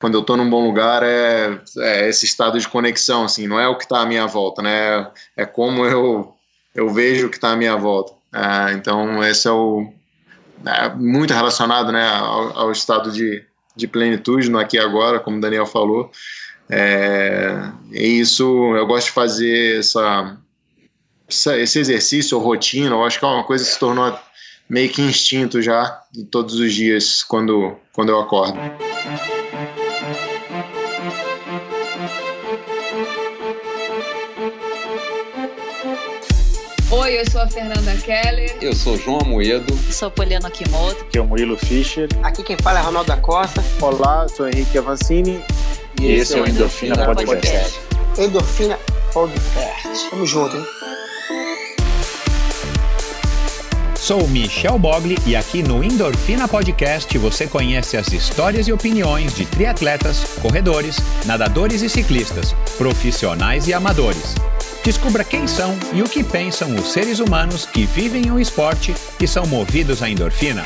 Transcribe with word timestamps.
quando 0.00 0.14
eu 0.14 0.22
estou 0.22 0.36
num 0.36 0.48
bom 0.48 0.66
lugar 0.66 1.02
é, 1.02 1.60
é, 1.78 2.08
esse 2.08 2.24
estado 2.24 2.58
de 2.58 2.66
conexão, 2.66 3.24
assim, 3.24 3.46
não 3.46 3.60
é 3.60 3.68
o 3.68 3.76
que 3.76 3.84
está 3.84 4.00
à 4.00 4.06
minha 4.06 4.26
volta, 4.26 4.62
né? 4.62 5.06
É 5.36 5.44
como 5.44 5.84
eu, 5.84 6.34
eu 6.74 6.88
vejo 6.88 7.26
o 7.26 7.30
que 7.30 7.36
está 7.36 7.52
à 7.52 7.56
minha 7.56 7.76
volta. 7.76 8.14
É, 8.32 8.72
então, 8.72 9.22
esse 9.22 9.46
é 9.46 9.50
o 9.50 9.92
é, 10.66 10.88
muito 10.94 11.34
relacionado, 11.34 11.92
né, 11.92 12.08
ao, 12.08 12.58
ao, 12.58 12.72
estado 12.72 13.12
de, 13.12 13.44
de 13.76 13.86
plenitude 13.86 14.50
no 14.50 14.58
aqui 14.58 14.78
e 14.78 14.80
agora, 14.80 15.20
como 15.20 15.36
o 15.36 15.40
Daniel 15.40 15.66
falou. 15.66 16.10
É, 16.70 17.70
e 17.90 18.20
isso 18.20 18.74
eu 18.76 18.86
gosto 18.86 19.06
de 19.06 19.12
fazer 19.12 19.80
essa, 19.80 20.38
essa, 21.28 21.58
esse 21.58 21.78
exercício 21.78 22.38
ou 22.38 22.42
rotina. 22.42 22.94
Eu 22.94 23.04
acho 23.04 23.18
que 23.18 23.24
é 23.24 23.28
uma 23.28 23.44
coisa 23.44 23.64
que 23.64 23.70
se 23.70 23.78
tornou 23.78 24.18
meio 24.66 24.88
que 24.88 25.02
instinto 25.02 25.60
já 25.60 26.00
todos 26.30 26.54
os 26.54 26.72
dias 26.72 27.22
quando, 27.22 27.76
quando 27.92 28.08
eu 28.08 28.20
acordo. 28.20 28.58
Oi, 36.92 37.20
eu 37.20 37.30
sou 37.30 37.40
a 37.40 37.46
Fernanda 37.46 37.94
Keller. 37.98 38.56
Eu 38.60 38.74
sou 38.74 38.98
João 38.98 39.20
Amoedo. 39.20 39.72
Eu 39.86 39.92
sou 39.92 40.10
Poliana 40.10 40.50
Kimoto. 40.50 41.02
Aqui 41.02 41.18
é 41.18 41.20
o 41.20 41.24
Murilo 41.24 41.56
Fischer. 41.56 42.08
Aqui 42.20 42.42
quem 42.42 42.56
fala 42.56 42.80
é 42.80 42.82
Ronaldo 42.82 43.06
da 43.06 43.16
Costa. 43.16 43.62
Olá, 43.80 44.26
sou 44.28 44.48
Henrique 44.48 44.76
Avancini. 44.76 45.40
E, 46.00 46.06
e 46.06 46.12
esse 46.14 46.36
é 46.36 46.42
o 46.42 46.48
Endorfina, 46.48 46.94
Endorfina 46.94 47.14
Podcast. 47.14 47.78
Podcast. 47.78 48.20
Endorfina 48.20 48.78
Podcast. 49.12 50.10
Tamo 50.10 50.26
junto, 50.26 50.56
hein? 50.56 50.66
Sou 53.94 54.26
Michel 54.26 54.76
Bogli 54.76 55.16
e 55.24 55.36
aqui 55.36 55.62
no 55.62 55.84
Endorfina 55.84 56.48
Podcast 56.48 57.16
você 57.18 57.46
conhece 57.46 57.96
as 57.96 58.08
histórias 58.12 58.66
e 58.66 58.72
opiniões 58.72 59.32
de 59.32 59.46
triatletas, 59.46 60.24
corredores, 60.42 60.96
nadadores 61.24 61.82
e 61.82 61.88
ciclistas, 61.88 62.52
profissionais 62.76 63.68
e 63.68 63.72
amadores. 63.72 64.34
Descubra 64.82 65.22
quem 65.22 65.46
são 65.46 65.78
e 65.92 66.02
o 66.02 66.08
que 66.08 66.24
pensam 66.24 66.74
os 66.74 66.92
seres 66.92 67.18
humanos 67.18 67.66
que 67.66 67.84
vivem 67.84 68.30
o 68.30 68.40
esporte 68.40 68.94
e 69.20 69.28
são 69.28 69.46
movidos 69.46 70.02
à 70.02 70.08
endorfina. 70.08 70.62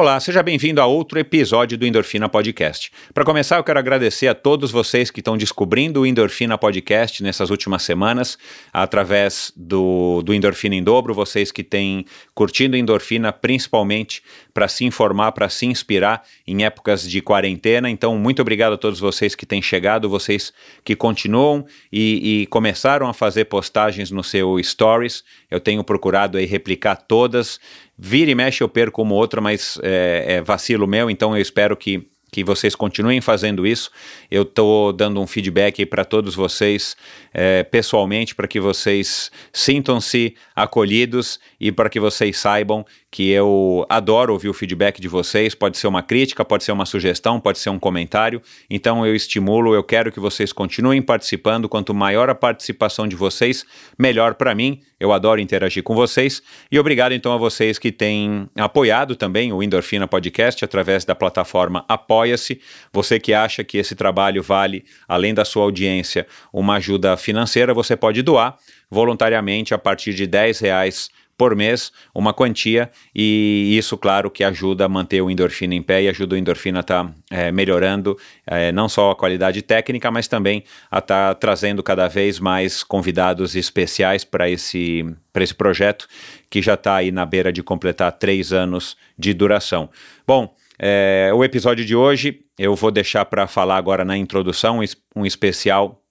Olá, 0.00 0.20
seja 0.20 0.44
bem-vindo 0.44 0.80
a 0.80 0.86
outro 0.86 1.18
episódio 1.18 1.76
do 1.76 1.84
Endorfina 1.84 2.28
Podcast. 2.28 2.92
Para 3.12 3.24
começar, 3.24 3.56
eu 3.56 3.64
quero 3.64 3.80
agradecer 3.80 4.28
a 4.28 4.34
todos 4.34 4.70
vocês 4.70 5.10
que 5.10 5.18
estão 5.18 5.36
descobrindo 5.36 6.02
o 6.02 6.06
Endorfina 6.06 6.56
Podcast 6.56 7.20
nessas 7.20 7.50
últimas 7.50 7.82
semanas, 7.82 8.38
através 8.72 9.52
do, 9.56 10.22
do 10.22 10.32
Endorfina 10.32 10.76
em 10.76 10.84
Dobro, 10.84 11.12
vocês 11.12 11.50
que 11.50 11.64
têm 11.64 12.04
curtido 12.32 12.76
Endorfina 12.76 13.32
principalmente 13.32 14.22
para 14.58 14.66
se 14.66 14.84
informar, 14.84 15.30
para 15.30 15.48
se 15.48 15.66
inspirar 15.66 16.24
em 16.44 16.64
épocas 16.64 17.08
de 17.08 17.22
quarentena. 17.22 17.88
Então, 17.88 18.18
muito 18.18 18.42
obrigado 18.42 18.72
a 18.72 18.76
todos 18.76 18.98
vocês 18.98 19.36
que 19.36 19.46
têm 19.46 19.62
chegado, 19.62 20.08
vocês 20.08 20.52
que 20.84 20.96
continuam 20.96 21.64
e, 21.92 22.40
e 22.42 22.46
começaram 22.46 23.06
a 23.08 23.14
fazer 23.14 23.44
postagens 23.44 24.10
no 24.10 24.24
seu 24.24 24.60
Stories. 24.60 25.22
Eu 25.48 25.60
tenho 25.60 25.84
procurado 25.84 26.38
aí 26.38 26.44
replicar 26.44 26.96
todas 26.96 27.60
Vira 27.96 28.32
e 28.32 28.34
mexe 28.34 28.62
eu 28.62 28.68
perco 28.68 29.02
uma 29.02 29.14
outra, 29.14 29.40
mas 29.40 29.78
é, 29.80 30.24
é 30.26 30.42
vacilo 30.42 30.88
meu, 30.88 31.08
então 31.08 31.36
eu 31.36 31.42
espero 31.42 31.76
que 31.76 32.08
que 32.30 32.44
vocês 32.44 32.74
continuem 32.74 33.20
fazendo 33.20 33.66
isso. 33.66 33.90
Eu 34.30 34.42
estou 34.42 34.92
dando 34.92 35.20
um 35.20 35.26
feedback 35.26 35.84
para 35.86 36.04
todos 36.04 36.34
vocês 36.34 36.96
é, 37.32 37.62
pessoalmente, 37.62 38.34
para 38.34 38.46
que 38.46 38.60
vocês 38.60 39.30
sintam-se 39.52 40.34
acolhidos 40.54 41.40
e 41.58 41.72
para 41.72 41.88
que 41.88 41.98
vocês 41.98 42.36
saibam 42.36 42.84
que 43.10 43.30
eu 43.30 43.86
adoro 43.88 44.32
ouvir 44.34 44.48
o 44.48 44.54
feedback 44.54 45.00
de 45.00 45.08
vocês. 45.08 45.54
Pode 45.54 45.78
ser 45.78 45.86
uma 45.86 46.02
crítica, 46.02 46.44
pode 46.44 46.64
ser 46.64 46.72
uma 46.72 46.84
sugestão, 46.84 47.40
pode 47.40 47.58
ser 47.58 47.70
um 47.70 47.78
comentário. 47.78 48.42
Então 48.68 49.06
eu 49.06 49.14
estimulo, 49.14 49.74
eu 49.74 49.82
quero 49.82 50.12
que 50.12 50.20
vocês 50.20 50.52
continuem 50.52 51.00
participando. 51.00 51.68
Quanto 51.68 51.94
maior 51.94 52.28
a 52.28 52.34
participação 52.34 53.08
de 53.08 53.16
vocês, 53.16 53.64
melhor 53.98 54.34
para 54.34 54.54
mim. 54.54 54.80
Eu 55.00 55.12
adoro 55.12 55.40
interagir 55.40 55.82
com 55.82 55.94
vocês. 55.94 56.42
E 56.70 56.78
obrigado 56.78 57.12
então 57.12 57.32
a 57.32 57.36
vocês 57.36 57.78
que 57.78 57.90
têm 57.90 58.48
apoiado 58.56 59.16
também 59.16 59.52
o 59.52 59.62
Endorfina 59.62 60.06
Podcast 60.06 60.64
através 60.64 61.04
da 61.04 61.14
plataforma 61.14 61.84
Apoia-se. 61.88 62.60
Você 62.92 63.18
que 63.18 63.32
acha 63.32 63.64
que 63.64 63.78
esse 63.78 63.94
trabalho 63.94 64.42
vale, 64.42 64.84
além 65.06 65.32
da 65.32 65.44
sua 65.44 65.62
audiência, 65.62 66.26
uma 66.52 66.76
ajuda 66.76 67.16
financeira, 67.16 67.72
você 67.72 67.96
pode 67.96 68.22
doar 68.22 68.58
voluntariamente 68.90 69.72
a 69.72 69.78
partir 69.78 70.14
de 70.14 70.26
10 70.26 70.60
reais 70.60 71.10
por 71.38 71.54
mês 71.54 71.92
uma 72.12 72.34
quantia 72.34 72.90
e 73.14 73.76
isso, 73.78 73.96
claro, 73.96 74.28
que 74.30 74.42
ajuda 74.42 74.84
a 74.84 74.88
manter 74.88 75.22
o 75.22 75.30
endorfina 75.30 75.74
em 75.74 75.80
pé 75.80 76.02
e 76.02 76.08
ajuda 76.08 76.34
o 76.34 76.38
endorfina 76.38 76.80
a 76.80 76.82
estar 76.82 77.04
tá, 77.04 77.14
é, 77.30 77.52
melhorando 77.52 78.18
é, 78.44 78.72
não 78.72 78.88
só 78.88 79.12
a 79.12 79.16
qualidade 79.16 79.62
técnica, 79.62 80.10
mas 80.10 80.26
também 80.26 80.64
a 80.90 80.98
estar 80.98 81.28
tá 81.28 81.34
trazendo 81.34 81.82
cada 81.82 82.08
vez 82.08 82.40
mais 82.40 82.82
convidados 82.82 83.54
especiais 83.54 84.24
para 84.24 84.50
esse, 84.50 85.06
esse 85.34 85.54
projeto 85.54 86.08
que 86.50 86.60
já 86.60 86.74
está 86.74 86.96
aí 86.96 87.12
na 87.12 87.24
beira 87.24 87.52
de 87.52 87.62
completar 87.62 88.10
três 88.12 88.52
anos 88.52 88.96
de 89.16 89.32
duração. 89.32 89.88
Bom, 90.26 90.52
é, 90.76 91.30
o 91.32 91.44
episódio 91.44 91.84
de 91.84 91.94
hoje 91.94 92.40
eu 92.58 92.74
vou 92.74 92.90
deixar 92.90 93.24
para 93.24 93.46
falar 93.46 93.76
agora 93.76 94.04
na 94.04 94.16
introdução 94.16 94.80
um 95.14 95.24
especial 95.24 96.02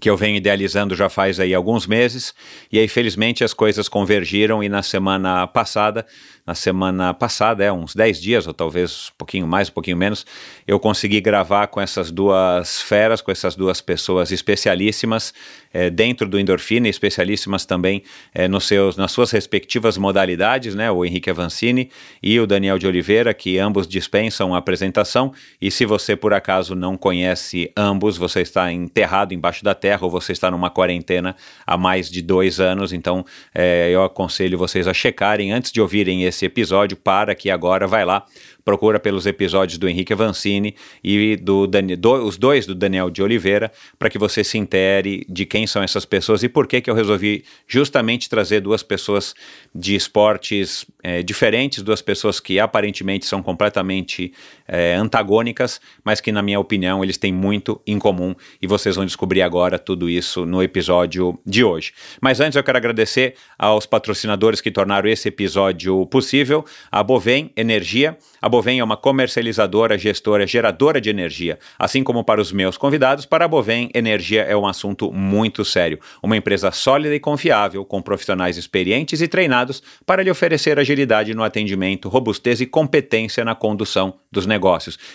que 0.00 0.10
eu 0.10 0.16
venho 0.16 0.36
idealizando 0.36 0.94
já 0.94 1.08
faz 1.08 1.38
aí 1.38 1.54
alguns 1.54 1.86
meses, 1.86 2.34
e 2.70 2.78
aí 2.78 2.88
felizmente 2.88 3.44
as 3.44 3.54
coisas 3.54 3.88
convergiram 3.88 4.62
e 4.62 4.68
na 4.68 4.82
semana 4.82 5.46
passada 5.46 6.04
na 6.46 6.54
semana 6.54 7.14
passada, 7.14 7.64
é 7.64 7.72
uns 7.72 7.94
10 7.94 8.20
dias, 8.20 8.46
ou 8.46 8.52
talvez 8.52 9.08
um 9.08 9.16
pouquinho 9.16 9.46
mais, 9.46 9.70
um 9.70 9.72
pouquinho 9.72 9.96
menos, 9.96 10.26
eu 10.66 10.78
consegui 10.78 11.18
gravar 11.20 11.68
com 11.68 11.80
essas 11.80 12.10
duas 12.10 12.82
feras, 12.82 13.22
com 13.22 13.30
essas 13.30 13.56
duas 13.56 13.80
pessoas 13.80 14.30
especialíssimas 14.30 15.32
é, 15.74 15.90
dentro 15.90 16.28
do 16.28 16.38
Endorfina, 16.38 16.88
especialíssimas 16.88 17.66
também 17.66 18.02
é, 18.32 18.46
nos 18.46 18.64
seus, 18.64 18.96
nas 18.96 19.10
suas 19.10 19.32
respectivas 19.32 19.98
modalidades, 19.98 20.74
né, 20.74 20.90
o 20.90 21.04
Henrique 21.04 21.28
Avancini 21.28 21.90
e 22.22 22.38
o 22.38 22.46
Daniel 22.46 22.78
de 22.78 22.86
Oliveira, 22.86 23.34
que 23.34 23.58
ambos 23.58 23.88
dispensam 23.88 24.54
a 24.54 24.58
apresentação, 24.58 25.32
e 25.60 25.70
se 25.70 25.84
você 25.84 26.14
por 26.14 26.32
acaso 26.32 26.76
não 26.76 26.96
conhece 26.96 27.70
ambos, 27.76 28.16
você 28.16 28.40
está 28.40 28.72
enterrado 28.72 29.34
embaixo 29.34 29.64
da 29.64 29.74
terra 29.74 30.04
ou 30.04 30.10
você 30.10 30.32
está 30.32 30.50
numa 30.50 30.70
quarentena 30.70 31.34
há 31.66 31.76
mais 31.76 32.08
de 32.08 32.22
dois 32.22 32.60
anos, 32.60 32.92
então 32.92 33.24
é, 33.52 33.90
eu 33.90 34.04
aconselho 34.04 34.56
vocês 34.56 34.86
a 34.86 34.94
checarem 34.94 35.52
antes 35.52 35.72
de 35.72 35.80
ouvirem 35.80 36.22
esse 36.22 36.46
episódio, 36.46 36.96
para 36.96 37.32
aqui 37.32 37.50
agora, 37.50 37.86
vai 37.86 38.04
lá, 38.04 38.24
procura 38.64 38.98
pelos 38.98 39.26
episódios 39.26 39.78
do 39.78 39.88
Henrique 39.88 40.12
Avancini 40.12 40.74
e 41.02 41.36
do, 41.36 41.66
do 41.66 42.24
os 42.24 42.38
dois 42.38 42.66
do 42.66 42.74
Daniel 42.74 43.10
de 43.10 43.22
Oliveira, 43.22 43.70
para 43.98 44.08
que 44.08 44.18
você 44.18 44.42
se 44.42 44.56
intere 44.56 45.26
de 45.28 45.44
quem 45.44 45.66
são 45.66 45.82
essas 45.82 46.04
pessoas 46.04 46.42
e 46.42 46.48
por 46.48 46.66
que, 46.66 46.80
que 46.80 46.90
eu 46.90 46.94
resolvi 46.94 47.44
justamente 47.66 48.28
trazer 48.28 48.60
duas 48.60 48.82
pessoas 48.82 49.34
de 49.74 49.94
esportes 49.94 50.86
é, 51.02 51.22
diferentes, 51.22 51.82
duas 51.82 52.00
pessoas 52.00 52.40
que 52.40 52.58
aparentemente 52.58 53.26
são 53.26 53.42
completamente 53.42 54.32
é, 54.66 54.94
antagônicas, 54.94 55.80
mas 56.04 56.20
que, 56.20 56.32
na 56.32 56.42
minha 56.42 56.58
opinião, 56.58 57.02
eles 57.02 57.18
têm 57.18 57.32
muito 57.32 57.80
em 57.86 57.98
comum 57.98 58.34
e 58.60 58.66
vocês 58.66 58.96
vão 58.96 59.04
descobrir 59.04 59.42
agora 59.42 59.78
tudo 59.78 60.08
isso 60.08 60.46
no 60.46 60.62
episódio 60.62 61.38
de 61.44 61.62
hoje. 61.62 61.92
Mas 62.20 62.40
antes 62.40 62.56
eu 62.56 62.64
quero 62.64 62.78
agradecer 62.78 63.34
aos 63.58 63.86
patrocinadores 63.86 64.60
que 64.60 64.70
tornaram 64.70 65.08
esse 65.08 65.28
episódio 65.28 66.06
possível, 66.06 66.64
a 66.90 67.02
Bovem 67.02 67.50
Energia. 67.56 68.16
A 68.40 68.48
Bovem 68.48 68.80
é 68.80 68.84
uma 68.84 68.96
comercializadora, 68.96 69.98
gestora, 69.98 70.46
geradora 70.46 71.00
de 71.00 71.10
energia. 71.10 71.58
Assim 71.78 72.02
como 72.02 72.24
para 72.24 72.40
os 72.40 72.52
meus 72.52 72.76
convidados, 72.76 73.26
para 73.26 73.44
a 73.44 73.48
Bovem, 73.48 73.90
energia 73.94 74.42
é 74.42 74.56
um 74.56 74.66
assunto 74.66 75.12
muito 75.12 75.64
sério. 75.64 75.98
Uma 76.22 76.36
empresa 76.36 76.70
sólida 76.70 77.14
e 77.14 77.20
confiável, 77.20 77.84
com 77.84 78.00
profissionais 78.00 78.56
experientes 78.56 79.20
e 79.20 79.28
treinados 79.28 79.82
para 80.06 80.22
lhe 80.22 80.30
oferecer 80.30 80.78
agilidade 80.78 81.34
no 81.34 81.42
atendimento, 81.42 82.08
robustez 82.08 82.60
e 82.60 82.66
competência 82.66 83.44
na 83.44 83.54
condução 83.54 84.14
dos 84.30 84.46
negócios. 84.46 84.53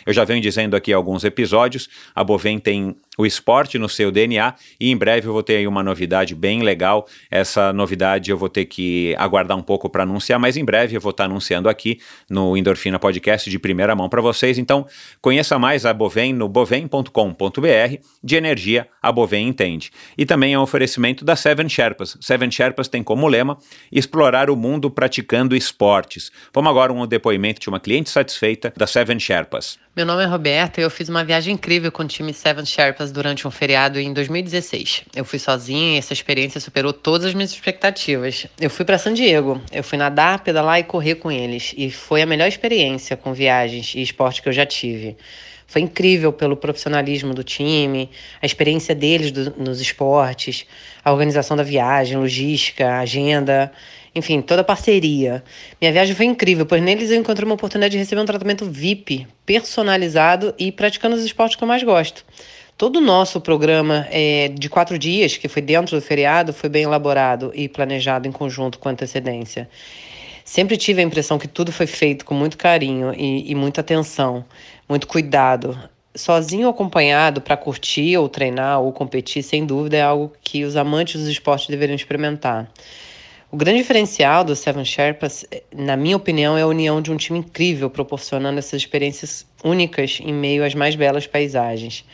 Eu 0.06 0.14
já 0.14 0.24
venho 0.24 0.42
dizendo 0.42 0.76
aqui 0.76 0.92
alguns 0.94 1.24
episódios, 1.24 1.90
a 2.14 2.24
Bovem 2.24 2.60
tem 2.60 2.96
o 3.20 3.26
esporte 3.26 3.78
no 3.78 3.90
seu 3.90 4.12
DNA 4.12 4.56
e 4.80 4.90
em 4.90 4.96
breve 4.96 5.28
eu 5.28 5.34
vou 5.34 5.44
ter 5.44 5.58
aí 5.58 5.68
uma 5.68 5.84
novidade 5.84 6.34
bem 6.34 6.64
legal. 6.64 7.06
Essa 7.30 7.74
novidade 7.74 8.32
eu 8.32 8.38
vou 8.38 8.48
ter 8.48 8.64
que 8.64 9.14
aguardar 9.18 9.58
um 9.58 9.62
pouco 9.62 9.90
para 9.90 10.04
anunciar, 10.04 10.40
mas 10.40 10.56
em 10.56 10.64
breve 10.64 10.96
eu 10.96 11.02
vou 11.02 11.10
estar 11.10 11.26
tá 11.26 11.30
anunciando 11.30 11.68
aqui 11.68 12.00
no 12.30 12.56
Endorfina 12.56 12.98
Podcast 12.98 13.50
de 13.50 13.60
primeira 13.60 13.94
mão 13.94 14.08
para 14.08 14.22
vocês. 14.22 14.58
Então, 14.58 14.88
conheça 15.22 15.60
mais 15.60 15.86
a 15.86 15.94
Bovem 15.94 16.32
no 16.32 16.48
bovem.com.br. 16.48 17.10
De 18.24 18.36
energia, 18.38 18.88
a 19.02 19.12
Bovem 19.12 19.50
entende. 19.50 19.92
E 20.18 20.26
também 20.26 20.54
é 20.54 20.60
um 20.60 20.62
oferecimento 20.62 21.26
da 21.26 21.36
Seven 21.36 21.68
Sherpas. 21.68 22.18
Seven 22.22 22.50
Sherpas 22.50 22.88
tem 22.88 23.04
como 23.04 23.28
lema 23.28 23.58
explorar 23.92 24.50
o 24.50 24.56
mundo 24.56 24.90
praticando 24.90 25.58
esportes. 25.58 26.32
Vamos 26.54 26.70
agora 26.70 26.94
um 26.94 27.06
depoimento 27.06 27.60
de 27.60 27.68
uma 27.68 27.82
cliente 27.82 28.10
satisfeita 28.10 28.72
da 28.78 28.88
Seven 28.88 29.20
Sherpas. 29.20 29.78
Meu 29.96 30.06
nome 30.06 30.24
é 30.24 30.28
Roberta 30.28 30.80
e 30.80 30.84
eu 30.84 30.90
fiz 30.90 31.10
uma 31.10 31.24
viagem 31.24 31.56
incrível 31.56 31.92
com 31.92 32.04
o 32.04 32.08
time 32.08 32.32
Seven 32.32 32.64
Sherpas 32.64 33.12
durante 33.12 33.48
um 33.48 33.52
feriado 33.52 34.00
em 34.00 34.14
2016. 34.14 35.04
Eu 35.16 35.26
fui 35.26 35.40
sozinha 35.40 35.96
e 35.96 35.98
essa 35.98 36.14
experiência 36.14 36.62
superou 36.62 36.94
todas 36.94 37.26
as 37.26 37.34
minhas 37.34 37.52
expectativas. 37.52 38.46
Eu 38.62 38.70
fui 38.70 38.86
para 38.86 39.00
San 39.00 39.16
Diego, 39.16 39.60
eu 39.72 39.84
fui 39.84 39.98
nadar, 39.98 40.44
pedalar 40.44 40.80
e 40.80 40.84
correr 40.84 41.16
com 41.16 41.32
eles 41.32 41.74
e 41.76 41.90
foi 41.90 42.22
a 42.22 42.26
melhor 42.28 42.48
experiência 42.48 43.18
com 43.18 43.34
viagens 43.34 43.96
e 43.96 44.02
esporte 44.02 44.44
que 44.44 44.48
eu 44.48 44.54
já 44.54 44.66
tive. 44.66 45.18
Foi 45.66 45.82
incrível 45.82 46.32
pelo 46.32 46.56
profissionalismo 46.56 47.34
do 47.34 47.44
time, 47.44 48.10
a 48.42 48.46
experiência 48.46 48.94
deles 48.96 49.32
do, 49.32 49.54
nos 49.58 49.82
esportes, 49.82 50.66
a 51.04 51.12
organização 51.12 51.58
da 51.58 51.64
viagem, 51.64 52.18
logística, 52.18 53.00
agenda, 53.00 53.72
enfim, 54.14 54.42
toda 54.42 54.62
a 54.62 54.64
parceria. 54.64 55.44
Minha 55.80 55.92
viagem 55.92 56.16
foi 56.16 56.26
incrível, 56.26 56.66
pois 56.66 56.82
neles 56.82 57.12
eu 57.12 57.18
encontrei 57.18 57.46
uma 57.46 57.56
oportunidade 57.56 57.92
de 57.92 57.98
receber 57.98 58.22
um 58.22 58.26
tratamento 58.26 58.66
VIP, 58.66 59.28
personalizado 59.46 60.54
e 60.58 60.72
praticando 60.72 61.16
os 61.16 61.24
esportes 61.24 61.56
que 61.56 61.64
eu 61.64 61.68
mais 61.68 61.84
gosto. 61.84 62.26
Todo 62.78 62.96
o 62.96 63.02
nosso 63.02 63.42
programa 63.42 64.08
é, 64.10 64.48
de 64.48 64.70
quatro 64.70 64.98
dias, 64.98 65.36
que 65.36 65.50
foi 65.50 65.62
dentro 65.62 65.98
do 65.98 66.02
feriado, 66.02 66.54
foi 66.54 66.70
bem 66.70 66.84
elaborado 66.84 67.52
e 67.54 67.68
planejado 67.68 68.28
em 68.28 68.32
conjunto 68.32 68.80
com 68.80 68.88
antecedência. 68.88 69.70
Sempre 70.46 70.78
tive 70.78 71.02
a 71.02 71.04
impressão 71.04 71.38
que 71.38 71.48
tudo 71.48 71.72
foi 71.72 71.86
feito 71.86 72.24
com 72.24 72.34
muito 72.34 72.58
carinho 72.58 73.14
e, 73.14 73.52
e 73.52 73.54
muita 73.54 73.82
atenção, 73.82 74.46
muito 74.88 75.08
cuidado. 75.08 75.78
Sozinho 76.16 76.68
ou 76.68 76.72
acompanhado 76.72 77.42
para 77.42 77.58
curtir 77.58 78.18
ou 78.18 78.30
treinar 78.30 78.82
ou 78.82 78.92
competir, 78.94 79.44
sem 79.44 79.66
dúvida, 79.66 79.98
é 79.98 80.02
algo 80.02 80.34
que 80.42 80.64
os 80.64 80.76
amantes 80.76 81.20
dos 81.20 81.30
esportes 81.30 81.68
deveriam 81.68 81.96
experimentar. 81.96 82.72
O 83.52 83.58
grande 83.58 83.80
diferencial 83.80 84.44
do 84.44 84.56
Seven 84.56 84.86
Sherpas, 84.86 85.44
na 85.76 85.98
minha 85.98 86.16
opinião, 86.16 86.56
é 86.56 86.62
a 86.62 86.68
união 86.68 87.02
de 87.02 87.12
um 87.12 87.18
time 87.18 87.40
incrível, 87.40 87.90
proporcionando 87.90 88.60
essas 88.60 88.74
experiências 88.74 89.44
únicas 89.64 90.20
em 90.22 90.32
meio 90.32 90.64
às 90.64 90.76
mais 90.76 90.96
belas 90.96 91.26
paisagens. 91.26 92.06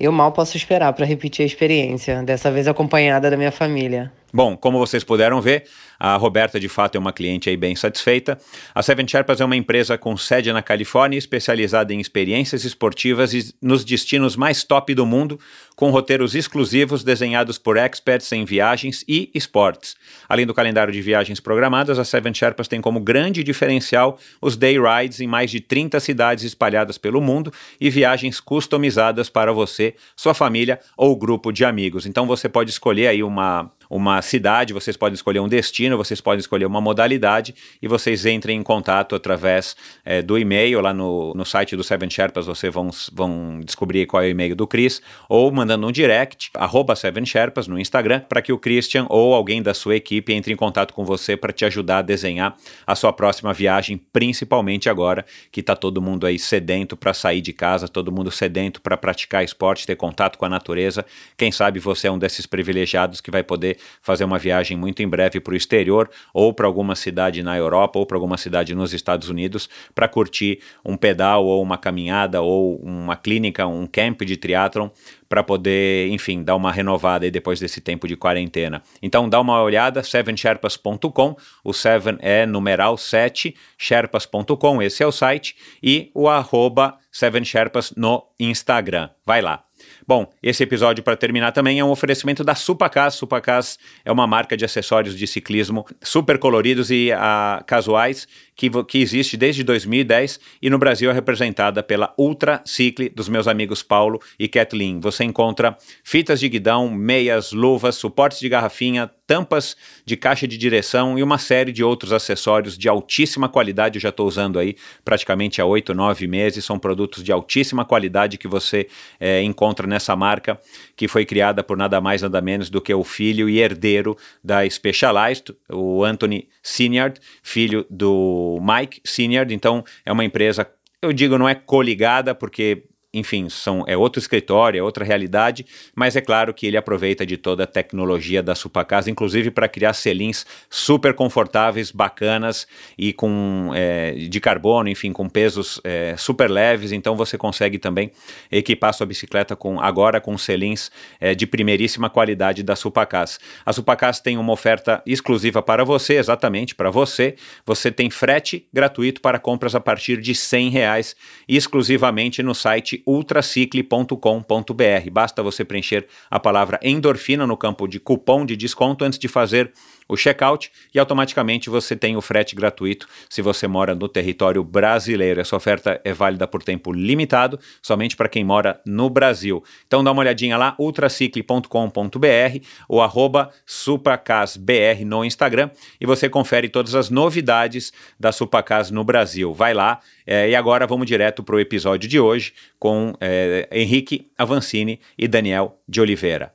Eu 0.00 0.10
mal 0.10 0.32
posso 0.32 0.56
esperar 0.56 0.90
para 0.94 1.04
repetir 1.04 1.42
a 1.42 1.46
experiência, 1.46 2.22
dessa 2.22 2.50
vez 2.50 2.66
acompanhada 2.66 3.30
da 3.30 3.36
minha 3.36 3.52
família. 3.52 4.10
Bom, 4.32 4.56
como 4.56 4.78
vocês 4.78 5.04
puderam 5.04 5.42
ver, 5.42 5.64
a 5.98 6.16
Roberta 6.16 6.60
de 6.60 6.68
fato 6.68 6.94
é 6.94 6.98
uma 6.98 7.12
cliente 7.12 7.50
aí 7.50 7.56
bem 7.56 7.74
satisfeita. 7.74 8.38
A 8.74 8.82
Seven 8.82 9.06
Sherpas 9.08 9.40
é 9.40 9.44
uma 9.44 9.56
empresa 9.56 9.98
com 9.98 10.16
sede 10.16 10.52
na 10.52 10.62
Califórnia, 10.62 11.18
especializada 11.18 11.92
em 11.92 12.00
experiências 12.00 12.64
esportivas 12.64 13.34
e 13.34 13.54
nos 13.60 13.84
destinos 13.84 14.36
mais 14.36 14.62
top 14.62 14.94
do 14.94 15.04
mundo, 15.04 15.40
com 15.74 15.90
roteiros 15.90 16.34
exclusivos 16.34 17.02
desenhados 17.02 17.58
por 17.58 17.76
experts 17.76 18.30
em 18.32 18.44
viagens 18.44 19.04
e 19.08 19.30
esportes. 19.34 19.96
Além 20.28 20.46
do 20.46 20.54
calendário 20.54 20.92
de 20.92 21.00
viagens 21.02 21.40
programadas, 21.40 21.98
a 21.98 22.04
Seven 22.04 22.34
Sherpas 22.34 22.68
tem 22.68 22.80
como 22.80 23.00
grande 23.00 23.42
diferencial 23.42 24.18
os 24.40 24.56
day 24.56 24.76
rides 24.78 25.20
em 25.20 25.26
mais 25.26 25.50
de 25.50 25.60
30 25.60 25.98
cidades 26.00 26.44
espalhadas 26.44 26.98
pelo 26.98 27.20
mundo 27.20 27.52
e 27.80 27.90
viagens 27.90 28.40
customizadas 28.40 29.28
para 29.28 29.52
você, 29.52 29.94
sua 30.16 30.34
família 30.34 30.80
ou 30.96 31.16
grupo 31.16 31.52
de 31.52 31.64
amigos. 31.64 32.06
Então 32.06 32.26
você 32.26 32.48
pode 32.48 32.70
escolher 32.70 33.08
aí 33.08 33.22
uma 33.22 33.70
uma 33.88 34.20
cidade, 34.20 34.72
vocês 34.72 34.96
podem 34.96 35.14
escolher 35.14 35.40
um 35.40 35.48
destino, 35.48 35.96
vocês 35.96 36.20
podem 36.20 36.40
escolher 36.40 36.66
uma 36.66 36.80
modalidade 36.80 37.54
e 37.80 37.88
vocês 37.88 38.26
entrem 38.26 38.58
em 38.58 38.62
contato 38.62 39.14
através 39.14 39.74
é, 40.04 40.20
do 40.20 40.38
e-mail 40.38 40.80
lá 40.80 40.92
no, 40.92 41.32
no 41.34 41.44
site 41.44 41.76
do 41.76 41.82
Seven 41.82 42.10
Sherpas, 42.10 42.46
vocês 42.46 42.72
vão, 42.72 42.90
vão 43.12 43.60
descobrir 43.64 44.06
qual 44.06 44.22
é 44.22 44.26
o 44.26 44.30
e-mail 44.30 44.54
do 44.54 44.66
Chris, 44.66 45.00
ou 45.28 45.50
mandando 45.50 45.86
um 45.86 45.92
direct, 45.92 46.50
arroba 46.54 46.94
Seven 46.94 47.24
Sherpas 47.24 47.66
no 47.66 47.78
Instagram, 47.78 48.20
para 48.20 48.42
que 48.42 48.52
o 48.52 48.58
Christian 48.58 49.06
ou 49.08 49.34
alguém 49.34 49.62
da 49.62 49.72
sua 49.72 49.96
equipe 49.96 50.32
entre 50.32 50.52
em 50.52 50.56
contato 50.56 50.92
com 50.92 51.04
você 51.04 51.36
para 51.36 51.52
te 51.52 51.64
ajudar 51.64 51.98
a 51.98 52.02
desenhar 52.02 52.56
a 52.86 52.94
sua 52.94 53.12
próxima 53.12 53.52
viagem, 53.52 53.96
principalmente 54.12 54.88
agora 54.88 55.24
que 55.50 55.60
está 55.60 55.74
todo 55.74 56.02
mundo 56.02 56.26
aí 56.26 56.38
sedento 56.38 56.96
para 56.96 57.14
sair 57.14 57.40
de 57.40 57.52
casa, 57.52 57.88
todo 57.88 58.12
mundo 58.12 58.30
sedento 58.30 58.80
para 58.80 58.96
praticar 58.96 59.42
esporte, 59.42 59.86
ter 59.86 59.96
contato 59.96 60.36
com 60.36 60.44
a 60.44 60.48
natureza. 60.48 61.04
Quem 61.36 61.50
sabe 61.50 61.78
você 61.78 62.08
é 62.08 62.10
um 62.10 62.18
desses 62.18 62.46
privilegiados 62.46 63.20
que 63.20 63.30
vai 63.30 63.42
poder 63.42 63.77
fazer 64.00 64.24
uma 64.24 64.38
viagem 64.38 64.76
muito 64.76 65.02
em 65.02 65.08
breve 65.08 65.40
para 65.40 65.52
o 65.52 65.56
exterior 65.56 66.10
ou 66.32 66.52
para 66.52 66.66
alguma 66.66 66.94
cidade 66.94 67.42
na 67.42 67.56
Europa 67.56 67.98
ou 67.98 68.06
para 68.06 68.16
alguma 68.16 68.36
cidade 68.36 68.74
nos 68.74 68.92
Estados 68.92 69.28
Unidos 69.28 69.68
para 69.94 70.08
curtir 70.08 70.60
um 70.84 70.96
pedal 70.96 71.44
ou 71.44 71.62
uma 71.62 71.78
caminhada 71.78 72.40
ou 72.42 72.76
uma 72.76 73.16
clínica, 73.16 73.66
um 73.66 73.86
camp 73.86 74.22
de 74.22 74.36
triatlon 74.36 74.88
para 75.28 75.42
poder, 75.42 76.08
enfim, 76.08 76.42
dar 76.42 76.56
uma 76.56 76.72
renovada 76.72 77.24
aí 77.24 77.30
depois 77.30 77.60
desse 77.60 77.80
tempo 77.80 78.08
de 78.08 78.16
quarentena. 78.16 78.82
Então 79.02 79.28
dá 79.28 79.40
uma 79.40 79.62
olhada, 79.62 80.02
sevensherpas.com, 80.02 81.36
o 81.62 81.72
seven 81.72 82.16
é 82.20 82.46
numeral 82.46 82.96
7, 82.96 83.54
sherpas.com, 83.76 84.82
esse 84.82 85.02
é 85.02 85.06
o 85.06 85.12
site, 85.12 85.54
e 85.82 86.10
o 86.14 86.28
arroba 86.28 86.96
sevensherpas 87.12 87.92
no 87.96 88.26
Instagram. 88.38 89.10
Vai 89.26 89.42
lá. 89.42 89.67
Bom, 90.08 90.26
esse 90.42 90.62
episódio, 90.62 91.04
para 91.04 91.18
terminar, 91.18 91.52
também 91.52 91.78
é 91.78 91.84
um 91.84 91.90
oferecimento 91.90 92.42
da 92.42 92.54
Supacas. 92.54 93.12
Supacas 93.12 93.78
é 94.02 94.10
uma 94.10 94.26
marca 94.26 94.56
de 94.56 94.64
acessórios 94.64 95.14
de 95.14 95.26
ciclismo 95.26 95.84
super 96.02 96.38
coloridos 96.38 96.90
e 96.90 97.10
uh, 97.12 97.62
casuais 97.66 98.26
que, 98.56 98.70
que 98.84 99.02
existe 99.02 99.36
desde 99.36 99.62
2010 99.62 100.40
e 100.62 100.70
no 100.70 100.78
Brasil 100.78 101.10
é 101.10 101.12
representada 101.12 101.82
pela 101.82 102.14
Ultra 102.16 102.62
Cicle 102.64 103.10
dos 103.10 103.28
meus 103.28 103.46
amigos 103.46 103.82
Paulo 103.82 104.18
e 104.38 104.48
Kathleen. 104.48 104.98
Você 105.00 105.24
encontra 105.24 105.76
fitas 106.02 106.40
de 106.40 106.48
guidão, 106.48 106.88
meias, 106.88 107.52
luvas, 107.52 107.96
suportes 107.96 108.40
de 108.40 108.48
garrafinha, 108.48 109.10
tampas 109.28 109.76
de 110.06 110.16
caixa 110.16 110.48
de 110.48 110.56
direção 110.56 111.18
e 111.18 111.22
uma 111.22 111.36
série 111.36 111.70
de 111.70 111.84
outros 111.84 112.14
acessórios 112.14 112.78
de 112.78 112.88
altíssima 112.88 113.46
qualidade. 113.46 113.98
Eu 113.98 114.00
já 114.00 114.08
estou 114.08 114.26
usando 114.26 114.58
aí 114.58 114.74
praticamente 115.04 115.60
há 115.60 115.66
oito, 115.66 115.92
nove 115.92 116.26
meses. 116.26 116.64
São 116.64 116.78
produtos 116.78 117.22
de 117.22 117.30
altíssima 117.30 117.84
qualidade 117.84 118.38
que 118.38 118.48
você 118.48 118.88
é, 119.20 119.42
encontra 119.42 119.86
nessa 119.86 120.16
marca, 120.16 120.58
que 120.96 121.06
foi 121.06 121.26
criada 121.26 121.62
por 121.62 121.76
nada 121.76 122.00
mais, 122.00 122.22
nada 122.22 122.40
menos 122.40 122.70
do 122.70 122.80
que 122.80 122.92
o 122.94 123.04
filho 123.04 123.50
e 123.50 123.60
herdeiro 123.60 124.16
da 124.42 124.68
Specialized, 124.68 125.54
o 125.70 126.02
Anthony 126.02 126.48
Sinyard, 126.62 127.20
filho 127.42 127.84
do 127.90 128.58
Mike 128.62 129.02
Sinyard. 129.04 129.52
Então, 129.52 129.84
é 130.06 130.10
uma 130.10 130.24
empresa 130.24 130.66
eu 131.00 131.12
digo 131.12 131.38
não 131.38 131.48
é 131.48 131.54
coligada 131.54 132.34
porque 132.34 132.82
enfim, 133.18 133.48
são, 133.48 133.84
é 133.86 133.96
outro 133.96 134.18
escritório, 134.18 134.78
é 134.78 134.82
outra 134.82 135.04
realidade, 135.04 135.66
mas 135.94 136.16
é 136.16 136.20
claro 136.20 136.54
que 136.54 136.66
ele 136.66 136.76
aproveita 136.76 137.26
de 137.26 137.36
toda 137.36 137.64
a 137.64 137.66
tecnologia 137.66 138.42
da 138.42 138.54
Supacasa, 138.54 139.10
inclusive 139.10 139.50
para 139.50 139.68
criar 139.68 139.92
selins 139.92 140.46
super 140.70 141.14
confortáveis, 141.14 141.90
bacanas 141.90 142.66
e 142.96 143.12
com 143.12 143.70
é, 143.74 144.12
de 144.12 144.40
carbono, 144.40 144.88
enfim, 144.88 145.12
com 145.12 145.28
pesos 145.28 145.80
é, 145.84 146.14
super 146.16 146.50
leves. 146.50 146.92
Então 146.92 147.16
você 147.16 147.36
consegue 147.36 147.78
também 147.78 148.10
equipar 148.50 148.94
sua 148.94 149.06
bicicleta 149.06 149.56
com 149.56 149.80
agora 149.80 150.20
com 150.20 150.36
selins 150.38 150.90
é, 151.20 151.34
de 151.34 151.46
primeiríssima 151.46 152.08
qualidade 152.08 152.62
da 152.62 152.76
Supacas. 152.76 153.38
A 153.64 153.72
Supacas 153.72 154.20
tem 154.20 154.38
uma 154.38 154.52
oferta 154.52 155.02
exclusiva 155.06 155.62
para 155.62 155.84
você, 155.84 156.14
exatamente 156.14 156.74
para 156.74 156.90
você. 156.90 157.36
Você 157.66 157.90
tem 157.90 158.10
frete 158.10 158.66
gratuito 158.72 159.20
para 159.20 159.38
compras 159.38 159.74
a 159.74 159.80
partir 159.80 160.20
de 160.20 160.34
100 160.34 160.70
reais, 160.70 161.16
exclusivamente 161.48 162.42
no 162.42 162.54
site 162.54 163.02
ultracicle.com.br. 163.08 165.10
Basta 165.10 165.42
você 165.42 165.64
preencher 165.64 166.06
a 166.30 166.38
palavra 166.38 166.78
endorfina 166.82 167.46
no 167.46 167.56
campo 167.56 167.88
de 167.88 167.98
cupom 167.98 168.44
de 168.44 168.54
desconto 168.54 169.04
antes 169.04 169.18
de 169.18 169.28
fazer 169.28 169.72
o 170.08 170.16
checkout 170.16 170.70
e 170.94 170.98
automaticamente 170.98 171.68
você 171.68 171.94
tem 171.94 172.16
o 172.16 172.20
frete 172.20 172.56
gratuito 172.56 173.06
se 173.28 173.42
você 173.42 173.68
mora 173.68 173.94
no 173.94 174.08
território 174.08 174.64
brasileiro. 174.64 175.40
Essa 175.40 175.56
oferta 175.56 176.00
é 176.04 176.12
válida 176.12 176.48
por 176.48 176.62
tempo 176.62 176.92
limitado, 176.92 177.58
somente 177.82 178.16
para 178.16 178.28
quem 178.28 178.42
mora 178.42 178.80
no 178.86 179.10
Brasil. 179.10 179.62
Então 179.86 180.02
dá 180.02 180.10
uma 180.10 180.20
olhadinha 180.20 180.56
lá, 180.56 180.74
ultracicle.com.br 180.78 182.66
ou 182.88 183.02
arroba 183.02 183.50
supacasbr 183.66 185.04
no 185.04 185.24
Instagram 185.24 185.70
e 186.00 186.06
você 186.06 186.28
confere 186.28 186.68
todas 186.68 186.94
as 186.94 187.10
novidades 187.10 187.92
da 188.18 188.32
Supacas 188.32 188.90
no 188.90 189.04
Brasil. 189.04 189.52
Vai 189.52 189.74
lá 189.74 190.00
é, 190.26 190.48
e 190.50 190.56
agora 190.56 190.86
vamos 190.86 191.06
direto 191.06 191.42
para 191.42 191.56
o 191.56 191.60
episódio 191.60 192.08
de 192.08 192.18
hoje 192.18 192.52
com 192.78 193.14
é, 193.20 193.68
Henrique 193.70 194.30
Avancini 194.36 195.00
e 195.16 195.28
Daniel 195.28 195.80
de 195.88 196.00
Oliveira. 196.00 196.52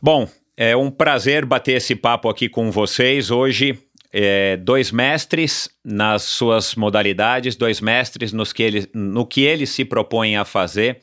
Bom, 0.00 0.28
é 0.56 0.76
um 0.76 0.90
prazer 0.90 1.44
bater 1.44 1.72
esse 1.72 1.94
papo 1.94 2.28
aqui 2.28 2.48
com 2.48 2.70
vocês 2.70 3.30
hoje. 3.30 3.78
É, 4.14 4.58
dois 4.58 4.92
mestres 4.92 5.70
nas 5.82 6.22
suas 6.24 6.74
modalidades, 6.74 7.56
dois 7.56 7.80
mestres 7.80 8.30
nos 8.30 8.52
que 8.52 8.62
ele, 8.62 8.86
no 8.92 9.24
que 9.24 9.40
eles 9.40 9.70
se 9.70 9.86
propõem 9.86 10.36
a 10.36 10.44
fazer. 10.44 11.00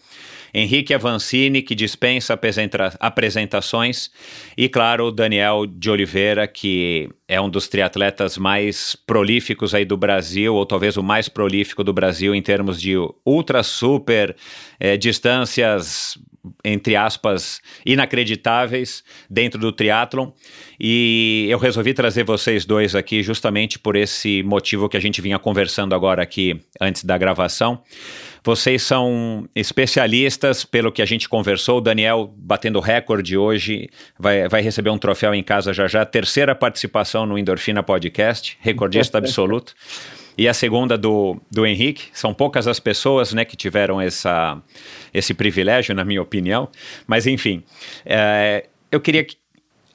Henrique 0.54 0.94
Avancini, 0.94 1.62
que 1.62 1.76
dispensa 1.76 2.40
apresentações, 3.00 4.10
e 4.58 4.68
claro, 4.68 5.12
Daniel 5.12 5.66
de 5.66 5.90
Oliveira, 5.90 6.48
que 6.48 7.10
é 7.28 7.40
um 7.40 7.50
dos 7.50 7.68
triatletas 7.68 8.38
mais 8.38 8.96
prolíficos 8.96 9.76
aí 9.76 9.86
do 9.86 9.98
Brasil, 9.98 10.56
ou 10.56 10.66
talvez 10.66 10.98
o 10.98 11.04
mais 11.04 11.30
prolífico 11.30 11.84
do 11.84 11.94
Brasil 11.94 12.34
em 12.34 12.42
termos 12.42 12.82
de 12.82 12.96
ultra 13.26 13.62
super 13.64 14.36
é, 14.80 14.98
distâncias 14.98 16.18
entre 16.64 16.96
aspas, 16.96 17.62
inacreditáveis 17.86 19.04
dentro 19.30 19.60
do 19.60 19.72
triatlon. 19.72 20.32
E 20.80 21.48
eu 21.50 21.58
resolvi 21.58 21.94
trazer 21.94 22.24
vocês 22.24 22.66
dois 22.66 22.96
aqui 22.96 23.22
justamente 23.22 23.78
por 23.78 23.96
esse 23.96 24.44
motivo 24.44 24.88
que 24.88 24.98
a 24.98 25.00
gente 25.00 25.22
vinha 25.22 25.38
conversando 25.38 25.94
agora 25.94 26.24
aqui 26.24 26.60
antes 26.80 27.04
da 27.04 27.18
gravação. 27.18 27.82
Vocês 28.44 28.82
são 28.82 29.48
especialistas, 29.54 30.64
pelo 30.64 30.92
que 30.92 31.02
a 31.02 31.06
gente 31.06 31.28
conversou. 31.28 31.80
O 31.80 31.82
Daniel, 31.82 32.34
batendo 32.38 32.80
recorde 32.80 33.38
hoje, 33.38 33.90
vai, 34.18 34.48
vai 34.48 34.62
receber 34.62 34.90
um 34.90 34.98
troféu 34.98 35.34
em 35.34 35.44
casa 35.44 35.74
já 35.74 35.88
já. 35.88 36.06
Terceira 36.06 36.56
participação 36.56 37.26
no 37.26 37.38
Endorfina 37.38 37.84
Podcast, 37.84 38.58
recordista 38.62 39.18
absoluto. 39.18 39.76
E 40.40 40.48
a 40.48 40.54
segunda 40.54 40.98
do, 40.98 41.36
do 41.52 41.66
Henrique. 41.66 42.06
São 42.14 42.34
poucas 42.34 42.66
as 42.66 42.80
pessoas 42.80 43.34
né, 43.34 43.44
que 43.44 43.58
tiveram 43.58 44.00
essa, 44.00 44.58
esse 45.14 45.34
privilégio, 45.34 45.94
na 45.94 46.06
minha 46.06 46.22
opinião. 46.22 46.70
Mas, 47.06 47.28
enfim, 47.28 47.62
é, 48.06 48.66
eu 48.90 49.02
queria 49.02 49.22
que. 49.26 49.36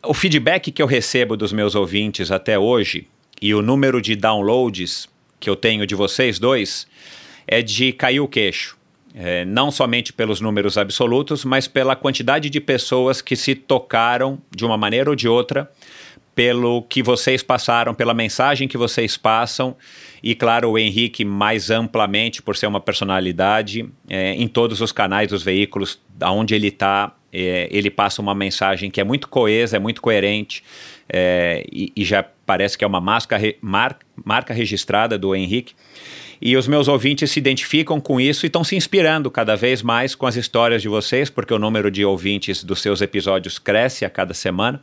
O 0.04 0.12
feedback 0.12 0.70
que 0.70 0.82
eu 0.82 0.86
recebo 0.86 1.34
dos 1.34 1.50
meus 1.50 1.74
ouvintes 1.74 2.30
até 2.30 2.58
hoje 2.58 3.08
e 3.40 3.54
o 3.54 3.62
número 3.62 4.02
de 4.02 4.14
downloads 4.14 5.08
que 5.40 5.48
eu 5.48 5.56
tenho 5.56 5.86
de 5.86 5.94
vocês 5.94 6.38
dois 6.38 6.86
é 7.46 7.62
de 7.62 7.90
cair 7.94 8.20
o 8.20 8.28
queixo. 8.28 8.76
É, 9.14 9.46
não 9.46 9.70
somente 9.70 10.12
pelos 10.12 10.42
números 10.42 10.76
absolutos, 10.76 11.42
mas 11.42 11.66
pela 11.66 11.96
quantidade 11.96 12.50
de 12.50 12.60
pessoas 12.60 13.22
que 13.22 13.34
se 13.34 13.54
tocaram 13.54 14.38
de 14.54 14.66
uma 14.66 14.76
maneira 14.76 15.08
ou 15.08 15.16
de 15.16 15.26
outra 15.26 15.70
pelo 16.34 16.82
que 16.82 17.02
vocês 17.02 17.42
passaram, 17.42 17.94
pela 17.94 18.12
mensagem 18.12 18.66
que 18.66 18.76
vocês 18.76 19.16
passam 19.16 19.76
e, 20.22 20.34
claro, 20.34 20.70
o 20.70 20.78
Henrique 20.78 21.24
mais 21.24 21.70
amplamente 21.70 22.42
por 22.42 22.56
ser 22.56 22.66
uma 22.66 22.80
personalidade 22.80 23.88
é, 24.08 24.32
em 24.34 24.48
todos 24.48 24.80
os 24.80 24.90
canais 24.90 25.28
dos 25.28 25.42
veículos, 25.42 26.00
aonde 26.20 26.54
ele 26.54 26.68
está, 26.68 27.14
é, 27.32 27.68
ele 27.70 27.90
passa 27.90 28.22
uma 28.22 28.34
mensagem 28.34 28.90
que 28.90 29.00
é 29.00 29.04
muito 29.04 29.28
coesa, 29.28 29.76
é 29.76 29.78
muito 29.78 30.00
coerente 30.00 30.64
é, 31.08 31.64
e, 31.70 31.92
e, 31.94 32.04
já 32.04 32.24
parece 32.46 32.78
que 32.78 32.84
é 32.84 32.86
uma 32.86 33.00
marca, 33.00 33.38
mar, 33.60 33.98
marca 34.24 34.54
registrada 34.54 35.18
do 35.18 35.34
Henrique. 35.34 35.74
E 36.40 36.56
os 36.56 36.66
meus 36.66 36.88
ouvintes 36.88 37.30
se 37.30 37.38
identificam 37.38 38.00
com 38.00 38.20
isso 38.20 38.44
e 38.44 38.48
estão 38.48 38.64
se 38.64 38.74
inspirando 38.76 39.30
cada 39.30 39.54
vez 39.54 39.82
mais 39.82 40.14
com 40.14 40.26
as 40.26 40.36
histórias 40.36 40.82
de 40.82 40.88
vocês, 40.88 41.30
porque 41.30 41.54
o 41.54 41.58
número 41.58 41.90
de 41.90 42.04
ouvintes 42.04 42.64
dos 42.64 42.80
seus 42.82 43.00
episódios 43.00 43.58
cresce 43.58 44.04
a 44.04 44.10
cada 44.10 44.34
semana. 44.34 44.82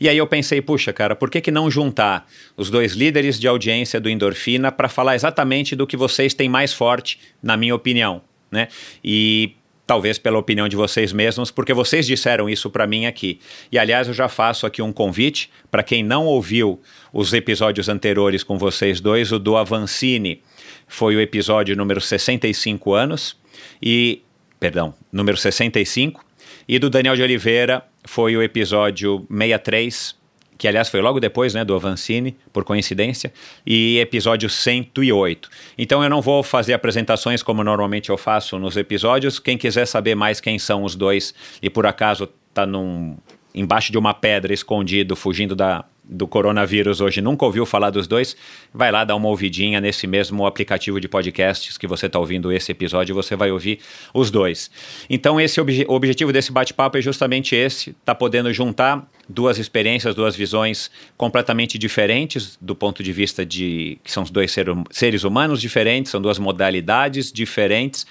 E 0.00 0.08
aí 0.08 0.16
eu 0.16 0.26
pensei, 0.26 0.60
puxa, 0.60 0.92
cara, 0.92 1.14
por 1.14 1.30
que, 1.30 1.40
que 1.40 1.50
não 1.50 1.70
juntar 1.70 2.28
os 2.56 2.70
dois 2.70 2.92
líderes 2.92 3.38
de 3.38 3.48
audiência 3.48 4.00
do 4.00 4.08
Endorfina 4.08 4.70
para 4.70 4.88
falar 4.88 5.14
exatamente 5.14 5.74
do 5.74 5.86
que 5.86 5.96
vocês 5.96 6.34
têm 6.34 6.48
mais 6.48 6.72
forte, 6.72 7.18
na 7.42 7.56
minha 7.56 7.74
opinião, 7.74 8.22
né? 8.50 8.68
E 9.02 9.54
talvez 9.86 10.18
pela 10.18 10.38
opinião 10.38 10.68
de 10.68 10.76
vocês 10.76 11.12
mesmos, 11.12 11.50
porque 11.50 11.74
vocês 11.74 12.06
disseram 12.06 12.48
isso 12.48 12.70
para 12.70 12.86
mim 12.86 13.06
aqui. 13.06 13.38
E 13.70 13.78
aliás, 13.78 14.08
eu 14.08 14.14
já 14.14 14.28
faço 14.28 14.66
aqui 14.66 14.80
um 14.80 14.92
convite 14.92 15.50
para 15.70 15.82
quem 15.82 16.02
não 16.02 16.24
ouviu 16.24 16.80
os 17.12 17.32
episódios 17.32 17.88
anteriores 17.88 18.42
com 18.42 18.56
vocês 18.56 19.00
dois, 19.00 19.30
o 19.30 19.38
do 19.38 19.56
Avancini 19.56 20.42
foi 20.86 21.16
o 21.16 21.20
episódio 21.20 21.76
número 21.76 22.00
65 22.00 22.92
anos 22.92 23.36
e 23.82 24.22
perdão, 24.58 24.94
número 25.12 25.36
65, 25.36 26.24
e 26.66 26.78
do 26.78 26.88
Daniel 26.88 27.16
de 27.16 27.22
Oliveira 27.22 27.84
foi 28.04 28.36
o 28.36 28.42
episódio 28.42 29.26
63, 29.30 30.16
que 30.56 30.68
aliás 30.68 30.88
foi 30.88 31.00
logo 31.00 31.18
depois 31.18 31.54
né, 31.54 31.64
do 31.64 31.74
Avancini, 31.74 32.36
por 32.52 32.64
coincidência, 32.64 33.32
e 33.66 33.98
episódio 33.98 34.48
108. 34.48 35.48
Então 35.76 36.02
eu 36.02 36.10
não 36.10 36.22
vou 36.22 36.42
fazer 36.42 36.74
apresentações 36.74 37.42
como 37.42 37.64
normalmente 37.64 38.10
eu 38.10 38.16
faço 38.16 38.58
nos 38.58 38.76
episódios. 38.76 39.38
Quem 39.38 39.58
quiser 39.58 39.86
saber 39.86 40.14
mais 40.14 40.40
quem 40.40 40.58
são 40.58 40.84
os 40.84 40.94
dois 40.94 41.34
e 41.60 41.68
por 41.68 41.86
acaso 41.86 42.28
está 42.48 42.64
num 42.64 43.16
embaixo 43.54 43.92
de 43.92 43.98
uma 43.98 44.12
pedra 44.12 44.52
escondido, 44.52 45.14
fugindo 45.14 45.54
da, 45.54 45.84
do 46.04 46.26
coronavírus 46.26 47.00
hoje 47.00 47.20
nunca 47.20 47.44
ouviu 47.44 47.64
falar 47.64 47.90
dos 47.90 48.06
dois, 48.06 48.36
vai 48.72 48.92
lá 48.92 49.04
dar 49.04 49.16
uma 49.16 49.28
ouvidinha 49.28 49.80
nesse 49.80 50.06
mesmo 50.06 50.46
aplicativo 50.46 51.00
de 51.00 51.08
podcasts 51.08 51.78
que 51.78 51.86
você 51.86 52.06
está 52.06 52.18
ouvindo 52.18 52.52
esse 52.52 52.70
episódio, 52.70 53.14
você 53.14 53.34
vai 53.34 53.50
ouvir 53.50 53.78
os 54.12 54.30
dois. 54.30 54.70
Então, 55.08 55.40
esse 55.40 55.60
obje 55.60 55.86
o 55.88 55.94
objetivo 55.94 56.32
desse 56.32 56.52
bate-papo 56.52 56.98
é 56.98 57.00
justamente 57.00 57.56
esse: 57.56 57.94
tá 58.04 58.14
podendo 58.14 58.52
juntar 58.52 59.08
duas 59.28 59.58
experiências, 59.58 60.14
duas 60.14 60.36
visões 60.36 60.90
completamente 61.16 61.78
diferentes 61.78 62.58
do 62.60 62.74
ponto 62.74 63.02
de 63.02 63.12
vista 63.12 63.44
de 63.44 63.98
que 64.04 64.12
são 64.12 64.22
os 64.22 64.30
dois 64.30 64.52
ser, 64.52 64.66
seres 64.90 65.24
humanos 65.24 65.60
diferentes, 65.60 66.12
são 66.12 66.20
duas 66.20 66.38
modalidades 66.38 67.32
diferentes, 67.32 68.06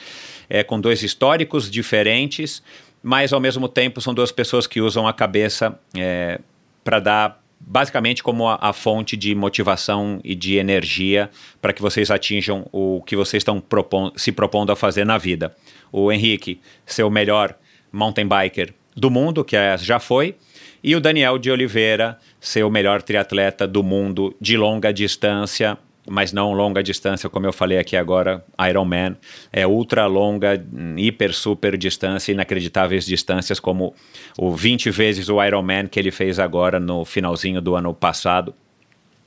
é, 0.49 0.63
com 0.63 0.79
dois 0.79 1.03
históricos 1.03 1.69
diferentes, 1.69 2.63
mas 3.03 3.33
ao 3.33 3.39
mesmo 3.39 3.67
tempo 3.67 4.01
são 4.01 4.13
duas 4.13 4.31
pessoas 4.31 4.65
que 4.65 4.81
usam 4.81 5.07
a 5.07 5.13
cabeça 5.13 5.77
é, 5.95 6.39
para 6.83 6.99
dar 6.99 7.42
basicamente 7.65 8.21
como 8.21 8.47
a, 8.47 8.57
a, 8.61 8.73
fonte 8.73 9.15
de 9.15 9.33
motivação 9.33 10.19
e 10.23 10.35
de 10.35 10.57
energia 10.57 11.29
para 11.61 11.73
que 11.73 11.81
vocês 11.81 12.11
atinjam 12.11 12.67
o 12.71 13.01
que 13.05 13.15
vocês 13.15 13.41
estão 13.41 13.63
se 14.15 14.31
propondo 14.31 14.71
a 14.71 14.75
fazer 14.75 15.05
na 15.05 15.17
vida. 15.17 15.55
O 15.91 16.11
Henrique, 16.11 16.59
ser 16.85 17.03
o 17.03 17.09
melhor 17.09 17.55
mountain 17.91 18.27
biker 18.27 18.73
do 18.95 19.09
mundo, 19.09 19.43
que 19.43 19.55
é, 19.55 19.77
já 19.77 19.99
foi, 19.99 20.35
e 20.83 20.95
o 20.95 20.99
Daniel 20.99 21.37
de 21.37 21.49
Oliveira, 21.49 22.19
ser 22.39 22.63
o 22.63 22.69
melhor 22.69 23.01
triatleta 23.01 23.65
do 23.65 23.81
mundo 23.81 24.35
de 24.39 24.57
longa 24.57 24.91
distância, 24.91 25.77
mas 26.07 26.33
não 26.33 26.53
longa 26.53 26.83
distância, 26.83 27.29
como 27.29 27.45
eu 27.45 27.53
falei 27.53 27.77
aqui 27.77 27.95
agora, 27.95 28.43
Ironman, 28.69 29.15
é 29.51 29.65
ultra 29.65 30.05
longa, 30.05 30.63
hiper, 30.97 31.33
super 31.33 31.77
distância, 31.77 32.31
inacreditáveis 32.31 33.05
distâncias, 33.05 33.59
como 33.59 33.93
o 34.37 34.51
20 34.51 34.89
vezes 34.89 35.29
o 35.29 35.43
Ironman 35.43 35.87
que 35.87 35.99
ele 35.99 36.11
fez 36.11 36.39
agora 36.39 36.79
no 36.79 37.05
finalzinho 37.05 37.61
do 37.61 37.75
ano 37.75 37.93
passado. 37.93 38.53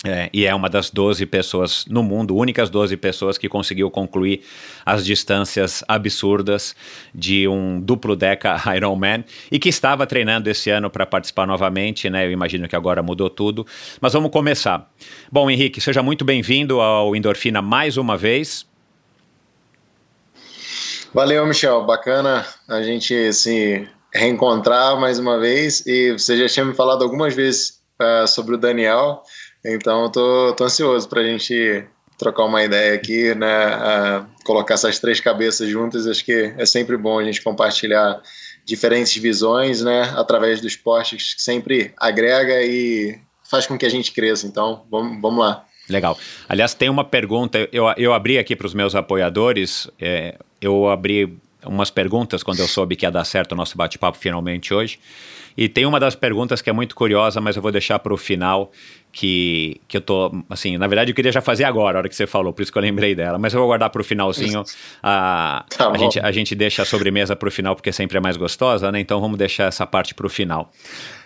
É, 0.06 0.30
e 0.32 0.46
é 0.46 0.54
uma 0.54 0.70
das 0.70 0.88
12 0.88 1.26
pessoas 1.26 1.84
no 1.88 2.00
mundo, 2.00 2.36
únicas 2.36 2.70
12 2.70 2.96
pessoas 2.96 3.36
que 3.36 3.48
conseguiu 3.48 3.90
concluir 3.90 4.40
as 4.84 5.04
distâncias 5.04 5.82
absurdas 5.88 6.76
de 7.12 7.48
um 7.48 7.80
duplo 7.80 8.14
deca 8.14 8.56
Ironman 8.76 9.25
e 9.50 9.58
que 9.58 9.68
estava 9.68 10.06
treinando 10.06 10.48
esse 10.48 10.70
ano 10.70 10.88
para 10.88 11.04
participar 11.04 11.44
novamente, 11.44 12.08
né? 12.08 12.25
Eu 12.25 12.30
imagino 12.30 12.68
que 12.68 12.76
agora 12.76 13.02
mudou 13.02 13.28
tudo. 13.28 13.66
Mas 14.00 14.12
vamos 14.12 14.30
começar. 14.30 14.88
Bom, 15.30 15.50
Henrique, 15.50 15.80
seja 15.80 16.04
muito 16.04 16.25
bem-vindo 16.25 16.80
ao 16.80 17.16
Endorfina 17.16 17.60
mais 17.60 17.96
uma 17.96 18.16
vez. 18.16 18.64
Valeu, 21.12 21.44
Michel. 21.46 21.84
Bacana 21.84 22.46
a 22.68 22.80
gente 22.80 23.32
se 23.32 23.88
reencontrar 24.14 25.00
mais 25.00 25.18
uma 25.18 25.36
vez. 25.40 25.84
E 25.84 26.12
você 26.12 26.36
já 26.36 26.46
tinha 26.48 26.64
me 26.64 26.75
falado 26.75 27.02
algumas 27.02 27.34
vezes 27.34 27.80
uh, 28.00 28.28
sobre 28.28 28.54
o 28.54 28.58
Daniel. 28.58 29.25
Então, 29.75 30.11
tô, 30.11 30.52
tô 30.54 30.64
ansioso 30.64 31.08
para 31.08 31.20
a 31.20 31.25
gente 31.25 31.85
trocar 32.18 32.44
uma 32.44 32.62
ideia 32.62 32.94
aqui, 32.94 33.35
né? 33.35 33.76
Uh, 33.76 34.26
colocar 34.44 34.75
essas 34.75 34.99
três 34.99 35.20
cabeças 35.20 35.68
juntas. 35.68 36.06
Acho 36.06 36.25
que 36.25 36.54
é 36.56 36.64
sempre 36.64 36.96
bom 36.96 37.18
a 37.18 37.25
gente 37.25 37.42
compartilhar 37.42 38.20
diferentes 38.64 39.16
visões, 39.16 39.82
né? 39.82 40.12
Através 40.16 40.61
do 40.61 40.66
esporte, 40.66 41.16
que 41.16 41.42
sempre 41.42 41.92
agrega 41.96 42.62
e 42.62 43.18
faz 43.50 43.66
com 43.66 43.76
que 43.76 43.87
a 43.87 43.90
gente 43.90 44.12
cresça. 44.12 44.46
Então, 44.46 44.85
vamos, 44.90 45.20
vamos 45.20 45.40
lá. 45.40 45.64
Legal. 45.88 46.18
Aliás, 46.49 46.75
tem 46.75 46.88
uma 46.88 47.04
pergunta. 47.04 47.68
Eu, 47.73 47.87
eu 47.96 48.12
abri 48.12 48.38
aqui 48.38 48.56
para 48.56 48.66
os 48.66 48.75
meus 48.75 48.94
apoiadores. 48.94 49.88
É, 50.00 50.37
eu 50.61 50.88
abri 50.88 51.38
umas 51.64 51.90
perguntas 51.90 52.42
quando 52.42 52.61
eu 52.61 52.68
soube 52.68 52.96
que 52.96 53.04
ia 53.04 53.11
dar 53.11 53.25
certo 53.25 53.52
o 53.52 53.56
nosso 53.56 53.76
bate-papo 53.76 54.18
finalmente 54.18 54.73
hoje. 54.73 54.99
E 55.56 55.68
tem 55.68 55.87
uma 55.87 55.99
das 55.99 56.14
perguntas 56.14 56.61
que 56.61 56.68
é 56.68 56.73
muito 56.73 56.94
curiosa, 56.94 57.40
mas 57.40 57.56
eu 57.56 57.62
vou 57.62 57.73
deixar 57.73 57.99
para 57.99 58.12
o 58.12 58.16
final, 58.16 58.70
que, 59.16 59.80
que 59.88 59.96
eu 59.96 60.02
tô, 60.02 60.30
assim, 60.50 60.76
na 60.76 60.87
verdade 60.87 61.11
eu 61.11 61.14
queria 61.14 61.32
já 61.32 61.40
fazer 61.40 61.64
agora, 61.64 61.96
a 61.96 62.00
hora 62.00 62.08
que 62.08 62.14
você 62.14 62.26
falou, 62.26 62.52
por 62.52 62.61
isso 62.61 62.70
que 62.70 62.76
eu 62.76 62.82
lembrei 62.82 63.14
dela, 63.14 63.38
mas 63.38 63.54
eu 63.54 63.61
vou 63.61 63.66
guardar 63.66 63.88
para 63.88 64.02
o 64.02 64.04
finalzinho. 64.04 64.62
A, 65.02 65.64
tá 65.75 65.90
a, 65.90 65.96
gente, 65.96 66.20
a 66.20 66.30
gente 66.30 66.54
deixa 66.54 66.82
a 66.82 66.85
sobremesa 66.85 67.35
para 67.35 67.49
o 67.49 67.50
final, 67.50 67.75
porque 67.75 67.90
sempre 67.92 68.18
é 68.18 68.20
mais 68.20 68.37
gostosa, 68.37 68.92
né? 68.92 69.00
Então 69.00 69.18
vamos 69.18 69.38
deixar 69.38 69.64
essa 69.64 69.87
parte 69.87 70.14
para 70.14 70.26
o 70.26 70.28
final. 70.28 70.70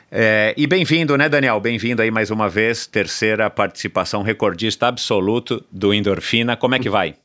É, 0.08 0.54
e 0.56 0.68
bem-vindo, 0.68 1.18
né, 1.18 1.28
Daniel? 1.28 1.58
Bem-vindo 1.58 2.00
aí 2.00 2.12
mais 2.12 2.30
uma 2.30 2.48
vez, 2.48 2.86
terceira 2.86 3.50
participação 3.50 4.22
recordista 4.22 4.86
absoluto 4.86 5.64
do 5.68 5.92
Endorfina. 5.92 6.56
Como 6.56 6.76
é 6.76 6.78
que 6.78 6.88
vai? 6.88 7.16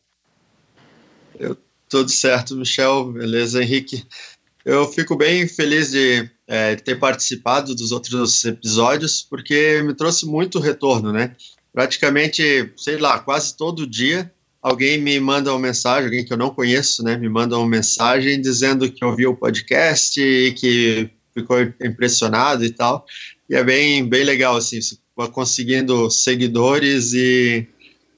Eu, 1.40 1.56
tudo 1.88 2.10
certo, 2.10 2.56
Michel. 2.56 3.12
Beleza, 3.12 3.62
Henrique. 3.62 4.04
Eu 4.66 4.88
fico 4.88 5.16
bem 5.16 5.48
feliz 5.48 5.92
de 5.92 6.28
é, 6.48 6.76
ter 6.76 6.96
participado 6.96 7.74
dos 7.74 7.92
outros 7.92 8.46
episódios, 8.46 9.26
porque 9.28 9.82
me 9.84 9.94
trouxe 9.94 10.26
muito 10.26 10.60
retorno, 10.60 11.12
né? 11.12 11.36
Praticamente, 11.74 12.72
sei 12.78 12.98
lá, 12.98 13.20
quase 13.20 13.56
todo 13.56 13.88
dia 13.88 14.32
alguém 14.66 15.00
me 15.00 15.20
manda 15.20 15.52
uma 15.52 15.60
mensagem, 15.60 16.06
alguém 16.06 16.26
que 16.26 16.34
eu 16.34 16.38
não 16.38 16.50
conheço, 16.50 17.04
né, 17.04 17.16
me 17.16 17.30
manda 17.30 17.56
uma 17.56 17.68
mensagem 17.68 18.42
dizendo 18.42 18.92
que 18.92 19.06
ouviu 19.06 19.30
o 19.30 19.38
podcast 19.38 20.20
e 20.20 20.54
que 20.54 21.08
ficou 21.36 21.62
impressionado 21.62 22.66
e 22.66 22.72
tal. 22.72 23.06
E 23.48 23.54
é 23.54 23.64
bem, 23.64 24.10
bem 24.10 24.24
legal, 24.24 24.58
assim, 24.58 24.80
conseguindo 25.32 26.10
seguidores 26.10 27.14
e, 27.14 27.68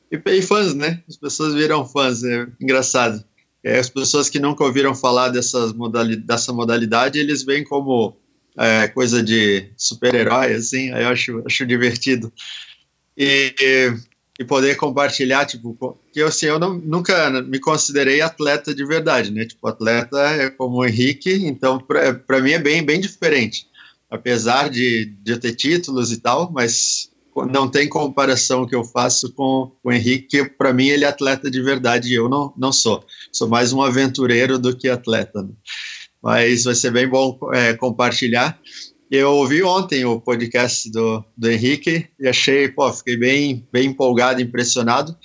e, 0.09 0.21
e 0.25 0.41
fãs, 0.41 0.73
né? 0.73 1.03
As 1.09 1.17
pessoas 1.17 1.53
viram 1.53 1.85
fãs, 1.85 2.23
é 2.23 2.47
engraçado. 2.61 3.21
É, 3.67 3.79
as 3.79 3.89
pessoas 3.89 4.29
que 4.29 4.39
nunca 4.39 4.63
ouviram 4.63 4.95
falar 4.95 5.27
dessas 5.27 5.73
modalidade, 5.73 6.25
dessa 6.25 6.53
modalidade, 6.53 7.19
eles 7.19 7.43
veem 7.43 7.65
como 7.65 8.15
é, 8.57 8.87
coisa 8.87 9.21
de 9.21 9.69
super-herói, 9.75 10.53
assim, 10.53 10.93
aí 10.93 11.03
eu 11.03 11.09
acho, 11.09 11.43
acho 11.45 11.65
divertido. 11.65 12.31
E, 13.17 13.53
e 14.39 14.45
poder 14.45 14.75
compartilhar, 14.77 15.45
tipo, 15.45 15.99
que 16.13 16.21
eu, 16.21 16.27
assim, 16.27 16.45
eu 16.45 16.57
não, 16.57 16.75
nunca 16.75 17.41
me 17.41 17.59
considerei 17.59 18.21
atleta 18.21 18.73
de 18.73 18.85
verdade, 18.85 19.31
né? 19.31 19.43
Tipo, 19.43 19.67
atleta 19.67 20.17
é 20.17 20.49
como 20.49 20.77
o 20.77 20.85
Henrique, 20.85 21.33
então 21.45 21.77
para 22.25 22.39
mim 22.39 22.51
é 22.51 22.59
bem, 22.59 22.81
bem 22.81 23.01
diferente. 23.01 23.67
Apesar 24.09 24.69
de, 24.69 25.13
de 25.21 25.37
ter 25.37 25.53
títulos 25.55 26.13
e 26.13 26.21
tal, 26.21 26.49
mas 26.53 27.06
não 27.45 27.69
tem 27.69 27.87
comparação 27.87 28.65
que 28.65 28.75
eu 28.75 28.83
faço 28.83 29.31
com 29.33 29.71
o 29.83 29.91
Henrique, 29.91 30.27
que 30.27 30.45
para 30.45 30.73
mim 30.73 30.87
ele 30.87 31.05
é 31.05 31.07
atleta 31.07 31.51
de 31.51 31.61
verdade 31.61 32.09
e 32.09 32.15
eu 32.15 32.27
não, 32.27 32.53
não 32.57 32.71
sou. 32.71 33.03
Sou 33.31 33.47
mais 33.47 33.71
um 33.71 33.81
aventureiro 33.81 34.57
do 34.57 34.75
que 34.75 34.89
atleta. 34.89 35.43
Né? 35.43 35.49
Mas 36.21 36.63
vai 36.63 36.75
ser 36.75 36.91
bem 36.91 37.07
bom 37.07 37.37
é, 37.53 37.73
compartilhar. 37.73 38.59
Eu 39.09 39.31
ouvi 39.33 39.63
ontem 39.63 40.03
o 40.03 40.19
podcast 40.19 40.89
do, 40.91 41.23
do 41.37 41.49
Henrique 41.49 42.07
e 42.19 42.27
achei, 42.27 42.67
pô, 42.67 42.91
fiquei 42.91 43.15
bem, 43.15 43.65
bem 43.71 43.87
empolgado, 43.87 44.41
impressionado, 44.41 45.15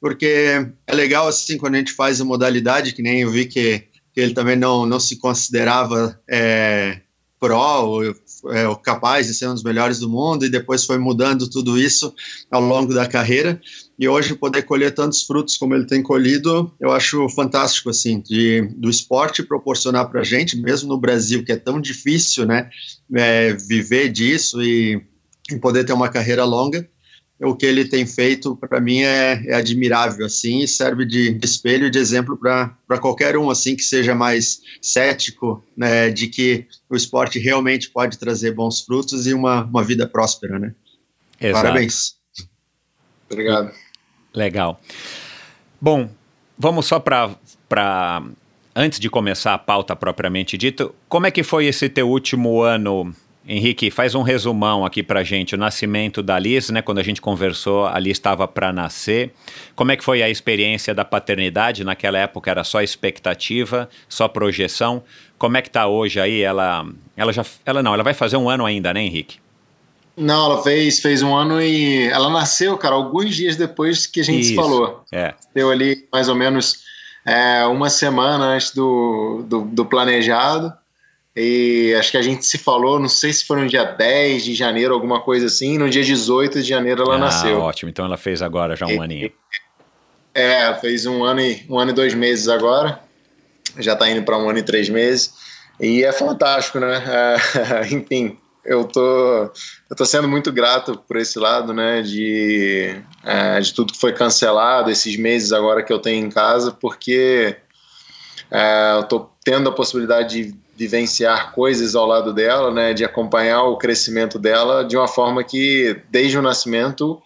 porque 0.00 0.66
é 0.86 0.94
legal 0.94 1.28
assim 1.28 1.58
quando 1.58 1.74
a 1.74 1.78
gente 1.78 1.92
faz 1.92 2.20
a 2.20 2.24
modalidade, 2.24 2.94
que 2.94 3.02
nem 3.02 3.20
eu 3.20 3.30
vi 3.30 3.44
que, 3.44 3.84
que 4.14 4.20
ele 4.20 4.32
também 4.32 4.56
não, 4.56 4.86
não 4.86 4.98
se 4.98 5.18
considerava 5.18 6.18
é, 6.30 7.00
pró, 7.38 8.00
é, 8.50 8.64
capaz 8.82 9.26
de 9.26 9.34
ser 9.34 9.48
um 9.48 9.54
dos 9.54 9.62
melhores 9.62 9.98
do 9.98 10.08
mundo, 10.08 10.44
e 10.44 10.50
depois 10.50 10.84
foi 10.84 10.98
mudando 10.98 11.48
tudo 11.48 11.78
isso 11.78 12.14
ao 12.50 12.60
longo 12.60 12.94
da 12.94 13.06
carreira. 13.06 13.60
E 13.98 14.08
hoje 14.08 14.34
poder 14.34 14.62
colher 14.62 14.94
tantos 14.94 15.22
frutos 15.22 15.56
como 15.56 15.74
ele 15.74 15.86
tem 15.86 16.02
colhido, 16.02 16.72
eu 16.80 16.92
acho 16.92 17.28
fantástico, 17.30 17.90
assim, 17.90 18.20
de, 18.20 18.62
do 18.76 18.90
esporte 18.90 19.42
proporcionar 19.42 20.10
para 20.10 20.20
a 20.20 20.24
gente, 20.24 20.56
mesmo 20.56 20.88
no 20.88 20.98
Brasil, 20.98 21.44
que 21.44 21.52
é 21.52 21.56
tão 21.56 21.80
difícil, 21.80 22.46
né, 22.46 22.68
é, 23.14 23.52
viver 23.54 24.10
disso 24.10 24.62
e, 24.62 25.00
e 25.50 25.56
poder 25.56 25.84
ter 25.84 25.92
uma 25.92 26.08
carreira 26.08 26.44
longa 26.44 26.88
o 27.40 27.54
que 27.54 27.66
ele 27.66 27.84
tem 27.84 28.06
feito 28.06 28.56
para 28.56 28.80
mim 28.80 29.00
é, 29.00 29.42
é, 29.46 29.54
admirável 29.54 30.24
assim 30.24 30.60
e 30.60 30.68
serve 30.68 31.04
de, 31.04 31.38
espelho 31.42 31.90
de 31.90 31.98
exemplo 31.98 32.36
para 32.36 32.98
qualquer 33.00 33.36
um 33.36 33.50
assim 33.50 33.76
que 33.76 33.82
seja 33.82 34.14
mais 34.14 34.60
cético 34.80 35.62
né, 35.76 36.08
de 36.08 36.28
que 36.28 36.66
o 36.88 36.96
esporte 36.96 37.38
realmente 37.38 37.90
pode 37.90 38.18
trazer 38.18 38.52
bons 38.52 38.80
frutos 38.80 39.26
e 39.26 39.34
uma, 39.34 39.64
uma 39.64 39.84
vida 39.84 40.06
próspera 40.06 40.58
né? 40.58 40.74
Exato. 41.38 41.62
parabéns. 41.62 42.14
Obrigado. 43.28 43.70
Legal. 44.34 44.80
Bom 45.80 46.08
vamos 46.56 46.86
só 46.86 46.98
para 46.98 47.34
para 47.68 48.22
antes 48.74 48.98
de 48.98 49.10
começar 49.10 49.52
a 49.52 49.58
pauta 49.58 49.94
propriamente 49.94 50.56
dita 50.56 50.90
como 51.08 51.26
é 51.26 51.30
que 51.30 51.42
foi 51.42 51.66
esse 51.66 51.88
teu 51.88 52.08
último 52.08 52.62
ano 52.62 53.14
Henrique, 53.48 53.92
faz 53.92 54.16
um 54.16 54.22
resumão 54.22 54.84
aqui 54.84 55.04
para 55.04 55.22
gente. 55.22 55.54
O 55.54 55.58
nascimento 55.58 56.20
da 56.20 56.36
Liz, 56.36 56.68
né? 56.70 56.82
Quando 56.82 56.98
a 56.98 57.02
gente 57.02 57.20
conversou, 57.20 57.86
a 57.86 57.96
Liz 57.98 58.16
estava 58.16 58.48
para 58.48 58.72
nascer. 58.72 59.32
Como 59.76 59.92
é 59.92 59.96
que 59.96 60.02
foi 60.02 60.20
a 60.20 60.28
experiência 60.28 60.92
da 60.92 61.04
paternidade? 61.04 61.84
Naquela 61.84 62.18
época 62.18 62.50
era 62.50 62.64
só 62.64 62.82
expectativa, 62.82 63.88
só 64.08 64.26
projeção. 64.26 65.04
Como 65.38 65.56
é 65.56 65.62
que 65.62 65.68
está 65.68 65.86
hoje 65.86 66.18
aí? 66.18 66.42
Ela, 66.42 66.86
ela 67.16 67.32
já, 67.32 67.44
ela 67.64 67.84
não, 67.84 67.94
ela 67.94 68.02
vai 68.02 68.14
fazer 68.14 68.36
um 68.36 68.48
ano 68.48 68.66
ainda, 68.66 68.92
né, 68.92 69.02
Henrique? 69.02 69.38
Não, 70.16 70.46
ela 70.46 70.62
fez, 70.62 70.98
fez 70.98 71.22
um 71.22 71.32
ano 71.36 71.62
e 71.62 72.08
ela 72.08 72.30
nasceu, 72.30 72.76
cara, 72.76 72.96
alguns 72.96 73.36
dias 73.36 73.54
depois 73.54 74.06
que 74.06 74.20
a 74.20 74.24
gente 74.24 74.40
Isso, 74.40 74.50
se 74.50 74.56
falou. 74.56 75.04
É. 75.12 75.34
Deu 75.54 75.70
ali 75.70 76.08
mais 76.12 76.28
ou 76.28 76.34
menos 76.34 76.78
é, 77.24 77.64
uma 77.66 77.90
semana 77.90 78.46
antes 78.46 78.72
do, 78.74 79.44
do, 79.46 79.60
do 79.60 79.84
planejado. 79.84 80.72
E 81.36 81.94
acho 81.98 82.10
que 82.10 82.16
a 82.16 82.22
gente 82.22 82.46
se 82.46 82.56
falou, 82.56 82.98
não 82.98 83.10
sei 83.10 83.30
se 83.30 83.44
foi 83.44 83.60
no 83.60 83.68
dia 83.68 83.84
10 83.84 84.42
de 84.42 84.54
janeiro, 84.54 84.94
alguma 84.94 85.20
coisa 85.20 85.46
assim. 85.46 85.76
No 85.76 85.90
dia 85.90 86.02
18 86.02 86.62
de 86.62 86.68
janeiro 86.68 87.02
ela 87.02 87.16
ah, 87.16 87.18
nasceu. 87.18 87.60
Ótimo, 87.60 87.90
então 87.90 88.06
ela 88.06 88.16
fez 88.16 88.40
agora 88.40 88.74
já 88.74 88.86
um 88.86 88.90
e, 88.90 88.98
aninho. 88.98 89.32
É, 90.34 90.72
fez 90.76 91.04
um 91.04 91.22
ano, 91.22 91.42
e, 91.42 91.62
um 91.68 91.78
ano 91.78 91.90
e 91.90 91.94
dois 91.94 92.14
meses 92.14 92.48
agora. 92.48 93.00
Já 93.78 93.92
está 93.92 94.08
indo 94.08 94.22
para 94.22 94.38
um 94.38 94.48
ano 94.48 94.60
e 94.60 94.62
três 94.62 94.88
meses. 94.88 95.34
E 95.78 96.02
é 96.02 96.10
fantástico, 96.10 96.80
né? 96.80 97.02
É, 97.06 97.86
enfim, 97.94 98.38
eu 98.64 98.84
tô, 98.84 99.50
eu 99.90 99.96
tô 99.96 100.06
sendo 100.06 100.26
muito 100.26 100.50
grato 100.50 100.96
por 101.06 101.18
esse 101.18 101.38
lado, 101.38 101.74
né? 101.74 102.00
De, 102.00 102.98
é, 103.22 103.60
de 103.60 103.74
tudo 103.74 103.92
que 103.92 104.00
foi 104.00 104.14
cancelado, 104.14 104.90
esses 104.90 105.18
meses 105.18 105.52
agora 105.52 105.82
que 105.82 105.92
eu 105.92 105.98
tenho 105.98 106.24
em 106.24 106.30
casa, 106.30 106.72
porque 106.72 107.56
é, 108.50 108.94
eu 108.96 109.02
tô 109.02 109.28
tendo 109.44 109.68
a 109.68 109.72
possibilidade 109.72 110.44
de 110.44 110.65
vivenciar 110.76 111.52
coisas 111.52 111.94
ao 111.94 112.06
lado 112.06 112.32
dela, 112.32 112.70
né, 112.70 112.92
de 112.92 113.04
acompanhar 113.04 113.62
o 113.64 113.76
crescimento 113.76 114.38
dela 114.38 114.84
de 114.84 114.96
uma 114.96 115.08
forma 115.08 115.42
que 115.42 116.00
desde 116.10 116.38
o 116.38 116.42
nascimento 116.42 117.20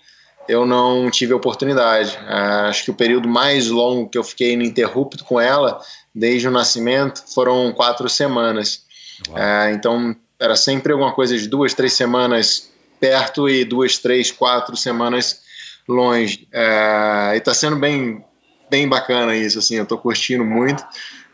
eu 0.48 0.64
não 0.64 1.10
tive 1.10 1.32
oportunidade. 1.32 2.16
Uh, 2.16 2.68
acho 2.68 2.84
que 2.84 2.90
o 2.90 2.94
período 2.94 3.28
mais 3.28 3.68
longo 3.68 4.08
que 4.08 4.18
eu 4.18 4.24
fiquei 4.24 4.52
ininterrupto 4.52 5.24
com 5.24 5.40
ela 5.40 5.80
desde 6.14 6.48
o 6.48 6.50
nascimento 6.50 7.22
foram 7.32 7.72
quatro 7.72 8.08
semanas. 8.08 8.82
Uh, 9.28 9.74
então 9.74 10.16
era 10.38 10.56
sempre 10.56 10.92
alguma 10.92 11.12
coisa 11.12 11.36
de 11.36 11.46
duas, 11.46 11.74
três 11.74 11.92
semanas 11.92 12.70
perto 12.98 13.48
e 13.48 13.64
duas, 13.64 13.98
três, 13.98 14.30
quatro 14.30 14.76
semanas 14.76 15.40
longe. 15.88 16.48
Uh, 16.52 17.34
e 17.34 17.38
está 17.38 17.54
sendo 17.54 17.76
bem 17.76 18.24
bem 18.70 18.88
bacana 18.88 19.36
isso, 19.36 19.58
assim, 19.58 19.76
eu 19.76 19.82
estou 19.82 19.98
curtindo 19.98 20.44
muito. 20.44 20.84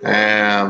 É, 0.03 0.63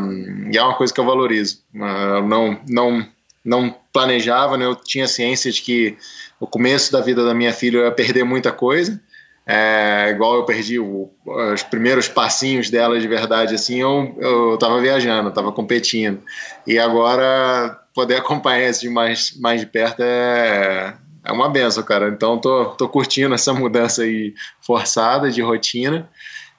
e 0.53 0.57
é 0.57 0.63
uma 0.63 0.75
coisa 0.75 0.93
que 0.93 1.01
eu 1.01 1.05
valorizo. 1.05 1.61
Eu 1.75 2.27
não, 2.27 2.61
não, 2.69 3.07
não 3.45 3.75
planejava, 3.93 4.57
né? 4.57 4.65
eu 4.65 4.75
tinha 4.75 5.07
ciência 5.07 5.51
de 5.51 5.63
que 5.63 5.97
o 6.39 6.47
começo 6.47 6.93
da 6.93 7.01
vida 7.01 7.25
da 7.25 7.35
minha 7.35 7.53
filha 7.53 7.79
eu 7.79 7.85
ia 7.85 7.93
perder 7.93 8.25
muita 8.25 8.53
coisa. 8.53 9.01
É, 9.49 10.09
igual 10.11 10.35
eu 10.35 10.45
perdi 10.45 10.79
o, 10.79 11.09
os 11.25 11.63
primeiros 11.63 12.09
passinhos 12.09 12.69
dela 12.69 12.99
de 12.99 13.07
verdade, 13.07 13.55
assim, 13.55 13.81
eu, 13.81 14.17
eu 14.19 14.59
tava 14.59 14.81
viajando, 14.81 15.31
tava 15.31 15.53
competindo. 15.53 16.21
E 16.67 16.79
agora 16.79 17.81
poder 17.95 18.17
acompanhar 18.19 18.69
isso 18.69 18.81
de 18.81 18.89
mais, 18.89 19.37
mais 19.39 19.61
de 19.61 19.67
perto 19.67 20.01
é, 20.03 20.95
é 21.25 21.33
uma 21.33 21.49
benção, 21.49 21.83
cara. 21.85 22.09
Então 22.09 22.39
tô, 22.39 22.67
tô 22.71 22.89
curtindo 22.89 23.35
essa 23.35 23.53
mudança 23.53 24.03
aí 24.03 24.35
forçada 24.61 25.31
de 25.31 25.41
rotina. 25.41 26.09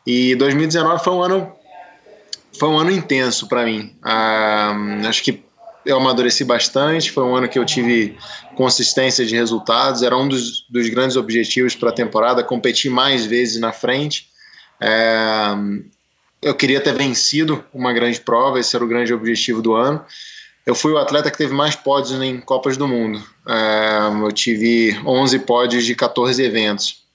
E 0.05 0.35
2019 0.35 1.03
foi 1.03 1.13
um 1.13 1.21
ano 1.21 1.56
foi 2.57 2.69
um 2.69 2.77
ano 2.77 2.91
intenso 2.91 3.47
para 3.47 3.65
mim. 3.65 3.95
Ah, 4.03 4.75
acho 5.07 5.23
que 5.23 5.43
eu 5.85 5.97
amadureci 5.97 6.43
bastante. 6.43 7.11
Foi 7.11 7.23
um 7.23 7.35
ano 7.35 7.47
que 7.47 7.57
eu 7.57 7.65
tive 7.65 8.17
consistência 8.55 9.25
de 9.25 9.35
resultados. 9.35 10.01
Era 10.03 10.17
um 10.17 10.27
dos, 10.27 10.65
dos 10.69 10.89
grandes 10.89 11.15
objetivos 11.15 11.75
para 11.75 11.89
a 11.89 11.93
temporada, 11.93 12.43
competir 12.43 12.91
mais 12.91 13.25
vezes 13.25 13.59
na 13.59 13.71
frente. 13.71 14.27
É, 14.81 15.55
eu 16.41 16.53
queria 16.53 16.81
ter 16.81 16.93
vencido 16.93 17.63
uma 17.73 17.93
grande 17.93 18.19
prova, 18.19 18.59
esse 18.59 18.75
era 18.75 18.85
o 18.85 18.87
grande 18.87 19.13
objetivo 19.13 19.61
do 19.61 19.73
ano. 19.73 20.03
Eu 20.65 20.75
fui 20.75 20.91
o 20.91 20.97
atleta 20.97 21.31
que 21.31 21.37
teve 21.37 21.53
mais 21.53 21.75
pódios 21.75 22.21
em 22.21 22.41
Copas 22.41 22.75
do 22.75 22.87
Mundo. 22.87 23.23
É, 23.47 24.25
eu 24.25 24.31
tive 24.31 24.99
11 25.05 25.39
pódios 25.39 25.85
de 25.85 25.95
14 25.95 26.43
eventos 26.43 27.05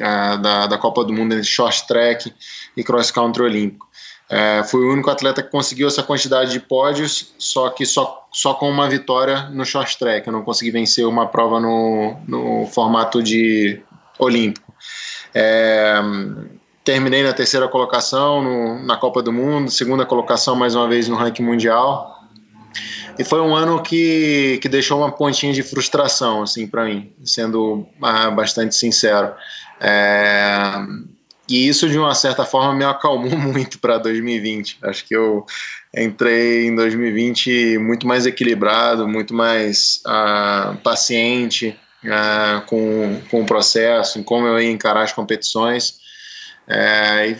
é, 0.00 0.36
da, 0.38 0.66
da 0.66 0.78
Copa 0.78 1.04
do 1.04 1.12
Mundo 1.12 1.34
em 1.34 1.42
short 1.42 1.86
track 1.86 2.32
e 2.74 2.82
cross 2.82 3.10
country 3.10 3.42
olímpico. 3.42 3.86
É, 4.34 4.64
fui 4.64 4.82
o 4.82 4.90
único 4.90 5.10
atleta 5.10 5.42
que 5.42 5.50
conseguiu 5.50 5.86
essa 5.86 6.02
quantidade 6.02 6.52
de 6.52 6.58
pódios, 6.58 7.34
só 7.36 7.68
que 7.68 7.84
só, 7.84 8.26
só 8.32 8.54
com 8.54 8.70
uma 8.70 8.88
vitória 8.88 9.42
no 9.50 9.62
short 9.62 9.98
track. 9.98 10.26
Eu 10.26 10.32
não 10.32 10.42
consegui 10.42 10.70
vencer 10.70 11.06
uma 11.06 11.26
prova 11.26 11.60
no, 11.60 12.16
no 12.26 12.66
formato 12.68 13.22
de 13.22 13.82
olímpico. 14.18 14.72
É, 15.34 16.00
terminei 16.82 17.22
na 17.22 17.34
terceira 17.34 17.68
colocação 17.68 18.42
no, 18.42 18.82
na 18.86 18.96
Copa 18.96 19.22
do 19.22 19.34
Mundo, 19.34 19.70
segunda 19.70 20.06
colocação 20.06 20.56
mais 20.56 20.74
uma 20.74 20.88
vez 20.88 21.08
no 21.08 21.16
ranking 21.16 21.42
mundial. 21.42 22.18
E 23.18 23.24
foi 23.24 23.42
um 23.42 23.54
ano 23.54 23.82
que, 23.82 24.58
que 24.62 24.68
deixou 24.70 25.00
uma 25.00 25.12
pontinha 25.12 25.52
de 25.52 25.62
frustração, 25.62 26.42
assim, 26.42 26.66
para 26.66 26.86
mim, 26.86 27.12
sendo 27.22 27.86
ah, 28.00 28.30
bastante 28.30 28.74
sincero. 28.74 29.34
É, 29.78 30.72
e 31.48 31.68
isso, 31.68 31.88
de 31.88 31.98
uma 31.98 32.14
certa 32.14 32.44
forma, 32.44 32.74
me 32.74 32.84
acalmou 32.84 33.36
muito 33.36 33.78
para 33.78 33.98
2020. 33.98 34.78
Acho 34.82 35.04
que 35.04 35.14
eu 35.14 35.44
entrei 35.94 36.66
em 36.66 36.74
2020 36.74 37.78
muito 37.78 38.06
mais 38.06 38.26
equilibrado, 38.26 39.08
muito 39.08 39.34
mais 39.34 40.00
uh, 40.06 40.76
paciente 40.78 41.76
uh, 42.04 42.64
com, 42.66 43.20
com 43.30 43.42
o 43.42 43.46
processo, 43.46 44.18
em 44.18 44.22
como 44.22 44.46
eu 44.46 44.60
ia 44.60 44.70
encarar 44.70 45.02
as 45.02 45.12
competições. 45.12 46.00
É, 46.68 47.36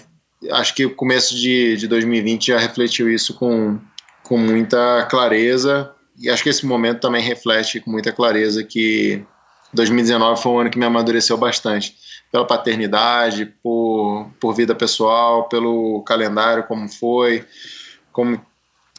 acho 0.50 0.74
que 0.74 0.84
o 0.84 0.94
começo 0.94 1.34
de, 1.36 1.76
de 1.76 1.86
2020 1.86 2.48
já 2.48 2.58
refletiu 2.58 3.08
isso 3.08 3.34
com, 3.34 3.78
com 4.24 4.36
muita 4.36 5.06
clareza. 5.08 5.92
E 6.18 6.28
acho 6.28 6.42
que 6.42 6.48
esse 6.48 6.66
momento 6.66 7.00
também 7.00 7.22
reflete 7.22 7.80
com 7.80 7.90
muita 7.90 8.12
clareza 8.12 8.62
que 8.62 9.24
2019 9.72 10.42
foi 10.42 10.52
um 10.52 10.58
ano 10.58 10.70
que 10.70 10.78
me 10.78 10.84
amadureceu 10.84 11.38
bastante 11.38 11.96
pela 12.32 12.46
paternidade, 12.46 13.44
por, 13.62 14.30
por 14.40 14.54
vida 14.54 14.74
pessoal, 14.74 15.50
pelo 15.50 16.02
calendário 16.02 16.64
como 16.64 16.88
foi, 16.88 17.44
como, 18.10 18.40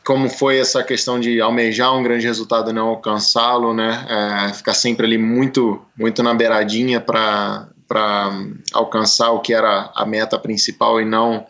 como 0.06 0.30
foi 0.30 0.60
essa 0.60 0.84
questão 0.84 1.20
de 1.20 1.42
almejar 1.42 1.96
um 1.96 2.04
grande 2.04 2.28
resultado 2.28 2.70
e 2.70 2.74
não 2.74 2.90
alcançá-lo, 2.90 3.74
né? 3.74 4.06
É, 4.08 4.54
ficar 4.54 4.76
sempre 4.76 5.08
ali 5.08 5.18
muito, 5.18 5.84
muito 5.98 6.22
na 6.22 6.36
beiradinha 6.36 7.02
para 7.02 7.68
alcançar 8.72 9.32
o 9.32 9.40
que 9.40 9.52
era 9.52 9.92
a 9.96 10.06
meta 10.06 10.38
principal 10.38 11.02
e 11.02 11.06
não 11.06 11.46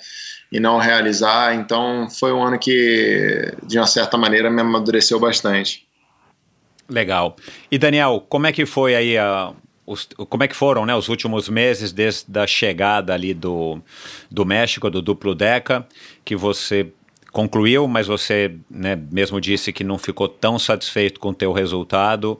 e 0.49 0.59
não 0.59 0.77
realizar. 0.77 1.53
Então 1.53 2.07
foi 2.09 2.31
um 2.31 2.41
ano 2.41 2.57
que, 2.57 3.53
de 3.63 3.77
uma 3.77 3.87
certa 3.87 4.17
maneira, 4.17 4.49
me 4.49 4.61
amadureceu 4.61 5.19
bastante. 5.19 5.85
Legal. 6.87 7.35
E 7.71 7.77
Daniel, 7.77 8.23
como 8.29 8.45
é 8.45 8.51
que 8.53 8.65
foi 8.65 8.95
aí 8.95 9.17
a, 9.17 9.51
os, 9.85 10.07
como 10.29 10.43
é 10.43 10.47
que 10.47 10.55
foram 10.55 10.85
né, 10.85 10.95
os 10.95 11.09
últimos 11.09 11.49
meses 11.49 11.91
desde 11.91 12.39
a 12.39 12.47
chegada 12.47 13.13
ali 13.13 13.33
do, 13.33 13.81
do 14.29 14.45
México, 14.45 14.89
do 14.89 15.01
duplo 15.01 15.35
Deca, 15.35 15.85
que 16.23 16.35
você 16.35 16.91
concluiu, 17.31 17.87
mas 17.87 18.07
você 18.07 18.55
né, 18.69 18.95
mesmo 19.11 19.41
disse 19.41 19.73
que 19.73 19.83
não 19.83 19.97
ficou 19.97 20.27
tão 20.27 20.57
satisfeito 20.57 21.19
com 21.19 21.29
o 21.29 21.33
teu 21.33 21.51
resultado, 21.51 22.39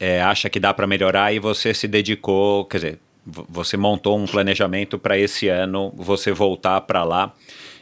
é, 0.00 0.22
acha 0.22 0.48
que 0.48 0.58
dá 0.58 0.72
para 0.72 0.86
melhorar 0.86 1.32
e 1.32 1.38
você 1.38 1.74
se 1.74 1.86
dedicou, 1.86 2.64
quer 2.64 2.78
dizer, 2.78 2.98
você 3.26 3.76
montou 3.76 4.18
um 4.18 4.26
planejamento 4.26 4.98
para 4.98 5.16
esse 5.18 5.48
ano 5.48 5.92
você 5.96 6.32
voltar 6.32 6.80
para 6.82 7.04
lá 7.04 7.34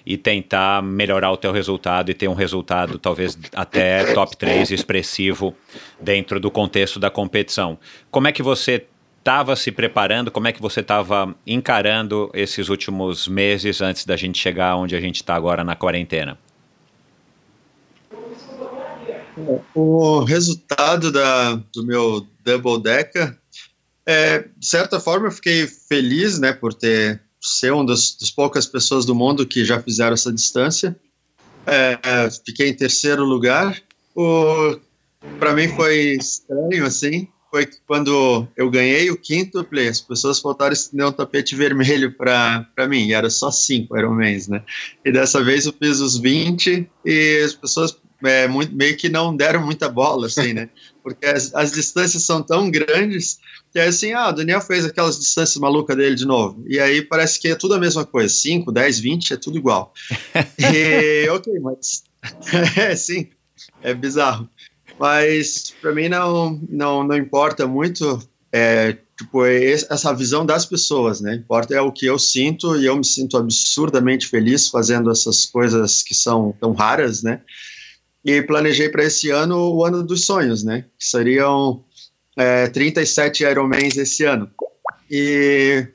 e 0.05 0.17
tentar 0.17 0.83
melhorar 0.83 1.31
o 1.31 1.37
teu 1.37 1.53
resultado 1.53 2.11
e 2.11 2.15
ter 2.15 2.29
um 2.29 2.35
resultado 2.35 2.99
talvez 2.99 3.39
até 3.55 4.13
top 4.15 4.37
3 4.37 4.71
expressivo 4.71 5.55
dentro 6.01 6.41
do 6.41 6.51
contexto 6.51 6.99
da 6.99 7.11
competição. 7.11 7.79
Como 8.11 8.29
é 8.29 8.33
que 8.33 8.43
você 8.43 8.87
estava 9.19 9.55
se 9.55 9.71
preparando, 9.71 10.31
como 10.31 10.49
é 10.49 10.53
que 10.53 10.61
você 10.61 10.81
estava 10.81 11.35
encarando 11.47 12.31
esses 12.35 12.69
últimos 12.69 13.29
meses 13.29 13.81
antes 13.81 14.05
da 14.05 14.17
gente 14.17 14.39
chegar 14.39 14.77
onde 14.77 14.97
a 14.97 15.01
gente 15.01 15.17
está 15.17 15.35
agora 15.35 15.63
na 15.63 15.77
quarentena? 15.77 16.37
O 19.75 20.25
resultado 20.25 21.11
da, 21.13 21.55
do 21.55 21.87
meu 21.87 22.27
double 22.45 22.83
decker 22.83 23.37
é, 24.05 24.41
de 24.57 24.67
certa 24.67 24.99
forma, 24.99 25.29
eu 25.29 25.33
fiquei 25.33 25.67
feliz, 25.67 26.39
né, 26.39 26.53
por 26.53 26.75
ter 26.75 27.22
ser 27.43 27.73
uma 27.73 27.85
das, 27.85 28.17
das 28.19 28.31
poucas 28.31 28.67
pessoas 28.67 29.05
do 29.05 29.15
mundo 29.15 29.47
que 29.47 29.65
já 29.65 29.83
fizeram 29.83 30.15
essa 30.15 30.33
distância. 30.33 30.97
É, 31.67 31.99
fiquei 32.47 32.69
em 32.69 32.75
terceiro 32.75 33.25
lugar. 33.25 33.83
Para 35.39 35.53
mim 35.55 35.69
foi 35.69 36.17
estranho, 36.17 36.85
assim, 36.85 37.29
foi 37.53 37.69
quando 37.87 38.49
eu 38.57 38.71
ganhei 38.71 39.11
o 39.11 39.17
quinto 39.17 39.63
play, 39.63 39.89
as 39.89 40.01
pessoas 40.01 40.41
faltaram 40.41 40.73
estender 40.73 41.07
um 41.07 41.13
tapete 41.13 41.55
vermelho 41.55 42.17
para 42.17 42.89
mim, 42.89 43.09
e 43.09 43.13
era 43.13 43.29
só 43.29 43.51
cinco 43.51 43.97
Ironmans, 43.97 44.49
né? 44.49 44.63
E 45.05 45.13
dessa 45.13 45.45
vez 45.45 45.67
eu 45.67 45.73
fiz 45.73 46.01
os 46.01 46.17
20 46.17 46.89
e 47.05 47.43
as 47.45 47.53
pessoas 47.53 47.95
é, 48.25 48.49
muito, 48.49 48.75
meio 48.75 48.97
que 48.97 49.09
não 49.09 49.37
deram 49.37 49.65
muita 49.65 49.89
bola, 49.89 50.29
assim, 50.29 50.55
né? 50.55 50.71
Porque 51.03 51.27
as, 51.27 51.55
as 51.55 51.73
distâncias 51.73 52.25
são 52.25 52.43
tão 52.43 52.71
grandes 52.71 53.39
que 53.73 53.79
é 53.79 53.87
assim, 53.87 54.13
ah, 54.13 54.29
o 54.29 54.33
Daniel 54.33 54.61
fez 54.61 54.85
aquelas 54.85 55.19
distâncias 55.19 55.57
malucas 55.57 55.97
dele 55.97 56.15
de 56.15 56.27
novo. 56.27 56.63
E 56.67 56.79
aí 56.79 57.03
parece 57.03 57.41
que 57.41 57.49
é 57.49 57.55
tudo 57.55 57.75
a 57.75 57.79
mesma 57.79 58.05
coisa. 58.05 58.33
5, 58.33 58.71
10, 58.71 59.01
20, 59.01 59.35
é 59.35 59.37
tudo 59.37 59.59
igual. 59.59 59.93
e, 60.59 61.29
ok, 61.31 61.53
mas... 61.61 62.05
é, 62.77 62.95
sim, 62.95 63.29
é 63.83 63.95
bizarro. 63.95 64.49
Mas 64.99 65.75
para 65.81 65.93
mim 65.93 66.09
não, 66.09 66.61
não, 66.69 67.03
não 67.03 67.17
importa 67.17 67.67
muito 67.67 68.23
é, 68.53 68.99
tipo, 69.19 69.45
é 69.47 69.71
essa 69.71 70.13
visão 70.13 70.45
das 70.45 70.67
pessoas, 70.67 71.21
né? 71.21 71.37
Importa 71.37 71.75
é 71.75 71.81
o 71.81 71.91
que 71.91 72.05
eu 72.05 72.19
sinto 72.19 72.77
e 72.77 72.85
eu 72.85 72.97
me 72.97 73.05
sinto 73.05 73.37
absurdamente 73.37 74.29
feliz 74.29 74.69
fazendo 74.69 75.11
essas 75.11 75.47
coisas 75.47 76.03
que 76.03 76.15
são 76.15 76.55
tão 76.61 76.73
raras, 76.73 77.23
né? 77.23 77.41
E 78.25 78.41
planejei 78.43 78.89
para 78.89 79.05
esse 79.05 79.31
ano 79.31 79.75
o 79.75 79.85
ano 79.85 80.03
dos 80.03 80.25
sonhos, 80.27 80.63
né? 80.63 80.87
Que 80.99 81.05
seriam 81.05 81.85
é, 82.37 82.69
37 82.69 83.43
Ironmans 83.45 83.97
esse 83.97 84.25
ano. 84.25 84.51
E, 85.11 85.87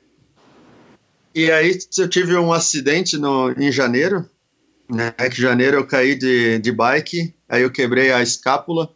e 1.34 1.50
aí 1.50 1.78
eu 1.98 2.08
tive 2.08 2.36
um 2.36 2.52
acidente 2.52 3.16
no, 3.16 3.50
em 3.52 3.72
janeiro, 3.72 4.28
né? 4.88 5.10
Que 5.12 5.40
janeiro 5.40 5.78
eu 5.78 5.86
caí 5.86 6.14
de, 6.14 6.58
de 6.58 6.72
bike, 6.72 7.34
aí 7.48 7.62
eu 7.62 7.70
quebrei 7.70 8.12
a 8.12 8.22
escápula, 8.22 8.94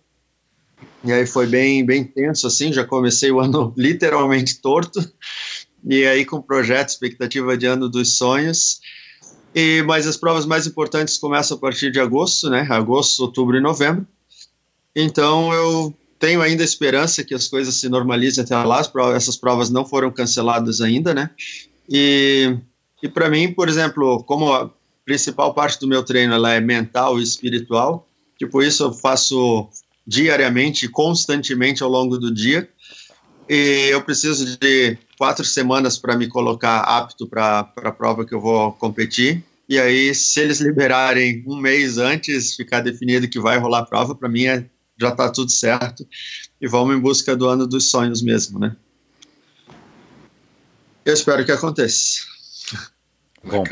e 1.04 1.12
aí 1.12 1.26
foi 1.26 1.46
bem, 1.46 1.84
bem 1.84 2.04
tenso, 2.04 2.46
assim, 2.46 2.72
já 2.72 2.84
comecei 2.84 3.30
o 3.30 3.40
ano 3.40 3.74
literalmente 3.78 4.60
torto, 4.60 5.00
e 5.84 6.06
aí 6.06 6.24
com 6.24 6.40
projeto, 6.40 6.90
expectativa 6.90 7.56
de 7.56 7.66
ano 7.66 7.88
dos 7.88 8.16
sonhos, 8.16 8.80
e, 9.54 9.82
mas 9.82 10.06
as 10.06 10.16
provas 10.16 10.46
mais 10.46 10.66
importantes 10.66 11.18
começam 11.18 11.56
a 11.56 11.60
partir 11.60 11.90
de 11.90 12.00
agosto, 12.00 12.48
né? 12.48 12.66
Agosto, 12.70 13.20
outubro 13.20 13.56
e 13.56 13.60
novembro. 13.60 14.06
Então 14.94 15.52
eu 15.52 15.94
tenho 16.18 16.40
ainda 16.40 16.62
esperança 16.62 17.24
que 17.24 17.34
as 17.34 17.48
coisas 17.48 17.74
se 17.74 17.88
normalizem 17.88 18.44
até 18.44 18.56
lá. 18.56 18.80
Essas 19.14 19.36
provas 19.36 19.70
não 19.70 19.84
foram 19.84 20.10
canceladas 20.10 20.80
ainda, 20.80 21.12
né? 21.12 21.30
E, 21.88 22.56
e 23.02 23.08
para 23.08 23.28
mim, 23.28 23.52
por 23.52 23.68
exemplo, 23.68 24.22
como 24.24 24.52
a 24.52 24.70
principal 25.04 25.52
parte 25.52 25.80
do 25.80 25.88
meu 25.88 26.02
treino 26.02 26.32
ela 26.32 26.52
é 26.52 26.60
mental 26.60 27.18
e 27.18 27.22
espiritual, 27.22 28.06
tipo 28.38 28.62
isso 28.62 28.84
eu 28.84 28.92
faço 28.92 29.68
diariamente, 30.06 30.88
constantemente 30.88 31.82
ao 31.82 31.90
longo 31.90 32.16
do 32.16 32.32
dia. 32.32 32.68
E 33.48 33.88
eu 33.90 34.00
preciso 34.02 34.56
de 34.58 34.96
quatro 35.22 35.44
semanas 35.44 35.96
para 35.96 36.16
me 36.16 36.26
colocar 36.26 36.80
apto 36.80 37.28
para 37.28 37.60
a 37.60 37.92
prova 37.92 38.26
que 38.26 38.34
eu 38.34 38.40
vou 38.40 38.72
competir. 38.72 39.40
E 39.68 39.78
aí, 39.78 40.12
se 40.12 40.40
eles 40.40 40.58
liberarem 40.58 41.44
um 41.46 41.56
mês 41.56 41.96
antes, 41.96 42.56
ficar 42.56 42.80
definido 42.80 43.28
que 43.28 43.38
vai 43.38 43.56
rolar 43.56 43.78
a 43.78 43.86
prova, 43.86 44.16
para 44.16 44.28
mim 44.28 44.46
é 44.46 44.66
já 44.98 45.10
está 45.10 45.30
tudo 45.30 45.52
certo 45.52 46.04
e 46.60 46.66
vamos 46.66 46.96
em 46.96 46.98
busca 46.98 47.36
do 47.36 47.46
ano 47.46 47.68
dos 47.68 47.88
sonhos 47.88 48.20
mesmo, 48.20 48.58
né? 48.58 48.74
Eu 51.04 51.14
espero 51.14 51.44
que 51.44 51.52
aconteça. 51.52 52.22
Bom, 53.44 53.62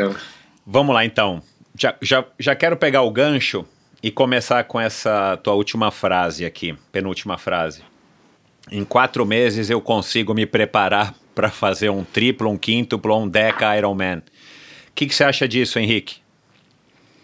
vamos 0.65 0.95
lá 0.95 1.05
então. 1.05 1.43
Já, 1.77 1.97
já, 2.01 2.25
já 2.39 2.55
quero 2.55 2.77
pegar 2.77 3.03
o 3.03 3.11
gancho 3.11 3.67
e 4.01 4.13
começar 4.13 4.63
com 4.63 4.81
essa 4.81 5.37
tua 5.39 5.55
última 5.55 5.91
frase 5.91 6.45
aqui, 6.45 6.79
penúltima 6.93 7.37
frase. 7.37 7.83
Em 8.71 8.85
quatro 8.85 9.27
meses 9.27 9.69
eu 9.69 9.81
consigo 9.81 10.33
me 10.33 10.47
preparar 10.47 11.13
para 11.41 11.51
fazer 11.51 11.89
um 11.89 12.05
triplo, 12.05 12.51
um 12.51 12.59
quíntuplo, 12.59 13.17
um 13.17 13.27
deca 13.27 13.75
Ironman. 13.75 14.19
O 14.19 14.23
que, 14.95 15.07
que 15.07 15.15
você 15.15 15.25
acha 15.25 15.49
disso, 15.49 15.79
Henrique? 15.79 16.19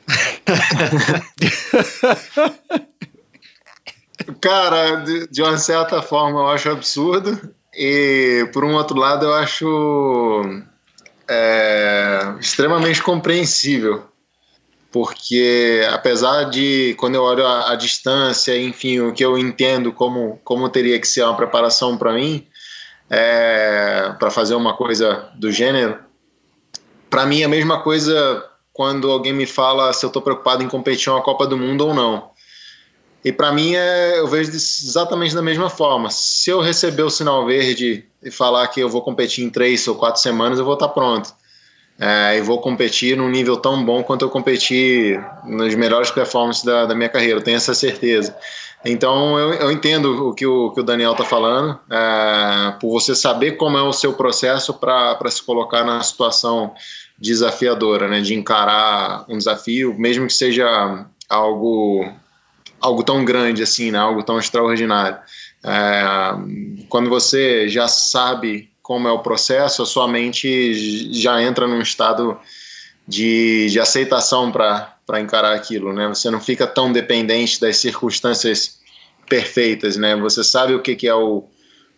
Cara, 4.40 5.04
de, 5.04 5.28
de, 5.28 5.42
uma 5.42 5.58
certa 5.58 6.00
forma 6.00 6.40
eu 6.40 6.48
acho 6.48 6.70
absurdo, 6.70 7.52
e 7.74 8.48
por 8.54 8.64
um 8.64 8.72
outro 8.72 8.96
lado 8.96 9.26
eu 9.26 9.34
acho 9.34 10.62
é, 11.28 12.34
extremamente 12.40 13.02
compreensível, 13.02 14.06
porque 14.90 15.86
apesar 15.92 16.44
de, 16.44 16.96
quando 16.98 17.16
eu 17.16 17.22
olho 17.22 17.46
a, 17.46 17.72
a, 17.72 17.76
distância, 17.76 18.58
enfim, 18.58 19.00
o 19.00 19.12
que 19.12 19.22
eu 19.22 19.36
entendo 19.36 19.92
como, 19.92 20.40
como 20.42 20.70
teria 20.70 20.98
que 20.98 21.06
ser 21.06 21.22
uma 21.22 21.36
preparação 21.36 21.98
para 21.98 22.14
mim, 22.14 22.46
é, 23.10 24.14
para 24.18 24.30
fazer 24.30 24.54
uma 24.54 24.76
coisa 24.76 25.28
do 25.34 25.50
gênero, 25.50 25.98
para 27.08 27.26
mim 27.26 27.42
é 27.42 27.44
a 27.44 27.48
mesma 27.48 27.82
coisa 27.82 28.44
quando 28.72 29.10
alguém 29.10 29.32
me 29.32 29.46
fala 29.46 29.92
se 29.92 30.04
eu 30.04 30.08
estou 30.08 30.20
preocupado 30.20 30.62
em 30.62 30.68
competir 30.68 31.10
uma 31.10 31.22
Copa 31.22 31.46
do 31.46 31.56
Mundo 31.56 31.86
ou 31.86 31.94
não 31.94 32.36
e 33.26 33.32
para 33.32 33.50
mim, 33.50 33.74
é, 33.74 34.20
eu 34.20 34.28
vejo 34.28 34.52
exatamente 34.52 35.34
da 35.34 35.42
mesma 35.42 35.68
forma. 35.68 36.10
Se 36.10 36.48
eu 36.48 36.60
receber 36.60 37.02
o 37.02 37.10
sinal 37.10 37.44
verde 37.44 38.04
e 38.22 38.30
falar 38.30 38.68
que 38.68 38.78
eu 38.78 38.88
vou 38.88 39.02
competir 39.02 39.44
em 39.44 39.50
três 39.50 39.88
ou 39.88 39.96
quatro 39.96 40.22
semanas, 40.22 40.60
eu 40.60 40.64
vou 40.64 40.74
estar 40.74 40.86
tá 40.86 40.94
pronto. 40.94 41.34
É, 41.98 42.38
e 42.38 42.40
vou 42.40 42.60
competir 42.60 43.16
num 43.16 43.28
nível 43.28 43.56
tão 43.56 43.84
bom 43.84 44.00
quanto 44.04 44.24
eu 44.24 44.30
competi 44.30 45.18
nas 45.44 45.74
melhores 45.74 46.08
performances 46.08 46.62
da, 46.62 46.86
da 46.86 46.94
minha 46.94 47.08
carreira, 47.08 47.40
eu 47.40 47.42
tenho 47.42 47.56
essa 47.56 47.74
certeza. 47.74 48.32
Então 48.84 49.38
eu, 49.38 49.54
eu 49.54 49.72
entendo 49.72 50.28
o 50.28 50.34
que 50.34 50.46
o, 50.46 50.70
que 50.70 50.80
o 50.80 50.84
Daniel 50.84 51.12
está 51.12 51.24
falando, 51.24 51.78
é, 51.90 52.72
por 52.80 52.90
você 52.90 53.14
saber 53.14 53.52
como 53.52 53.76
é 53.76 53.82
o 53.82 53.92
seu 53.92 54.12
processo 54.12 54.74
para 54.74 55.30
se 55.30 55.42
colocar 55.42 55.84
na 55.84 56.02
situação 56.02 56.72
desafiadora, 57.18 58.06
né, 58.06 58.20
de 58.20 58.34
encarar 58.34 59.24
um 59.28 59.38
desafio, 59.38 59.94
mesmo 59.98 60.26
que 60.26 60.34
seja 60.34 61.06
algo 61.28 62.04
algo 62.80 63.02
tão 63.02 63.24
grande 63.24 63.62
assim, 63.62 63.90
né? 63.90 63.98
algo 63.98 64.22
tão 64.22 64.38
extraordinário. 64.38 65.18
É, 65.64 66.02
quando 66.88 67.08
você 67.08 67.68
já 67.68 67.88
sabe 67.88 68.70
como 68.82 69.08
é 69.08 69.12
o 69.12 69.18
processo, 69.18 69.82
a 69.82 69.86
sua 69.86 70.06
mente 70.06 71.12
já 71.12 71.42
entra 71.42 71.66
num 71.66 71.80
estado 71.80 72.38
de, 73.08 73.68
de 73.70 73.80
aceitação 73.80 74.52
para 74.52 74.95
encarar 75.14 75.54
aquilo, 75.54 75.92
né? 75.92 76.08
Você 76.08 76.30
não 76.30 76.40
fica 76.40 76.66
tão 76.66 76.92
dependente 76.92 77.60
das 77.60 77.76
circunstâncias 77.76 78.78
perfeitas, 79.28 79.96
né? 79.96 80.16
Você 80.16 80.42
sabe 80.42 80.74
o 80.74 80.82
que, 80.82 80.96
que 80.96 81.06
é 81.06 81.14
o 81.14 81.44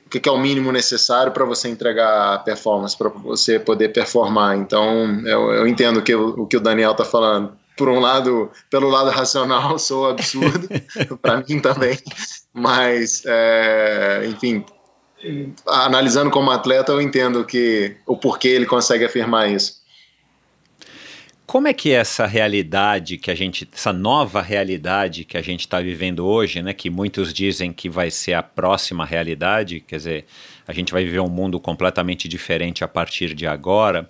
o 0.06 0.10
que, 0.10 0.18
que 0.18 0.28
é 0.28 0.32
o 0.32 0.38
mínimo 0.38 0.72
necessário 0.72 1.32
para 1.32 1.44
você 1.44 1.68
entregar 1.68 2.32
a 2.32 2.38
performance, 2.38 2.96
para 2.96 3.10
você 3.10 3.58
poder 3.58 3.90
performar. 3.90 4.56
Então, 4.56 5.20
eu, 5.26 5.52
eu 5.52 5.68
entendo 5.68 6.00
que, 6.00 6.14
o, 6.14 6.30
o 6.30 6.46
que 6.46 6.56
o 6.56 6.60
Daniel 6.60 6.92
está 6.92 7.04
falando 7.04 7.52
por 7.76 7.90
um 7.90 8.00
lado, 8.00 8.50
pelo 8.70 8.88
lado 8.88 9.10
racional, 9.10 9.76
sou 9.78 10.08
absurdo, 10.08 10.66
para 11.20 11.44
mim 11.46 11.60
também, 11.60 11.98
mas, 12.54 13.22
é, 13.26 14.22
enfim, 14.26 14.64
analisando 15.66 16.30
como 16.30 16.50
atleta, 16.50 16.90
eu 16.90 17.02
entendo 17.02 17.44
que 17.44 17.94
o 18.06 18.16
porquê 18.16 18.48
ele 18.48 18.66
consegue 18.66 19.04
afirmar 19.04 19.50
isso. 19.50 19.77
Como 21.48 21.66
é 21.66 21.72
que 21.72 21.92
é 21.92 21.94
essa 21.94 22.26
realidade 22.26 23.16
que 23.16 23.30
a 23.30 23.34
gente, 23.34 23.66
essa 23.72 23.90
nova 23.90 24.42
realidade 24.42 25.24
que 25.24 25.34
a 25.34 25.40
gente 25.40 25.60
está 25.60 25.80
vivendo 25.80 26.26
hoje, 26.26 26.60
né? 26.60 26.74
Que 26.74 26.90
muitos 26.90 27.32
dizem 27.32 27.72
que 27.72 27.88
vai 27.88 28.10
ser 28.10 28.34
a 28.34 28.42
próxima 28.42 29.02
realidade, 29.06 29.80
quer 29.80 29.96
dizer, 29.96 30.24
a 30.66 30.74
gente 30.74 30.92
vai 30.92 31.04
viver 31.04 31.20
um 31.20 31.28
mundo 31.30 31.58
completamente 31.58 32.28
diferente 32.28 32.84
a 32.84 32.86
partir 32.86 33.32
de 33.32 33.46
agora. 33.46 34.06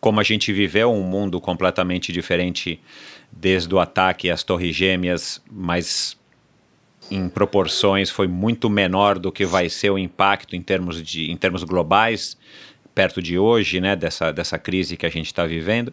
Como 0.00 0.20
a 0.20 0.22
gente 0.22 0.54
viveu 0.54 0.90
um 0.90 1.02
mundo 1.02 1.38
completamente 1.38 2.10
diferente 2.12 2.80
desde 3.30 3.74
o 3.74 3.78
ataque 3.78 4.30
às 4.30 4.42
Torres 4.42 4.74
Gêmeas, 4.74 5.42
mas 5.52 6.18
em 7.10 7.28
proporções 7.28 8.08
foi 8.08 8.26
muito 8.26 8.70
menor 8.70 9.18
do 9.18 9.30
que 9.30 9.44
vai 9.44 9.68
ser 9.68 9.90
o 9.90 9.98
impacto 9.98 10.56
em 10.56 10.62
termos, 10.62 11.02
de, 11.02 11.30
em 11.30 11.36
termos 11.36 11.62
globais, 11.62 12.38
perto 12.94 13.20
de 13.20 13.38
hoje, 13.38 13.82
né? 13.82 13.94
Dessa, 13.94 14.32
dessa 14.32 14.58
crise 14.58 14.96
que 14.96 15.04
a 15.04 15.10
gente 15.10 15.26
está 15.26 15.44
vivendo. 15.44 15.92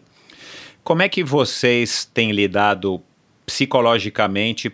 Como 0.82 1.02
é 1.02 1.08
que 1.08 1.22
vocês 1.22 2.04
têm 2.04 2.32
lidado 2.32 3.02
psicologicamente 3.44 4.72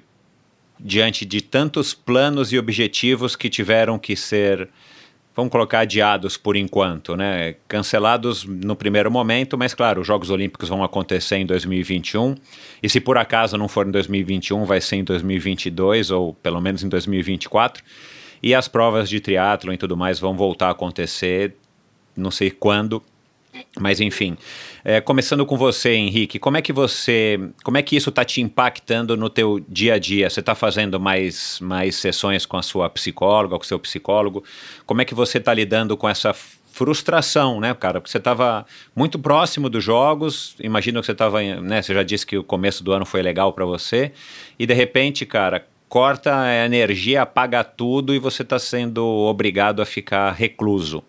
diante 0.79 1.25
de 1.25 1.41
tantos 1.41 1.95
planos 1.95 2.53
e 2.53 2.59
objetivos 2.59 3.37
que 3.37 3.49
tiveram 3.49 3.99
que 3.99 4.17
ser, 4.17 4.69
vamos 5.35 5.51
colocar, 5.51 5.81
adiados 5.81 6.37
por 6.37 6.57
enquanto, 6.57 7.17
né? 7.17 7.55
Cancelados 7.69 8.45
no 8.45 8.75
primeiro 8.75 9.11
momento, 9.11 9.57
mas 9.57 9.75
claro, 9.75 10.01
os 10.01 10.07
Jogos 10.07 10.31
Olímpicos 10.31 10.69
vão 10.69 10.83
acontecer 10.83 11.37
em 11.37 11.47
2021 11.47 12.35
e 12.83 12.89
se 12.89 13.01
por 13.01 13.17
acaso 13.17 13.57
não 13.57 13.69
for 13.69 13.87
em 13.87 13.91
2021, 13.91 14.65
vai 14.65 14.81
ser 14.81 14.97
em 14.97 15.05
2022 15.05 16.11
ou 16.11 16.35
pelo 16.35 16.61
menos 16.61 16.83
em 16.83 16.89
2024. 16.89 17.83
E 18.43 18.55
as 18.55 18.69
provas 18.69 19.09
de 19.09 19.21
triatlo 19.21 19.73
e 19.73 19.79
tudo 19.79 19.97
mais 19.97 20.19
vão 20.19 20.37
voltar 20.37 20.69
a 20.69 20.73
acontecer, 20.73 21.57
não 22.15 22.31
sei 22.31 22.51
quando, 22.51 23.03
mas 23.79 24.01
enfim, 24.01 24.37
é, 24.85 25.01
começando 25.01 25.45
com 25.45 25.57
você, 25.57 25.95
Henrique, 25.95 26.39
como 26.39 26.57
é 26.57 26.63
que 26.63 26.73
você, 26.73 27.41
como 27.63 27.77
é 27.77 27.83
que 27.83 27.97
isso 27.97 28.11
está 28.11 28.25
te 28.25 28.41
impactando 28.41 29.17
no 29.17 29.29
teu 29.29 29.61
dia 29.69 29.95
a 29.95 29.99
dia? 29.99 30.31
Você 30.31 30.41
está 30.41 30.55
fazendo 30.55 31.01
mais, 31.01 31.59
mais 31.61 31.97
sessões 31.97 32.47
com 32.47 32.57
a 32.57 32.63
sua 32.63 32.89
psicóloga, 32.89 33.57
com 33.57 33.63
o 33.63 33.67
seu 33.67 33.79
psicólogo? 33.79 34.45
Como 34.87 35.03
é 35.03 35.05
que 35.05 35.15
você 35.15 35.39
está 35.39 35.53
lidando 35.53 35.97
com 35.97 36.09
essa 36.09 36.33
frustração, 36.33 37.61
né, 37.61 37.73
cara? 37.75 38.01
Porque 38.01 38.11
você 38.11 38.19
estava 38.19 38.67
muito 38.95 39.19
próximo 39.19 39.69
dos 39.69 39.83
jogos, 39.83 40.57
imagino 40.61 41.01
que 41.01 41.07
você 41.07 41.13
estava, 41.13 41.41
né? 41.43 41.81
Você 41.81 41.95
já 41.95 42.03
disse 42.03 42.27
que 42.27 42.37
o 42.37 42.45
começo 42.45 42.83
do 42.83 42.93
ano 42.93 43.07
foi 43.07 43.23
legal 43.23 43.53
para 43.53 43.65
você 43.65 44.13
e 44.59 44.67
de 44.67 44.75
repente, 44.75 45.25
cara, 45.25 45.67
corta 45.89 46.37
a 46.37 46.65
energia, 46.65 47.23
apaga 47.23 47.63
tudo 47.63 48.13
e 48.13 48.19
você 48.19 48.43
está 48.43 48.59
sendo 48.59 49.05
obrigado 49.05 49.81
a 49.81 49.87
ficar 49.87 50.33
recluso. 50.33 51.05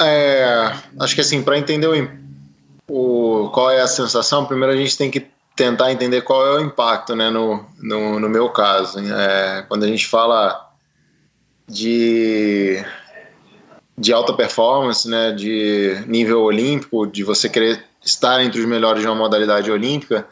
É, 0.00 0.72
acho 0.98 1.14
que 1.14 1.20
assim, 1.20 1.42
para 1.42 1.58
entender 1.58 1.86
o, 1.86 2.08
o, 2.88 3.50
qual 3.50 3.70
é 3.70 3.80
a 3.80 3.86
sensação, 3.86 4.46
primeiro 4.46 4.72
a 4.72 4.76
gente 4.76 4.96
tem 4.96 5.10
que 5.10 5.26
tentar 5.54 5.92
entender 5.92 6.22
qual 6.22 6.46
é 6.46 6.56
o 6.56 6.60
impacto, 6.60 7.14
né, 7.14 7.28
no, 7.28 7.64
no, 7.78 8.18
no 8.18 8.28
meu 8.28 8.48
caso. 8.48 8.98
É, 8.98 9.62
quando 9.68 9.84
a 9.84 9.86
gente 9.86 10.06
fala 10.06 10.70
de, 11.68 12.82
de 13.96 14.12
alta 14.12 14.32
performance, 14.32 15.08
né, 15.08 15.32
de 15.32 16.02
nível 16.06 16.40
olímpico, 16.40 17.06
de 17.06 17.22
você 17.22 17.48
querer 17.48 17.84
estar 18.02 18.42
entre 18.42 18.58
os 18.58 18.66
melhores 18.66 19.02
de 19.02 19.06
uma 19.06 19.14
modalidade 19.14 19.70
olímpica, 19.70 20.26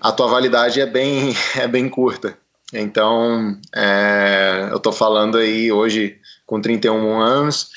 a 0.00 0.10
tua 0.10 0.26
validade 0.26 0.80
é 0.80 0.86
bem, 0.86 1.34
é 1.56 1.68
bem 1.68 1.88
curta. 1.88 2.36
Então, 2.72 3.58
é, 3.74 4.68
eu 4.70 4.76
estou 4.76 4.92
falando 4.92 5.38
aí 5.38 5.70
hoje 5.70 6.18
com 6.46 6.60
31 6.60 7.20
anos, 7.20 7.68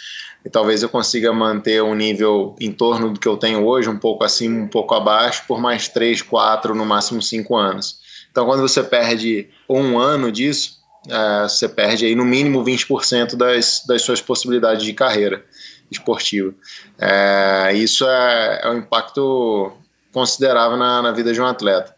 e 0.45 0.49
talvez 0.49 0.83
eu 0.83 0.89
consiga 0.89 1.31
manter 1.31 1.81
um 1.81 1.95
nível 1.95 2.55
em 2.59 2.71
torno 2.71 3.11
do 3.11 3.19
que 3.19 3.27
eu 3.27 3.37
tenho 3.37 3.65
hoje, 3.65 3.89
um 3.89 3.97
pouco 3.97 4.23
acima, 4.23 4.59
um 4.59 4.67
pouco 4.67 4.93
abaixo, 4.93 5.43
por 5.47 5.59
mais 5.59 5.87
3, 5.87 6.21
4, 6.21 6.75
no 6.75 6.85
máximo 6.85 7.21
5 7.21 7.55
anos. 7.55 7.99
Então, 8.29 8.45
quando 8.45 8.61
você 8.61 8.83
perde 8.83 9.49
um 9.69 9.97
ano 9.97 10.31
disso, 10.31 10.79
é, 11.07 11.43
você 11.43 11.69
perde 11.69 12.05
aí 12.05 12.15
no 12.15 12.25
mínimo 12.25 12.63
20% 12.63 13.35
das, 13.35 13.83
das 13.87 14.01
suas 14.01 14.21
possibilidades 14.21 14.83
de 14.83 14.93
carreira 14.93 15.45
esportiva. 15.89 16.53
É, 16.97 17.71
isso 17.75 18.05
é, 18.07 18.61
é 18.63 18.69
um 18.69 18.79
impacto 18.79 19.71
considerável 20.11 20.77
na, 20.77 21.01
na 21.01 21.11
vida 21.11 21.31
de 21.31 21.39
um 21.39 21.45
atleta. 21.45 21.95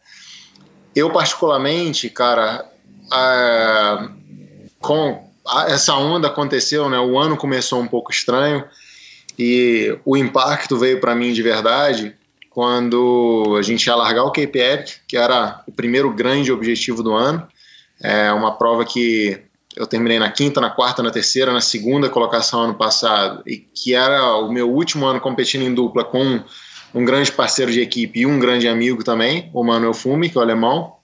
Eu, 0.95 1.11
particularmente, 1.11 2.09
cara, 2.09 2.65
é, 3.13 4.09
com, 4.79 5.29
essa 5.67 5.95
onda 5.95 6.27
aconteceu, 6.27 6.89
né? 6.89 6.99
O 6.99 7.17
ano 7.17 7.37
começou 7.37 7.79
um 7.79 7.87
pouco 7.87 8.11
estranho 8.11 8.63
e 9.37 9.97
o 10.05 10.15
impacto 10.17 10.77
veio 10.77 10.99
para 10.99 11.15
mim 11.15 11.33
de 11.33 11.41
verdade 11.41 12.15
quando 12.49 13.55
a 13.59 13.61
gente 13.61 13.85
ia 13.85 13.95
largar 13.95 14.23
o 14.23 14.31
Cape 14.31 14.59
Epic, 14.59 14.97
que 15.07 15.17
era 15.17 15.61
o 15.67 15.71
primeiro 15.71 16.11
grande 16.13 16.51
objetivo 16.51 17.03
do 17.03 17.13
ano. 17.13 17.45
É 18.01 18.31
uma 18.31 18.57
prova 18.57 18.85
que 18.85 19.41
eu 19.75 19.85
terminei 19.85 20.17
na 20.17 20.31
quinta, 20.31 20.61
na 20.61 20.69
quarta, 20.69 21.03
na 21.03 21.11
terceira, 21.11 21.51
na 21.51 21.59
segunda 21.59 22.09
colocação 22.09 22.61
ano 22.61 22.75
passado 22.75 23.43
e 23.45 23.57
que 23.57 23.93
era 23.93 24.37
o 24.37 24.49
meu 24.49 24.71
último 24.71 25.05
ano 25.05 25.19
competindo 25.19 25.63
em 25.63 25.73
dupla 25.73 26.05
com 26.05 26.41
um 26.93 27.03
grande 27.03 27.29
parceiro 27.29 27.73
de 27.73 27.81
equipe 27.81 28.21
e 28.21 28.25
um 28.25 28.39
grande 28.39 28.69
amigo 28.69 29.03
também, 29.03 29.51
o 29.53 29.61
Manuel 29.61 29.93
Fume, 29.93 30.29
que 30.29 30.37
é 30.37 30.39
o 30.39 30.43
alemão. 30.43 30.95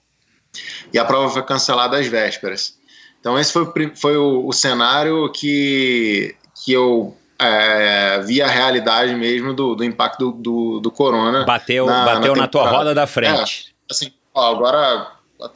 E 0.90 0.98
a 0.98 1.04
prova 1.04 1.28
foi 1.28 1.42
cancelada 1.42 1.98
às 1.98 2.06
vésperas. 2.06 2.78
Então 3.22 3.38
esse 3.38 3.52
foi, 3.52 3.70
foi 3.94 4.16
o, 4.16 4.48
o 4.48 4.52
cenário 4.52 5.30
que, 5.30 6.34
que 6.64 6.72
eu 6.72 7.16
é, 7.38 8.20
vi 8.20 8.42
a 8.42 8.48
realidade 8.48 9.14
mesmo 9.14 9.54
do, 9.54 9.76
do 9.76 9.84
impacto 9.84 10.32
do, 10.32 10.42
do, 10.42 10.80
do 10.80 10.90
corona. 10.90 11.44
Bateu 11.44 11.86
na, 11.86 12.04
bateu 12.04 12.34
na, 12.34 12.42
na 12.42 12.48
tua 12.48 12.68
roda 12.68 12.92
da 12.92 13.06
frente. 13.06 13.72
É, 13.88 13.92
assim, 13.92 14.12
ó, 14.34 14.50
agora 14.50 15.12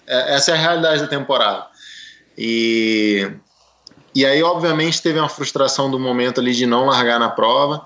é, 0.06 0.36
essa 0.36 0.52
é 0.52 0.54
a 0.54 0.58
realidade 0.58 1.00
da 1.00 1.08
temporada. 1.08 1.66
E, 2.38 3.28
e 4.14 4.24
aí, 4.24 4.40
obviamente, 4.44 5.02
teve 5.02 5.18
uma 5.18 5.28
frustração 5.28 5.90
do 5.90 5.98
momento 5.98 6.40
ali 6.40 6.54
de 6.54 6.66
não 6.66 6.86
largar 6.86 7.18
na 7.18 7.30
prova, 7.30 7.84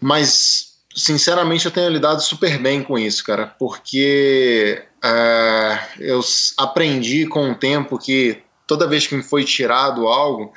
mas 0.00 0.74
sinceramente 0.94 1.66
eu 1.66 1.72
tenho 1.72 1.88
lidado 1.88 2.22
super 2.22 2.58
bem 2.58 2.80
com 2.80 2.96
isso, 2.96 3.24
cara, 3.24 3.56
porque 3.58 4.84
é, 5.02 5.78
eu 5.98 6.20
aprendi 6.58 7.26
com 7.26 7.50
o 7.50 7.54
tempo 7.56 7.98
que 7.98 8.40
toda 8.72 8.86
vez 8.86 9.06
que 9.06 9.14
me 9.14 9.22
foi 9.22 9.44
tirado 9.44 10.08
algo, 10.08 10.50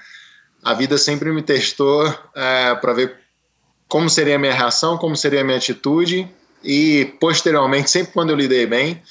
a 0.64 0.74
vida 0.74 0.98
sempre 0.98 1.34
me 1.34 1.42
testou 1.42 2.08
é, 2.34 2.74
para 2.76 2.94
ver 2.94 3.18
como 3.90 4.10
seria 4.10 4.38
a 4.38 4.40
minha 4.40 4.54
reação, 4.54 4.98
como 4.98 5.18
seria 5.18 5.42
a 5.42 5.44
minha 5.44 5.58
atitude, 5.58 6.26
e 6.64 7.14
posteriormente, 7.20 7.92
sempre 7.92 8.14
quando 8.14 8.30
eu 8.30 8.38
lidei 8.38 8.66
bem, 8.66 9.02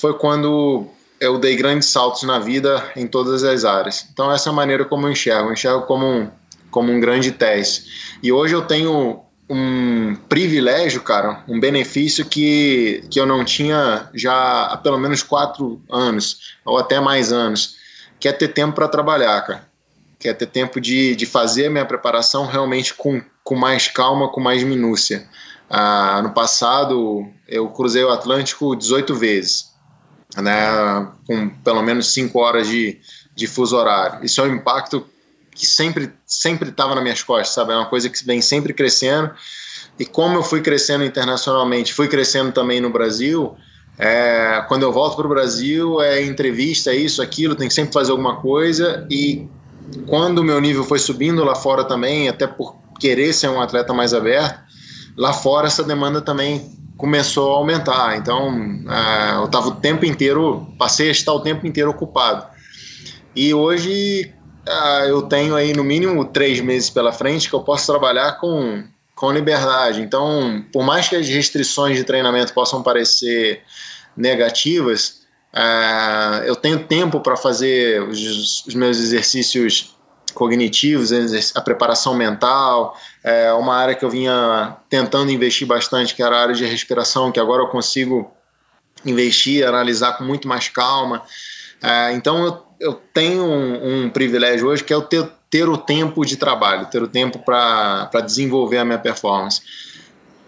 foi 0.00 0.14
quando 0.14 0.88
eu 1.20 1.38
dei 1.38 1.54
grandes 1.54 1.90
saltos 1.90 2.24
na 2.24 2.40
vida 2.40 2.90
em 2.96 3.06
todas 3.06 3.44
as 3.44 3.64
áreas. 3.64 4.04
Então, 4.12 4.32
essa 4.32 4.48
é 4.48 4.52
a 4.52 4.54
maneira 4.54 4.84
como 4.84 5.06
eu 5.06 5.12
enxergo. 5.12 5.50
Eu 5.50 5.52
enxergo 5.52 5.86
como 5.86 6.04
um, 6.04 6.28
como 6.72 6.90
um 6.90 6.98
grande 6.98 7.30
teste. 7.30 8.18
E 8.20 8.32
hoje 8.32 8.54
eu 8.54 8.62
tenho 8.62 9.22
um 9.48 10.16
privilégio, 10.28 11.02
cara, 11.02 11.44
um 11.46 11.60
benefício 11.60 12.24
que, 12.24 13.04
que 13.10 13.20
eu 13.20 13.26
não 13.26 13.44
tinha 13.44 14.10
já 14.12 14.64
há 14.64 14.76
pelo 14.76 14.98
menos 14.98 15.22
quatro 15.22 15.80
anos, 15.88 16.56
ou 16.64 16.78
até 16.78 16.98
mais 16.98 17.32
anos 17.32 17.78
quer 18.20 18.34
ter 18.34 18.48
tempo 18.48 18.74
para 18.74 18.86
trabalhar, 18.86 19.40
cara. 19.42 19.68
Quer 20.18 20.34
ter 20.34 20.46
tempo 20.46 20.80
de, 20.80 21.16
de 21.16 21.24
fazer 21.24 21.66
a 21.66 21.70
minha 21.70 21.86
preparação 21.86 22.46
realmente 22.46 22.92
com, 22.92 23.22
com 23.42 23.56
mais 23.56 23.88
calma, 23.88 24.28
com 24.28 24.40
mais 24.40 24.62
minúcia. 24.62 25.26
Ah, 25.68 26.20
no 26.22 26.32
passado, 26.32 27.26
eu 27.48 27.68
cruzei 27.70 28.04
o 28.04 28.10
Atlântico 28.10 28.76
18 28.76 29.14
vezes, 29.14 29.70
né, 30.36 31.08
com 31.26 31.48
pelo 31.48 31.82
menos 31.82 32.12
5 32.12 32.38
horas 32.38 32.68
de, 32.68 33.00
de 33.34 33.46
fuso 33.46 33.76
horário. 33.76 34.24
Isso 34.24 34.40
é 34.40 34.44
um 34.44 34.54
impacto 34.54 35.06
que 35.54 35.66
sempre 35.66 36.12
sempre 36.26 36.68
estava 36.68 36.94
nas 36.94 37.02
minhas 37.02 37.22
costas, 37.22 37.54
sabe? 37.54 37.72
É 37.72 37.76
uma 37.76 37.88
coisa 37.88 38.08
que 38.08 38.24
vem 38.24 38.40
sempre 38.40 38.74
crescendo. 38.74 39.32
E 39.98 40.04
como 40.04 40.38
eu 40.38 40.42
fui 40.42 40.60
crescendo 40.60 41.04
internacionalmente, 41.04 41.94
fui 41.94 42.08
crescendo 42.08 42.52
também 42.52 42.80
no 42.80 42.90
Brasil, 42.90 43.56
é, 43.98 44.64
quando 44.68 44.82
eu 44.82 44.92
volto 44.92 45.16
para 45.16 45.26
o 45.26 45.28
Brasil, 45.28 46.00
é 46.00 46.24
entrevista, 46.24 46.90
é 46.90 46.96
isso, 46.96 47.20
aquilo, 47.20 47.54
tem 47.54 47.68
que 47.68 47.74
sempre 47.74 47.92
fazer 47.92 48.12
alguma 48.12 48.36
coisa. 48.36 49.06
E 49.10 49.46
quando 50.06 50.38
o 50.38 50.44
meu 50.44 50.60
nível 50.60 50.84
foi 50.84 50.98
subindo 50.98 51.44
lá 51.44 51.54
fora 51.54 51.84
também, 51.84 52.28
até 52.28 52.46
por 52.46 52.76
querer 52.98 53.32
ser 53.32 53.48
um 53.48 53.60
atleta 53.60 53.92
mais 53.92 54.14
aberto, 54.14 54.60
lá 55.16 55.32
fora 55.32 55.66
essa 55.66 55.82
demanda 55.82 56.20
também 56.20 56.78
começou 56.96 57.54
a 57.54 57.56
aumentar. 57.56 58.16
Então, 58.16 58.50
é, 58.88 59.36
eu 59.36 59.44
estava 59.44 59.68
o 59.68 59.76
tempo 59.76 60.04
inteiro, 60.04 60.66
passei 60.78 61.08
a 61.08 61.12
estar 61.12 61.32
o 61.32 61.40
tempo 61.40 61.66
inteiro 61.66 61.90
ocupado. 61.90 62.46
E 63.34 63.54
hoje 63.54 64.32
é, 64.66 65.10
eu 65.10 65.22
tenho 65.22 65.56
aí 65.56 65.72
no 65.74 65.82
mínimo 65.82 66.24
três 66.26 66.60
meses 66.60 66.90
pela 66.90 67.12
frente 67.12 67.48
que 67.48 67.54
eu 67.54 67.60
posso 67.60 67.86
trabalhar 67.86 68.32
com, 68.38 68.84
com 69.20 69.30
liberdade. 69.30 70.00
Então, 70.00 70.64
por 70.72 70.82
mais 70.82 71.06
que 71.06 71.14
as 71.14 71.28
restrições 71.28 71.94
de 71.94 72.04
treinamento 72.04 72.54
possam 72.54 72.82
parecer 72.82 73.60
negativas, 74.16 75.20
é, 75.52 76.44
eu 76.46 76.56
tenho 76.56 76.84
tempo 76.84 77.20
para 77.20 77.36
fazer 77.36 78.00
os, 78.02 78.64
os, 78.66 78.74
meus 78.74 78.96
exercícios 78.96 79.94
cognitivos, 80.32 81.12
a 81.54 81.60
preparação 81.60 82.14
mental, 82.14 82.96
é 83.22 83.52
uma 83.52 83.76
área 83.76 83.94
que 83.94 84.02
eu 84.02 84.08
vinha 84.08 84.78
tentando 84.88 85.30
investir 85.30 85.66
bastante, 85.66 86.14
que 86.14 86.22
era 86.22 86.36
a 86.36 86.40
área 86.40 86.54
de 86.54 86.64
respiração, 86.64 87.30
que 87.30 87.38
agora 87.38 87.62
eu 87.62 87.68
consigo 87.68 88.32
investir, 89.04 89.66
analisar 89.66 90.16
com 90.16 90.24
muito 90.24 90.48
mais 90.48 90.70
calma. 90.70 91.22
É, 91.82 92.12
então 92.12 92.42
eu, 92.42 92.62
eu 92.80 92.94
tenho 93.12 93.44
um, 93.44 94.04
um, 94.04 94.10
privilégio 94.10 94.68
hoje 94.68 94.82
que 94.82 94.94
é 94.94 94.96
o 94.96 95.02
ter, 95.02 95.30
ter 95.50 95.68
o 95.68 95.76
tempo 95.76 96.24
de 96.24 96.36
trabalho, 96.36 96.86
ter 96.86 97.02
o 97.02 97.08
tempo 97.08 97.40
para 97.40 98.20
desenvolver 98.24 98.78
a 98.78 98.84
minha 98.84 98.98
performance. 98.98 99.60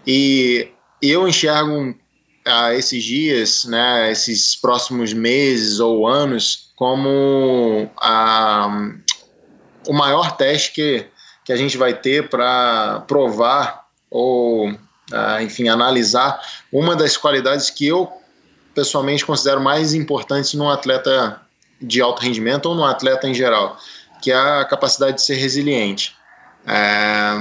E 0.07 0.69
eu 1.01 1.27
enxergo 1.27 1.93
a 2.45 2.73
esses 2.73 3.03
dias, 3.03 3.65
né, 3.65 4.11
esses 4.11 4.55
próximos 4.55 5.13
meses 5.13 5.79
ou 5.79 6.07
anos, 6.07 6.71
como 6.75 7.89
a, 7.97 8.91
o 9.87 9.93
maior 9.93 10.35
teste 10.35 10.73
que, 10.73 11.05
que 11.45 11.53
a 11.53 11.55
gente 11.55 11.77
vai 11.77 11.93
ter 11.93 12.29
para 12.29 13.03
provar 13.07 13.85
ou, 14.09 14.73
enfim, 15.41 15.67
analisar 15.67 16.39
uma 16.71 16.95
das 16.95 17.17
qualidades 17.17 17.69
que 17.69 17.87
eu 17.87 18.11
pessoalmente 18.73 19.25
considero 19.25 19.61
mais 19.61 19.93
importantes 19.93 20.53
num 20.53 20.69
atleta 20.69 21.41
de 21.81 22.01
alto 22.01 22.21
rendimento 22.21 22.67
ou 22.67 22.75
num 22.75 22.85
atleta 22.85 23.27
em 23.27 23.33
geral, 23.33 23.77
que 24.23 24.31
é 24.31 24.35
a 24.35 24.65
capacidade 24.65 25.17
de 25.17 25.21
ser 25.21 25.35
resiliente. 25.35 26.15
É, 26.65 27.33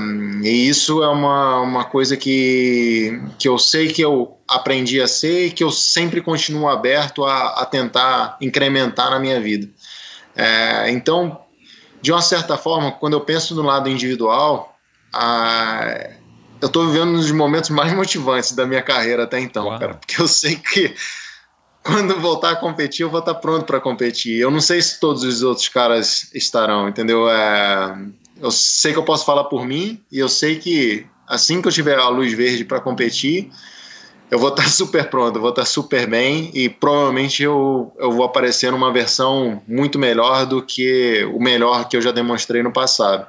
e 0.42 0.68
isso 0.68 1.00
é 1.00 1.08
uma, 1.08 1.60
uma 1.60 1.84
coisa 1.84 2.16
que, 2.16 3.22
que 3.38 3.48
eu 3.48 3.56
sei 3.56 3.92
que 3.92 4.02
eu 4.02 4.36
aprendi 4.48 5.00
a 5.00 5.06
ser 5.06 5.46
e 5.46 5.50
que 5.52 5.62
eu 5.62 5.70
sempre 5.70 6.20
continuo 6.20 6.68
aberto 6.68 7.24
a, 7.24 7.60
a 7.62 7.64
tentar 7.64 8.36
incrementar 8.40 9.10
na 9.10 9.20
minha 9.20 9.40
vida. 9.40 9.68
É, 10.34 10.90
então, 10.90 11.40
de 12.00 12.10
uma 12.10 12.20
certa 12.20 12.56
forma, 12.56 12.90
quando 12.90 13.12
eu 13.12 13.20
penso 13.20 13.54
no 13.54 13.62
lado 13.62 13.88
individual, 13.88 14.76
a, 15.14 16.10
eu 16.60 16.66
estou 16.66 16.88
vivendo 16.88 17.10
um 17.10 17.14
dos 17.14 17.30
momentos 17.30 17.70
mais 17.70 17.92
motivantes 17.92 18.52
da 18.52 18.66
minha 18.66 18.82
carreira 18.82 19.22
até 19.22 19.38
então, 19.38 19.66
Uau. 19.66 19.78
cara, 19.78 19.94
porque 19.94 20.20
eu 20.20 20.26
sei 20.26 20.56
que 20.56 20.92
quando 21.82 22.18
voltar 22.20 22.52
a 22.52 22.56
competir, 22.56 23.02
eu 23.02 23.10
vou 23.10 23.20
estar 23.20 23.34
pronto 23.34 23.64
para 23.64 23.80
competir. 23.80 24.38
Eu 24.38 24.50
não 24.50 24.60
sei 24.60 24.80
se 24.80 25.00
todos 25.00 25.24
os 25.24 25.42
outros 25.42 25.68
caras 25.68 26.30
estarão, 26.32 26.88
entendeu? 26.88 27.28
É, 27.28 27.98
eu 28.40 28.50
sei 28.50 28.92
que 28.92 28.98
eu 28.98 29.04
posso 29.04 29.24
falar 29.24 29.44
por 29.44 29.66
mim 29.66 30.00
e 30.10 30.18
eu 30.18 30.28
sei 30.28 30.58
que 30.58 31.06
assim 31.26 31.60
que 31.60 31.68
eu 31.68 31.72
tiver 31.72 31.98
a 31.98 32.08
luz 32.08 32.32
verde 32.32 32.64
para 32.64 32.80
competir, 32.80 33.50
eu 34.30 34.38
vou 34.38 34.50
estar 34.50 34.68
super 34.70 35.10
pronto, 35.10 35.36
eu 35.36 35.40
vou 35.40 35.50
estar 35.50 35.64
super 35.64 36.06
bem 36.06 36.50
e 36.54 36.68
provavelmente 36.68 37.42
eu, 37.42 37.92
eu 37.98 38.12
vou 38.12 38.24
aparecer 38.24 38.70
numa 38.70 38.92
versão 38.92 39.62
muito 39.66 39.98
melhor 39.98 40.46
do 40.46 40.62
que 40.62 41.24
o 41.34 41.40
melhor 41.40 41.88
que 41.88 41.96
eu 41.96 42.02
já 42.02 42.12
demonstrei 42.12 42.62
no 42.62 42.72
passado. 42.72 43.26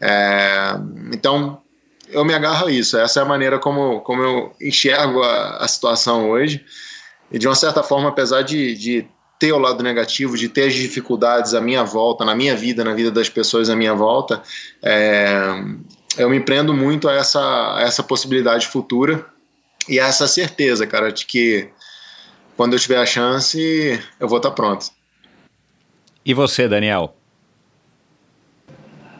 É, 0.00 0.74
então, 1.12 1.60
eu 2.08 2.24
me 2.24 2.32
agarro 2.32 2.68
a 2.68 2.70
isso. 2.70 2.96
Essa 2.96 3.20
é 3.20 3.22
a 3.22 3.26
maneira 3.26 3.58
como, 3.58 4.00
como 4.00 4.22
eu 4.22 4.52
enxergo 4.60 5.22
a, 5.22 5.58
a 5.58 5.68
situação 5.68 6.30
hoje. 6.30 6.64
E 7.30 7.38
de 7.38 7.46
uma 7.46 7.54
certa 7.54 7.82
forma, 7.82 8.08
apesar 8.08 8.42
de, 8.42 8.74
de 8.74 9.06
ter 9.38 9.52
o 9.52 9.58
lado 9.58 9.82
negativo, 9.82 10.36
de 10.36 10.48
ter 10.48 10.68
as 10.68 10.74
dificuldades 10.74 11.54
à 11.54 11.60
minha 11.60 11.84
volta, 11.84 12.24
na 12.24 12.34
minha 12.34 12.56
vida, 12.56 12.82
na 12.82 12.94
vida 12.94 13.10
das 13.10 13.28
pessoas 13.28 13.70
à 13.70 13.76
minha 13.76 13.94
volta, 13.94 14.42
é, 14.82 15.38
eu 16.16 16.28
me 16.28 16.40
prendo 16.40 16.74
muito 16.74 17.08
a 17.08 17.14
essa, 17.14 17.76
a 17.76 17.82
essa 17.82 18.02
possibilidade 18.02 18.66
futura 18.66 19.24
e 19.88 20.00
a 20.00 20.06
essa 20.06 20.26
certeza, 20.26 20.86
cara, 20.86 21.12
de 21.12 21.24
que 21.24 21.68
quando 22.56 22.72
eu 22.72 22.78
tiver 22.78 22.98
a 22.98 23.06
chance, 23.06 24.02
eu 24.18 24.28
vou 24.28 24.38
estar 24.38 24.50
pronto. 24.50 24.86
E 26.24 26.34
você, 26.34 26.68
Daniel? 26.68 27.14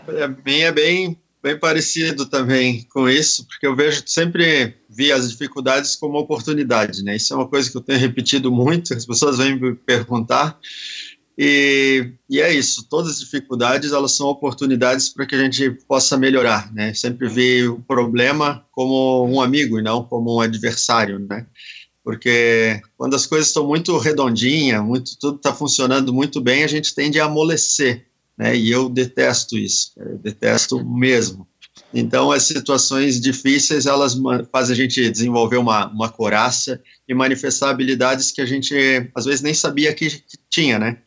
A 0.08 0.26
mim 0.26 0.60
é 0.60 0.72
bem 0.72 1.18
bem 1.48 1.58
parecido 1.58 2.26
também 2.26 2.86
com 2.90 3.08
isso, 3.08 3.46
porque 3.46 3.66
eu 3.66 3.74
vejo 3.74 4.02
sempre 4.04 4.74
vi 4.90 5.10
as 5.10 5.30
dificuldades 5.30 5.96
como 5.96 6.18
oportunidade, 6.18 7.02
né? 7.02 7.16
Isso 7.16 7.32
é 7.32 7.36
uma 7.36 7.48
coisa 7.48 7.70
que 7.70 7.76
eu 7.76 7.80
tenho 7.80 7.98
repetido 7.98 8.52
muito, 8.52 8.92
as 8.92 9.06
pessoas 9.06 9.38
vêm 9.38 9.58
me 9.58 9.74
perguntar. 9.74 10.58
E, 11.38 12.12
e 12.28 12.40
é 12.40 12.52
isso, 12.52 12.86
todas 12.90 13.12
as 13.12 13.20
dificuldades, 13.20 13.92
elas 13.92 14.12
são 14.12 14.26
oportunidades 14.26 15.08
para 15.08 15.24
que 15.24 15.34
a 15.34 15.38
gente 15.38 15.70
possa 15.86 16.18
melhorar, 16.18 16.70
né? 16.74 16.92
Sempre 16.92 17.28
vi 17.28 17.66
o 17.66 17.80
problema 17.80 18.66
como 18.72 19.26
um 19.26 19.40
amigo 19.40 19.78
e 19.78 19.82
não 19.82 20.04
como 20.04 20.36
um 20.36 20.40
adversário, 20.40 21.18
né? 21.18 21.46
Porque 22.04 22.80
quando 22.96 23.14
as 23.14 23.24
coisas 23.24 23.48
estão 23.48 23.66
muito 23.66 23.96
redondinhas, 23.96 24.82
muito, 24.82 25.18
tudo 25.18 25.36
está 25.36 25.54
funcionando 25.54 26.12
muito 26.12 26.40
bem, 26.40 26.64
a 26.64 26.68
gente 26.68 26.94
tende 26.94 27.18
a 27.18 27.24
amolecer, 27.24 28.07
né? 28.38 28.56
E 28.56 28.70
eu 28.70 28.88
detesto 28.88 29.58
isso, 29.58 29.92
eu 29.96 30.16
detesto 30.18 30.84
mesmo. 30.84 31.46
Então, 31.92 32.30
as 32.30 32.42
situações 32.42 33.20
difíceis, 33.20 33.86
elas 33.86 34.16
fazem 34.52 34.74
a 34.74 34.76
gente 34.76 35.10
desenvolver 35.10 35.56
uma, 35.56 35.90
uma 35.90 36.08
coraça 36.08 36.80
e 37.08 37.14
manifestar 37.14 37.70
habilidades 37.70 38.30
que 38.30 38.40
a 38.40 38.46
gente, 38.46 38.74
às 39.14 39.24
vezes, 39.24 39.40
nem 39.40 39.54
sabia 39.54 39.94
que, 39.94 40.08
que 40.10 40.36
tinha, 40.50 40.78
né? 40.78 40.98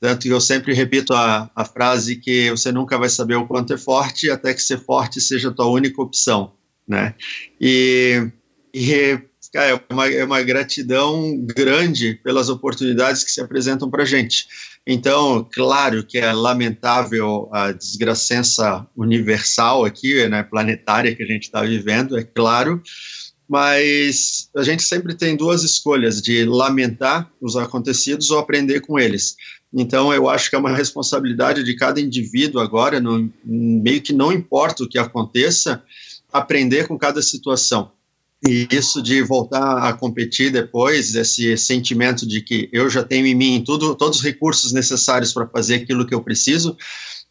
Tanto 0.00 0.22
que 0.22 0.28
eu 0.28 0.40
sempre 0.40 0.74
repito 0.74 1.14
a, 1.14 1.50
a 1.54 1.64
frase 1.64 2.16
que 2.16 2.50
você 2.50 2.70
nunca 2.70 2.98
vai 2.98 3.08
saber 3.08 3.36
o 3.36 3.46
quanto 3.46 3.72
é 3.72 3.78
forte 3.78 4.30
até 4.30 4.52
que 4.54 4.62
ser 4.62 4.78
forte 4.78 5.20
seja 5.20 5.48
a 5.48 5.52
tua 5.52 5.66
única 5.66 6.00
opção, 6.00 6.52
né? 6.86 7.14
E, 7.60 8.30
e 8.72 9.18
cara, 9.54 9.70
é, 9.70 9.92
uma, 9.94 10.08
é 10.08 10.24
uma 10.24 10.42
gratidão 10.42 11.38
grande 11.46 12.14
pelas 12.24 12.48
oportunidades 12.48 13.22
que 13.22 13.30
se 13.30 13.40
apresentam 13.40 13.88
para 13.88 14.02
a 14.02 14.06
gente. 14.06 14.48
Então, 14.84 15.48
claro 15.54 16.04
que 16.04 16.18
é 16.18 16.32
lamentável 16.32 17.48
a 17.52 17.70
desgracença 17.70 18.84
universal 18.96 19.84
aqui, 19.84 20.26
né, 20.28 20.42
planetária 20.42 21.14
que 21.14 21.22
a 21.22 21.26
gente 21.26 21.44
está 21.44 21.62
vivendo, 21.62 22.18
é 22.18 22.24
claro, 22.24 22.82
mas 23.48 24.50
a 24.56 24.64
gente 24.64 24.82
sempre 24.82 25.14
tem 25.14 25.36
duas 25.36 25.62
escolhas, 25.62 26.20
de 26.20 26.44
lamentar 26.44 27.30
os 27.40 27.56
acontecidos 27.56 28.30
ou 28.32 28.40
aprender 28.40 28.80
com 28.80 28.98
eles. 28.98 29.36
Então, 29.72 30.12
eu 30.12 30.28
acho 30.28 30.50
que 30.50 30.56
é 30.56 30.58
uma 30.58 30.76
responsabilidade 30.76 31.62
de 31.62 31.76
cada 31.76 32.00
indivíduo 32.00 32.60
agora, 32.60 33.00
no, 33.00 33.32
meio 33.44 34.02
que 34.02 34.12
não 34.12 34.32
importa 34.32 34.82
o 34.82 34.88
que 34.88 34.98
aconteça, 34.98 35.82
aprender 36.32 36.88
com 36.88 36.98
cada 36.98 37.22
situação. 37.22 37.92
E 38.46 38.68
isso 38.70 39.02
de 39.02 39.22
voltar 39.22 39.88
a 39.88 39.92
competir 39.94 40.50
depois, 40.50 41.14
esse 41.14 41.56
sentimento 41.56 42.26
de 42.26 42.42
que 42.42 42.68
eu 42.72 42.90
já 42.90 43.02
tenho 43.02 43.26
em 43.26 43.34
mim 43.34 43.62
tudo, 43.64 43.94
todos 43.94 44.18
os 44.18 44.24
recursos 44.24 44.72
necessários 44.72 45.32
para 45.32 45.46
fazer 45.46 45.76
aquilo 45.76 46.06
que 46.06 46.14
eu 46.14 46.22
preciso, 46.22 46.76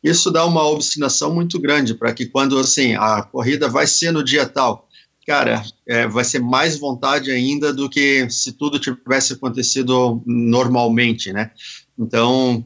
isso 0.04 0.32
dá 0.32 0.46
uma 0.46 0.68
obstinação 0.68 1.34
muito 1.34 1.60
grande 1.60 1.94
para 1.94 2.14
que 2.14 2.26
quando 2.26 2.58
assim 2.58 2.96
a 2.96 3.22
corrida 3.22 3.70
vai 3.70 3.86
ser 3.86 4.12
no 4.12 4.24
dia 4.24 4.46
tal, 4.46 4.90
cara, 5.26 5.64
é, 5.88 6.08
vai 6.08 6.24
ser 6.24 6.40
mais 6.40 6.78
vontade 6.78 7.32
ainda 7.32 7.72
do 7.72 7.90
que 7.90 8.28
se 8.30 8.52
tudo 8.52 8.80
tivesse 8.80 9.34
acontecido 9.34 10.22
normalmente, 10.26 11.32
né? 11.32 11.52
Então, 11.98 12.66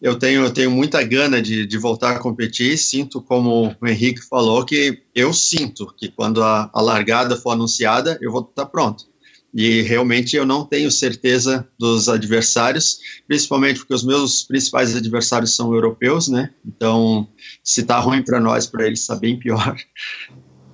eu 0.00 0.18
tenho, 0.18 0.44
eu 0.44 0.50
tenho 0.50 0.70
muita 0.70 1.02
gana 1.02 1.40
de, 1.40 1.66
de 1.66 1.78
voltar 1.78 2.16
a 2.16 2.18
competir. 2.18 2.76
Sinto, 2.76 3.22
como 3.22 3.74
o 3.80 3.86
Henrique 3.86 4.20
falou, 4.22 4.64
que 4.64 5.02
eu 5.14 5.32
sinto 5.32 5.92
que 5.96 6.08
quando 6.08 6.42
a, 6.42 6.70
a 6.72 6.80
largada 6.80 7.36
for 7.36 7.52
anunciada, 7.52 8.18
eu 8.20 8.30
vou 8.30 8.42
estar 8.42 8.66
pronto. 8.66 9.06
E 9.54 9.82
realmente 9.82 10.34
eu 10.34 10.44
não 10.44 10.64
tenho 10.64 10.90
certeza 10.90 11.68
dos 11.78 12.08
adversários, 12.08 12.98
principalmente 13.28 13.78
porque 13.78 13.94
os 13.94 14.04
meus 14.04 14.42
principais 14.42 14.96
adversários 14.96 15.54
são 15.54 15.72
europeus, 15.72 16.26
né? 16.26 16.50
Então, 16.66 17.28
se 17.62 17.84
tá 17.84 18.00
ruim 18.00 18.20
para 18.22 18.40
nós, 18.40 18.66
para 18.66 18.84
eles 18.84 19.00
está 19.00 19.14
bem 19.14 19.38
pior. 19.38 19.76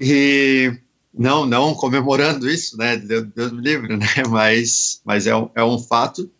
E 0.02 0.72
não, 1.12 1.44
não 1.44 1.74
comemorando 1.74 2.48
isso, 2.48 2.74
né? 2.78 2.96
Deus, 2.96 3.26
Deus 3.36 3.52
me 3.52 3.60
livre, 3.60 3.98
né? 3.98 4.06
Mas, 4.30 5.02
mas 5.04 5.26
é, 5.26 5.32
é 5.54 5.62
um 5.62 5.78
fato. 5.78 6.30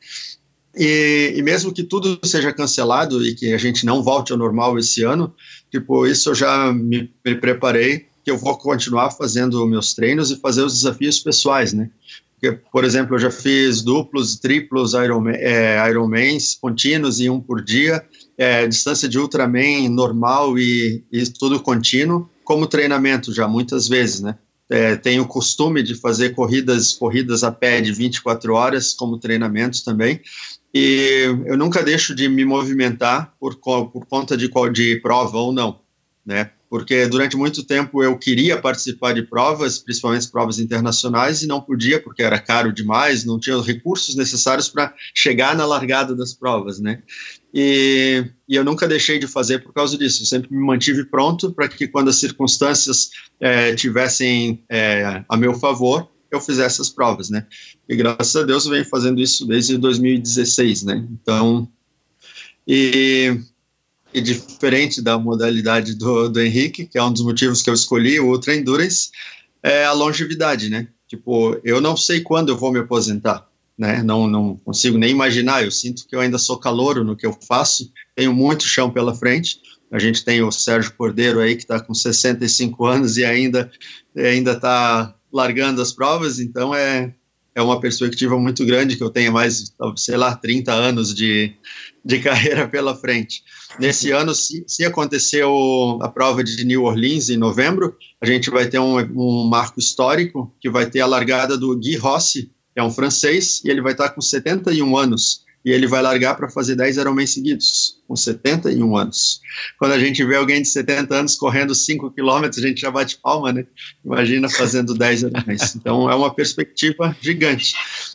E, 0.82 1.34
e, 1.36 1.42
mesmo 1.42 1.74
que 1.74 1.82
tudo 1.82 2.18
seja 2.24 2.54
cancelado 2.54 3.22
e 3.22 3.34
que 3.34 3.52
a 3.52 3.58
gente 3.58 3.84
não 3.84 4.02
volte 4.02 4.32
ao 4.32 4.38
normal 4.38 4.78
esse 4.78 5.02
ano, 5.02 5.34
tipo, 5.70 6.06
isso 6.06 6.30
eu 6.30 6.34
já 6.34 6.72
me, 6.72 7.12
me 7.22 7.34
preparei 7.34 8.06
que 8.24 8.30
eu 8.30 8.38
vou 8.38 8.56
continuar 8.56 9.10
fazendo 9.10 9.66
meus 9.66 9.92
treinos 9.92 10.30
e 10.30 10.40
fazer 10.40 10.62
os 10.62 10.72
desafios 10.72 11.18
pessoais, 11.18 11.74
né? 11.74 11.90
Porque, 12.32 12.58
por 12.72 12.82
exemplo, 12.82 13.14
eu 13.14 13.18
já 13.18 13.30
fiz 13.30 13.82
duplos, 13.82 14.38
triplos 14.38 14.94
Ironman, 14.94 15.34
é, 15.36 15.86
Ironmans 15.90 16.54
contínuos 16.58 17.20
e 17.20 17.28
um 17.28 17.38
por 17.38 17.62
dia, 17.62 18.02
é, 18.38 18.66
distância 18.66 19.06
de 19.06 19.18
Ultraman 19.18 19.86
normal 19.90 20.58
e, 20.58 21.04
e 21.12 21.24
tudo 21.26 21.60
contínuo, 21.60 22.26
como 22.42 22.66
treinamento 22.66 23.34
já 23.34 23.46
muitas 23.46 23.86
vezes, 23.86 24.22
né? 24.22 24.34
É, 24.70 24.96
tenho 24.96 25.24
o 25.24 25.28
costume 25.28 25.82
de 25.82 25.94
fazer 25.96 26.30
corridas 26.30 26.92
corridas 26.92 27.42
a 27.42 27.50
pé 27.50 27.80
de 27.80 27.92
24 27.92 28.54
horas 28.54 28.94
como 28.94 29.18
treinamentos 29.18 29.82
também 29.82 30.20
e 30.72 31.24
eu 31.46 31.56
nunca 31.56 31.82
deixo 31.82 32.14
de 32.14 32.28
me 32.28 32.44
movimentar 32.44 33.34
por, 33.38 33.56
por 33.56 34.06
conta 34.06 34.36
de 34.36 34.50
de 34.72 35.00
prova 35.00 35.36
ou 35.38 35.52
não. 35.52 35.80
né? 36.24 36.50
Porque 36.70 37.04
durante 37.08 37.36
muito 37.36 37.64
tempo 37.64 38.00
eu 38.00 38.16
queria 38.16 38.56
participar 38.56 39.12
de 39.12 39.24
provas, 39.24 39.80
principalmente 39.80 40.30
provas 40.30 40.60
internacionais, 40.60 41.42
e 41.42 41.48
não 41.48 41.60
podia 41.60 42.00
porque 42.00 42.22
era 42.22 42.38
caro 42.38 42.72
demais, 42.72 43.24
não 43.24 43.40
tinha 43.40 43.56
os 43.56 43.66
recursos 43.66 44.14
necessários 44.14 44.68
para 44.68 44.94
chegar 45.12 45.56
na 45.56 45.66
largada 45.66 46.14
das 46.14 46.32
provas, 46.32 46.78
né? 46.78 47.02
E, 47.52 48.24
e, 48.48 48.54
eu 48.54 48.62
nunca 48.62 48.86
deixei 48.86 49.18
de 49.18 49.26
fazer 49.26 49.58
por 49.64 49.72
causa 49.72 49.98
disso. 49.98 50.22
Eu 50.22 50.26
sempre 50.26 50.54
me 50.54 50.64
mantive 50.64 51.04
pronto 51.04 51.50
para 51.52 51.66
que 51.66 51.88
quando 51.88 52.08
as 52.08 52.20
circunstâncias 52.20 53.10
é, 53.40 53.74
tivessem 53.74 54.62
é, 54.70 55.24
a 55.28 55.36
meu 55.36 55.54
favor, 55.54 56.08
eu 56.30 56.40
fizesse 56.40 56.80
as 56.80 56.88
provas, 56.88 57.30
né? 57.30 57.46
E 57.88 57.96
graças 57.96 58.34
a 58.36 58.42
Deus 58.42 58.64
eu 58.64 58.72
venho 58.72 58.84
fazendo 58.84 59.20
isso 59.20 59.46
desde 59.46 59.76
2016, 59.76 60.84
né? 60.84 61.06
Então, 61.10 61.68
e, 62.66 63.36
e 64.14 64.20
diferente 64.20 65.02
da 65.02 65.18
modalidade 65.18 65.94
do, 65.94 66.28
do 66.28 66.40
Henrique, 66.40 66.86
que 66.86 66.98
é 66.98 67.02
um 67.02 67.12
dos 67.12 67.22
motivos 67.22 67.62
que 67.62 67.70
eu 67.70 67.74
escolhi, 67.74 68.20
o 68.20 68.28
Ultra 68.28 68.54
Endurance, 68.54 69.10
é 69.62 69.84
a 69.84 69.92
longevidade, 69.92 70.68
né? 70.68 70.88
Tipo, 71.06 71.60
eu 71.64 71.80
não 71.80 71.96
sei 71.96 72.20
quando 72.20 72.50
eu 72.50 72.56
vou 72.56 72.72
me 72.72 72.78
aposentar, 72.78 73.48
né? 73.76 74.02
Não, 74.02 74.28
não 74.28 74.56
consigo 74.56 74.96
nem 74.96 75.10
imaginar. 75.10 75.64
Eu 75.64 75.70
sinto 75.70 76.06
que 76.06 76.14
eu 76.14 76.20
ainda 76.20 76.38
sou 76.38 76.58
calouro 76.58 77.02
no 77.02 77.16
que 77.16 77.26
eu 77.26 77.36
faço, 77.46 77.92
tenho 78.14 78.32
muito 78.32 78.62
chão 78.64 78.90
pela 78.90 79.14
frente. 79.14 79.60
A 79.90 79.98
gente 79.98 80.24
tem 80.24 80.40
o 80.40 80.52
Sérgio 80.52 80.92
Cordeiro 80.92 81.40
aí 81.40 81.56
que 81.56 81.62
está 81.62 81.80
com 81.80 81.92
65 81.92 82.86
anos 82.86 83.16
e 83.16 83.24
ainda 83.24 83.70
ainda 84.16 84.52
está 84.52 85.16
largando 85.32 85.80
as 85.80 85.92
provas, 85.92 86.38
então 86.38 86.74
é, 86.74 87.14
é 87.54 87.62
uma 87.62 87.80
perspectiva 87.80 88.38
muito 88.38 88.64
grande 88.64 88.96
que 88.96 89.02
eu 89.02 89.10
tenha 89.10 89.30
mais, 89.30 89.74
sei 89.96 90.16
lá, 90.16 90.34
30 90.34 90.72
anos 90.72 91.14
de, 91.14 91.52
de 92.04 92.18
carreira 92.22 92.68
pela 92.68 92.96
frente. 92.96 93.42
Nesse 93.78 94.10
ano, 94.10 94.34
se, 94.34 94.64
se 94.66 94.84
aconteceu 94.84 95.98
a 96.02 96.08
prova 96.08 96.42
de 96.42 96.64
New 96.64 96.84
Orleans 96.84 97.28
em 97.28 97.36
novembro, 97.36 97.96
a 98.20 98.26
gente 98.26 98.50
vai 98.50 98.68
ter 98.68 98.78
um, 98.78 98.98
um 98.98 99.48
marco 99.48 99.78
histórico, 99.78 100.54
que 100.60 100.70
vai 100.70 100.88
ter 100.88 101.00
a 101.00 101.06
largada 101.06 101.56
do 101.56 101.76
Guy 101.76 101.96
Rossi, 101.96 102.50
que 102.72 102.80
é 102.80 102.82
um 102.82 102.90
francês, 102.90 103.60
e 103.64 103.70
ele 103.70 103.80
vai 103.80 103.92
estar 103.92 104.10
com 104.10 104.20
71 104.20 104.96
anos 104.96 105.44
e 105.64 105.70
ele 105.70 105.86
vai 105.86 106.00
largar 106.00 106.36
para 106.36 106.48
fazer 106.48 106.74
10 106.74 106.96
Ironman 106.96 107.26
seguidos, 107.26 107.98
com 108.08 108.16
71 108.16 108.96
anos. 108.96 109.40
Quando 109.78 109.92
a 109.92 109.98
gente 109.98 110.24
vê 110.24 110.36
alguém 110.36 110.62
de 110.62 110.68
70 110.68 111.14
anos 111.14 111.36
correndo 111.36 111.74
5 111.74 112.10
quilômetros, 112.12 112.62
a 112.62 112.66
gente 112.66 112.80
já 112.80 112.90
bate 112.90 113.18
palma, 113.18 113.52
né? 113.52 113.66
Imagina 114.04 114.48
fazendo 114.48 114.94
10 114.94 115.22
Ironmans. 115.22 115.76
Então 115.80 116.10
é 116.10 116.14
uma 116.14 116.32
perspectiva 116.34 117.16
gigante. 117.20 117.74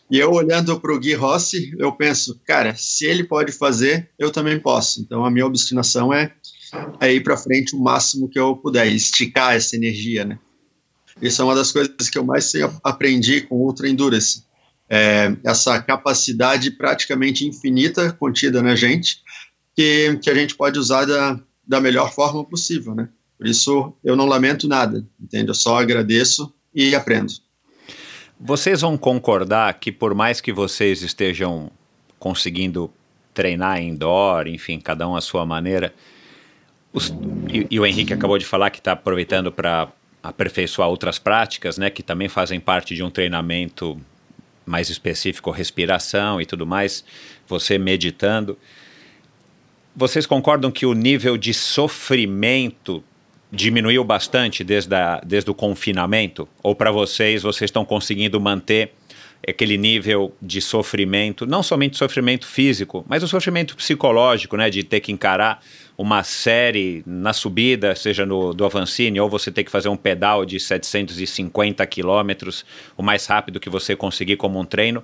E 0.10 0.20
eu 0.20 0.32
olhando 0.32 0.80
para 0.80 0.94
o 0.94 1.00
Gui 1.00 1.14
Rossi, 1.14 1.74
eu 1.78 1.92
penso, 1.92 2.40
cara, 2.46 2.76
se 2.76 3.06
ele 3.06 3.24
pode 3.24 3.52
fazer, 3.52 4.10
eu 4.20 4.32
também 4.32 4.60
posso. 4.60 5.02
Então 5.02 5.26
a 5.26 5.32
minha 5.32 5.46
obstinação 5.46 6.14
é, 6.14 6.32
é 7.00 7.14
ir 7.14 7.22
para 7.22 7.38
frente 7.38 7.76
o 7.76 7.80
máximo 7.80 8.28
que 8.28 8.40
eu 8.40 8.56
puder, 8.56 8.88
esticar 8.88 9.56
essa 9.56 9.76
energia, 9.76 10.26
né? 10.26 10.40
Isso 11.22 11.42
é 11.42 11.46
uma 11.46 11.56
das 11.56 11.72
coisas 11.72 12.10
que 12.10 12.18
eu 12.18 12.26
mais 12.26 12.52
aprendi 12.84 13.42
com 13.42 13.56
Ultra 13.56 13.88
Endurance 13.88 14.45
é, 14.90 15.36
essa 15.44 15.82
capacidade 15.82 16.72
praticamente 16.72 17.46
infinita 17.46 18.12
contida 18.14 18.62
na 18.62 18.76
gente, 18.76 19.18
que, 19.76 20.18
que 20.22 20.30
a 20.30 20.34
gente 20.34 20.56
pode 20.56 20.80
usar 20.80 21.06
da, 21.06 21.40
da 21.68 21.82
melhor 21.82 22.14
forma 22.14 22.44
possível, 22.44 22.96
né? 22.96 23.10
Por 23.38 23.48
isso, 23.48 23.94
eu 24.04 24.16
não 24.16 24.26
lamento 24.26 24.68
nada, 24.68 25.06
entende? 25.22 25.50
Eu 25.50 25.56
só 25.56 25.80
agradeço 25.80 26.54
e 26.74 26.96
aprendo. 26.96 27.34
Vocês 28.40 28.82
vão 28.82 28.98
concordar 28.98 29.74
que 29.74 29.92
por 29.92 30.14
mais 30.14 30.40
que 30.40 30.54
vocês 30.54 31.02
estejam 31.02 31.70
conseguindo 32.18 32.92
treinar 33.34 33.82
indoor, 33.82 34.48
enfim, 34.48 34.80
cada 34.80 35.08
um 35.08 35.16
à 35.16 35.22
sua 35.22 35.46
maneira, 35.46 35.94
os, 36.94 37.14
e, 37.50 37.68
e, 37.70 37.80
o 37.80 37.86
Henrique 37.86 38.14
acabou 38.14 38.38
de 38.38 38.46
falar 38.46 38.70
que 38.70 38.80
está 38.80 38.94
aproveitando 38.94 39.52
para 39.52 39.90
aperfeiçoar 40.24 40.88
outras 40.88 41.20
práticas, 41.20 41.78
né, 41.78 41.90
que 41.90 42.02
também 42.02 42.30
fazem 42.30 42.60
parte 42.60 42.96
de 42.96 43.04
um 43.04 43.10
treinamento 43.10 44.00
mais 44.66 44.90
específico, 44.90 45.52
respiração 45.52 46.42
e 46.42 46.46
tudo 46.46 46.66
mais, 46.66 47.04
você 47.48 47.78
meditando. 47.78 48.58
Vocês 49.96 50.26
concordam 50.26 50.72
que 50.72 50.86
o 50.86 50.94
nível 50.94 51.38
de 51.38 51.54
sofrimento 51.54 53.04
diminuiu 53.52 54.04
bastante 54.04 54.64
desde, 54.64 54.94
a, 54.94 55.22
desde 55.26 55.50
o 55.50 55.54
confinamento? 55.54 56.48
Ou 56.62 56.76
para 56.76 56.92
vocês, 56.92 57.44
vocês 57.44 57.70
estão 57.70 57.86
conseguindo 57.86 58.40
manter 58.42 58.92
aquele 59.48 59.78
nível 59.78 60.36
de 60.42 60.60
sofrimento, 60.60 61.46
não 61.46 61.62
somente 61.62 61.98
sofrimento 61.98 62.48
físico, 62.48 63.06
mas 63.08 63.22
o 63.22 63.28
sofrimento 63.28 63.76
psicológico, 63.76 64.58
né, 64.58 64.70
de 64.70 64.84
ter 64.84 65.00
que 65.00 65.12
encarar 65.12 65.62
uma 65.98 66.24
série 66.24 67.04
na 67.06 67.32
subida, 67.32 67.96
seja 67.96 68.26
no 68.26 68.54
do 68.54 68.66
Avancini, 68.66 69.20
ou 69.20 69.30
você 69.30 69.52
ter 69.52 69.64
que 69.64 69.72
fazer 69.72 69.90
um 69.90 69.96
pedal 69.96 70.46
de 70.46 70.60
750 70.60 71.86
quilômetros, 71.88 72.66
o 72.98 73.04
mais 73.04 73.26
rápido 73.26 73.60
que 73.60 73.70
você 73.70 73.96
conseguir 73.96 74.36
como 74.36 74.60
um 74.60 74.66
treino. 74.66 75.04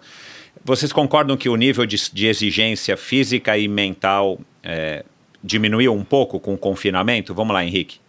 Vocês 0.64 0.92
concordam 0.92 1.38
que 1.38 1.48
o 1.48 1.56
nível 1.56 1.86
de, 1.86 1.98
de 2.12 2.28
exigência 2.28 2.98
física 2.98 3.58
e 3.58 3.68
mental 3.68 4.40
é, 4.62 5.06
diminuiu 5.44 5.94
um 5.94 6.04
pouco 6.04 6.40
com 6.40 6.54
o 6.54 6.58
confinamento? 6.58 7.34
Vamos 7.34 7.54
lá, 7.54 7.64
Henrique. 7.64 8.00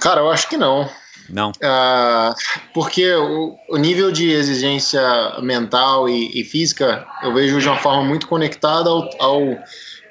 Cara, 0.00 0.20
eu 0.20 0.30
acho 0.30 0.48
que 0.48 0.56
não. 0.56 0.88
Não. 1.28 1.50
Uh, 1.50 2.34
porque 2.72 3.12
o, 3.12 3.56
o, 3.68 3.76
nível 3.76 4.10
de 4.10 4.30
exigência 4.30 5.00
mental 5.42 6.08
e, 6.08 6.40
e, 6.40 6.44
física 6.44 7.06
eu 7.22 7.34
vejo 7.34 7.60
de 7.60 7.68
uma 7.68 7.76
forma 7.76 8.02
muito 8.02 8.26
conectada 8.26 8.88
ao, 8.88 9.08
ao 9.20 9.40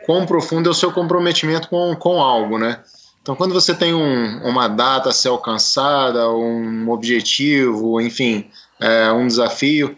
quão 0.06 0.26
profundo 0.26 0.70
é 0.70 0.72
o 0.72 0.76
seu 0.76 0.92
comprometimento 0.92 1.70
com, 1.70 1.96
com 1.96 2.22
algo, 2.22 2.58
né? 2.58 2.80
Então, 3.22 3.36
quando 3.36 3.54
você 3.54 3.74
tem 3.74 3.94
um, 3.94 4.42
uma 4.48 4.70
data 4.70 5.10
a 5.10 5.12
ser 5.12 5.28
alcançada, 5.28 6.30
um 6.32 6.90
objetivo, 6.90 8.00
enfim, 8.00 8.50
é, 8.80 9.12
um 9.12 9.28
desafio, 9.28 9.98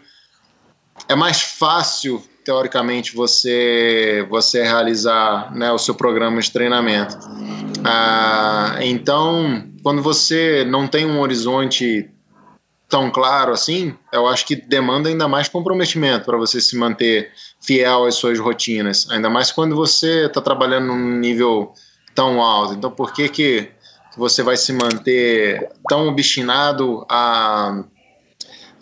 é 1.08 1.14
mais 1.14 1.40
fácil, 1.40 2.20
teoricamente, 2.50 3.14
você, 3.14 4.26
você 4.28 4.64
realizar 4.64 5.54
né, 5.54 5.70
o 5.70 5.78
seu 5.78 5.94
programa 5.94 6.40
de 6.40 6.50
treinamento. 6.50 7.16
Ah, 7.84 8.76
então, 8.80 9.68
quando 9.84 10.02
você 10.02 10.64
não 10.64 10.88
tem 10.88 11.06
um 11.06 11.20
horizonte 11.20 12.10
tão 12.88 13.08
claro 13.08 13.52
assim, 13.52 13.94
eu 14.12 14.26
acho 14.26 14.44
que 14.44 14.56
demanda 14.56 15.08
ainda 15.08 15.28
mais 15.28 15.46
comprometimento 15.46 16.24
para 16.24 16.36
você 16.36 16.60
se 16.60 16.76
manter 16.76 17.30
fiel 17.60 18.04
às 18.04 18.16
suas 18.16 18.40
rotinas, 18.40 19.08
ainda 19.12 19.30
mais 19.30 19.52
quando 19.52 19.76
você 19.76 20.26
está 20.26 20.40
trabalhando 20.40 20.88
num 20.88 21.18
nível 21.20 21.72
tão 22.16 22.42
alto. 22.42 22.74
Então, 22.74 22.90
por 22.90 23.12
que 23.12 23.28
que 23.28 23.70
você 24.16 24.42
vai 24.42 24.56
se 24.56 24.72
manter 24.72 25.70
tão 25.88 26.08
obstinado 26.08 27.06
a, 27.08 27.84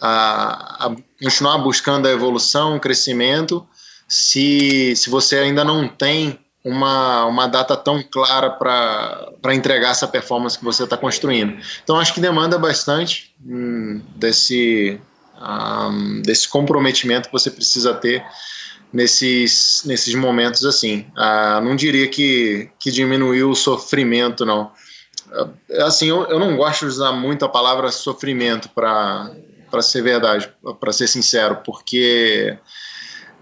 a, 0.00 0.86
a 0.86 0.96
continuar 1.22 1.58
buscando 1.58 2.06
a 2.06 2.10
evolução, 2.10 2.76
o 2.76 2.80
crescimento, 2.80 3.66
se, 4.06 4.94
se 4.96 5.10
você 5.10 5.36
ainda 5.36 5.64
não 5.64 5.86
tem 5.86 6.38
uma, 6.64 7.24
uma 7.26 7.46
data 7.46 7.76
tão 7.76 8.02
clara 8.02 8.50
para 8.50 9.54
entregar 9.54 9.90
essa 9.90 10.08
performance 10.08 10.58
que 10.58 10.64
você 10.64 10.84
está 10.84 10.96
construindo. 10.96 11.58
Então, 11.82 11.98
acho 11.98 12.12
que 12.12 12.20
demanda 12.20 12.58
bastante 12.58 13.34
hum, 13.44 14.00
desse, 14.16 15.00
um, 15.40 16.22
desse 16.22 16.48
comprometimento 16.48 17.28
que 17.28 17.32
você 17.32 17.50
precisa 17.50 17.94
ter 17.94 18.24
nesses, 18.92 19.82
nesses 19.86 20.14
momentos 20.14 20.64
assim. 20.64 21.06
Uh, 21.16 21.60
não 21.62 21.76
diria 21.76 22.08
que, 22.08 22.70
que 22.78 22.90
diminuiu 22.90 23.50
o 23.50 23.56
sofrimento, 23.56 24.44
não. 24.44 24.70
Uh, 25.30 25.82
assim, 25.82 26.08
eu, 26.08 26.24
eu 26.26 26.38
não 26.38 26.56
gosto 26.56 26.80
de 26.80 26.86
usar 26.86 27.12
muito 27.12 27.44
a 27.44 27.48
palavra 27.48 27.90
sofrimento 27.90 28.68
para 28.70 29.30
ser 29.82 30.02
verdade, 30.02 30.50
para 30.80 30.92
ser 30.92 31.06
sincero, 31.06 31.62
porque 31.64 32.58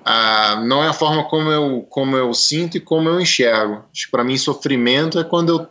ah, 0.04 0.62
não 0.64 0.84
é 0.84 0.88
a 0.88 0.92
forma 0.92 1.24
como 1.24 1.50
eu, 1.50 1.86
como 1.90 2.16
eu 2.16 2.32
sinto 2.32 2.76
e 2.76 2.80
como 2.80 3.08
eu 3.08 3.20
enxergo. 3.20 3.84
Para 4.10 4.22
mim, 4.22 4.36
sofrimento 4.36 5.18
é 5.18 5.24
quando 5.24 5.48
eu 5.48 5.68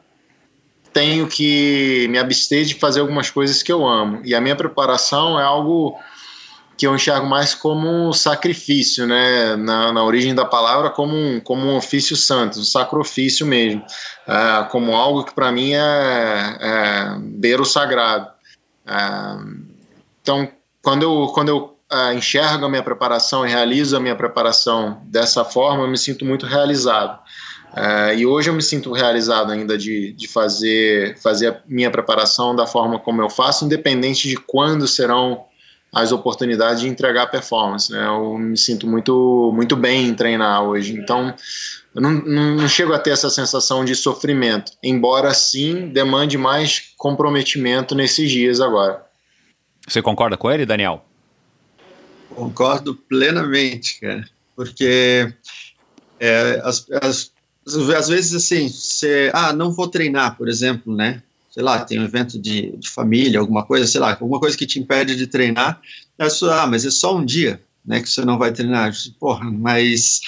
tenho 0.92 1.28
que 1.28 2.08
me 2.10 2.18
abster 2.18 2.66
de 2.66 2.74
fazer 2.76 3.00
algumas 3.00 3.30
coisas 3.30 3.62
que 3.62 3.72
eu 3.72 3.86
amo. 3.86 4.22
E 4.24 4.36
a 4.36 4.42
minha 4.42 4.56
preparação 4.56 5.40
é 5.40 5.44
algo 5.44 5.98
que 6.78 6.86
eu 6.86 6.94
enxergo 6.94 7.26
mais 7.26 7.56
como 7.56 7.88
um 7.90 8.14
sacrifício, 8.14 9.08
né? 9.08 9.56
Na, 9.56 9.92
na 9.92 10.04
origem 10.04 10.36
da 10.36 10.46
palavra, 10.46 10.90
como 10.90 11.16
um, 11.16 11.40
como 11.40 11.66
um 11.68 11.76
ofício 11.78 12.16
santo, 12.16 12.60
um 12.60 12.64
sacrifício 12.64 13.46
mesmo, 13.46 13.84
ah, 14.28 14.68
como 14.70 14.96
algo 14.96 15.24
que 15.24 15.34
para 15.34 15.52
mim 15.52 15.74
é, 15.74 16.58
é 16.60 17.18
beira 17.20 17.62
o 17.62 17.66
sagrado. 17.66 18.30
Ah, 18.86 19.42
então, 20.26 20.50
quando 20.82 21.04
eu, 21.04 21.28
quando 21.36 21.50
eu 21.50 21.78
uh, 21.94 22.18
enxergo 22.18 22.66
a 22.66 22.70
minha 22.70 22.82
preparação 22.82 23.46
e 23.46 23.50
realizo 23.50 23.96
a 23.96 24.00
minha 24.00 24.16
preparação 24.16 25.00
dessa 25.04 25.46
forma, 25.46 25.84
eu 25.84 25.88
me 25.88 26.00
sinto 26.00 26.26
muito 26.26 26.48
realizado. 26.48 27.20
Uh, 27.74 28.18
e 28.18 28.26
hoje 28.26 28.50
eu 28.50 28.56
me 28.56 28.64
sinto 28.64 28.92
realizado 28.92 29.52
ainda 29.52 29.78
de, 29.78 30.14
de 30.14 30.28
fazer, 30.28 31.16
fazer 31.20 31.50
a 31.50 31.62
minha 31.68 31.92
preparação 31.92 32.56
da 32.56 32.66
forma 32.66 32.98
como 32.98 33.22
eu 33.22 33.30
faço, 33.30 33.66
independente 33.66 34.28
de 34.28 34.36
quando 34.36 34.88
serão 34.88 35.46
as 35.94 36.12
oportunidades 36.12 36.82
de 36.82 36.90
entregar 36.90 37.28
performance. 37.28 37.92
Né? 37.92 38.04
Eu 38.04 38.36
me 38.36 38.58
sinto 38.58 38.88
muito, 38.88 39.52
muito 39.54 39.76
bem 39.76 40.08
em 40.08 40.16
treinar 40.16 40.64
hoje. 40.64 40.94
Então, 40.94 41.36
eu 41.94 42.02
não, 42.02 42.12
não, 42.12 42.56
não 42.56 42.68
chego 42.68 42.94
a 42.94 43.00
ter 43.00 43.12
essa 43.12 43.30
sensação 43.30 43.86
de 43.86 43.96
sofrimento, 43.96 44.72
embora 44.84 45.32
sim 45.36 45.90
demande 45.90 46.36
mais 46.36 46.82
comprometimento 46.98 47.94
nesses 47.94 48.32
dias 48.32 48.60
agora. 48.60 49.06
Você 49.88 50.02
concorda 50.02 50.36
com 50.36 50.52
ele, 50.52 50.66
Daniel? 50.66 51.06
Concordo 52.30 52.96
plenamente, 52.96 54.00
cara, 54.00 54.28
porque 54.56 55.34
é, 56.20 56.62
as, 56.64 56.86
as, 57.02 57.32
às 57.66 58.08
vezes 58.08 58.34
assim, 58.34 58.68
você, 58.68 59.32
ah, 59.34 59.54
não 59.54 59.72
vou 59.72 59.88
treinar, 59.88 60.36
por 60.36 60.50
exemplo, 60.50 60.94
né? 60.96 61.22
Sei 61.50 61.64
lá, 61.64 61.86
tem 61.86 62.00
um 62.00 62.04
evento 62.04 62.38
de, 62.38 62.76
de 62.76 62.90
família, 62.90 63.40
alguma 63.40 63.64
coisa, 63.64 63.88
sei 63.88 64.02
lá, 64.02 64.12
alguma 64.12 64.40
coisa 64.40 64.58
que 64.58 64.66
te 64.66 64.80
impede 64.80 65.16
de 65.16 65.28
treinar, 65.28 65.80
ah, 66.20 66.68
mas 66.68 66.86
é 66.86 66.92
só 66.92 67.16
um 67.16 67.24
dia, 67.24 67.62
né, 67.86 68.02
que 68.02 68.10
você 68.10 68.26
não 68.26 68.38
vai 68.38 68.52
treinar. 68.52 68.92
Porra, 69.20 69.50
mas 69.50 70.20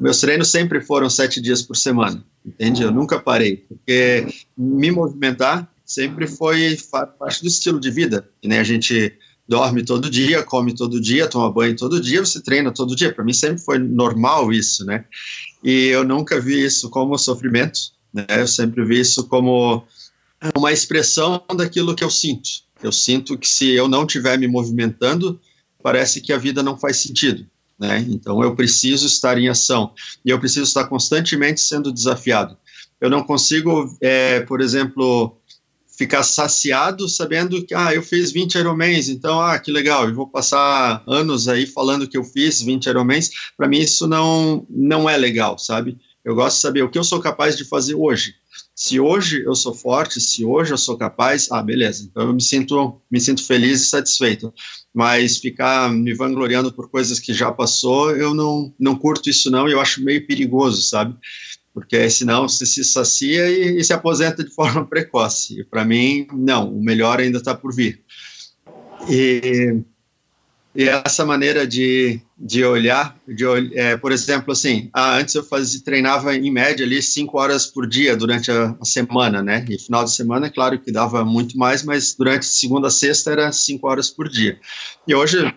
meus 0.00 0.18
treinos 0.18 0.48
sempre 0.48 0.80
foram 0.80 1.08
sete 1.08 1.40
dias 1.40 1.62
por 1.62 1.76
semana, 1.76 2.24
entende? 2.44 2.82
Eu 2.82 2.90
nunca 2.90 3.20
parei, 3.20 3.58
porque 3.68 4.26
me 4.56 4.90
movimentar 4.90 5.71
sempre 5.92 6.26
foi 6.26 6.78
parte 7.18 7.42
do 7.42 7.48
estilo 7.48 7.78
de 7.78 7.90
vida, 7.90 8.28
que 8.40 8.48
nem 8.48 8.58
a 8.58 8.64
gente 8.64 9.12
dorme 9.46 9.84
todo 9.84 10.08
dia, 10.08 10.42
come 10.42 10.74
todo 10.74 11.00
dia, 11.00 11.28
toma 11.28 11.52
banho 11.52 11.76
todo 11.76 12.00
dia, 12.00 12.24
você 12.24 12.40
treina 12.40 12.72
todo 12.72 12.96
dia. 12.96 13.12
Para 13.12 13.24
mim 13.24 13.32
sempre 13.32 13.62
foi 13.62 13.78
normal 13.78 14.52
isso, 14.52 14.84
né? 14.84 15.04
E 15.62 15.88
eu 15.88 16.04
nunca 16.04 16.40
vi 16.40 16.64
isso 16.64 16.88
como 16.88 17.18
sofrimento, 17.18 17.78
né? 18.12 18.24
Eu 18.28 18.46
sempre 18.46 18.84
vi 18.84 19.00
isso 19.00 19.24
como 19.28 19.84
uma 20.56 20.72
expressão 20.72 21.42
daquilo 21.56 21.94
que 21.94 22.04
eu 22.04 22.10
sinto. 22.10 22.48
Eu 22.82 22.90
sinto 22.90 23.38
que 23.38 23.48
se 23.48 23.70
eu 23.70 23.86
não 23.86 24.04
estiver 24.04 24.38
me 24.38 24.48
movimentando, 24.48 25.40
parece 25.82 26.20
que 26.20 26.32
a 26.32 26.38
vida 26.38 26.62
não 26.62 26.78
faz 26.78 26.96
sentido. 26.96 27.46
Né? 27.78 28.04
Então 28.08 28.42
eu 28.42 28.54
preciso 28.54 29.06
estar 29.06 29.38
em 29.38 29.48
ação 29.48 29.92
e 30.24 30.30
eu 30.30 30.38
preciso 30.38 30.66
estar 30.66 30.84
constantemente 30.84 31.60
sendo 31.60 31.92
desafiado. 31.92 32.56
Eu 33.00 33.10
não 33.10 33.24
consigo, 33.24 33.92
é, 34.00 34.40
por 34.40 34.60
exemplo, 34.60 35.36
ficar 36.02 36.24
saciado 36.24 37.08
sabendo 37.08 37.64
que 37.64 37.72
ah, 37.74 37.94
eu 37.94 38.02
fiz 38.02 38.32
20 38.32 38.56
Ironmans, 38.56 39.08
então 39.08 39.40
ah, 39.40 39.56
que 39.56 39.70
legal, 39.70 40.08
eu 40.08 40.14
vou 40.14 40.28
passar 40.28 41.02
anos 41.06 41.46
aí 41.46 41.64
falando 41.64 42.08
que 42.08 42.18
eu 42.18 42.24
fiz 42.24 42.60
20 42.60 42.86
Ironmans. 42.86 43.30
Para 43.56 43.68
mim 43.68 43.78
isso 43.78 44.08
não 44.08 44.66
não 44.68 45.08
é 45.08 45.16
legal, 45.16 45.58
sabe? 45.58 45.96
Eu 46.24 46.34
gosto 46.34 46.56
de 46.56 46.62
saber 46.62 46.82
o 46.82 46.90
que 46.90 46.98
eu 46.98 47.04
sou 47.04 47.20
capaz 47.20 47.56
de 47.56 47.64
fazer 47.64 47.94
hoje. 47.94 48.34
Se 48.74 48.98
hoje 48.98 49.44
eu 49.44 49.54
sou 49.54 49.74
forte, 49.74 50.20
se 50.20 50.44
hoje 50.44 50.72
eu 50.72 50.78
sou 50.78 50.96
capaz, 50.96 51.48
ah, 51.52 51.62
beleza. 51.62 52.04
Então 52.04 52.26
eu 52.26 52.32
me 52.32 52.42
sinto, 52.42 53.00
me 53.10 53.20
sinto 53.20 53.44
feliz 53.44 53.82
e 53.82 53.84
satisfeito. 53.84 54.52
Mas 54.92 55.38
ficar 55.38 55.92
me 55.92 56.14
vangloriando 56.14 56.72
por 56.72 56.90
coisas 56.90 57.20
que 57.20 57.32
já 57.32 57.52
passou, 57.52 58.16
eu 58.16 58.34
não, 58.34 58.74
não 58.78 58.96
curto 58.96 59.30
isso 59.30 59.50
não 59.50 59.68
eu 59.68 59.80
acho 59.80 60.02
meio 60.02 60.26
perigoso, 60.26 60.82
sabe? 60.82 61.16
Porque 61.74 62.08
senão 62.10 62.48
você 62.48 62.66
se 62.66 62.84
sacia 62.84 63.48
e, 63.48 63.78
e 63.78 63.84
se 63.84 63.92
aposenta 63.92 64.44
de 64.44 64.50
forma 64.50 64.84
precoce. 64.86 65.60
E 65.60 65.64
para 65.64 65.84
mim, 65.84 66.26
não, 66.32 66.70
o 66.72 66.82
melhor 66.82 67.20
ainda 67.20 67.38
está 67.38 67.54
por 67.54 67.74
vir. 67.74 68.02
E 69.08 69.82
e 70.74 70.88
essa 70.88 71.24
maneira 71.26 71.66
de, 71.66 72.18
de 72.38 72.64
olhar, 72.64 73.14
de, 73.28 73.44
é, 73.78 73.94
por 73.94 74.10
exemplo, 74.10 74.52
assim, 74.52 74.88
ah, 74.94 75.18
antes 75.18 75.34
eu 75.34 75.44
fazia, 75.44 75.82
treinava 75.84 76.34
em 76.34 76.50
média 76.50 76.84
ali 76.84 77.02
cinco 77.02 77.38
horas 77.38 77.66
por 77.66 77.86
dia 77.86 78.16
durante 78.16 78.50
a, 78.50 78.74
a, 78.80 78.84
semana, 78.84 79.42
né? 79.42 79.66
E 79.68 79.78
final 79.78 80.02
de 80.02 80.14
semana, 80.14 80.50
claro 80.50 80.78
que 80.78 80.90
dava 80.90 81.26
muito 81.26 81.58
mais, 81.58 81.82
mas 81.82 82.14
durante 82.14 82.46
segunda 82.46 82.88
a 82.88 82.90
sexta 82.90 83.30
era 83.30 83.52
cinco 83.52 83.86
horas 83.86 84.08
por 84.08 84.30
dia. 84.30 84.58
E 85.06 85.14
hoje, 85.14 85.54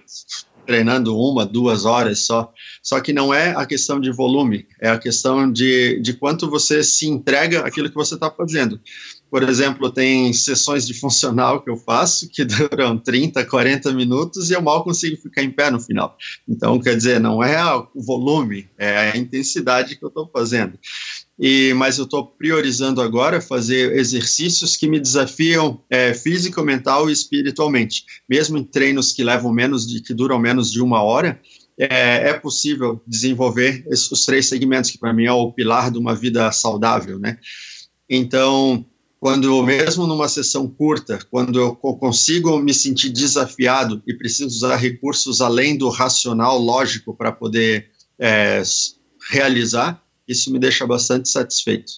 treinando 0.65 1.17
uma, 1.17 1.45
duas 1.45 1.85
horas 1.85 2.25
só. 2.25 2.51
Só 2.81 2.99
que 2.99 3.13
não 3.13 3.33
é 3.33 3.55
a 3.55 3.65
questão 3.65 3.99
de 3.99 4.11
volume, 4.11 4.65
é 4.81 4.89
a 4.89 4.97
questão 4.97 5.51
de, 5.51 5.99
de 6.01 6.13
quanto 6.13 6.49
você 6.49 6.83
se 6.83 7.07
entrega 7.07 7.61
aquilo 7.61 7.89
que 7.89 7.95
você 7.95 8.15
está 8.15 8.29
fazendo. 8.29 8.79
Por 9.29 9.43
exemplo, 9.43 9.91
tem 9.91 10.31
sessões 10.31 10.87
de 10.87 10.93
funcional 10.93 11.61
que 11.61 11.69
eu 11.69 11.75
faço 11.75 12.29
que 12.29 12.45
duram 12.45 12.97
30, 12.97 13.43
40 13.43 13.91
minutos 13.91 14.49
e 14.49 14.53
eu 14.53 14.61
mal 14.61 14.83
consigo 14.83 15.17
ficar 15.17 15.43
em 15.43 15.51
pé 15.51 15.69
no 15.69 15.79
final. 15.79 16.15
Então, 16.47 16.79
quer 16.79 16.95
dizer, 16.95 17.19
não 17.19 17.43
é 17.43 17.61
o 17.75 18.01
volume, 18.01 18.69
é 18.77 19.11
a 19.11 19.17
intensidade 19.17 19.97
que 19.97 20.05
eu 20.05 20.09
estou 20.09 20.29
fazendo. 20.31 20.79
E, 21.37 21.73
mas 21.73 21.97
eu 21.97 22.05
estou 22.05 22.25
priorizando 22.25 23.01
agora 23.01 23.41
fazer 23.41 23.97
exercícios 23.97 24.77
que 24.77 24.87
me 24.87 24.99
desafiam 24.99 25.81
é, 25.89 26.13
físico, 26.13 26.63
mental 26.63 27.09
e 27.09 27.13
espiritualmente. 27.13 28.05
Mesmo 28.27 28.57
em 28.57 28.63
treinos 28.63 29.11
que 29.11 29.23
levam 29.23 29.51
menos 29.51 29.85
de, 29.85 30.01
que 30.01 30.13
duram 30.13 30.39
menos 30.39 30.71
de 30.71 30.81
uma 30.81 31.03
hora, 31.03 31.39
é, 31.77 32.29
é 32.29 32.33
possível 32.33 33.01
desenvolver 33.05 33.83
esses, 33.87 34.09
os 34.09 34.25
três 34.25 34.47
segmentos 34.47 34.89
que 34.89 34.97
para 34.97 35.13
mim 35.13 35.25
é 35.25 35.31
o 35.31 35.51
pilar 35.51 35.91
de 35.91 35.97
uma 35.97 36.15
vida 36.15 36.49
saudável, 36.53 37.19
né? 37.19 37.37
Então, 38.09 38.85
quando 39.19 39.61
mesmo 39.63 40.07
numa 40.07 40.29
sessão 40.29 40.67
curta, 40.67 41.19
quando 41.29 41.59
eu 41.59 41.75
consigo 41.75 42.59
me 42.59 42.73
sentir 42.73 43.09
desafiado 43.09 44.01
e 44.07 44.13
preciso 44.13 44.55
usar 44.55 44.75
recursos 44.77 45.41
além 45.41 45.77
do 45.77 45.89
racional 45.89 46.57
lógico 46.57 47.13
para 47.13 47.31
poder 47.31 47.89
é, 48.19 48.61
realizar, 49.29 50.01
isso 50.27 50.51
me 50.51 50.59
deixa 50.59 50.85
bastante 50.85 51.29
satisfeito. 51.29 51.93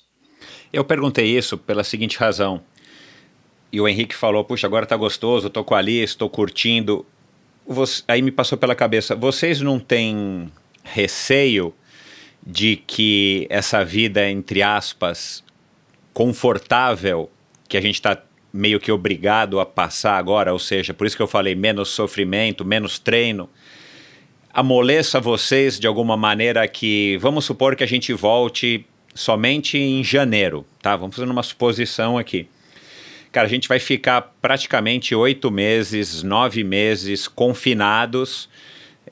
Eu 0.72 0.84
perguntei 0.84 1.26
isso 1.26 1.58
pela 1.58 1.84
seguinte 1.84 2.18
razão. 2.18 2.62
E 3.72 3.80
o 3.82 3.88
Henrique 3.88 4.16
falou: 4.16 4.44
Puxa, 4.44 4.68
agora 4.68 4.86
tá 4.86 4.96
gostoso, 4.96 5.50
tô 5.50 5.64
com 5.64 5.76
a 5.76 5.80
Alice, 5.80 6.14
estou 6.14 6.30
curtindo. 6.30 7.06
Você, 7.66 8.04
aí 8.08 8.22
me 8.22 8.32
passou 8.32 8.58
pela 8.58 8.76
cabeça: 8.76 9.16
vocês 9.16 9.62
não 9.62 9.80
têm 9.80 10.52
receio 10.84 11.74
de 12.46 12.78
que 12.78 13.46
essa 13.50 13.84
vida, 13.84 14.30
entre 14.30 14.62
aspas, 14.62 15.44
confortável 16.14 17.30
que 17.68 17.78
a 17.78 17.82
gente 17.82 17.96
está 17.96 18.22
meio 18.54 18.80
que 18.80 18.92
obrigado 18.92 19.60
a 19.60 19.66
passar 19.66 20.18
agora, 20.18 20.54
ou 20.54 20.60
seja, 20.60 20.94
por 20.94 21.06
isso 21.06 21.16
que 21.16 21.22
eu 21.22 21.28
falei 21.28 21.54
menos 21.54 21.90
sofrimento, 21.90 22.64
menos 22.64 22.98
treino, 22.98 23.50
amoleça 24.58 25.20
vocês 25.20 25.80
de 25.80 25.86
alguma 25.86 26.18
maneira 26.18 26.68
que, 26.68 27.18
vamos 27.22 27.46
supor 27.46 27.76
que 27.76 27.84
a 27.84 27.88
gente 27.88 28.12
volte 28.12 28.84
somente 29.14 29.78
em 29.78 30.04
janeiro, 30.04 30.66
tá? 30.82 30.96
Vamos 30.96 31.16
fazer 31.16 31.30
uma 31.30 31.44
suposição 31.44 32.18
aqui. 32.18 32.48
Cara, 33.32 33.46
a 33.46 33.50
gente 33.50 33.68
vai 33.68 33.80
ficar 33.80 34.34
praticamente 34.42 35.14
oito 35.14 35.52
meses, 35.52 36.24
nove 36.24 36.64
meses 36.64 37.28
confinados 37.28 38.50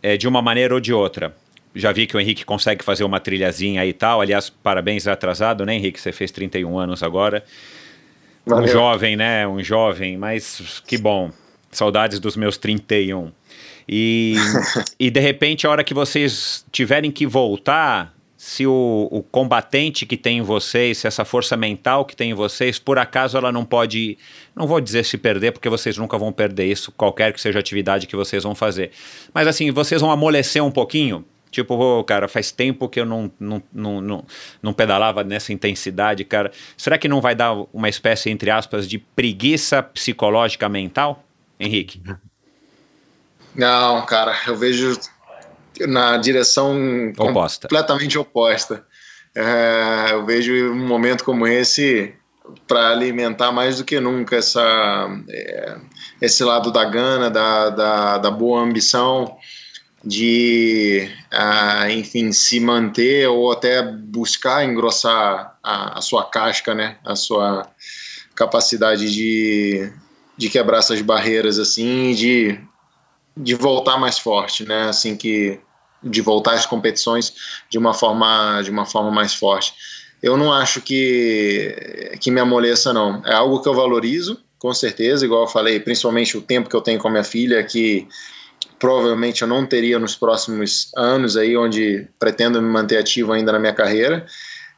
é, 0.01 0.17
de 0.17 0.27
uma 0.27 0.41
maneira 0.41 0.73
ou 0.73 0.79
de 0.79 0.91
outra 0.91 1.33
já 1.75 1.91
vi 1.91 2.07
que 2.07 2.15
o 2.15 2.19
Henrique 2.19 2.45
consegue 2.45 2.83
fazer 2.83 3.03
uma 3.03 3.19
trilhazinha 3.19 3.81
aí 3.81 3.89
e 3.89 3.93
tal. 3.93 4.21
Aliás, 4.21 4.49
parabéns 4.49 5.05
atrasado, 5.07 5.65
né, 5.65 5.75
Henrique? 5.75 5.99
Você 5.99 6.13
fez 6.13 6.31
31 6.31 6.79
anos 6.79 7.03
agora. 7.03 7.43
Valeu. 8.45 8.63
Um 8.63 8.67
jovem, 8.67 9.15
né? 9.17 9.45
Um 9.45 9.61
jovem, 9.61 10.17
mas 10.17 10.81
que 10.87 10.97
bom. 10.97 11.31
Saudades 11.69 12.19
dos 12.19 12.37
meus 12.37 12.57
31. 12.57 13.31
E, 13.87 14.35
e 14.99 15.09
de 15.09 15.19
repente, 15.19 15.65
a 15.65 15.69
hora 15.69 15.83
que 15.83 15.93
vocês 15.93 16.65
tiverem 16.71 17.11
que 17.11 17.25
voltar, 17.25 18.13
se 18.37 18.67
o, 18.67 19.07
o, 19.11 19.23
combatente 19.23 20.05
que 20.05 20.17
tem 20.17 20.39
em 20.39 20.41
vocês, 20.41 20.99
se 20.99 21.07
essa 21.07 21.25
força 21.25 21.55
mental 21.55 22.05
que 22.05 22.15
tem 22.15 22.31
em 22.31 22.33
vocês, 22.33 22.77
por 22.77 22.99
acaso 22.99 23.37
ela 23.37 23.51
não 23.51 23.65
pode, 23.65 24.17
não 24.55 24.67
vou 24.67 24.79
dizer 24.81 25.05
se 25.05 25.17
perder, 25.17 25.51
porque 25.51 25.69
vocês 25.69 25.97
nunca 25.97 26.17
vão 26.17 26.31
perder 26.31 26.65
isso, 26.65 26.91
qualquer 26.91 27.33
que 27.33 27.41
seja 27.41 27.59
a 27.59 27.61
atividade 27.61 28.07
que 28.07 28.15
vocês 28.15 28.43
vão 28.43 28.53
fazer. 28.53 28.91
Mas 29.33 29.47
assim, 29.47 29.71
vocês 29.71 30.01
vão 30.01 30.11
amolecer 30.11 30.63
um 30.63 30.71
pouquinho, 30.71 31.25
Tipo, 31.55 31.75
oh, 31.75 32.03
cara, 32.03 32.27
faz 32.27 32.51
tempo 32.51 32.89
que 32.89 32.99
eu 32.99 33.05
não, 33.05 33.31
não, 33.39 33.63
não, 33.73 34.01
não, 34.01 34.25
não 34.61 34.73
pedalava 34.73 35.23
nessa 35.23 35.53
intensidade, 35.53 36.25
cara. 36.25 36.51
Será 36.75 36.97
que 36.97 37.07
não 37.07 37.21
vai 37.21 37.33
dar 37.33 37.53
uma 37.71 37.87
espécie, 37.87 38.29
entre 38.29 38.51
aspas, 38.51 38.85
de 38.85 38.97
preguiça 38.99 39.81
psicológica 39.81 40.67
mental, 40.67 41.23
Henrique? 41.57 42.01
Não, 43.55 44.05
cara, 44.05 44.35
eu 44.47 44.55
vejo 44.55 44.97
na 45.87 46.17
direção 46.17 47.11
oposta. 47.17 47.67
completamente 47.67 48.17
oposta. 48.17 48.85
É, 49.33 50.11
eu 50.11 50.25
vejo 50.25 50.53
um 50.71 50.87
momento 50.87 51.23
como 51.23 51.45
esse 51.45 52.13
para 52.67 52.91
alimentar 52.91 53.51
mais 53.51 53.77
do 53.77 53.83
que 53.83 53.99
nunca 53.99 54.35
essa, 54.35 55.07
é, 55.29 55.77
esse 56.21 56.43
lado 56.43 56.71
da 56.71 56.85
gana, 56.85 57.29
da, 57.29 57.69
da, 57.69 58.17
da 58.19 58.31
boa 58.31 58.61
ambição 58.61 59.35
de, 60.05 61.09
enfim, 61.91 62.31
se 62.31 62.59
manter 62.59 63.27
ou 63.27 63.51
até 63.51 63.81
buscar 63.81 64.63
engrossar 64.63 65.57
a, 65.63 65.97
a, 65.97 66.01
sua 66.01 66.29
casca, 66.29 66.75
né? 66.75 66.97
A 67.03 67.15
sua 67.15 67.67
capacidade 68.35 69.11
de, 69.11 69.91
de 70.37 70.49
quebrar 70.49 70.77
essas 70.77 71.01
barreiras, 71.01 71.57
assim, 71.57 72.13
de, 72.13 72.59
de 73.35 73.55
voltar 73.55 73.97
mais 73.97 74.17
forte, 74.17 74.65
né? 74.65 74.89
Assim 74.89 75.15
que 75.15 75.59
de 76.03 76.21
voltar 76.21 76.53
às 76.53 76.65
competições 76.65 77.33
de 77.69 77.77
uma 77.77 77.93
forma 77.93 78.61
de 78.61 78.71
uma 78.71 78.85
forma 78.85 79.11
mais 79.11 79.33
forte. 79.33 79.73
Eu 80.21 80.37
não 80.37 80.53
acho 80.53 80.81
que 80.81 82.17
que 82.19 82.31
me 82.31 82.39
amoleça 82.39 82.93
não. 82.93 83.21
É 83.25 83.33
algo 83.33 83.61
que 83.61 83.67
eu 83.67 83.73
valorizo, 83.73 84.39
com 84.57 84.73
certeza, 84.73 85.25
igual 85.25 85.43
eu 85.43 85.47
falei, 85.47 85.79
principalmente 85.79 86.37
o 86.37 86.41
tempo 86.41 86.69
que 86.69 86.75
eu 86.75 86.81
tenho 86.81 86.99
com 86.99 87.07
a 87.07 87.11
minha 87.11 87.23
filha 87.23 87.63
que 87.63 88.07
provavelmente 88.79 89.41
eu 89.41 89.47
não 89.47 89.65
teria 89.65 89.97
nos 89.99 90.15
próximos 90.15 90.91
anos 90.95 91.37
aí, 91.37 91.55
onde 91.57 92.07
pretendo 92.19 92.61
me 92.61 92.69
manter 92.69 92.97
ativo 92.97 93.33
ainda 93.33 93.51
na 93.51 93.59
minha 93.59 93.73
carreira. 93.73 94.25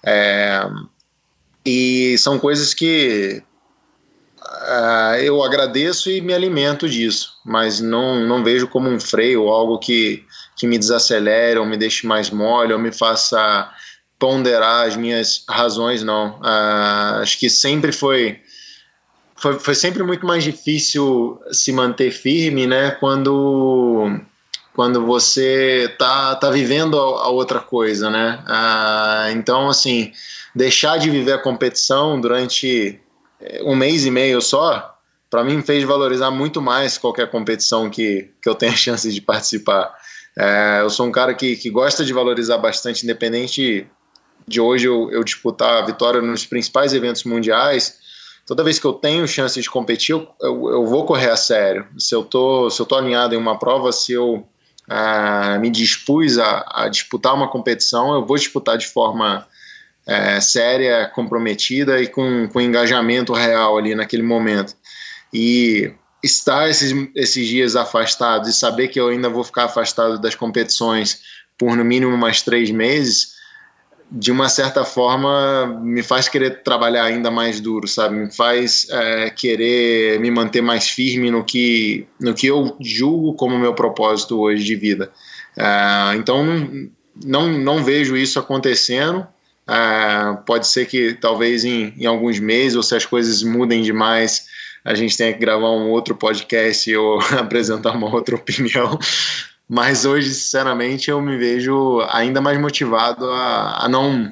É, 0.05 0.62
e 1.66 2.18
são 2.18 2.39
coisas 2.39 2.74
que 2.74 3.41
uh, 4.68 5.15
eu 5.22 5.41
agradeço 5.41 6.09
e 6.09 6.22
me 6.22 6.34
alimento 6.34 6.88
disso, 6.89 7.34
mas 7.45 7.80
não, 7.80 8.20
não 8.28 8.43
vejo 8.43 8.68
como 8.68 8.89
um 8.89 8.99
freio 8.99 9.47
algo 9.47 9.80
que, 9.80 10.24
que 10.55 10.68
me 10.68 10.78
desacelere 10.78 11.57
ou 11.57 11.65
me 11.65 11.78
deixe 11.78 12.05
mais 12.05 12.30
mole 12.30 12.74
ou 12.74 12.80
me 12.80 12.91
faça 12.91 13.72
ponderar 14.20 14.88
as 14.88 14.97
minhas 14.97 15.43
razões, 15.49 16.03
não. 16.03 16.39
Uh, 16.39 17.22
acho 17.22 17.39
que 17.39 17.49
sempre 17.49 17.91
foi, 17.91 18.39
foi, 19.36 19.59
foi 19.59 19.76
sempre 19.76 20.03
muito 20.03 20.26
mais 20.26 20.43
difícil 20.43 21.39
se 21.51 21.72
manter 21.72 22.11
firme, 22.11 22.68
né, 22.68 22.91
quando 22.91 24.20
quando 24.76 25.03
você 25.07 25.91
tá, 25.97 26.36
tá 26.36 26.51
vivendo 26.51 26.99
a, 26.99 27.24
a 27.24 27.30
outra 27.30 27.59
coisa, 27.59 28.11
né? 28.11 28.43
Uh, 28.47 29.32
então, 29.32 29.68
assim, 29.68 30.11
deixar 30.53 30.99
de 30.99 31.09
viver 31.09 31.34
a 31.34 31.39
competição 31.39 32.22
durante 32.22 33.01
um 33.63 33.75
mês 33.75 34.05
e 34.05 34.11
meio 34.11 34.41
só, 34.41 34.95
para 35.29 35.43
mim 35.43 35.61
fez 35.61 35.83
valorizar 35.83 36.31
muito 36.31 36.61
mais 36.61 36.97
qualquer 36.97 37.29
competição 37.29 37.89
que, 37.89 38.31
que 38.41 38.49
eu 38.49 38.55
tenha 38.55 38.73
chance 38.75 39.11
de 39.11 39.21
participar. 39.21 39.93
É, 40.38 40.81
eu 40.81 40.89
sou 40.89 41.07
um 41.07 41.11
cara 41.11 41.33
que, 41.33 41.55
que 41.55 41.69
gosta 41.69 42.05
de 42.05 42.13
valorizar 42.13 42.57
bastante, 42.57 43.03
independente 43.03 43.88
de 44.47 44.61
hoje 44.61 44.88
eu, 44.88 45.11
eu 45.11 45.23
disputar 45.23 45.81
a 45.81 45.85
vitória 45.85 46.21
nos 46.21 46.45
principais 46.45 46.93
eventos 46.93 47.23
mundiais. 47.23 47.97
Toda 48.45 48.63
vez 48.63 48.79
que 48.79 48.85
eu 48.85 48.93
tenho 48.93 49.27
chance 49.27 49.59
de 49.59 49.69
competir, 49.69 50.13
eu, 50.13 50.27
eu, 50.41 50.69
eu 50.69 50.85
vou 50.85 51.05
correr 51.05 51.29
a 51.29 51.35
sério. 51.35 51.85
Se 51.97 52.15
eu 52.15 52.23
tô, 52.23 52.69
se 52.69 52.79
eu 52.81 52.85
tô 52.85 52.95
alinhado 52.95 53.35
em 53.35 53.38
uma 53.38 53.59
prova, 53.59 53.91
se 53.91 54.13
eu 54.13 54.47
ah, 54.88 55.57
me 55.59 55.69
dispus 55.69 56.38
a, 56.38 56.65
a 56.67 56.88
disputar 56.88 57.33
uma 57.33 57.49
competição, 57.49 58.13
eu 58.13 58.25
vou 58.25 58.38
disputar 58.38 58.77
de 58.77 58.88
forma 58.88 59.45
é, 60.08 60.39
séria, 60.39 61.12
comprometida 61.14 62.01
e 62.01 62.08
com, 62.08 62.47
com 62.47 62.62
engajamento 62.62 63.34
real 63.34 63.78
ali 63.78 63.93
naquele 63.93 64.24
momento. 64.24 64.74
E 65.34 65.91
estar 66.24 66.70
esses, 66.70 66.93
esses 67.14 67.47
dias 67.47 67.76
afastado 67.76 68.49
e 68.49 68.53
saber 68.53 68.88
que 68.88 68.99
eu 68.99 69.10
ainda 69.10 69.30
vou 69.30 69.43
ficar 69.43 69.66
afastado 69.66 70.18
das 70.18 70.34
competições 70.34 71.20
por 71.58 71.76
no 71.76 71.84
mínimo 71.84 72.16
mais 72.16 72.41
três 72.41 72.72
meses, 72.72 73.36
de 74.10 74.32
uma 74.32 74.47
certa 74.47 74.86
forma 74.86 75.82
me 75.84 76.01
faz 76.01 76.30
querer 76.30 76.64
trabalhar 76.64 77.03
ainda 77.03 77.30
mais 77.30 77.60
duro, 77.60 77.88
sabe? 77.88 78.16
Me 78.16 78.34
faz 78.34 78.88
é, 78.89 79.30
querer 79.30 80.20
me 80.20 80.32
manter 80.32 80.62
mais 80.62 80.88
firme 80.88 81.30
no 81.30 81.43
que, 81.43 82.08
no 82.20 82.34
que 82.34 82.47
eu 82.47 82.78
julgo 82.80 83.34
como 83.34 83.60
meu 83.60 83.74
propósito 83.74 84.39
hoje 84.39 84.64
de 84.64 84.76
vida. 84.76 85.12
É, 85.58 86.16
então 86.16 86.45
não, 87.26 87.49
não 87.49 87.84
vejo 87.84 88.16
isso 88.16 88.39
acontecendo. 88.39 89.28
Ah, 89.68 90.41
pode 90.45 90.68
ser 90.68 90.86
que 90.86 91.13
talvez 91.13 91.65
em, 91.65 91.93
em 91.97 92.05
alguns 92.05 92.39
meses, 92.39 92.76
ou 92.76 92.84
se 92.84 92.95
as 92.95 93.05
coisas 93.05 93.43
mudem 93.43 93.82
demais, 93.82 94.47
a 94.84 94.95
gente 94.95 95.18
tenha 95.18 95.34
que 95.34 95.39
gravar 95.39 95.72
um 95.72 95.89
outro 95.89 96.15
podcast 96.15 96.95
ou 96.95 97.20
apresentar 97.38 97.91
uma 97.91 98.13
outra 98.13 98.36
opinião. 98.36 98.97
Mas 99.70 100.05
hoje, 100.05 100.34
sinceramente, 100.34 101.09
eu 101.11 101.22
me 101.22 101.38
vejo 101.38 101.99
ainda 102.09 102.39
mais 102.39 102.59
motivado 102.59 103.30
a, 103.30 103.86
a 103.86 103.89
não 103.89 104.32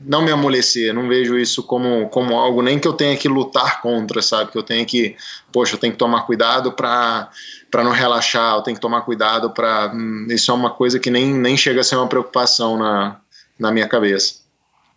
não 0.00 0.22
me 0.22 0.30
amolecer, 0.30 0.92
não 0.92 1.08
vejo 1.08 1.38
isso 1.38 1.62
como, 1.62 2.08
como 2.08 2.36
algo 2.36 2.60
nem 2.60 2.78
que 2.78 2.86
eu 2.86 2.92
tenha 2.92 3.16
que 3.16 3.28
lutar 3.28 3.80
contra, 3.80 4.20
sabe? 4.20 4.50
Que 4.50 4.58
eu 4.58 4.62
tenha 4.62 4.84
que, 4.84 5.16
poxa, 5.52 5.76
eu 5.76 5.78
tenho 5.78 5.92
que 5.92 5.98
tomar 5.98 6.22
cuidado 6.22 6.72
para 6.72 7.30
não 7.72 7.90
relaxar, 7.90 8.56
eu 8.56 8.62
tenho 8.62 8.76
que 8.76 8.80
tomar 8.80 9.02
cuidado 9.02 9.50
para. 9.50 9.92
Hum, 9.94 10.26
isso 10.28 10.50
é 10.50 10.54
uma 10.54 10.70
coisa 10.70 10.98
que 10.98 11.10
nem, 11.10 11.32
nem 11.32 11.56
chega 11.56 11.80
a 11.80 11.84
ser 11.84 11.96
uma 11.96 12.08
preocupação 12.08 12.76
na, 12.76 13.16
na 13.58 13.70
minha 13.70 13.88
cabeça. 13.88 14.43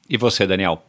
E 0.09 0.17
você, 0.17 0.47
Daniel? 0.47 0.83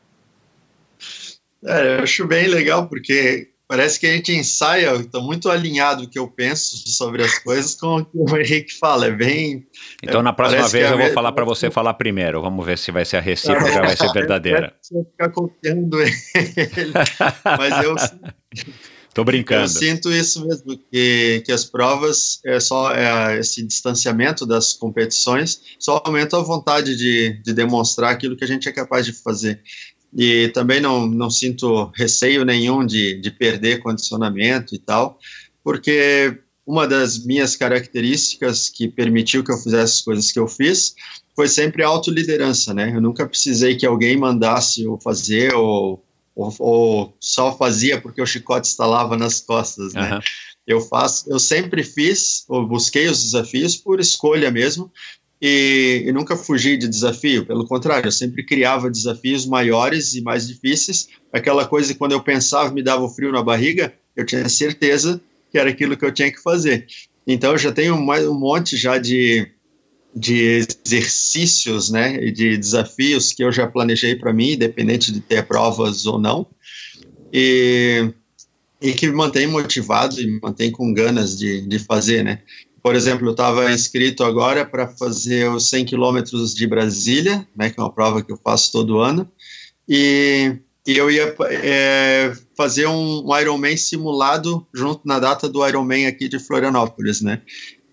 É, 1.65 1.99
eu 1.99 2.03
acho 2.03 2.27
bem 2.27 2.47
legal, 2.47 2.87
porque 2.89 3.49
parece 3.67 4.01
que 4.01 4.07
a 4.07 4.13
gente 4.13 4.33
ensaia, 4.33 4.95
estou 4.95 5.23
muito 5.23 5.51
alinhado 5.51 6.05
o 6.05 6.09
que 6.09 6.19
eu 6.19 6.29
penso 6.29 6.89
sobre 6.89 7.23
as 7.23 7.39
coisas 7.39 7.75
com 7.75 7.97
o 7.97 8.05
que 8.05 8.17
o 8.17 8.37
Henrique 8.37 8.73
fala, 8.79 9.07
é 9.07 9.11
bem... 9.11 9.67
Então, 10.03 10.23
na 10.23 10.33
próxima 10.33 10.69
vez, 10.69 10.91
é 10.91 10.93
eu 10.93 10.99
vou 10.99 11.13
falar 11.13 11.33
para 11.33 11.45
você 11.45 11.71
falar 11.71 11.95
primeiro, 11.95 12.41
vamos 12.41 12.65
ver 12.65 12.79
se 12.79 12.91
vai 12.91 13.05
ser 13.05 13.19
a 13.19 13.21
recíproca, 13.21 13.71
já 13.71 13.83
vai 13.83 13.97
ser 13.97 14.11
verdadeira. 14.15 14.73
Eu 14.91 15.05
ficar 15.05 15.29
copiando 15.31 16.01
ele, 16.01 16.13
mas 17.45 17.85
eu... 17.85 17.97
Tô 19.15 19.25
brincando. 19.25 19.65
Eu 19.65 19.69
sinto 19.69 20.13
isso 20.13 20.47
mesmo, 20.47 20.79
que, 20.91 21.43
que 21.45 21.53
as 21.53 21.65
provas, 21.65 22.41
é 22.45 22.61
só 22.61 22.93
é, 22.93 23.39
esse 23.39 23.63
distanciamento 23.63 24.47
das 24.47 24.73
competições, 24.73 25.61
só 25.79 26.01
aumenta 26.05 26.37
a 26.37 26.43
vontade 26.43 26.97
de, 26.97 27.41
de 27.43 27.53
demonstrar 27.53 28.13
aquilo 28.13 28.37
que 28.37 28.45
a 28.45 28.47
gente 28.47 28.69
é 28.69 28.73
capaz 28.73 29.05
de 29.05 29.13
fazer. 29.13 29.61
E 30.17 30.49
também 30.49 30.81
não, 30.81 31.07
não 31.07 31.31
sinto 31.31 31.91
receio 31.95 32.45
nenhum 32.45 32.87
de, 32.87 33.21
de 33.21 33.31
perder 33.31 33.81
condicionamento 33.81 34.75
e 34.75 34.79
tal, 34.79 35.19
porque 35.63 36.39
uma 36.67 36.87
das 36.87 37.25
minhas 37.25 37.57
características 37.57 38.69
que 38.69 38.89
permitiu 38.89 39.43
que 39.43 39.51
eu 39.51 39.57
fizesse 39.57 39.95
as 39.95 40.01
coisas 40.01 40.31
que 40.31 40.39
eu 40.39 40.47
fiz 40.47 40.95
foi 41.35 41.49
sempre 41.49 41.83
a 41.83 41.89
autoliderança, 41.89 42.75
né? 42.75 42.93
Eu 42.95 43.01
nunca 43.01 43.27
precisei 43.27 43.77
que 43.77 43.87
alguém 43.87 44.17
mandasse 44.17 44.83
eu 44.83 44.99
fazer 45.01 45.55
ou 45.55 46.05
ou, 46.39 46.55
ou, 46.61 47.17
só 47.21 47.57
fazia 47.57 48.01
porque 48.01 48.23
o 48.23 48.27
chicote 48.27 48.69
estalava 48.69 49.17
nas 49.17 49.41
costas, 49.41 49.93
né? 49.93 50.15
Uhum. 50.15 50.21
Eu 50.67 50.81
faço, 50.81 51.29
eu 51.29 51.39
sempre 51.39 51.83
fiz, 51.83 52.45
ou 52.49 52.67
busquei 52.67 53.09
os 53.09 53.25
desafios 53.25 53.75
por 53.75 53.99
escolha 53.99 54.51
mesmo, 54.51 54.93
e, 55.41 56.05
e, 56.07 56.13
nunca 56.13 56.37
fugi 56.37 56.77
de 56.77 56.87
desafio, 56.89 57.47
pelo 57.47 57.67
contrário, 57.67 58.09
eu 58.09 58.13
sempre 58.13 58.45
criava 58.45 58.91
desafios 58.91 59.47
maiores 59.47 60.15
e 60.15 60.21
mais 60.21 60.47
difíceis. 60.47 61.09
Aquela 61.33 61.65
coisa 61.65 61.93
que 61.93 61.99
quando 61.99 62.13
eu 62.13 62.23
pensava 62.23 62.73
me 62.73 62.83
dava 62.83 63.09
frio 63.09 63.33
na 63.33 63.43
barriga, 63.43 63.93
eu 64.17 64.27
tinha 64.27 64.49
certeza 64.49 65.21
que 65.51 65.59
era 65.59 65.71
aquilo 65.71 65.97
que 65.97 66.05
eu 66.05 66.13
tinha 66.13 66.31
que 66.31 66.43
fazer. 66.43 66.87
Então 67.27 67.53
eu 67.53 67.59
já 67.59 67.73
tenho 67.73 68.01
mais 68.01 68.27
um 68.27 68.39
monte 68.39 68.77
já 68.77 68.99
de 68.99 69.49
de 70.19 70.67
exercícios, 70.85 71.91
né, 71.91 72.17
e 72.23 72.33
de 72.33 72.57
desafios 72.57 73.33
que 73.33 73.45
eu 73.45 73.53
já 73.53 73.67
planejei 73.67 74.17
para 74.17 74.33
mim, 74.33 74.53
independente 74.53 75.13
de 75.13 75.21
ter 75.21 75.47
provas 75.47 76.07
ou 76.07 76.19
não, 76.19 76.47
e, 77.33 78.13
e 78.81 78.93
que 78.93 79.07
me 79.07 79.15
mantém 79.15 79.47
motivado 79.47 80.21
e 80.21 80.27
me 80.27 80.41
mantém 80.41 80.71
com 80.71 80.93
ganas 80.93 81.39
de, 81.39 81.67
de 81.67 81.79
fazer, 81.79 82.25
né. 82.25 82.41
Por 82.83 82.95
exemplo, 82.95 83.27
eu 83.27 83.33
estava 83.33 83.73
inscrito 83.73 84.25
agora 84.25 84.65
para 84.65 84.89
fazer 84.89 85.51
os 85.51 85.69
100 85.69 85.85
quilômetros 85.85 86.55
de 86.55 86.67
Brasília, 86.67 87.47
né, 87.57 87.71
que 87.71 87.79
é 87.79 87.83
uma 87.83 87.93
prova 87.93 88.23
que 88.23 88.33
eu 88.33 88.39
faço 88.43 88.73
todo 88.73 88.99
ano, 88.99 89.31
e, 89.89 90.57
e 90.87 90.97
eu 90.97 91.11
ia 91.11 91.35
é, 91.51 92.33
fazer 92.57 92.87
um, 92.87 93.25
um 93.25 93.39
Ironman 93.39 93.77
simulado 93.77 94.67
junto 94.75 95.07
na 95.07 95.19
data 95.19 95.49
do 95.49 95.67
Ironman 95.67 96.07
aqui 96.07 96.29
de 96.29 96.39
Florianópolis, 96.39 97.21
né? 97.21 97.41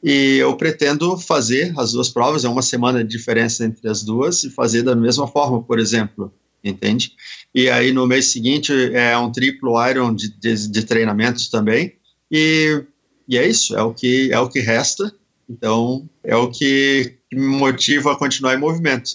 E 0.06 0.38
eu 0.38 0.56
pretendo 0.56 1.18
fazer 1.18 1.74
as 1.80 1.94
duas 1.94 2.10
provas, 2.10 2.46
é 2.46 2.48
uma 2.48 2.62
semana 2.62 3.04
de 3.04 3.10
diferença 3.10 3.66
entre 3.66 3.90
as 3.90 4.04
duas, 4.04 4.44
e 4.44 4.52
fazer 4.52 4.84
da 4.84 4.96
mesma 4.96 5.28
forma, 5.28 5.64
por 5.64 5.80
exemplo, 5.80 6.32
entende? 6.64 7.14
E 7.56 7.72
aí 7.72 7.92
no 7.92 8.06
mês 8.06 8.28
seguinte 8.28 8.72
é 8.94 9.18
um 9.18 9.32
triplo 9.32 9.84
Iron 9.90 10.14
de, 10.14 10.30
de, 10.40 10.68
de 10.70 10.84
treinamentos 10.84 11.50
também, 11.50 11.94
e, 12.32 12.84
e 13.28 13.36
é 13.36 13.48
isso, 13.48 13.76
é 13.76 13.82
o 13.82 13.96
que 13.96 14.32
é 14.32 14.40
o 14.40 14.48
que 14.48 14.60
resta, 14.60 15.12
então 15.50 16.08
é 16.24 16.36
o 16.36 16.52
que 16.52 17.18
me 17.34 17.48
motiva 17.48 18.12
a 18.12 18.16
continuar 18.16 18.54
em 18.54 18.60
movimento. 18.60 19.10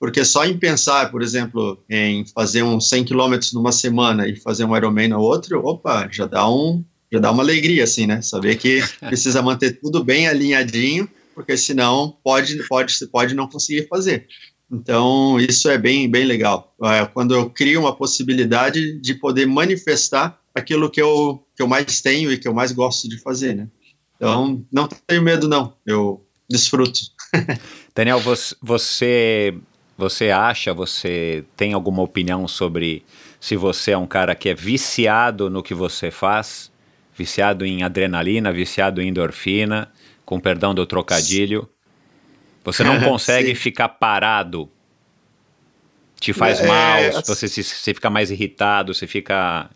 Porque 0.00 0.24
só 0.24 0.46
em 0.46 0.58
pensar, 0.58 1.10
por 1.10 1.22
exemplo, 1.22 1.84
em 1.88 2.24
fazer 2.28 2.62
uns 2.62 2.88
100 2.88 3.04
quilômetros 3.04 3.52
numa 3.52 3.72
semana 3.72 4.26
e 4.26 4.36
fazer 4.36 4.64
um 4.64 4.74
Ironman 4.74 5.08
na 5.08 5.18
outra, 5.18 5.58
opa, 5.58 6.08
já 6.10 6.24
dá 6.24 6.48
um, 6.48 6.82
já 7.14 7.20
dá 7.20 7.30
uma 7.30 7.42
alegria, 7.42 7.84
assim, 7.84 8.06
né? 8.06 8.20
Saber 8.20 8.56
que 8.56 8.82
precisa 9.00 9.40
manter 9.40 9.78
tudo 9.80 10.02
bem 10.02 10.26
alinhadinho, 10.26 11.08
porque 11.34 11.56
senão 11.56 12.16
pode, 12.22 12.56
pode, 12.68 12.94
pode 13.06 13.34
não 13.34 13.48
conseguir 13.48 13.86
fazer. 13.88 14.26
Então, 14.70 15.38
isso 15.38 15.68
é 15.70 15.78
bem, 15.78 16.10
bem 16.10 16.24
legal. 16.24 16.74
É, 16.82 17.04
quando 17.06 17.34
eu 17.34 17.48
crio 17.48 17.80
uma 17.80 17.94
possibilidade 17.94 19.00
de 19.00 19.14
poder 19.14 19.46
manifestar 19.46 20.38
aquilo 20.54 20.90
que 20.90 21.00
eu, 21.00 21.44
que 21.54 21.62
eu 21.62 21.68
mais 21.68 22.00
tenho 22.00 22.32
e 22.32 22.38
que 22.38 22.48
eu 22.48 22.54
mais 22.54 22.72
gosto 22.72 23.08
de 23.08 23.18
fazer, 23.20 23.54
né? 23.54 23.68
Então, 24.16 24.64
não 24.72 24.88
tenho 25.06 25.22
medo, 25.22 25.48
não. 25.48 25.74
Eu 25.86 26.24
desfruto. 26.48 27.00
Daniel, 27.94 28.20
você, 28.60 29.54
você 29.96 30.30
acha, 30.30 30.72
você 30.74 31.44
tem 31.56 31.72
alguma 31.72 32.02
opinião 32.02 32.48
sobre 32.48 33.04
se 33.38 33.56
você 33.56 33.92
é 33.92 33.98
um 33.98 34.06
cara 34.06 34.34
que 34.34 34.48
é 34.48 34.54
viciado 34.54 35.50
no 35.50 35.62
que 35.62 35.74
você 35.74 36.10
faz? 36.10 36.72
Viciado 37.16 37.64
em 37.64 37.82
adrenalina, 37.82 38.52
viciado 38.52 39.00
em 39.00 39.08
endorfina, 39.08 39.90
com 40.24 40.40
perdão 40.40 40.74
do 40.74 40.86
trocadilho. 40.86 41.68
Você 42.64 42.82
não 42.82 43.00
consegue 43.04 43.54
ficar 43.54 43.88
parado. 43.88 44.68
Te 46.18 46.32
faz 46.32 46.60
é, 46.60 46.66
mal, 46.66 46.98
é, 46.98 47.10
você, 47.10 47.48
se, 47.48 47.62
você 47.62 47.92
fica 47.92 48.08
mais 48.08 48.30
irritado, 48.30 48.94
você 48.94 49.06
fica, 49.06 49.68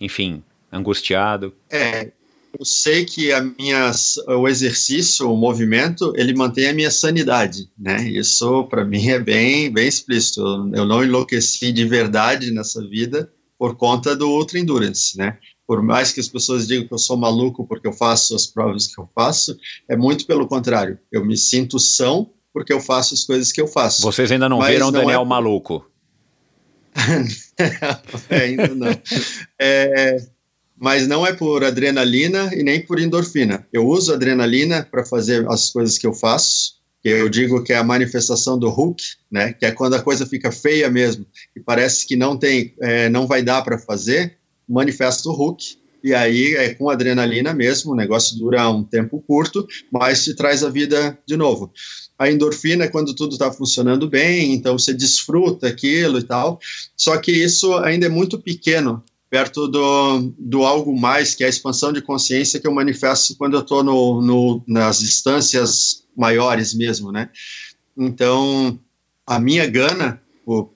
enfim, 0.00 0.42
angustiado. 0.70 1.54
É, 1.70 2.12
eu 2.58 2.64
sei 2.64 3.04
que 3.04 3.32
a 3.32 3.42
minha, 3.42 3.90
o 4.28 4.48
exercício, 4.48 5.30
o 5.30 5.36
movimento, 5.36 6.12
ele 6.16 6.34
mantém 6.34 6.68
a 6.68 6.72
minha 6.72 6.90
sanidade, 6.90 7.68
né? 7.78 8.02
Isso 8.08 8.64
para 8.64 8.84
mim 8.84 9.08
é 9.08 9.18
bem, 9.18 9.70
bem 9.70 9.88
explícito. 9.88 10.40
Eu 10.74 10.84
não 10.86 11.04
enlouqueci 11.04 11.72
de 11.72 11.84
verdade 11.86 12.50
nessa 12.50 12.86
vida 12.86 13.30
por 13.58 13.76
conta 13.76 14.14
do 14.14 14.28
Ultra 14.28 14.58
Endurance, 14.58 15.16
né? 15.16 15.38
Por 15.66 15.82
mais 15.82 16.12
que 16.12 16.20
as 16.20 16.28
pessoas 16.28 16.66
digam 16.66 16.86
que 16.86 16.94
eu 16.94 16.98
sou 16.98 17.16
maluco 17.16 17.66
porque 17.66 17.88
eu 17.88 17.92
faço 17.92 18.34
as 18.36 18.46
provas 18.46 18.86
que 18.86 19.00
eu 19.00 19.08
faço, 19.14 19.56
é 19.88 19.96
muito 19.96 20.26
pelo 20.26 20.46
contrário. 20.46 20.98
Eu 21.10 21.24
me 21.24 21.36
sinto 21.36 21.78
são 21.78 22.30
porque 22.52 22.72
eu 22.72 22.80
faço 22.80 23.14
as 23.14 23.24
coisas 23.24 23.52
que 23.52 23.60
eu 23.60 23.66
faço. 23.66 24.02
Vocês 24.02 24.30
ainda 24.30 24.48
não 24.48 24.58
Mas 24.58 24.72
viram 24.72 24.88
o 24.88 24.92
Daniel 24.92 25.22
é... 25.22 25.24
maluco? 25.24 25.90
ainda 28.30 28.74
não. 28.74 29.00
É, 29.60 30.16
mas 30.78 31.06
não 31.06 31.26
é 31.26 31.32
por 31.32 31.64
adrenalina 31.64 32.50
e 32.54 32.62
nem 32.62 32.80
por 32.80 33.00
endorfina. 33.00 33.66
Eu 33.72 33.86
uso 33.86 34.12
adrenalina 34.12 34.86
para 34.90 35.04
fazer 35.04 35.46
as 35.48 35.70
coisas 35.70 35.98
que 35.98 36.06
eu 36.06 36.12
faço, 36.12 36.76
que 37.02 37.08
eu 37.08 37.28
digo 37.28 37.62
que 37.62 37.72
é 37.72 37.76
a 37.76 37.84
manifestação 37.84 38.58
do 38.58 38.68
Hulk, 38.68 39.02
né? 39.30 39.52
Que 39.52 39.66
é 39.66 39.70
quando 39.70 39.94
a 39.94 40.02
coisa 40.02 40.26
fica 40.26 40.52
feia 40.52 40.90
mesmo 40.90 41.26
e 41.54 41.60
parece 41.60 42.06
que 42.06 42.16
não 42.16 42.36
tem, 42.36 42.74
é, 42.80 43.08
não 43.08 43.26
vai 43.26 43.42
dar 43.42 43.62
para 43.62 43.78
fazer, 43.78 44.38
manifesta 44.68 45.28
o 45.28 45.32
Hulk. 45.32 45.76
E 46.04 46.14
aí 46.14 46.54
é 46.54 46.72
com 46.74 46.88
adrenalina 46.88 47.52
mesmo, 47.52 47.92
o 47.92 47.96
negócio 47.96 48.38
dura 48.38 48.68
um 48.68 48.84
tempo 48.84 49.22
curto, 49.26 49.66
mas 49.90 50.22
te 50.22 50.34
traz 50.34 50.62
a 50.62 50.70
vida 50.70 51.18
de 51.26 51.36
novo. 51.36 51.72
A 52.18 52.30
endorfina 52.30 52.84
é 52.84 52.88
quando 52.88 53.14
tudo 53.14 53.32
está 53.32 53.50
funcionando 53.50 54.08
bem, 54.08 54.54
então 54.54 54.78
você 54.78 54.94
desfruta 54.94 55.66
aquilo 55.66 56.18
e 56.18 56.22
tal. 56.22 56.60
Só 56.96 57.16
que 57.16 57.32
isso 57.32 57.74
ainda 57.78 58.06
é 58.06 58.08
muito 58.08 58.38
pequeno 58.38 59.02
perto 59.28 59.66
do, 59.66 60.32
do 60.38 60.64
algo 60.64 60.98
mais, 60.98 61.34
que 61.34 61.42
é 61.42 61.46
a 61.46 61.50
expansão 61.50 61.92
de 61.92 62.00
consciência 62.00 62.60
que 62.60 62.66
eu 62.66 62.72
manifesto 62.72 63.36
quando 63.36 63.54
eu 63.54 63.60
estou 63.60 63.82
no, 63.82 64.22
no, 64.22 64.62
nas 64.66 65.02
instâncias 65.02 66.04
maiores 66.16 66.72
mesmo, 66.72 67.10
né? 67.10 67.28
Então, 67.96 68.78
a 69.26 69.38
minha 69.38 69.66
gana, 69.66 70.22
por, 70.44 70.70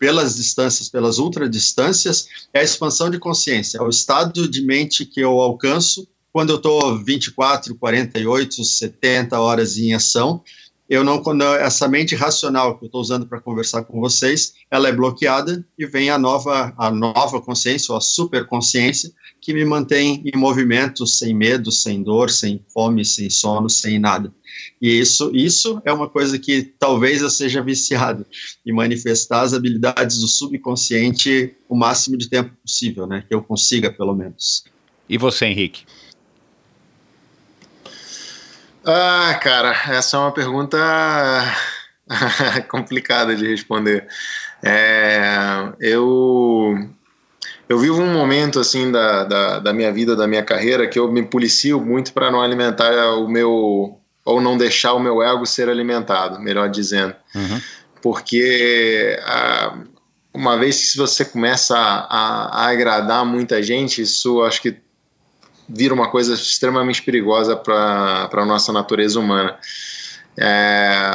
pelas 0.00 0.34
distâncias, 0.34 0.88
pelas 0.88 1.18
ultradistâncias, 1.18 2.26
é 2.54 2.60
a 2.60 2.64
expansão 2.64 3.10
de 3.10 3.18
consciência, 3.18 3.76
é 3.76 3.82
o 3.82 3.90
estado 3.90 4.48
de 4.48 4.64
mente 4.64 5.04
que 5.04 5.20
eu 5.20 5.38
alcanço 5.38 6.08
quando 6.32 6.50
eu 6.50 6.56
estou 6.56 6.96
24, 7.04 7.74
48, 7.74 8.64
70 8.64 9.38
horas 9.38 9.76
em 9.76 9.92
ação, 9.92 10.42
eu 10.90 11.04
não 11.04 11.22
essa 11.54 11.86
mente 11.86 12.16
racional 12.16 12.76
que 12.76 12.84
eu 12.84 12.86
estou 12.86 13.00
usando 13.00 13.24
para 13.24 13.40
conversar 13.40 13.84
com 13.84 14.00
vocês, 14.00 14.54
ela 14.68 14.88
é 14.88 14.92
bloqueada 14.92 15.64
e 15.78 15.86
vem 15.86 16.10
a 16.10 16.18
nova 16.18 16.74
a 16.76 16.90
nova 16.90 17.40
consciência 17.40 17.92
ou 17.92 17.96
a 17.96 18.00
superconsciência 18.00 19.12
que 19.40 19.54
me 19.54 19.64
mantém 19.64 20.20
em 20.26 20.36
movimento, 20.36 21.06
sem 21.06 21.32
medo, 21.32 21.70
sem 21.70 22.02
dor, 22.02 22.28
sem 22.28 22.60
fome, 22.74 23.04
sem 23.04 23.30
sono, 23.30 23.70
sem 23.70 24.00
nada. 24.00 24.34
E 24.82 24.98
isso 24.98 25.30
isso 25.32 25.80
é 25.84 25.92
uma 25.92 26.08
coisa 26.08 26.36
que 26.40 26.62
talvez 26.76 27.22
eu 27.22 27.30
seja 27.30 27.62
viciado 27.62 28.26
e 28.66 28.72
manifestar 28.72 29.42
as 29.42 29.54
habilidades 29.54 30.18
do 30.18 30.26
subconsciente 30.26 31.54
o 31.68 31.76
máximo 31.76 32.18
de 32.18 32.28
tempo 32.28 32.50
possível, 32.60 33.06
né? 33.06 33.24
Que 33.28 33.32
eu 33.32 33.40
consiga 33.40 33.92
pelo 33.92 34.14
menos. 34.14 34.64
E 35.08 35.16
você, 35.16 35.46
Henrique? 35.46 35.84
Ah, 38.92 39.38
cara, 39.40 39.72
essa 39.88 40.16
é 40.16 40.20
uma 40.20 40.32
pergunta 40.32 40.76
complicada 42.68 43.36
de 43.36 43.46
responder. 43.46 44.08
É, 44.64 45.72
eu 45.78 46.76
eu 47.68 47.78
vivo 47.78 48.02
um 48.02 48.12
momento 48.12 48.58
assim 48.58 48.90
da, 48.90 49.22
da, 49.22 49.58
da, 49.60 49.72
minha 49.72 49.92
vida, 49.92 50.16
da 50.16 50.26
minha 50.26 50.42
carreira, 50.42 50.88
que 50.88 50.98
eu 50.98 51.10
me 51.10 51.22
policio 51.22 51.80
muito 51.80 52.12
para 52.12 52.32
não 52.32 52.42
alimentar 52.42 52.90
o 53.14 53.28
meu 53.28 54.00
ou 54.24 54.40
não 54.40 54.58
deixar 54.58 54.94
o 54.94 54.98
meu 54.98 55.22
ego 55.22 55.46
ser 55.46 55.68
alimentado, 55.68 56.40
melhor 56.40 56.68
dizendo, 56.68 57.14
uhum. 57.32 57.60
porque 58.02 59.16
ah, 59.24 59.78
uma 60.34 60.58
vez 60.58 60.92
que 60.92 60.98
você 60.98 61.24
começa 61.24 61.78
a, 61.78 62.06
a, 62.08 62.64
a 62.64 62.70
agradar 62.70 63.24
muita 63.24 63.62
gente, 63.62 64.02
isso 64.02 64.42
acho 64.42 64.60
que 64.60 64.76
vira 65.72 65.94
uma 65.94 66.10
coisa 66.10 66.34
extremamente 66.34 67.02
perigosa 67.02 67.56
para 67.56 68.28
a 68.32 68.44
nossa 68.44 68.72
natureza 68.72 69.20
humana. 69.20 69.56
É, 70.36 71.12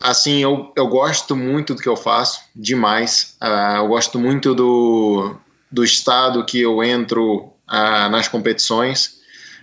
assim, 0.00 0.42
eu, 0.42 0.72
eu 0.76 0.86
gosto 0.88 1.36
muito 1.36 1.74
do 1.74 1.80
que 1.80 1.88
eu 1.88 1.96
faço, 1.96 2.40
demais. 2.54 3.36
Uh, 3.40 3.76
eu 3.78 3.88
gosto 3.88 4.18
muito 4.18 4.54
do, 4.54 5.36
do 5.70 5.84
estado 5.84 6.44
que 6.44 6.60
eu 6.60 6.82
entro 6.82 7.52
uh, 7.68 8.10
nas 8.10 8.26
competições. 8.26 9.20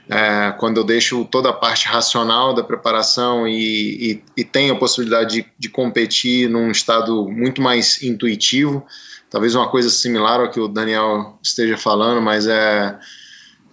Uh, 0.08 0.58
quando 0.58 0.78
eu 0.78 0.84
deixo 0.84 1.24
toda 1.26 1.50
a 1.50 1.54
parte 1.54 1.88
racional 1.88 2.54
da 2.54 2.64
preparação 2.64 3.47
e, 3.47 4.12
e, 4.12 4.24
e 4.38 4.43
tenho 4.43 4.74
a 4.74 4.80
possibilidade 4.80 5.36
de, 5.36 5.45
de, 5.56 5.70
competir 5.70 6.50
num 6.50 6.72
estado 6.72 7.30
muito 7.30 7.62
mais 7.62 8.02
intuitivo, 8.02 8.84
talvez 9.30 9.54
uma 9.54 9.70
coisa 9.70 9.88
similar 9.88 10.39
ao 10.39 10.50
que 10.50 10.60
o 10.60 10.68
Daniel 10.68 11.38
esteja 11.43 11.78
falando, 11.78 12.24
mas 12.24 12.47
é 12.47 12.97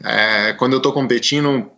é, 0.04 0.52
quando 0.54 0.74
eu 0.74 0.78
estou 0.78 0.92
competindo, 0.92 1.70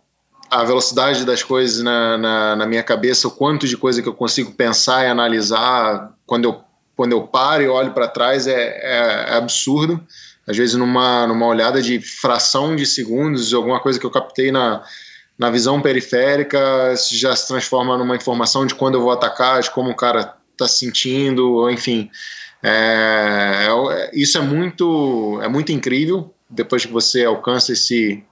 a 0.49 0.63
velocidade 0.63 1.25
das 1.25 1.43
coisas 1.43 1.83
na, 1.83 2.17
na, 2.17 2.55
na, 2.55 2.65
minha 2.65 2.81
cabeça, 2.81 3.27
o 3.27 3.31
quanto 3.31 3.67
de 3.67 3.77
coisa 3.77 4.01
que 4.01 4.09
eu 4.09 4.13
consigo 4.13 4.51
pensar 4.51 5.05
e 5.05 5.07
analisar 5.07 6.11
quando 6.25 6.45
eu, 6.45 6.61
quando 6.95 7.11
eu 7.11 7.21
paro 7.27 7.63
e 7.63 7.67
olho 7.67 7.93
para 7.93 8.07
trás 8.07 8.47
é, 8.47 8.53
é, 8.53 9.25
é, 9.29 9.33
absurdo. 9.35 10.03
Às 10.47 10.57
vezes, 10.57 10.75
numa, 10.75 11.27
numa 11.27 11.45
olhada 11.45 11.79
de 11.81 11.99
fração 12.01 12.75
de 12.75 12.85
segundos, 12.85 13.53
alguma 13.53 13.79
coisa 13.79 13.99
que 13.99 14.05
eu 14.05 14.09
captei 14.09 14.51
na, 14.51 14.83
na 15.37 15.51
visão 15.51 15.79
periférica 15.79 16.95
já 17.11 17.35
se 17.35 17.47
transforma 17.47 17.95
numa 17.95 18.15
informação 18.15 18.65
de 18.65 18.73
quando 18.73 18.95
eu 18.95 19.01
vou 19.01 19.11
atacar, 19.11 19.61
de 19.61 19.69
como 19.69 19.91
o 19.91 19.95
cara 19.95 20.33
está 20.51 20.67
sentindo, 20.67 21.69
enfim. 21.69 22.09
É, 22.63 23.67
é, 23.69 24.11
isso 24.13 24.39
é 24.39 24.41
muito, 24.41 25.39
é 25.43 25.47
muito 25.47 25.71
incrível 25.71 26.33
depois 26.49 26.85
que 26.85 26.91
você 26.91 27.23
alcança 27.25 27.73
esse, 27.73 28.23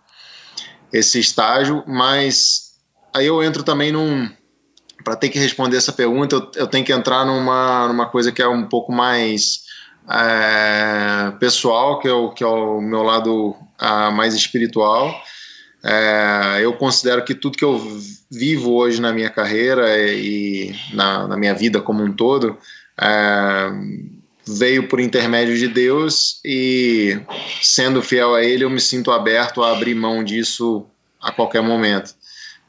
esse 0.91 1.19
estágio, 1.19 1.83
mas 1.87 2.73
aí 3.15 3.27
eu 3.27 3.43
entro 3.43 3.63
também 3.63 3.91
num. 3.91 4.29
Para 5.03 5.15
ter 5.15 5.29
que 5.29 5.39
responder 5.39 5.77
essa 5.77 5.93
pergunta, 5.93 6.35
eu, 6.35 6.51
eu, 6.55 6.67
tenho 6.67 6.83
que 6.83 6.91
entrar 6.91 7.23
numa, 7.25 7.87
numa 7.87 8.07
coisa 8.07 8.31
que 8.31 8.41
é 8.41 8.47
um 8.47 8.65
pouco 8.65 8.91
mais 8.91 9.61
é, 10.09 11.31
pessoal, 11.39 11.99
que 11.99 12.07
é, 12.07 12.11
o, 12.11 12.31
que 12.31 12.43
é 12.43 12.47
o 12.47 12.81
meu 12.81 13.03
lado 13.03 13.51
uh, 13.51 14.11
mais 14.11 14.33
espiritual. 14.33 15.13
É, 15.83 16.57
eu 16.61 16.73
considero 16.73 17.23
que 17.23 17.35
tudo 17.35 17.57
que 17.57 17.63
eu 17.63 17.79
vivo 18.29 18.73
hoje 18.73 18.99
na 18.99 19.13
minha 19.13 19.29
carreira 19.29 19.87
e 19.97 20.75
na, 20.93 21.27
na 21.27 21.37
minha 21.37 21.53
vida 21.53 21.79
como 21.79 22.03
um 22.03 22.11
todo 22.11 22.57
é, 22.99 23.69
veio 24.47 24.87
por 24.87 24.99
intermédio 24.99 25.57
de 25.57 25.67
Deus 25.67 26.39
e, 26.43 27.19
sendo 27.61 28.01
fiel 28.01 28.35
a 28.35 28.43
Ele, 28.43 28.63
eu 28.63 28.69
me 28.69 28.79
sinto 28.79 29.11
aberto 29.11 29.63
a 29.63 29.71
abrir 29.71 29.95
mão 29.95 30.23
disso 30.23 30.85
a 31.21 31.31
qualquer 31.31 31.61
momento. 31.61 32.15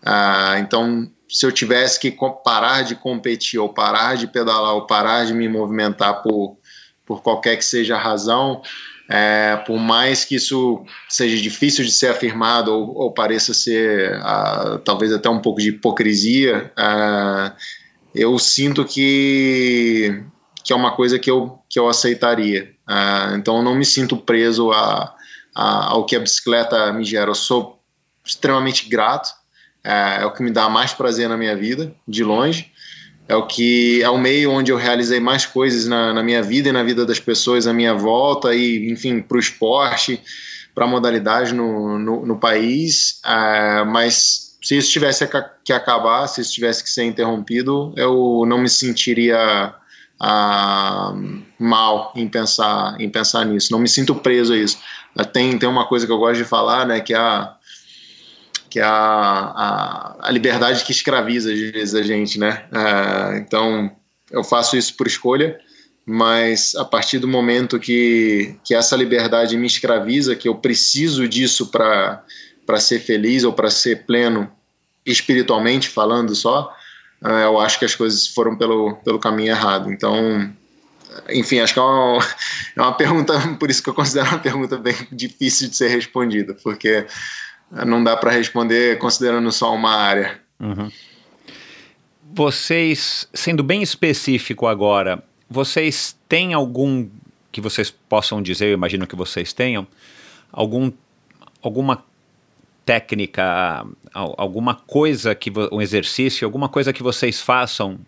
Ah, 0.05 0.57
então, 0.59 1.11
se 1.29 1.45
eu 1.45 1.53
tivesse 1.53 2.01
que 2.01 2.16
parar 2.45 2.83
de 2.83 2.95
competir, 2.95 3.59
ou 3.59 3.68
parar 3.68 4.16
de 4.16 4.26
pedalar, 4.26 4.74
ou 4.74 4.87
parar 4.87 5.26
de 5.26 5.35
me 5.35 5.49
movimentar 5.49 6.22
por, 6.22 6.57
por 7.05 7.22
qualquer 7.22 7.57
que 7.57 7.64
seja 7.64 7.97
a 7.97 8.01
razão, 8.01 8.62
é, 9.11 9.57
por 9.66 9.79
mais 9.79 10.24
que 10.24 10.35
isso 10.35 10.85
seja 11.09 11.41
difícil 11.41 11.83
de 11.85 11.91
ser 11.91 12.09
afirmado 12.09 12.70
ou, 12.70 12.95
ou 12.95 13.12
pareça 13.12 13.55
ser 13.55 14.14
ah, 14.22 14.79
talvez 14.85 15.12
até 15.12 15.31
um 15.31 15.41
pouco 15.41 15.61
de 15.61 15.70
hipocrisia, 15.70 16.70
ah, 16.76 17.55
eu 18.14 18.39
sinto 18.39 18.85
que 18.85 20.22
que 20.68 20.72
é 20.74 20.76
uma 20.76 20.90
coisa 20.90 21.18
que 21.18 21.30
eu, 21.30 21.58
que 21.66 21.78
eu 21.78 21.88
aceitaria. 21.88 22.74
Uh, 22.86 23.36
então 23.36 23.56
eu 23.56 23.62
não 23.62 23.74
me 23.74 23.86
sinto 23.86 24.18
preso 24.18 24.70
a, 24.70 25.14
a, 25.54 25.92
ao 25.92 26.04
que 26.04 26.14
a 26.14 26.20
bicicleta 26.20 26.92
me 26.92 27.06
gera. 27.06 27.30
Eu 27.30 27.34
sou 27.34 27.80
extremamente 28.22 28.86
grato, 28.86 29.30
uh, 29.82 30.20
é 30.20 30.26
o 30.26 30.30
que 30.30 30.42
me 30.42 30.50
dá 30.50 30.68
mais 30.68 30.92
prazer 30.92 31.26
na 31.26 31.38
minha 31.38 31.56
vida, 31.56 31.90
de 32.06 32.22
longe. 32.22 32.70
É 33.26 33.34
o 33.34 33.46
que 33.46 34.02
é 34.02 34.10
o 34.10 34.18
meio 34.18 34.50
onde 34.50 34.70
eu 34.70 34.76
realizei 34.76 35.18
mais 35.18 35.46
coisas 35.46 35.86
na, 35.86 36.12
na 36.12 36.22
minha 36.22 36.42
vida 36.42 36.68
e 36.68 36.72
na 36.72 36.82
vida 36.82 37.06
das 37.06 37.18
pessoas 37.18 37.66
à 37.66 37.72
minha 37.72 37.94
volta 37.94 38.54
e, 38.54 38.92
enfim, 38.92 39.22
para 39.22 39.38
o 39.38 39.40
esporte, 39.40 40.22
para 40.74 40.84
a 40.84 40.88
modalidade 40.88 41.54
no, 41.54 41.98
no, 41.98 42.26
no 42.26 42.38
país. 42.38 43.22
Uh, 43.24 43.86
mas 43.86 44.58
se 44.62 44.76
isso 44.76 44.92
tivesse 44.92 45.26
que 45.64 45.72
acabar, 45.72 46.26
se 46.26 46.42
isso 46.42 46.52
tivesse 46.52 46.84
que 46.84 46.90
ser 46.90 47.04
interrompido, 47.04 47.94
eu 47.96 48.44
não 48.46 48.58
me 48.58 48.68
sentiria 48.68 49.74
ah, 50.20 51.14
mal 51.58 52.12
em 52.16 52.28
pensar, 52.28 53.00
em 53.00 53.08
pensar 53.08 53.44
nisso. 53.44 53.72
Não 53.72 53.78
me 53.78 53.88
sinto 53.88 54.14
preso 54.14 54.52
a 54.52 54.56
isso. 54.56 54.78
Tem, 55.32 55.58
tem 55.58 55.68
uma 55.68 55.86
coisa 55.86 56.06
que 56.06 56.12
eu 56.12 56.18
gosto 56.18 56.38
de 56.38 56.44
falar, 56.44 56.86
né, 56.86 57.00
que 57.00 57.14
é 57.14 57.16
a, 57.16 57.54
que 58.70 58.78
é 58.78 58.84
a, 58.84 58.88
a, 58.90 60.16
a 60.28 60.30
liberdade 60.30 60.84
que 60.84 60.92
escraviza 60.92 61.52
às 61.52 61.58
vezes 61.58 61.94
a 61.94 62.02
gente, 62.02 62.38
né? 62.38 62.64
Ah, 62.72 63.32
então 63.36 63.90
eu 64.30 64.44
faço 64.44 64.76
isso 64.76 64.94
por 64.96 65.06
escolha, 65.06 65.58
mas 66.04 66.74
a 66.74 66.84
partir 66.84 67.18
do 67.18 67.28
momento 67.28 67.78
que, 67.78 68.56
que 68.64 68.74
essa 68.74 68.96
liberdade 68.96 69.56
me 69.56 69.66
escraviza, 69.66 70.36
que 70.36 70.48
eu 70.48 70.54
preciso 70.54 71.28
disso 71.28 71.70
para 71.70 72.22
para 72.66 72.78
ser 72.78 72.98
feliz 73.00 73.44
ou 73.44 73.52
para 73.54 73.70
ser 73.70 74.04
pleno 74.04 74.52
espiritualmente 75.06 75.88
falando 75.88 76.34
só, 76.34 76.70
eu 77.20 77.58
acho 77.58 77.78
que 77.78 77.84
as 77.84 77.94
coisas 77.94 78.26
foram 78.26 78.56
pelo, 78.56 78.94
pelo 78.96 79.18
caminho 79.18 79.50
errado. 79.50 79.92
Então, 79.92 80.52
enfim, 81.28 81.58
acho 81.60 81.72
que 81.74 81.78
é 81.78 81.82
uma, 81.82 82.18
é 82.76 82.80
uma 82.80 82.92
pergunta, 82.92 83.34
por 83.58 83.70
isso 83.70 83.82
que 83.82 83.90
eu 83.90 83.94
considero 83.94 84.28
uma 84.28 84.38
pergunta 84.38 84.76
bem 84.76 84.94
difícil 85.10 85.68
de 85.68 85.76
ser 85.76 85.88
respondida, 85.88 86.54
porque 86.54 87.06
não 87.86 88.02
dá 88.02 88.16
para 88.16 88.30
responder 88.30 88.98
considerando 88.98 89.50
só 89.52 89.74
uma 89.74 89.94
área. 89.94 90.40
Uhum. 90.60 90.90
Vocês, 92.34 93.28
sendo 93.32 93.62
bem 93.62 93.82
específico 93.82 94.66
agora, 94.66 95.22
vocês 95.50 96.16
têm 96.28 96.54
algum 96.54 97.08
que 97.50 97.60
vocês 97.60 97.90
possam 97.90 98.40
dizer, 98.42 98.66
eu 98.66 98.74
imagino 98.74 99.06
que 99.06 99.16
vocês 99.16 99.52
tenham, 99.52 99.86
algum, 100.52 100.92
alguma 101.62 102.04
técnica, 102.89 103.84
alguma 104.14 104.74
coisa 104.74 105.34
que 105.34 105.53
um 105.70 105.82
exercício, 105.82 106.47
alguma 106.47 106.70
coisa 106.70 106.91
que 106.91 107.03
vocês 107.03 107.39
façam 107.39 108.01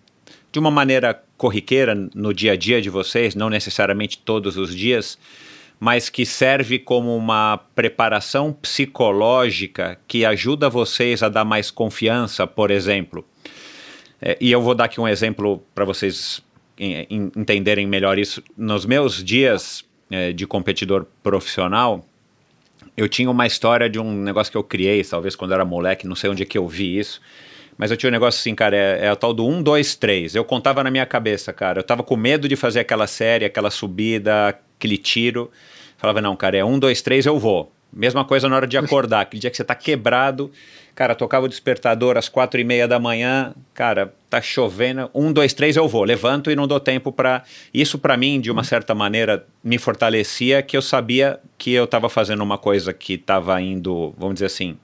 de 0.51 0.59
uma 0.59 0.71
maneira 0.71 1.23
corriqueira 1.37 1.95
no 2.15 2.33
dia 2.33 2.53
a 2.53 2.57
dia 2.57 2.81
de 2.81 2.89
vocês, 2.89 3.35
não 3.35 3.51
necessariamente 3.51 4.17
todos 4.17 4.57
os 4.57 4.75
dias, 4.75 5.19
mas 5.79 6.09
que 6.09 6.25
serve 6.25 6.79
como 6.79 7.15
uma 7.15 7.59
preparação 7.75 8.55
psicológica 8.55 9.99
que 10.09 10.25
ajuda 10.25 10.71
vocês 10.71 11.23
a 11.23 11.29
dar 11.29 11.45
mais 11.45 11.71
confiança, 11.71 12.47
por 12.47 12.71
exemplo. 12.71 13.23
É, 14.19 14.39
e 14.41 14.51
eu 14.51 14.63
vou 14.63 14.75
dar 14.75 14.85
aqui 14.85 14.99
um 14.99 15.07
exemplo 15.07 15.63
para 15.75 15.85
vocês 15.85 16.43
entenderem 17.37 17.87
melhor 17.87 18.19
isso. 18.19 18.43
Nos 18.57 18.87
meus 18.87 19.23
dias 19.23 19.85
é, 20.11 20.33
de 20.33 20.47
competidor 20.47 21.05
profissional, 21.23 22.03
eu 23.01 23.09
tinha 23.09 23.31
uma 23.31 23.47
história 23.47 23.89
de 23.89 23.99
um 23.99 24.13
negócio 24.13 24.51
que 24.51 24.59
eu 24.59 24.65
criei, 24.65 25.03
talvez 25.05 25.35
quando 25.35 25.53
eu 25.53 25.55
era 25.57 25.65
moleque, 25.65 26.07
não 26.07 26.15
sei 26.15 26.31
onde 26.31 26.43
é 26.43 26.47
que 26.47 26.59
eu 26.59 26.67
vi 26.69 26.99
isso. 26.99 27.21
Mas 27.79 27.91
eu 27.91 27.97
tinha 27.97 28.09
um 28.09 28.13
negócio 28.13 28.39
assim, 28.39 28.55
cara, 28.55 28.77
é, 28.77 29.07
é 29.07 29.13
o 29.13 29.17
tal 29.17 29.33
do 29.33 29.47
1, 29.47 29.63
2, 29.63 29.95
3. 29.95 30.35
Eu 30.35 30.45
contava 30.45 30.85
na 30.85 30.91
minha 30.91 31.07
cabeça, 31.07 31.51
cara. 31.51 31.79
Eu 31.79 31.83
tava 31.83 32.03
com 32.03 32.15
medo 32.15 32.47
de 32.47 32.55
fazer 32.55 32.81
aquela 32.81 33.07
série, 33.07 33.47
aquela 33.47 33.71
subida, 33.71 34.49
aquele 34.49 34.99
tiro. 34.99 35.51
Falava, 35.97 36.21
não, 36.21 36.37
cara, 36.37 36.59
é 36.59 36.65
1, 36.65 36.79
2, 36.79 37.01
3, 37.01 37.25
eu 37.25 37.39
vou. 37.39 37.73
Mesma 37.91 38.23
coisa 38.23 38.49
na 38.51 38.57
hora 38.57 38.67
de 38.67 38.77
acordar. 38.77 39.23
Aquele 39.23 39.41
dia 39.41 39.51
que 39.51 39.57
você 39.57 39.65
tá 39.65 39.75
quebrado, 39.75 40.51
cara, 40.95 41.15
tocava 41.15 41.47
o 41.47 41.49
despertador 41.49 42.17
às 42.17 42.29
quatro 42.29 42.61
e 42.61 42.65
meia 42.65 42.87
da 42.87 42.99
manhã, 42.99 43.55
cara, 43.75 44.13
tá 44.29 44.41
chovendo, 44.41 45.11
um, 45.15 45.33
dois, 45.33 45.53
três, 45.53 45.77
eu 45.77 45.89
vou, 45.89 46.05
levanto 46.05 46.51
e 46.51 46.57
não 46.57 46.67
dou 46.67 46.81
tempo 46.81 47.11
para. 47.11 47.43
Isso 47.73 47.99
para 47.99 48.17
mim, 48.17 48.41
de 48.41 48.51
uma 48.51 48.65
certa 48.65 48.95
maneira, 48.95 49.45
me 49.63 49.79
fortalecia, 49.79 50.63
que 50.63 50.77
eu 50.77 50.83
sabia 50.83 51.41
que 51.59 51.73
eu 51.73 51.85
estava 51.85 52.09
fazendo 52.09 52.43
uma 52.43 52.59
coisa 52.59 52.93
que 52.93 53.15
estava 53.15 53.61
indo, 53.61 54.15
vamos 54.19 54.35
dizer 54.35 54.47
assim, 54.47 54.77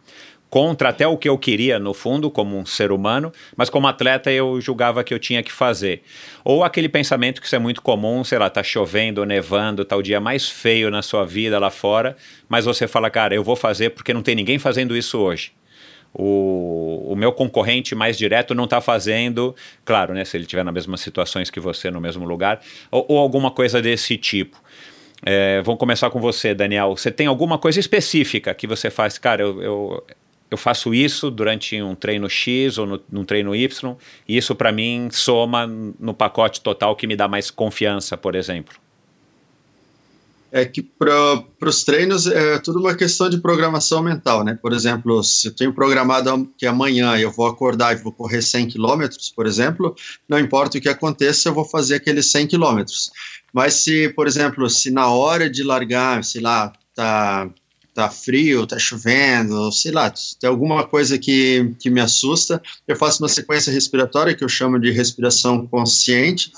contra 0.48 0.88
até 0.88 1.06
o 1.06 1.16
que 1.16 1.28
eu 1.28 1.36
queria, 1.36 1.78
no 1.78 1.92
fundo, 1.92 2.30
como 2.30 2.56
um 2.56 2.64
ser 2.64 2.92
humano, 2.92 3.32
mas 3.56 3.68
como 3.68 3.86
atleta 3.86 4.30
eu 4.30 4.60
julgava 4.60 5.02
que 5.04 5.12
eu 5.12 5.18
tinha 5.18 5.42
que 5.42 5.52
fazer. 5.52 6.02
Ou 6.44 6.64
aquele 6.64 6.88
pensamento 6.88 7.40
que 7.40 7.46
isso 7.46 7.56
é 7.56 7.58
muito 7.58 7.82
comum, 7.82 8.22
sei 8.24 8.38
lá, 8.38 8.48
tá 8.48 8.62
chovendo, 8.62 9.24
nevando, 9.24 9.84
tá 9.84 9.96
o 9.96 10.02
dia 10.02 10.20
mais 10.20 10.48
feio 10.48 10.90
na 10.90 11.02
sua 11.02 11.24
vida 11.24 11.58
lá 11.58 11.70
fora, 11.70 12.16
mas 12.48 12.64
você 12.64 12.86
fala, 12.86 13.10
cara, 13.10 13.34
eu 13.34 13.42
vou 13.42 13.56
fazer 13.56 13.90
porque 13.90 14.14
não 14.14 14.22
tem 14.22 14.34
ninguém 14.34 14.58
fazendo 14.58 14.96
isso 14.96 15.18
hoje. 15.18 15.52
O, 16.18 17.12
o 17.12 17.16
meu 17.16 17.30
concorrente 17.30 17.94
mais 17.94 18.16
direto 18.16 18.54
não 18.54 18.64
está 18.64 18.80
fazendo, 18.80 19.54
claro, 19.84 20.14
né, 20.14 20.24
se 20.24 20.36
ele 20.36 20.44
estiver 20.44 20.64
nas 20.64 20.72
mesmas 20.72 21.00
situações 21.00 21.50
que 21.50 21.60
você, 21.60 21.90
no 21.90 22.00
mesmo 22.00 22.24
lugar, 22.24 22.60
ou, 22.90 23.04
ou 23.08 23.18
alguma 23.18 23.50
coisa 23.50 23.82
desse 23.82 24.16
tipo. 24.16 24.56
É, 25.24 25.60
vamos 25.62 25.78
começar 25.78 26.08
com 26.10 26.20
você, 26.20 26.54
Daniel. 26.54 26.96
Você 26.96 27.10
tem 27.10 27.26
alguma 27.26 27.58
coisa 27.58 27.78
específica 27.78 28.54
que 28.54 28.66
você 28.66 28.90
faz? 28.90 29.18
Cara, 29.18 29.42
eu, 29.42 29.62
eu 29.62 30.04
eu 30.50 30.56
faço 30.56 30.94
isso 30.94 31.30
durante 31.30 31.80
um 31.82 31.94
treino 31.94 32.30
X 32.30 32.78
ou 32.78 32.86
no, 32.86 33.02
num 33.10 33.24
treino 33.24 33.54
Y, 33.54 33.96
e 34.28 34.36
isso 34.36 34.54
para 34.54 34.70
mim 34.70 35.08
soma 35.10 35.66
no 35.66 36.14
pacote 36.14 36.60
total 36.60 36.94
que 36.94 37.06
me 37.06 37.16
dá 37.16 37.26
mais 37.26 37.50
confiança, 37.50 38.16
por 38.16 38.34
exemplo? 38.34 38.76
É 40.52 40.64
que 40.64 40.80
para 40.80 41.44
os 41.62 41.84
treinos 41.84 42.26
é 42.26 42.58
tudo 42.58 42.78
uma 42.78 42.94
questão 42.94 43.28
de 43.28 43.38
programação 43.38 44.02
mental, 44.02 44.44
né? 44.44 44.56
Por 44.60 44.72
exemplo, 44.72 45.22
se 45.22 45.48
eu 45.48 45.54
tenho 45.54 45.72
programado 45.72 46.48
que 46.56 46.66
amanhã 46.66 47.16
eu 47.18 47.30
vou 47.32 47.46
acordar 47.46 47.92
e 47.92 48.02
vou 48.02 48.12
correr 48.12 48.42
100 48.42 48.68
quilômetros, 48.68 49.30
por 49.30 49.46
exemplo, 49.46 49.94
não 50.28 50.38
importa 50.38 50.78
o 50.78 50.80
que 50.80 50.88
aconteça, 50.88 51.48
eu 51.48 51.54
vou 51.54 51.64
fazer 51.64 51.96
aqueles 51.96 52.30
100 52.30 52.46
quilômetros. 52.46 53.10
Mas 53.52 53.74
se, 53.74 54.08
por 54.10 54.26
exemplo, 54.26 54.70
se 54.70 54.90
na 54.90 55.08
hora 55.08 55.50
de 55.50 55.62
largar, 55.62 56.22
sei 56.22 56.40
lá, 56.40 56.72
tá 56.94 57.50
tá 57.96 58.10
frio, 58.10 58.66
tá 58.66 58.78
chovendo, 58.78 59.72
sei 59.72 59.90
lá, 59.90 60.12
tem 60.38 60.50
alguma 60.50 60.86
coisa 60.86 61.18
que, 61.18 61.74
que 61.78 61.88
me 61.88 61.98
assusta, 61.98 62.60
eu 62.86 62.94
faço 62.94 63.22
uma 63.22 63.28
sequência 63.28 63.72
respiratória 63.72 64.34
que 64.34 64.44
eu 64.44 64.50
chamo 64.50 64.78
de 64.78 64.90
respiração 64.90 65.66
consciente, 65.66 66.52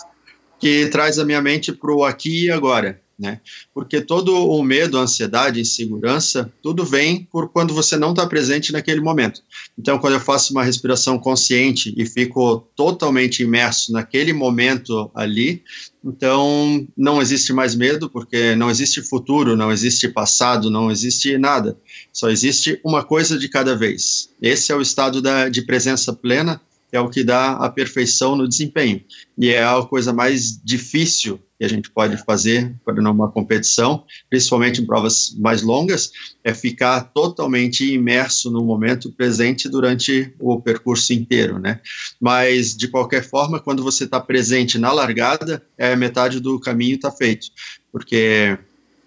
que 0.59 0.89
traz 0.89 1.17
a 1.17 1.25
minha 1.25 1.41
mente 1.41 1.73
para 1.73 1.95
o 1.95 2.05
aqui 2.05 2.47
e 2.47 2.51
agora 2.51 3.01
né? 3.19 3.41
Porque 3.75 4.01
todo 4.01 4.33
o 4.49 4.63
medo, 4.63 4.97
a 4.97 5.03
ansiedade, 5.03 5.59
a 5.59 5.63
insegurança, 5.63 6.53
tudo 6.63 6.85
vem 6.85 7.25
por 7.25 7.49
quando 7.49 7.75
você 7.75 7.97
não 7.97 8.11
está 8.11 8.25
presente 8.27 8.73
naquele 8.73 9.01
momento. 9.01 9.43
Então, 9.77 9.99
quando 9.99 10.15
eu 10.15 10.21
faço 10.21 10.53
uma 10.53 10.63
respiração 10.63 11.19
consciente 11.19 11.93
e 11.97 12.07
fico 12.07 12.61
totalmente 12.77 13.43
imerso 13.43 13.93
naquele 13.93 14.33
momento 14.33 15.11
ali, 15.15 15.65
então 16.05 16.87
não 16.97 17.21
existe 17.21 17.53
mais 17.53 17.75
medo, 17.75 18.09
porque 18.09 18.55
não 18.55 18.71
existe 18.71 19.03
futuro, 19.03 19.57
não 19.57 19.73
existe 19.73 20.09
passado, 20.09 20.71
não 20.71 20.91
existe 20.91 21.37
nada. 21.37 21.77
Só 22.13 22.31
existe 22.31 22.81
uma 22.85 23.03
coisa 23.03 23.37
de 23.37 23.49
cada 23.49 23.75
vez. 23.75 24.31
Esse 24.41 24.71
é 24.71 24.77
o 24.77 24.81
estado 24.81 25.21
da, 25.21 25.49
de 25.49 25.63
presença 25.63 26.13
plena 26.13 26.61
é 26.93 27.01
o 27.01 27.09
que 27.09 27.23
dá 27.23 27.53
a 27.53 27.69
perfeição 27.69 28.37
no 28.37 28.49
desempenho. 28.49 29.03
E 29.37 29.51
é 29.51 29.65
a 29.65 29.83
coisa 29.83 30.13
mais 30.13 30.61
difícil 30.63 31.41
que 31.59 31.65
a 31.65 31.69
gente 31.69 31.91
pode 31.91 32.17
fazer 32.25 32.73
para 32.85 33.03
numa 33.03 33.31
competição, 33.31 34.05
principalmente 34.31 34.81
em 34.81 34.87
provas 34.87 35.35
mais 35.39 35.61
longas, 35.61 36.13
é 36.45 36.55
ficar 36.55 37.01
totalmente 37.13 37.93
imerso 37.93 38.49
no 38.51 38.65
momento 38.65 39.11
presente 39.11 39.69
durante 39.69 40.33
o 40.39 40.61
percurso 40.61 41.13
inteiro, 41.13 41.59
né? 41.59 41.81
Mas 42.21 42.77
de 42.77 42.87
qualquer 42.87 43.25
forma, 43.25 43.59
quando 43.59 43.83
você 43.83 44.05
está 44.05 44.21
presente 44.21 44.79
na 44.79 44.93
largada, 44.93 45.63
é 45.77 45.97
metade 45.97 46.39
do 46.39 46.61
caminho 46.61 46.95
está 46.95 47.11
feito, 47.11 47.49
porque 47.91 48.57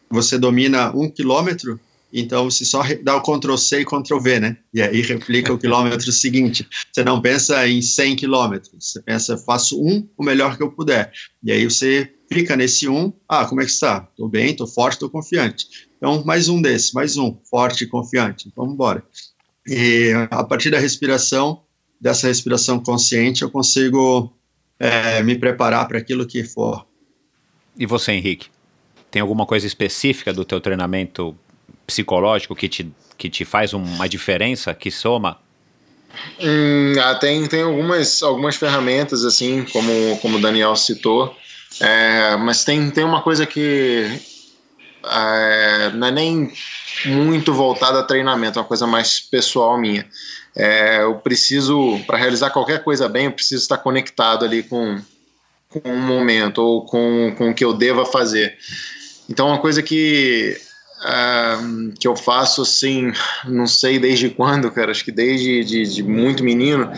você 0.09 0.37
domina 0.37 0.91
um 0.93 1.09
quilômetro 1.09 1.79
então 2.13 2.49
você 2.49 2.65
só 2.65 2.81
dá 3.03 3.15
o 3.15 3.21
Ctrl 3.21 3.55
C 3.55 3.81
e 3.81 3.85
Ctrl 3.85 4.19
V, 4.19 4.39
né? 4.39 4.57
E 4.73 4.81
aí 4.81 5.01
replica 5.01 5.53
o 5.53 5.57
quilômetro 5.57 6.11
seguinte. 6.11 6.67
Você 6.91 7.03
não 7.03 7.21
pensa 7.21 7.67
em 7.67 7.81
100 7.81 8.15
quilômetros, 8.15 8.91
você 8.91 9.01
pensa, 9.01 9.37
faço 9.37 9.81
um 9.81 10.07
o 10.17 10.23
melhor 10.23 10.57
que 10.57 10.63
eu 10.63 10.71
puder. 10.71 11.11
E 11.43 11.51
aí 11.51 11.63
você 11.65 12.11
fica 12.31 12.55
nesse 12.55 12.87
um, 12.87 13.11
ah, 13.27 13.45
como 13.45 13.61
é 13.61 13.65
que 13.65 13.71
está? 13.71 14.07
Estou 14.09 14.29
bem, 14.29 14.51
estou 14.51 14.67
forte, 14.67 14.93
estou 14.93 15.09
confiante. 15.09 15.67
Então, 15.97 16.23
mais 16.25 16.49
um 16.49 16.61
desse, 16.61 16.93
mais 16.93 17.17
um, 17.17 17.37
forte 17.49 17.83
e 17.83 17.87
confiante. 17.87 18.47
Então, 18.47 18.63
vamos 18.63 18.73
embora. 18.73 19.03
E 19.67 20.11
a 20.31 20.43
partir 20.43 20.71
da 20.71 20.79
respiração, 20.79 21.61
dessa 21.99 22.27
respiração 22.27 22.79
consciente, 22.79 23.43
eu 23.43 23.51
consigo 23.51 24.33
é, 24.79 25.21
me 25.21 25.37
preparar 25.37 25.87
para 25.87 25.99
aquilo 25.99 26.25
que 26.25 26.43
for. 26.43 26.87
E 27.77 27.85
você, 27.85 28.13
Henrique? 28.13 28.47
Tem 29.11 29.21
alguma 29.21 29.45
coisa 29.45 29.67
específica 29.67 30.33
do 30.33 30.45
teu 30.45 30.59
treinamento 30.59 31.37
psicológico 31.85 32.55
que 32.55 32.69
te, 32.69 32.91
que 33.17 33.29
te 33.29 33.45
faz 33.45 33.73
uma 33.73 34.07
diferença, 34.07 34.73
que 34.73 34.89
soma? 34.89 35.39
Hum, 36.39 36.93
ah, 36.99 37.15
tem, 37.15 37.47
tem 37.47 37.63
algumas, 37.63 38.21
algumas 38.21 38.55
ferramentas, 38.55 39.23
assim, 39.23 39.65
como, 39.71 40.17
como 40.21 40.37
o 40.37 40.41
Daniel 40.41 40.75
citou, 40.75 41.35
é, 41.79 42.35
mas 42.37 42.63
tem, 42.63 42.89
tem 42.91 43.03
uma 43.03 43.21
coisa 43.21 43.45
que 43.45 44.19
é, 45.05 45.89
não 45.93 46.07
é 46.07 46.11
nem 46.11 46.51
muito 47.05 47.53
voltada 47.53 47.99
a 47.99 48.03
treinamento, 48.03 48.59
é 48.59 48.61
uma 48.61 48.67
coisa 48.67 48.85
mais 48.85 49.19
pessoal 49.19 49.77
minha. 49.79 50.07
É, 50.55 51.01
eu 51.03 51.15
preciso, 51.15 51.99
para 52.05 52.17
realizar 52.17 52.49
qualquer 52.49 52.83
coisa 52.83 53.07
bem, 53.07 53.25
eu 53.25 53.31
preciso 53.31 53.61
estar 53.61 53.77
conectado 53.77 54.43
ali 54.43 54.63
com, 54.63 54.99
com 55.69 55.81
um 55.85 56.01
momento 56.01 56.59
ou 56.59 56.85
com, 56.85 57.33
com 57.37 57.49
o 57.49 57.53
que 57.53 57.63
eu 57.63 57.73
deva 57.73 58.05
fazer. 58.05 58.57
Então, 59.29 59.47
uma 59.47 59.59
coisa 59.59 59.81
que 59.81 60.59
que 61.99 62.07
eu 62.07 62.15
faço 62.15 62.61
assim, 62.61 63.11
não 63.45 63.65
sei 63.65 63.97
desde 63.97 64.29
quando, 64.29 64.71
cara, 64.71 64.91
acho 64.91 65.03
que 65.03 65.11
desde 65.11 65.63
de, 65.63 65.83
de 65.83 66.03
muito 66.03 66.43
menino, 66.43 66.91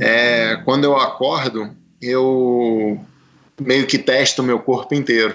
é, 0.00 0.60
quando 0.64 0.84
eu 0.84 0.96
acordo, 0.96 1.70
eu 2.00 3.00
meio 3.60 3.86
que 3.86 3.98
testo 3.98 4.42
o 4.42 4.44
meu 4.44 4.60
corpo 4.60 4.94
inteiro. 4.94 5.34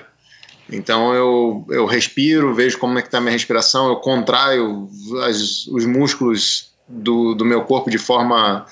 Então 0.72 1.14
eu, 1.14 1.66
eu 1.70 1.86
respiro, 1.86 2.54
vejo 2.54 2.78
como 2.78 2.98
é 2.98 3.02
que 3.02 3.10
está 3.10 3.18
a 3.18 3.22
minha 3.22 3.34
respiração, 3.34 3.90
eu 3.90 3.98
contraio 3.98 4.90
as, 5.26 5.68
os 5.68 5.86
músculos 5.86 6.72
do, 6.88 7.36
do 7.36 7.44
meu 7.44 7.64
corpo 7.64 7.90
de 7.90 7.98
forma 7.98 8.66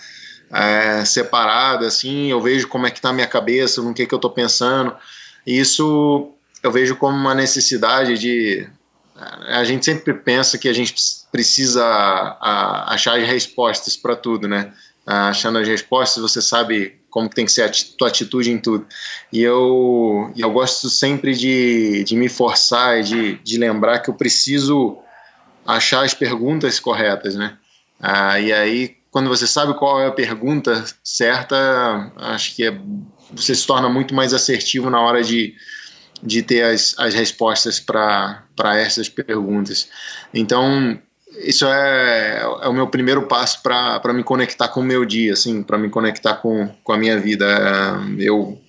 é, 0.54 1.04
separada, 1.06 1.88
assim, 1.88 2.32
eu 2.32 2.41
vejo 2.41 2.68
como 2.68 2.88
é 2.88 2.91
que 2.91 2.99
está 2.99 3.10
a 3.10 3.14
minha 3.14 3.28
cabeça, 3.28 3.82
no 3.82 3.93
que, 3.93 4.06
que 4.06 4.14
eu 4.14 4.18
estou 4.18 4.32
pensando. 4.32 4.95
Isso 5.45 6.32
eu 6.64 6.72
vejo 6.72 6.95
como 6.95 7.18
uma 7.18 7.36
necessidade 7.36 8.18
de 8.18 8.68
a 9.48 9.64
gente 9.64 9.86
sempre 9.86 10.14
pensa 10.14 10.58
que 10.58 10.68
a 10.68 10.74
gente 10.74 10.94
precisa 11.32 11.86
achar 12.88 13.20
as 13.20 13.28
respostas 13.28 13.96
para 13.96 14.16
tudo, 14.16 14.48
né? 14.48 14.74
Achando 15.06 15.60
as 15.60 15.68
respostas, 15.68 16.22
você 16.22 16.42
sabe 16.42 17.00
como 17.10 17.30
tem 17.30 17.46
que 17.46 17.52
ser 17.52 17.64
a 17.64 17.72
tua 17.98 18.08
atitude 18.08 18.52
em 18.52 18.58
tudo. 18.58 18.86
E 19.32 19.42
eu, 19.42 20.32
eu 20.36 20.52
gosto 20.52 20.90
sempre 20.90 21.34
de, 21.34 22.04
de 22.04 22.16
me 22.16 22.30
forçar 22.30 23.00
e 23.00 23.04
de, 23.04 23.34
de 23.40 23.58
lembrar 23.58 24.00
que 24.00 24.10
eu 24.10 24.14
preciso 24.14 24.98
achar 25.66 26.04
as 26.04 26.14
perguntas 26.14 26.80
corretas, 26.80 27.36
né? 27.36 27.58
Ah, 28.00 28.40
e 28.40 28.52
aí, 28.52 28.98
quando 29.12 29.30
você 29.30 29.46
sabe 29.46 29.74
qual 29.76 30.02
é 30.02 30.08
a 30.08 30.12
pergunta 30.12 30.84
certa, 31.04 32.12
acho 32.16 32.56
que 32.56 32.66
é, 32.66 32.80
você 33.32 33.54
se 33.54 33.68
torna 33.68 33.90
muito 33.90 34.16
mais 34.16 34.34
assertivo 34.34 34.90
na 34.90 35.00
hora 35.00 35.22
de, 35.24 35.54
de 36.22 36.44
ter 36.44 36.64
as, 36.64 36.96
as 36.98 37.14
respostas 37.14 37.80
para 37.80 38.44
essas 38.78 39.10
perguntas. 39.10 39.90
Então, 40.34 41.00
isso 41.40 41.66
é, 41.66 42.42
é 42.62 42.68
o 42.68 42.74
meu 42.74 42.88
primeiro 42.88 43.24
passo 43.24 43.62
para 43.64 44.14
me 44.14 44.24
conectar 44.24 44.68
com 44.68 44.82
o 44.82 44.84
meu 44.84 45.06
dia, 45.06 45.34
assim, 45.34 45.64
para 45.64 45.78
me 45.78 45.90
conectar 45.90 46.36
com, 46.36 46.70
com 46.84 46.94
a 46.94 46.98
minha 46.98 47.20
vida. 47.20 47.46
Eu, 48.18 48.60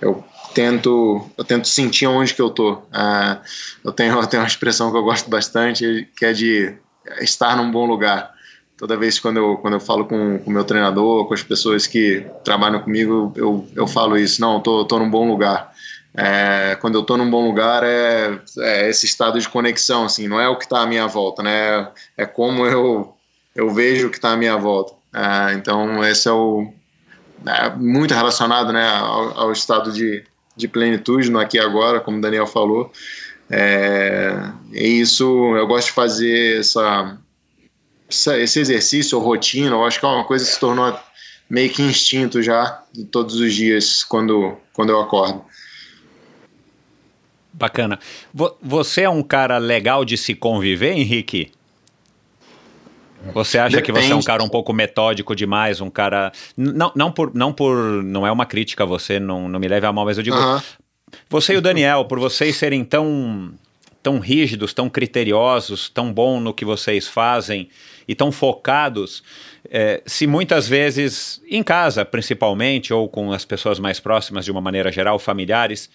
eu 0.00 0.24
tento 0.54 1.24
eu 1.36 1.44
tento 1.44 1.68
sentir 1.68 2.06
onde 2.06 2.34
que 2.34 2.42
eu 2.42 2.50
tô. 2.50 2.72
Uh, 2.74 3.38
eu 3.84 3.92
tenho 3.92 4.18
eu 4.18 4.26
tenho 4.26 4.42
uma 4.42 4.48
expressão 4.48 4.90
que 4.90 4.96
eu 4.96 5.02
gosto 5.02 5.28
bastante 5.28 6.08
que 6.16 6.24
é 6.24 6.32
de 6.32 6.74
estar 7.20 7.56
num 7.56 7.70
bom 7.70 7.86
lugar. 7.86 8.32
Toda 8.76 8.96
vez 8.96 9.18
quando 9.18 9.36
eu 9.36 9.56
quando 9.58 9.74
eu 9.74 9.80
falo 9.80 10.06
com 10.06 10.36
o 10.44 10.50
meu 10.50 10.64
treinador, 10.64 11.26
com 11.26 11.34
as 11.34 11.42
pessoas 11.42 11.86
que 11.86 12.24
trabalham 12.42 12.80
comigo, 12.80 13.32
eu, 13.36 13.68
eu 13.74 13.86
falo 13.86 14.16
isso. 14.16 14.40
Não, 14.40 14.54
eu 14.54 14.60
tô 14.60 14.84
tô 14.84 14.98
num 14.98 15.10
bom 15.10 15.28
lugar. 15.28 15.72
É, 16.20 16.76
quando 16.80 16.96
eu 16.96 17.02
estou 17.02 17.16
num 17.16 17.30
bom 17.30 17.46
lugar 17.46 17.84
é, 17.84 18.40
é, 18.58 18.90
esse 18.90 19.06
estado 19.06 19.38
de 19.38 19.48
conexão, 19.48 20.04
assim, 20.04 20.26
não 20.26 20.40
é 20.40 20.48
o 20.48 20.56
que 20.56 20.64
está 20.64 20.80
à 20.80 20.86
minha 20.86 21.06
volta, 21.06 21.44
né? 21.44 21.92
É 22.16 22.26
como 22.26 22.66
eu 22.66 23.14
eu 23.54 23.70
vejo 23.70 24.08
o 24.08 24.10
que 24.10 24.16
está 24.16 24.32
à 24.32 24.36
minha 24.36 24.56
volta. 24.56 24.94
É, 25.14 25.54
então 25.54 26.02
esse 26.04 26.26
é 26.28 26.32
o 26.32 26.72
é 27.46 27.70
muito 27.76 28.12
relacionado, 28.14 28.72
né, 28.72 28.84
ao, 28.88 29.38
ao, 29.38 29.52
estado 29.52 29.92
de, 29.92 30.24
de 30.56 30.66
plenitude 30.66 31.30
no 31.30 31.38
aqui 31.38 31.56
e 31.56 31.60
agora, 31.60 32.00
como 32.00 32.18
o 32.18 32.20
Daniel 32.20 32.48
falou. 32.48 32.90
É, 33.48 34.34
e 34.72 35.00
isso 35.00 35.54
eu 35.56 35.68
gosto 35.68 35.86
de 35.86 35.92
fazer 35.92 36.58
essa, 36.58 37.16
essa 38.08 38.36
esse 38.36 38.58
exercício 38.58 39.16
ou 39.16 39.24
rotina. 39.24 39.70
Eu 39.70 39.84
acho 39.84 40.00
que 40.00 40.04
é 40.04 40.08
uma 40.08 40.24
coisa 40.24 40.44
que 40.44 40.50
se 40.50 40.58
tornou 40.58 40.98
meio 41.48 41.70
que 41.70 41.80
instinto 41.80 42.42
já 42.42 42.82
todos 43.12 43.36
os 43.36 43.54
dias 43.54 44.02
quando 44.02 44.56
quando 44.72 44.90
eu 44.90 45.00
acordo. 45.00 45.47
Bacana. 47.58 47.98
Você 48.62 49.02
é 49.02 49.10
um 49.10 49.22
cara 49.22 49.58
legal 49.58 50.04
de 50.04 50.16
se 50.16 50.34
conviver, 50.34 50.92
Henrique? 50.92 51.50
Você 53.34 53.58
acha 53.58 53.76
Depende. 53.76 53.86
que 53.86 53.92
você 53.92 54.12
é 54.12 54.16
um 54.16 54.22
cara 54.22 54.44
um 54.44 54.48
pouco 54.48 54.72
metódico 54.72 55.34
demais, 55.34 55.80
um 55.80 55.90
cara. 55.90 56.30
Não, 56.56 56.92
não, 56.94 57.10
por, 57.10 57.34
não 57.34 57.52
por. 57.52 57.74
Não 58.04 58.24
é 58.24 58.30
uma 58.30 58.46
crítica 58.46 58.84
a 58.84 58.86
você, 58.86 59.18
não, 59.18 59.48
não 59.48 59.58
me 59.58 59.66
leve 59.66 59.86
a 59.86 59.92
mal, 59.92 60.04
mas 60.04 60.18
eu 60.18 60.22
digo. 60.22 60.36
Você 61.28 61.54
e 61.54 61.56
o 61.56 61.60
Daniel, 61.60 62.04
por 62.04 62.20
vocês 62.20 62.56
serem 62.56 62.84
tão, 62.84 63.52
tão 64.02 64.20
rígidos, 64.20 64.72
tão 64.72 64.88
criteriosos, 64.88 65.88
tão 65.88 66.12
bom 66.12 66.38
no 66.38 66.54
que 66.54 66.64
vocês 66.64 67.08
fazem 67.08 67.68
e 68.06 68.14
tão 68.14 68.30
focados, 68.30 69.22
é, 69.70 70.02
se 70.06 70.26
muitas 70.26 70.68
vezes, 70.68 71.42
em 71.48 71.62
casa 71.62 72.04
principalmente, 72.04 72.92
ou 72.92 73.08
com 73.08 73.32
as 73.32 73.44
pessoas 73.44 73.78
mais 73.78 73.98
próximas 73.98 74.44
de 74.44 74.52
uma 74.52 74.60
maneira 74.60 74.92
geral, 74.92 75.18
familiares, 75.18 75.90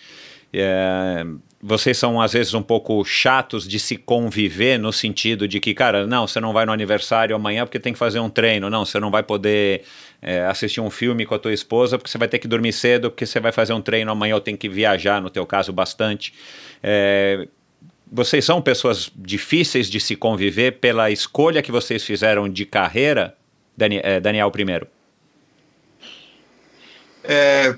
é, 0.54 1.26
vocês 1.66 1.98
são 1.98 2.20
às 2.20 2.34
vezes 2.34 2.54
um 2.54 2.62
pouco 2.62 3.06
chatos 3.06 3.66
de 3.66 3.80
se 3.80 3.96
conviver 3.96 4.78
no 4.78 4.92
sentido 4.92 5.48
de 5.48 5.62
que, 5.62 5.74
cara, 5.74 6.06
não, 6.06 6.28
você 6.28 6.42
não 6.42 6.52
vai 6.52 6.66
no 6.66 6.74
aniversário 6.74 7.34
amanhã 7.34 7.66
porque 7.66 7.80
tem 7.80 7.94
que 7.94 8.00
fazer 8.00 8.20
um 8.20 8.30
treino, 8.30 8.70
não, 8.70 8.84
você 8.84 9.00
não 9.00 9.10
vai 9.10 9.24
poder 9.24 9.84
é, 10.22 10.42
assistir 10.46 10.82
um 10.82 10.90
filme 10.90 11.26
com 11.26 11.34
a 11.34 11.40
tua 11.40 11.54
esposa 11.54 11.98
porque 11.98 12.12
você 12.12 12.18
vai 12.18 12.28
ter 12.28 12.40
que 12.40 12.50
dormir 12.50 12.74
cedo 12.74 13.10
porque 13.10 13.26
você 13.26 13.40
vai 13.40 13.54
fazer 13.54 13.72
um 13.72 13.82
treino 13.82 14.12
amanhã 14.12 14.36
ou 14.36 14.42
tem 14.42 14.58
que 14.58 14.68
viajar, 14.68 15.22
no 15.22 15.30
teu 15.30 15.46
caso, 15.46 15.72
bastante. 15.72 16.34
É, 16.84 17.48
vocês 18.12 18.44
são 18.44 18.62
pessoas 18.62 19.10
difíceis 19.16 19.90
de 19.90 20.02
se 20.02 20.18
conviver 20.18 20.80
pela 20.80 21.12
escolha 21.12 21.62
que 21.62 21.72
vocês 21.72 22.04
fizeram 22.04 22.50
de 22.50 22.66
carreira, 22.66 23.38
é, 23.80 24.20
Daniel 24.20 24.52
primeiro? 24.52 24.86
É, 27.24 27.74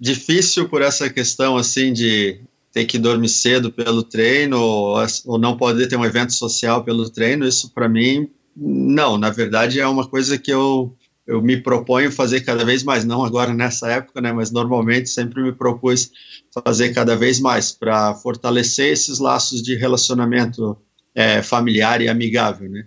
difícil 0.00 0.66
por 0.66 0.80
essa 0.80 1.10
questão 1.10 1.58
assim 1.58 1.92
de 1.92 2.40
ter 2.74 2.84
que 2.86 2.98
dormir 2.98 3.28
cedo 3.28 3.70
pelo 3.70 4.02
treino 4.02 4.60
ou, 4.60 4.96
ou 5.26 5.38
não 5.38 5.56
poder 5.56 5.86
ter 5.86 5.96
um 5.96 6.04
evento 6.04 6.32
social 6.32 6.82
pelo 6.82 7.08
treino, 7.08 7.46
isso 7.46 7.72
para 7.72 7.88
mim 7.88 8.28
não, 8.56 9.16
na 9.16 9.30
verdade 9.30 9.78
é 9.78 9.86
uma 9.86 10.06
coisa 10.06 10.36
que 10.36 10.52
eu 10.52 10.94
eu 11.26 11.40
me 11.40 11.56
proponho 11.56 12.12
fazer 12.12 12.42
cada 12.42 12.66
vez 12.66 12.82
mais, 12.82 13.02
não 13.02 13.24
agora 13.24 13.54
nessa 13.54 13.90
época, 13.90 14.20
né, 14.20 14.30
mas 14.30 14.50
normalmente 14.50 15.08
sempre 15.08 15.42
me 15.42 15.52
propus 15.52 16.10
fazer 16.52 16.92
cada 16.92 17.16
vez 17.16 17.40
mais 17.40 17.72
para 17.72 18.14
fortalecer 18.16 18.92
esses 18.92 19.18
laços 19.18 19.62
de 19.62 19.74
relacionamento 19.74 20.76
é, 21.14 21.40
familiar 21.40 22.02
e 22.02 22.08
amigável, 22.08 22.68
né. 22.68 22.86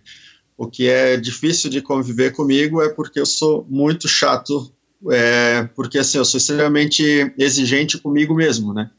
O 0.55 0.67
que 0.67 0.87
é 0.87 1.17
difícil 1.17 1.67
de 1.67 1.81
conviver 1.81 2.31
comigo 2.31 2.79
é 2.79 2.89
porque 2.89 3.19
eu 3.19 3.25
sou 3.25 3.65
muito 3.67 4.07
chato 4.07 4.71
é, 5.11 5.63
porque 5.75 5.97
assim, 5.99 6.17
eu 6.17 6.25
sou 6.25 6.37
extremamente 6.37 7.33
exigente 7.37 7.97
comigo 7.97 8.33
mesmo, 8.33 8.73
né? 8.73 8.89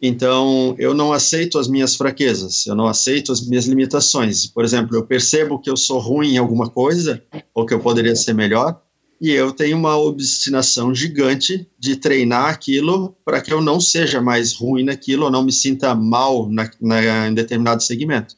Então, 0.00 0.74
eu 0.78 0.94
não 0.94 1.12
aceito 1.12 1.58
as 1.58 1.68
minhas 1.68 1.96
fraquezas, 1.96 2.66
eu 2.66 2.74
não 2.74 2.86
aceito 2.86 3.32
as 3.32 3.46
minhas 3.46 3.64
limitações. 3.66 4.46
Por 4.46 4.64
exemplo, 4.64 4.94
eu 4.94 5.06
percebo 5.06 5.58
que 5.58 5.70
eu 5.70 5.76
sou 5.76 5.98
ruim 5.98 6.34
em 6.34 6.38
alguma 6.38 6.68
coisa, 6.68 7.22
ou 7.54 7.64
que 7.64 7.72
eu 7.72 7.80
poderia 7.80 8.14
ser 8.14 8.34
melhor, 8.34 8.80
e 9.18 9.30
eu 9.30 9.50
tenho 9.52 9.78
uma 9.78 9.96
obstinação 9.96 10.94
gigante 10.94 11.66
de 11.78 11.96
treinar 11.96 12.50
aquilo 12.50 13.16
para 13.24 13.40
que 13.40 13.52
eu 13.52 13.62
não 13.62 13.80
seja 13.80 14.20
mais 14.20 14.52
ruim 14.52 14.84
naquilo, 14.84 15.24
ou 15.24 15.30
não 15.30 15.42
me 15.42 15.52
sinta 15.52 15.94
mal 15.94 16.50
na, 16.50 16.70
na, 16.80 17.28
em 17.28 17.34
determinado 17.34 17.82
segmento. 17.82 18.34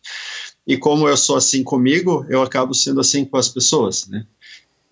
E 0.64 0.76
como 0.76 1.09
eu 1.09 1.16
sou 1.16 1.36
assim 1.36 1.64
comigo, 1.64 2.24
eu 2.28 2.42
acabo 2.42 2.72
sendo 2.74 3.00
assim 3.00 3.24
com 3.24 3.36
as 3.36 3.48
pessoas, 3.48 4.06
né? 4.06 4.24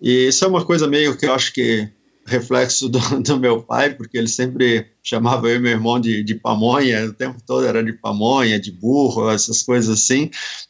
E 0.01 0.27
isso 0.27 0.43
é 0.43 0.47
uma 0.47 0.65
coisa 0.65 0.87
meio 0.87 1.17
que 1.17 1.25
eu 1.25 1.33
acho 1.33 1.53
que 1.53 1.89
reflexo 2.27 2.89
do, 2.89 2.99
do, 3.23 3.39
meu 3.39 3.63
pai, 3.63 3.93
porque 3.93 4.17
ele 4.17 4.27
sempre 4.27 4.87
chamava 5.01 5.47
eu 5.47 5.55
e 5.55 5.59
meu 5.59 5.71
irmão 5.71 5.99
de, 5.99 6.21
de 6.23 6.35
pamonha, 6.35 7.05
o 7.05 7.13
tempo 7.13 7.41
todo 7.45 7.65
era 7.65 7.83
de 7.83 7.93
pamonha, 7.93 8.59
de 8.59 8.71
burro, 8.71 9.29
essas 9.29 9.63
coisas 9.63 9.89
assim. 9.89 10.29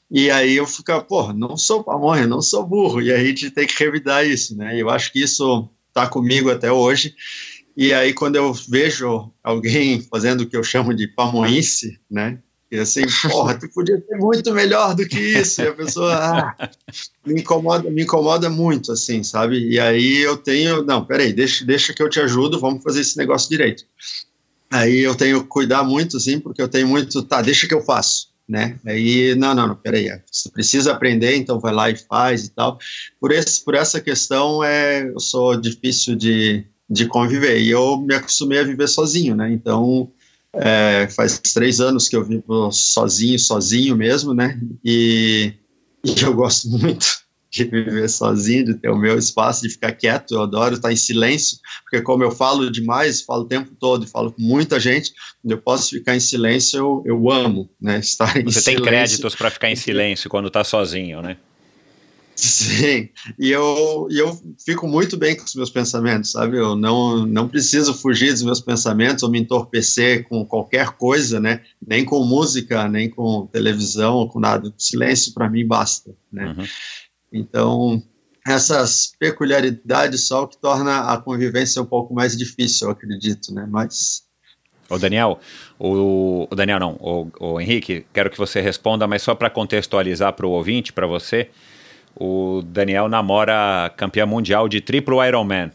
E 0.09 0.29
aí 0.29 0.55
eu 0.55 0.67
ficava, 0.67 1.03
pô, 1.03 1.33
não 1.33 1.57
sou 1.57 1.83
pamonha, 1.83 2.27
não 2.27 2.41
sou 2.41 2.65
burro. 2.65 3.01
E 3.01 3.11
aí 3.11 3.21
a 3.21 3.25
gente 3.25 3.49
tem 3.51 3.65
que 3.65 3.83
revidar 3.83 4.25
isso, 4.25 4.55
né? 4.55 4.77
E 4.77 4.79
eu 4.79 4.89
acho 4.89 5.11
que 5.11 5.21
isso 5.21 5.67
está 5.89 6.07
comigo 6.07 6.49
até 6.49 6.71
hoje. 6.71 7.15
E 7.75 7.93
aí 7.93 8.13
quando 8.13 8.35
eu 8.35 8.53
vejo 8.53 9.31
alguém 9.43 10.01
fazendo 10.01 10.41
o 10.41 10.47
que 10.47 10.55
eu 10.55 10.63
chamo 10.63 10.93
de 10.93 11.07
pamonhice, 11.07 11.99
né? 12.09 12.39
E 12.69 12.77
assim, 12.77 13.01
porra, 13.29 13.57
tu 13.57 13.69
podia 13.69 13.97
ser 13.97 14.17
muito 14.17 14.53
melhor 14.53 14.93
do 14.93 15.07
que 15.07 15.17
isso. 15.17 15.61
E 15.61 15.67
a 15.67 15.73
pessoa 15.73 16.13
ah, 16.13 16.69
me 17.25 17.41
incomoda, 17.41 17.89
me 17.89 18.03
incomoda 18.03 18.49
muito, 18.49 18.91
assim, 18.91 19.23
sabe? 19.23 19.69
E 19.69 19.79
aí 19.79 20.17
eu 20.17 20.35
tenho, 20.37 20.83
não, 20.83 21.05
peraí, 21.05 21.31
deixa, 21.31 21.63
deixa 21.65 21.93
que 21.93 22.03
eu 22.03 22.09
te 22.09 22.19
ajudo, 22.19 22.59
vamos 22.59 22.83
fazer 22.83 23.01
esse 23.01 23.17
negócio 23.17 23.49
direito. 23.49 23.85
Aí 24.69 24.99
eu 24.99 25.15
tenho 25.15 25.41
que 25.43 25.47
cuidar 25.47 25.83
muito, 25.83 26.17
assim, 26.17 26.39
porque 26.39 26.61
eu 26.61 26.67
tenho 26.67 26.87
muito, 26.87 27.23
tá, 27.23 27.41
deixa 27.41 27.67
que 27.67 27.73
eu 27.73 27.81
faço, 27.81 28.27
né? 28.47 28.77
Aí, 28.85 29.33
não, 29.35 29.55
não, 29.55 29.69
não, 29.69 29.75
peraí, 29.75 30.09
você 30.29 30.49
precisa 30.49 30.91
aprender, 30.91 31.37
então 31.37 31.61
vai 31.61 31.73
lá 31.73 31.89
e 31.89 31.95
faz 31.95 32.43
e 32.43 32.49
tal. 32.49 32.77
Por, 33.17 33.31
esse, 33.31 33.63
por 33.63 33.75
essa 33.75 34.01
questão, 34.01 34.61
é, 34.61 35.07
eu 35.07 35.19
sou 35.21 35.55
difícil 35.55 36.17
de, 36.17 36.65
de 36.89 37.05
conviver. 37.05 37.61
E 37.61 37.69
eu 37.69 37.97
me 37.97 38.13
acostumei 38.13 38.59
a 38.59 38.63
viver 38.63 38.89
sozinho, 38.89 39.37
né? 39.37 39.49
Então 39.53 40.11
é, 40.59 41.07
faz 41.09 41.39
três 41.39 41.79
anos 41.79 42.07
que 42.07 42.15
eu 42.15 42.23
vivo 42.23 42.71
sozinho, 42.71 43.37
sozinho 43.39 43.95
mesmo, 43.95 44.33
né? 44.33 44.59
E, 44.83 45.53
e 46.03 46.21
eu 46.21 46.33
gosto 46.33 46.69
muito 46.77 47.27
de 47.49 47.63
viver 47.63 48.09
sozinho, 48.09 48.65
de 48.65 48.73
ter 48.75 48.89
o 48.89 48.97
meu 48.97 49.17
espaço, 49.17 49.63
de 49.63 49.69
ficar 49.69 49.91
quieto. 49.93 50.33
Eu 50.35 50.41
adoro 50.43 50.75
estar 50.75 50.91
em 50.91 50.97
silêncio, 50.97 51.57
porque 51.83 52.01
como 52.01 52.23
eu 52.23 52.31
falo 52.31 52.69
demais, 52.69 53.21
falo 53.21 53.43
o 53.43 53.47
tempo 53.47 53.71
todo, 53.79 54.05
falo 54.07 54.31
com 54.31 54.41
muita 54.41 54.79
gente, 54.79 55.13
eu 55.45 55.57
posso 55.57 55.89
ficar 55.91 56.15
em 56.15 56.19
silêncio, 56.19 56.77
eu, 56.77 57.03
eu 57.05 57.31
amo, 57.31 57.69
né? 57.81 57.99
Estar 57.99 58.27
Você 58.27 58.61
silêncio. 58.61 58.63
tem 58.63 58.81
créditos 58.81 59.35
para 59.35 59.49
ficar 59.49 59.71
em 59.71 59.75
silêncio 59.75 60.29
quando 60.29 60.47
está 60.47 60.63
sozinho, 60.63 61.21
né? 61.21 61.37
Sim, 62.37 63.09
e 63.39 63.49
eu, 63.49 64.07
e 64.11 64.19
eu 64.19 64.39
fico 64.63 64.87
muito 64.87 65.17
bem 65.17 65.35
com 65.35 65.43
os 65.43 65.55
meus 65.55 65.71
pensamentos, 65.71 66.33
sabe? 66.33 66.55
Eu 66.55 66.75
não, 66.75 67.25
não 67.25 67.49
preciso 67.49 67.95
fugir 67.95 68.31
dos 68.31 68.43
meus 68.43 68.61
pensamentos 68.61 69.23
ou 69.23 69.31
me 69.31 69.39
entorpecer 69.39 70.29
com 70.29 70.45
qualquer 70.45 70.91
coisa, 70.91 71.39
né? 71.39 71.63
Nem 71.85 72.05
com 72.05 72.23
música, 72.23 72.87
nem 72.87 73.09
com 73.09 73.47
televisão, 73.47 74.27
com 74.27 74.39
nada. 74.39 74.71
silêncio 74.77 75.33
para 75.33 75.49
mim 75.49 75.65
basta, 75.65 76.13
né? 76.31 76.55
Uhum. 76.55 76.65
Então, 77.33 78.03
essas 78.45 79.13
peculiaridades 79.19 80.27
só 80.27 80.43
o 80.43 80.47
que 80.47 80.57
torna 80.59 81.11
a 81.11 81.17
convivência 81.17 81.81
um 81.81 81.87
pouco 81.87 82.13
mais 82.13 82.37
difícil, 82.37 82.87
eu 82.87 82.91
acredito, 82.91 83.51
né? 83.51 83.67
Mas 83.67 84.23
O 84.87 84.99
Daniel, 84.99 85.39
o, 85.79 86.47
o 86.51 86.55
Daniel 86.55 86.79
não, 86.79 86.93
o, 86.99 87.31
o, 87.39 87.59
Henrique, 87.59 88.05
quero 88.13 88.29
que 88.29 88.37
você 88.37 88.61
responda, 88.61 89.07
mas 89.07 89.23
só 89.23 89.33
para 89.33 89.49
contextualizar 89.49 90.33
para 90.33 90.45
o 90.45 90.51
ouvinte, 90.51 90.93
para 90.93 91.07
você, 91.07 91.49
o 92.15 92.61
Daniel 92.63 93.07
namora 93.07 93.91
campeã 93.95 94.25
mundial 94.25 94.67
de 94.67 94.81
triplo 94.81 95.23
Ironman. 95.23 95.71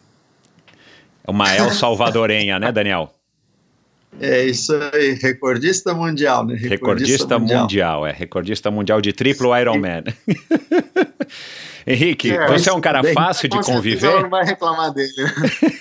Uma 1.26 1.54
El 1.54 1.70
Salvadorenha, 1.74 2.58
né, 2.58 2.72
Daniel? 2.72 3.12
É 4.20 4.44
isso 4.44 4.72
aí, 4.92 5.14
recordista 5.14 5.94
mundial, 5.94 6.44
né? 6.44 6.54
Recordista, 6.54 6.74
recordista 6.74 7.38
mundial. 7.38 7.60
mundial. 7.62 8.06
é, 8.06 8.12
recordista 8.12 8.70
mundial 8.70 9.00
de 9.00 9.12
triplo 9.12 9.56
Ironman. 9.56 10.04
Henrique, 11.86 12.30
é, 12.30 12.46
você 12.46 12.70
é 12.70 12.72
um 12.72 12.80
cara 12.80 13.02
bem, 13.02 13.12
fácil 13.12 13.48
de 13.48 13.60
conviver? 13.60 14.22
Não 14.22 14.30
vai 14.30 14.44
reclamar 14.44 14.92
dele. 14.92 15.12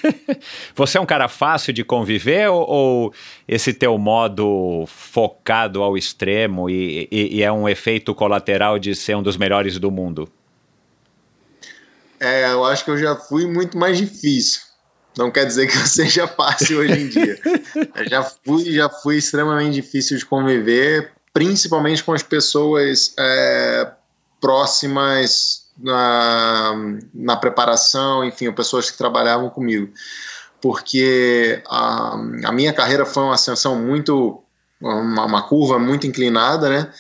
você 0.75 0.97
é 0.97 1.01
um 1.01 1.05
cara 1.05 1.27
fácil 1.27 1.71
de 1.73 1.83
conviver 1.83 2.49
ou, 2.49 2.67
ou 2.67 3.13
esse 3.47 3.73
teu 3.73 3.97
modo 3.97 4.85
focado 4.87 5.83
ao 5.83 5.95
extremo 5.95 6.69
e, 6.69 7.07
e, 7.11 7.37
e, 7.37 7.43
é 7.43 7.51
um 7.51 7.69
efeito 7.69 8.15
colateral 8.15 8.79
de 8.79 8.95
ser 8.95 9.15
um 9.15 9.21
dos 9.21 9.37
melhores 9.37 9.77
do 9.77 9.91
mundo? 9.91 10.27
É, 12.21 12.51
eu 12.51 12.63
acho 12.63 12.85
que 12.85 12.91
eu 12.91 12.97
já 12.99 13.15
fui 13.15 13.47
muito 13.47 13.75
mais 13.75 13.97
difícil. 13.97 14.61
Não 15.17 15.31
quer 15.31 15.43
dizer 15.43 15.65
que 15.65 15.75
eu 15.75 15.87
seja 15.87 16.27
fácil 16.27 16.77
hoje 16.77 16.93
em 16.93 17.09
dia. 17.09 17.39
eu 17.95 18.07
já 18.07 18.23
fui, 18.23 18.71
já 18.71 18.87
fui 18.87 19.17
extremamente 19.17 19.73
difícil 19.73 20.19
de 20.19 20.25
conviver, 20.25 21.11
principalmente 21.33 22.03
com 22.03 22.13
as 22.13 22.21
pessoas 22.21 23.15
é, 23.17 23.91
próximas 24.39 25.71
na, 25.79 26.73
na 27.11 27.35
preparação, 27.35 28.23
enfim, 28.23 28.51
pessoas 28.51 28.91
que 28.91 28.97
trabalhavam 28.97 29.49
comigo. 29.49 29.91
Porque 30.61 31.59
a, 31.67 32.13
a 32.45 32.51
minha 32.51 32.71
carreira 32.71 33.03
foi 33.03 33.23
uma 33.23 33.33
ascensão 33.33 33.75
muito, 33.75 34.43
uma, 34.79 35.25
uma 35.25 35.41
curva 35.41 35.79
muito 35.79 36.05
inclinada, 36.05 36.69
né? 36.69 36.93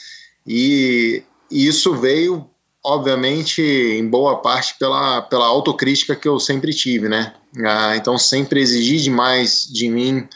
E, 0.47 1.23
e 1.51 1.67
isso 1.67 1.93
veio, 1.93 2.49
obviamente, 2.83 3.61
em 3.61 4.07
boa 4.07 4.41
parte 4.41 4.75
pela, 4.79 5.21
pela 5.21 5.45
autocrítica 5.45 6.15
que 6.15 6.27
eu 6.27 6.39
sempre 6.39 6.73
tive, 6.73 7.07
né? 7.07 7.33
Ah, 7.65 7.95
então 7.95 8.17
sempre 8.17 8.61
exigi 8.61 8.97
demais 9.01 9.67
de 9.71 9.89
mim, 9.89 10.27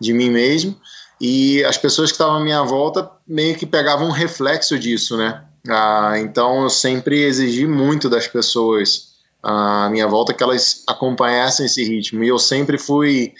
de 0.00 0.12
mim 0.12 0.30
mesmo, 0.30 0.76
e 1.20 1.62
as 1.64 1.76
pessoas 1.76 2.10
que 2.10 2.14
estavam 2.14 2.36
à 2.36 2.40
minha 2.40 2.62
volta 2.62 3.10
meio 3.26 3.54
que 3.56 3.66
pegavam 3.66 4.08
um 4.08 4.12
reflexo 4.12 4.78
disso, 4.78 5.16
né? 5.16 5.42
Ah, 5.68 6.14
então 6.18 6.62
eu 6.62 6.70
sempre 6.70 7.22
exigi 7.22 7.66
muito 7.66 8.08
das 8.08 8.26
pessoas 8.26 9.10
à 9.42 9.88
minha 9.90 10.06
volta 10.06 10.32
que 10.32 10.42
elas 10.42 10.82
acompanhassem 10.86 11.66
esse 11.66 11.84
ritmo. 11.84 12.24
E 12.24 12.28
eu 12.28 12.38
sempre 12.38 12.78
fui, 12.78 13.34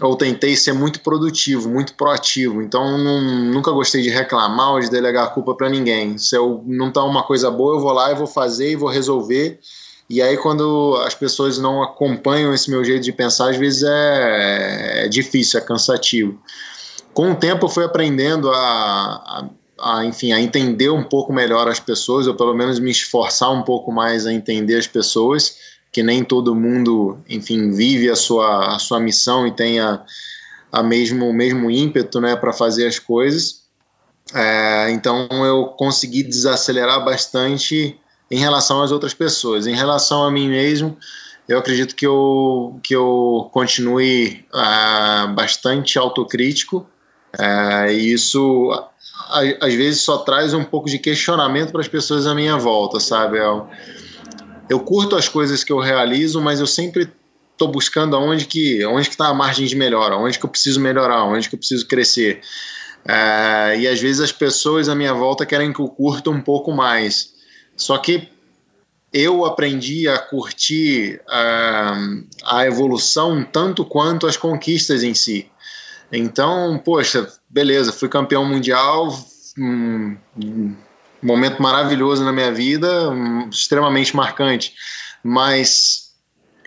ou 0.00 0.16
tentei 0.16 0.56
ser 0.56 0.72
muito 0.72 1.00
produtivo, 1.00 1.68
muito 1.68 1.94
proativo. 1.94 2.62
Então 2.62 2.96
não, 2.98 3.20
nunca 3.20 3.70
gostei 3.70 4.02
de 4.02 4.08
reclamar 4.08 4.72
ou 4.72 4.80
de 4.80 4.90
delegar 4.90 5.24
a 5.24 5.30
culpa 5.30 5.54
para 5.54 5.68
ninguém. 5.68 6.16
Se 6.18 6.36
eu 6.36 6.62
não 6.66 6.92
tá 6.92 7.02
uma 7.02 7.22
coisa 7.22 7.50
boa, 7.50 7.76
eu 7.76 7.80
vou 7.80 7.92
lá 7.92 8.12
e 8.12 8.14
vou 8.14 8.26
fazer 8.26 8.70
e 8.70 8.76
vou 8.76 8.88
resolver. 8.88 9.58
E 10.08 10.22
aí, 10.22 10.38
quando 10.38 10.96
as 11.04 11.14
pessoas 11.14 11.58
não 11.58 11.82
acompanham 11.82 12.54
esse 12.54 12.70
meu 12.70 12.82
jeito 12.82 13.02
de 13.02 13.12
pensar, 13.12 13.50
às 13.50 13.56
vezes 13.58 13.82
é, 13.82 15.04
é 15.04 15.08
difícil, 15.08 15.60
é 15.60 15.62
cansativo. 15.62 16.40
Com 17.12 17.32
o 17.32 17.34
tempo, 17.34 17.66
eu 17.66 17.68
fui 17.68 17.84
aprendendo 17.84 18.50
a, 18.50 18.56
a 18.56 19.48
a, 19.80 20.04
enfim, 20.04 20.32
a 20.32 20.40
entender 20.40 20.90
um 20.90 21.04
pouco 21.04 21.32
melhor 21.32 21.68
as 21.68 21.78
pessoas, 21.78 22.26
ou 22.26 22.34
pelo 22.34 22.54
menos 22.54 22.78
me 22.78 22.90
esforçar 22.90 23.50
um 23.52 23.62
pouco 23.62 23.92
mais 23.92 24.26
a 24.26 24.32
entender 24.32 24.76
as 24.76 24.86
pessoas, 24.86 25.56
que 25.90 26.02
nem 26.02 26.22
todo 26.22 26.54
mundo, 26.54 27.18
enfim, 27.28 27.70
vive 27.70 28.10
a 28.10 28.16
sua, 28.16 28.74
a 28.74 28.78
sua 28.78 29.00
missão 29.00 29.46
e 29.46 29.52
tem 29.52 29.80
a, 29.80 30.02
mesmo, 30.84 31.28
o 31.28 31.32
mesmo 31.32 31.70
ímpeto 31.70 32.20
né, 32.20 32.36
para 32.36 32.52
fazer 32.52 32.86
as 32.86 32.98
coisas. 32.98 33.62
É, 34.34 34.90
então 34.90 35.26
eu 35.44 35.66
consegui 35.78 36.22
desacelerar 36.22 37.04
bastante 37.04 37.98
em 38.30 38.38
relação 38.38 38.82
às 38.82 38.92
outras 38.92 39.14
pessoas. 39.14 39.66
Em 39.66 39.74
relação 39.74 40.24
a 40.24 40.30
mim 40.30 40.48
mesmo, 40.48 40.96
eu 41.48 41.58
acredito 41.58 41.96
que 41.96 42.06
eu, 42.06 42.78
que 42.82 42.94
eu 42.94 43.48
continue 43.52 44.44
uh, 44.52 45.32
bastante 45.32 45.98
autocrítico. 45.98 46.86
Uh, 47.38 47.90
e 47.90 48.12
isso 48.12 48.70
às 49.60 49.74
vezes 49.74 50.00
só 50.00 50.18
traz 50.18 50.54
um 50.54 50.64
pouco 50.64 50.88
de 50.88 50.98
questionamento 50.98 51.72
para 51.72 51.80
as 51.80 51.88
pessoas 51.88 52.26
à 52.26 52.34
minha 52.34 52.56
volta, 52.56 53.00
sabe? 53.00 53.38
Eu, 53.38 53.66
eu 54.68 54.80
curto 54.80 55.16
as 55.16 55.28
coisas 55.28 55.64
que 55.64 55.72
eu 55.72 55.78
realizo, 55.78 56.40
mas 56.40 56.60
eu 56.60 56.66
sempre 56.66 57.10
estou 57.52 57.68
buscando 57.68 58.14
aonde 58.14 58.46
que 58.46 58.84
onde 58.86 59.08
que 59.08 59.14
está 59.14 59.28
a 59.28 59.34
margem 59.34 59.66
de 59.66 59.74
melhora, 59.74 60.16
onde 60.16 60.38
que 60.38 60.44
eu 60.44 60.50
preciso 60.50 60.80
melhorar, 60.80 61.24
onde 61.24 61.48
que 61.48 61.54
eu 61.54 61.58
preciso 61.58 61.86
crescer. 61.86 62.40
É, 63.06 63.78
e 63.78 63.88
às 63.88 64.00
vezes 64.00 64.20
as 64.20 64.32
pessoas 64.32 64.88
à 64.88 64.94
minha 64.94 65.14
volta 65.14 65.46
querem 65.46 65.72
que 65.72 65.80
eu 65.80 65.88
curta 65.88 66.30
um 66.30 66.40
pouco 66.40 66.72
mais. 66.72 67.32
Só 67.76 67.96
que 67.98 68.28
eu 69.12 69.44
aprendi 69.44 70.06
a 70.08 70.18
curtir 70.18 71.20
uh, 71.26 72.26
a 72.44 72.66
evolução 72.66 73.42
tanto 73.42 73.84
quanto 73.84 74.26
as 74.26 74.36
conquistas 74.36 75.02
em 75.02 75.14
si. 75.14 75.50
Então, 76.12 76.78
poxa, 76.84 77.28
beleza, 77.48 77.92
fui 77.92 78.08
campeão 78.08 78.44
mundial, 78.44 79.08
um, 79.58 80.16
um 80.36 80.74
momento 81.22 81.60
maravilhoso 81.60 82.24
na 82.24 82.32
minha 82.32 82.52
vida, 82.52 83.10
um, 83.10 83.48
extremamente 83.48 84.14
marcante, 84.14 84.74
mas 85.22 86.08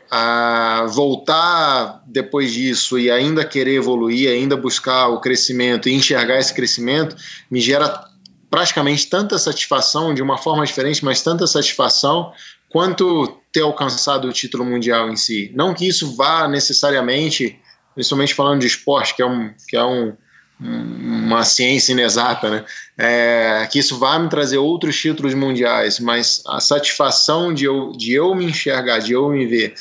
a 0.10 0.86
voltar 0.90 2.04
depois 2.06 2.52
disso 2.52 3.00
e 3.00 3.10
ainda 3.10 3.46
querer 3.46 3.76
evoluir, 3.76 4.30
ainda 4.30 4.58
buscar 4.58 5.08
o 5.08 5.22
crescimento 5.22 5.88
e 5.88 5.94
enxergar 5.94 6.38
esse 6.38 6.54
crescimento, 6.54 7.16
me 7.50 7.62
gera 7.62 8.06
praticamente 8.50 9.08
tanta 9.08 9.38
satisfação, 9.38 10.14
de 10.14 10.22
uma 10.22 10.38
forma 10.38 10.66
diferente, 10.66 11.06
mas 11.06 11.22
tanta 11.22 11.48
satisfação 11.48 12.34
quanto 12.70 13.40
ter 13.54 13.62
alcançado 13.62 14.28
o 14.28 14.34
título 14.34 14.66
mundial 14.66 15.10
em 15.10 15.16
si. 15.16 15.50
Não 15.56 15.74
que 15.74 15.88
isso 15.88 16.14
vá 16.16 16.46
necessariamente 16.48 17.58
principalmente 17.94 18.34
falando 18.34 18.62
de 18.62 18.68
esporte, 18.68 19.16
que 19.16 19.22
é, 19.22 19.26
um, 19.26 19.54
que 19.68 19.76
é 19.76 19.84
um, 19.84 20.16
uma 20.62 21.44
ciência 21.44 21.94
inexata, 21.94 22.50
né? 22.50 22.66
É, 22.98 23.68
que 23.72 23.80
isso 23.80 23.98
vai 23.98 24.22
me 24.22 24.30
trazer 24.30 24.58
outros 24.58 25.00
títulos 25.00 25.34
mundiais, 25.34 26.00
mas 26.00 26.44
a 26.48 26.60
satisfação 26.60 27.52
de 27.52 27.66
eu, 27.66 27.92
de 27.94 28.14
eu 28.14 28.36
me 28.36 28.46
enxergar, 28.46 29.00
de 29.00 29.14
eu 29.14 29.30
me 29.30 29.46
ver 29.48 29.74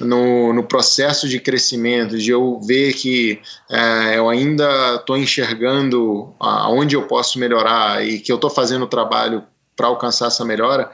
no, 0.00 0.52
no 0.54 0.62
processo 0.62 1.28
de 1.28 1.38
crescimento, 1.38 2.16
de 2.16 2.30
eu 2.30 2.58
ver 2.60 2.94
que 2.94 3.40
é, 3.70 4.16
eu 4.16 4.28
ainda 4.28 4.94
estou 4.94 5.18
enxergando 5.18 6.34
aonde 6.40 6.96
eu 6.96 7.02
posso 7.02 7.38
melhorar 7.38 8.06
e 8.06 8.18
que 8.18 8.32
eu 8.32 8.36
estou 8.36 8.48
fazendo 8.48 8.84
o 8.84 8.88
trabalho 8.88 9.44
para 9.76 9.86
alcançar 9.88 10.28
essa 10.28 10.44
melhora, 10.44 10.90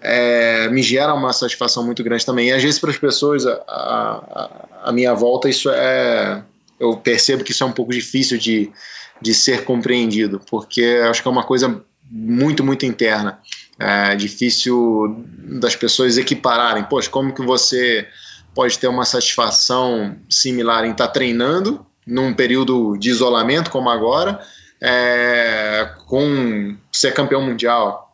é, 0.00 0.68
me 0.68 0.82
gera 0.82 1.14
uma 1.14 1.32
satisfação 1.32 1.84
muito 1.84 2.02
grande 2.02 2.26
também. 2.26 2.48
E 2.48 2.52
às 2.52 2.62
vezes 2.62 2.78
para 2.78 2.90
as 2.90 2.98
pessoas, 2.98 3.46
a, 3.46 3.52
a, 3.68 4.50
a, 4.84 4.92
minha 4.92 5.14
volta, 5.14 5.48
isso 5.48 5.70
é. 5.70 6.42
Eu 6.82 6.96
percebo 6.96 7.44
que 7.44 7.52
isso 7.52 7.62
é 7.62 7.66
um 7.66 7.72
pouco 7.72 7.92
difícil 7.92 8.36
de, 8.38 8.72
de 9.20 9.32
ser 9.32 9.64
compreendido, 9.64 10.40
porque 10.50 11.00
acho 11.08 11.22
que 11.22 11.28
é 11.28 11.30
uma 11.30 11.44
coisa 11.44 11.80
muito, 12.10 12.64
muito 12.64 12.84
interna. 12.84 13.38
É 13.78 14.16
difícil 14.16 15.24
das 15.60 15.76
pessoas 15.76 16.18
equipararem. 16.18 16.82
Poxa, 16.84 17.08
como 17.08 17.32
que 17.32 17.42
você 17.42 18.08
pode 18.52 18.78
ter 18.78 18.88
uma 18.88 19.04
satisfação 19.04 20.16
similar 20.28 20.84
em 20.84 20.90
estar 20.90 21.06
tá 21.06 21.12
treinando 21.12 21.86
num 22.04 22.34
período 22.34 22.96
de 22.98 23.10
isolamento 23.10 23.70
como 23.70 23.88
agora, 23.88 24.40
é, 24.80 25.88
com 26.06 26.76
ser 26.90 27.14
campeão 27.14 27.40
mundial, 27.40 28.12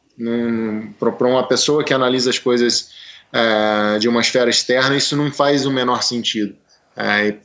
para 0.98 1.26
uma 1.26 1.48
pessoa 1.48 1.82
que 1.82 1.94
analisa 1.94 2.28
as 2.28 2.38
coisas 2.38 2.90
é, 3.32 3.98
de 3.98 4.08
uma 4.08 4.20
esfera 4.20 4.50
externa, 4.50 4.94
isso 4.94 5.16
não 5.16 5.32
faz 5.32 5.64
o 5.64 5.70
menor 5.70 6.02
sentido. 6.02 6.54
É, 6.94 7.36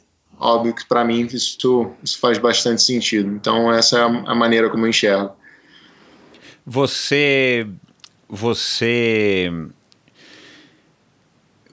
óbvio 0.44 0.76
que 0.76 0.86
para 0.86 1.04
mim 1.06 1.26
isso, 1.26 1.92
isso 2.04 2.20
faz 2.20 2.38
bastante 2.38 2.84
sentido. 2.84 3.30
Então, 3.30 3.72
essa 3.72 4.00
é 4.00 4.02
a, 4.02 4.36
maneira 4.36 4.70
como 4.70 4.86
eu 4.86 4.90
enxergo. 4.90 5.32
Você. 6.66 7.66
Você. 8.28 9.50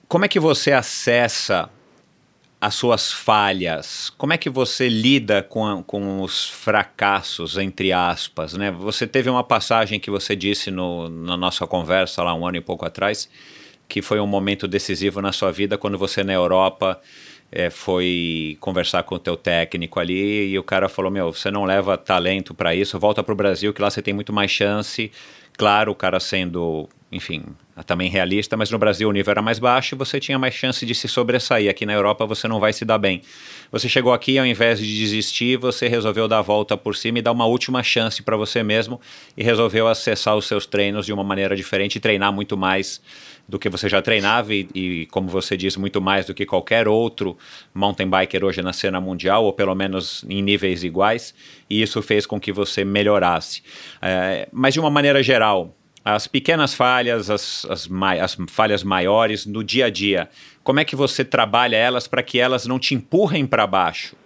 Como 0.07 0.25
é 0.25 0.29
que 0.29 0.41
você 0.41 0.73
acessa 0.73 1.69
as 2.61 2.75
suas 2.75 3.13
falhas? 3.13 4.11
Como 4.19 4.33
é 4.33 4.39
que 4.39 4.51
você 4.51 4.89
lida 4.89 5.43
com, 5.43 5.83
com 5.83 6.21
os 6.21 6.49
fracassos, 6.49 7.57
entre 7.57 7.93
aspas? 7.93 8.55
Né? 8.55 8.71
Você 8.71 9.07
teve 9.07 9.31
uma 9.31 9.45
passagem 9.45 9.99
que 9.99 10.11
você 10.11 10.37
disse 10.37 10.71
no, 10.71 11.09
na 11.09 11.37
nossa 11.37 11.67
conversa 11.67 12.23
lá 12.23 12.35
um 12.35 12.47
ano 12.47 12.59
e 12.59 12.61
pouco 12.61 12.85
atrás, 12.85 13.31
que 13.89 14.03
foi 14.03 14.21
um 14.21 14.27
momento 14.27 14.69
decisivo 14.69 15.23
na 15.23 15.33
sua 15.33 15.51
vida 15.53 15.79
quando 15.79 15.97
você 15.97 16.23
na 16.25 16.33
Europa 16.33 17.01
é, 17.53 17.69
foi 17.69 18.57
conversar 18.61 19.03
com 19.03 19.17
o 19.17 19.19
teu 19.19 19.37
técnico 19.37 19.99
ali 19.99 20.51
e 20.51 20.59
o 20.59 20.63
cara 20.63 20.89
falou, 20.89 21.11
meu, 21.11 21.33
você 21.33 21.51
não 21.51 21.65
leva 21.65 21.97
talento 21.99 22.55
para 22.55 22.75
isso, 22.75 22.99
volta 22.99 23.23
para 23.23 23.33
o 23.33 23.37
Brasil 23.37 23.73
que 23.73 23.83
lá 23.83 23.91
você 23.91 24.01
tem 24.01 24.15
muito 24.15 24.33
mais 24.33 24.51
chance. 24.51 25.11
Claro, 25.59 25.93
o 25.93 25.95
cara 25.95 26.19
sendo, 26.19 26.89
enfim, 27.13 27.45
também 27.85 28.09
realista, 28.09 28.57
mas 28.57 28.71
no 28.71 28.79
Brasil 28.79 29.09
o 29.09 29.13
nível 29.13 29.31
era 29.31 29.43
mais 29.43 29.59
baixo 29.59 29.95
e 29.95 29.99
você 29.99 30.19
tinha 30.19 30.39
mais 30.39 30.55
chance 30.55 30.87
de 30.87 30.95
se 30.95 31.07
sobressair. 31.07 31.69
Aqui 31.69 31.85
na 31.85 31.93
Europa 31.93 32.25
você 32.25 32.49
não 32.49 32.59
vai 32.59 32.73
se 32.73 32.85
dar 32.85 32.97
bem. 32.99 33.21
Você 33.71 33.89
chegou 33.89 34.13
aqui, 34.13 34.39
ao 34.39 34.47
invés 34.47 34.79
de 34.79 34.99
desistir, 34.99 35.59
você 35.59 35.87
resolveu 35.87 36.27
dar 36.27 36.39
a 36.39 36.43
volta 36.43 36.77
por 36.77 36.97
cima 36.97 37.19
e 37.19 37.23
dar 37.23 37.33
uma 37.33 37.47
última 37.47 37.83
chance 37.83 38.23
para 38.23 38.37
você 38.37 38.63
mesmo 38.63 39.01
e 39.37 39.43
resolveu 39.43 39.87
acessar 39.87 40.37
os 40.37 40.47
seus 40.47 40.65
treinos 40.65 41.05
de 41.05 41.13
uma 41.13 41.25
maneira 41.25 41.55
diferente 41.55 41.97
e 41.97 42.01
treinar 42.01 42.33
muito 42.33 42.57
mais 42.57 43.03
do 43.51 43.59
que 43.59 43.69
você 43.69 43.89
já 43.89 44.01
treinava 44.01 44.55
e, 44.55 44.69
e, 44.75 45.07
como 45.07 45.29
você 45.29 45.57
diz, 45.57 45.77
muito 45.77 46.01
mais 46.01 46.27
do 46.27 46.33
que 46.33 46.47
qualquer 46.47 46.87
outro 46.87 47.37
mountain 47.75 48.09
biker 48.09 48.45
hoje 48.45 48.63
na 48.63 48.73
cena 48.73 49.01
mundial, 49.01 49.45
ou 49.45 49.53
pelo 49.53 49.75
menos 49.75 50.25
em 50.29 50.41
níveis 50.41 50.85
iguais, 50.85 51.35
e 51.69 51.83
isso 51.83 52.01
fez 52.01 52.25
com 52.25 52.41
que 52.41 52.53
você 52.53 52.85
melhorasse. 52.85 53.63
É, 54.01 54.49
mas 54.53 54.73
de 54.73 54.81
uma 54.81 54.89
maneira 54.89 55.23
geral, 55.23 55.75
as 56.05 56.27
pequenas 56.27 56.73
falhas, 56.73 57.29
as, 57.29 57.67
as, 57.69 57.89
as, 58.21 58.39
falhas 58.49 58.83
maiores 58.83 59.45
no 59.45 59.63
dia 59.63 59.87
a 59.87 59.91
dia, 59.91 60.31
como 60.63 60.81
é 60.81 60.85
que 60.85 60.97
você 60.97 61.25
trabalha 61.25 61.77
elas 61.77 62.07
para 62.07 62.23
que 62.23 62.39
elas 62.39 62.67
não 62.67 62.79
te 62.79 62.95
empurrem 62.95 63.47
para 63.47 63.67
baixo? 63.67 64.17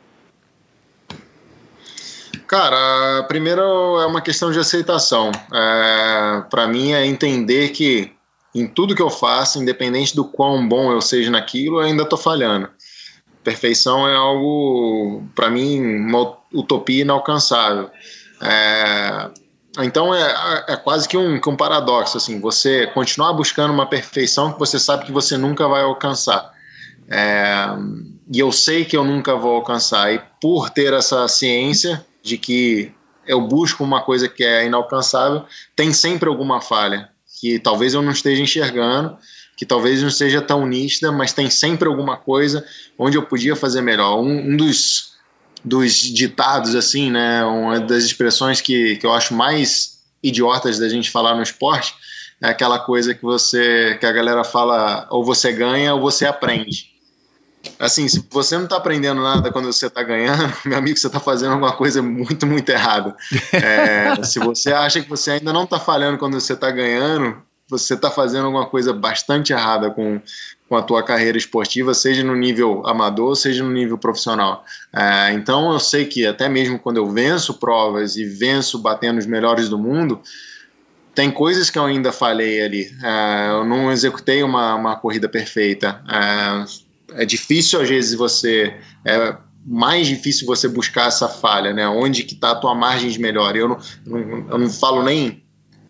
Cara, 2.47 3.25
primeiro 3.27 3.63
é 4.01 4.07
uma 4.07 4.21
questão 4.21 4.53
de 4.53 4.59
aceitação. 4.59 5.33
É, 5.53 6.43
para 6.51 6.69
mim 6.69 6.93
é 6.93 7.07
entender 7.07 7.71
que 7.71 8.14
em 8.55 8.67
tudo 8.67 8.95
que 8.95 9.03
eu 9.03 9.11
faço, 9.11 9.61
independente 9.61 10.15
do 10.15 10.25
quão 10.25 10.67
bom 10.67 10.93
eu 10.93 11.01
seja 11.01 11.31
naquilo, 11.31 11.81
eu 11.81 11.87
ainda 11.87 12.05
estou 12.05 12.19
falhando. 12.19 12.69
Perfeição 13.43 14.09
é 14.09 14.15
algo, 14.15 15.25
para 15.35 15.51
mim, 15.51 15.81
uma 15.81 16.37
utopia 16.53 17.03
inalcançável. 17.03 17.91
É, 18.41 19.31
então 19.81 20.15
é, 20.15 20.65
é 20.69 20.77
quase 20.77 21.09
que 21.09 21.17
um, 21.17 21.41
que 21.41 21.49
um 21.49 21.57
paradoxo, 21.57 22.17
assim, 22.17 22.41
você 22.41 22.87
continuar 22.89 23.33
buscando 23.33 23.73
uma 23.73 23.87
perfeição 23.87 24.53
que 24.53 24.59
você 24.59 24.79
sabe 24.79 25.05
que 25.05 25.13
você 25.13 25.37
nunca 25.37 25.67
vai 25.67 25.83
alcançar. 25.83 26.53
É, 27.09 27.67
e 28.33 28.39
eu 28.39 28.53
sei 28.53 28.85
que 28.85 28.97
eu 28.97 29.05
nunca 29.05 29.35
vou 29.35 29.57
alcançar. 29.57 30.15
E 30.15 30.23
por 30.41 30.71
ter 30.71 30.93
essa 30.93 31.27
ciência 31.27 32.07
de 32.23 32.39
que 32.39 32.95
eu 33.27 33.41
busco 33.41 33.83
uma 33.83 34.03
coisa 34.03 34.29
que 34.29 34.45
é 34.45 34.65
inalcançável, 34.65 35.45
tem 35.75 35.93
sempre 35.93 36.29
alguma 36.29 36.61
falha 36.61 37.13
que 37.45 37.59
talvez 37.59 37.93
eu 37.93 38.01
não 38.01 38.11
esteja 38.11 38.43
enxergando, 38.43 39.19
que 39.55 39.67
talvez 39.67 40.03
não 40.03 40.09
seja 40.09 40.41
tão 40.41 40.67
nítida, 40.67 41.13
mas 41.13 41.35
tem 41.35 41.51
sempre 41.51 41.87
alguma 41.87 42.17
coisa 42.17 42.65
onde 42.99 43.19
eu 43.19 43.23
podia 43.23 43.55
fazer 43.55 43.83
melhor. 43.83 44.19
Um, 44.19 44.53
um 44.53 44.57
dos, 44.57 45.13
dos 45.63 45.93
ditados, 45.93 46.75
assim, 46.75 47.11
né, 47.11 47.45
uma 47.45 47.79
das 47.81 48.03
expressões 48.03 48.63
que, 48.63 48.97
que 48.97 49.05
eu 49.05 49.13
acho 49.13 49.35
mais 49.35 49.99
idiotas 50.23 50.79
da 50.79 50.89
gente 50.89 51.11
falar 51.11 51.35
no 51.35 51.43
esporte 51.43 51.95
é 52.41 52.49
aquela 52.49 52.79
coisa 52.79 53.15
que 53.15 53.23
você 53.23 53.99
que 54.01 54.07
a 54.07 54.13
galera 54.13 54.43
fala 54.43 55.07
ou 55.11 55.23
você 55.23 55.53
ganha 55.53 55.95
ou 55.95 56.01
você 56.01 56.25
aprende. 56.25 56.94
Assim, 57.79 58.09
se 58.09 58.27
você 58.31 58.57
não 58.57 58.65
está 58.65 58.77
aprendendo 58.77 59.23
nada 59.23 59.51
quando 59.51 59.73
você 59.73 59.87
está 59.87 60.03
ganhando, 60.03 60.53
meu 60.65 60.79
amigo, 60.79 60.97
você 60.97 61.07
está 61.07 61.21
fazendo 61.21 61.53
alguma 61.53 61.73
coisa 61.73 62.03
muito, 62.03 62.47
muito 62.47 62.69
errada. 62.71 63.17
É, 63.53 64.23
se 64.25 64.39
você 64.39 64.73
acha 64.73 65.01
que 65.01 65.09
você 65.09 65.33
ainda 65.33 65.53
não 65.53 65.65
está 65.65 65.79
falhando 65.79 66.19
quando 66.19 66.39
você 66.39 66.53
está 66.53 66.71
ganhando, 66.71 67.37
você 67.69 67.95
está 67.95 68.11
fazendo 68.11 68.47
alguma 68.47 68.67
coisa 68.67 68.93
bastante 68.93 69.53
errada 69.53 69.91
com, 69.91 70.21
com 70.69 70.77
a 70.77 70.83
tua 70.83 71.03
carreira 71.03 71.39
esportiva, 71.39 71.95
seja 71.95 72.23
no 72.23 72.35
nível 72.35 72.87
amador, 72.87 73.35
seja 73.37 73.65
no 73.65 73.71
nível 73.71 73.97
profissional. 73.97 74.65
É, 74.93 75.33
então, 75.33 75.73
eu 75.73 75.81
sei 75.81 76.05
que 76.05 76.27
até 76.27 76.49
mesmo 76.49 76.79
quando 76.79 76.99
eu 76.99 77.11
venço 77.11 77.55
provas 77.55 78.17
e 78.17 78.25
venço 78.25 78.79
batendo 78.79 79.19
os 79.19 79.27
melhores 79.27 79.69
do 79.69 79.79
mundo, 79.79 80.21
tem 81.15 81.31
coisas 81.31 81.71
que 81.71 81.79
eu 81.79 81.85
ainda 81.85 82.13
falhei 82.13 82.63
ali. 82.63 82.91
É, 83.03 83.51
eu 83.51 83.65
não 83.65 83.91
executei 83.91 84.43
uma, 84.43 84.75
uma 84.75 84.97
corrida 84.97 85.29
perfeita. 85.29 86.03
É, 86.09 86.84
é 87.17 87.25
difícil 87.25 87.81
às 87.81 87.89
vezes 87.89 88.15
você 88.15 88.75
é 89.05 89.37
mais 89.67 90.07
difícil 90.07 90.47
você 90.47 90.69
buscar 90.69 91.09
essa 91.09 91.29
falha, 91.29 91.73
né? 91.73 91.89
Onde 91.89 92.23
que 92.23 92.35
está 92.35 92.51
a 92.51 92.55
tua 92.55 92.75
margem 92.75 93.11
de 93.11 93.19
melhora? 93.19 93.57
Eu 93.57 93.69
não, 93.69 93.79
não, 94.07 94.51
eu 94.51 94.59
não 94.59 94.71
falo 94.71 95.03
nem, 95.03 95.43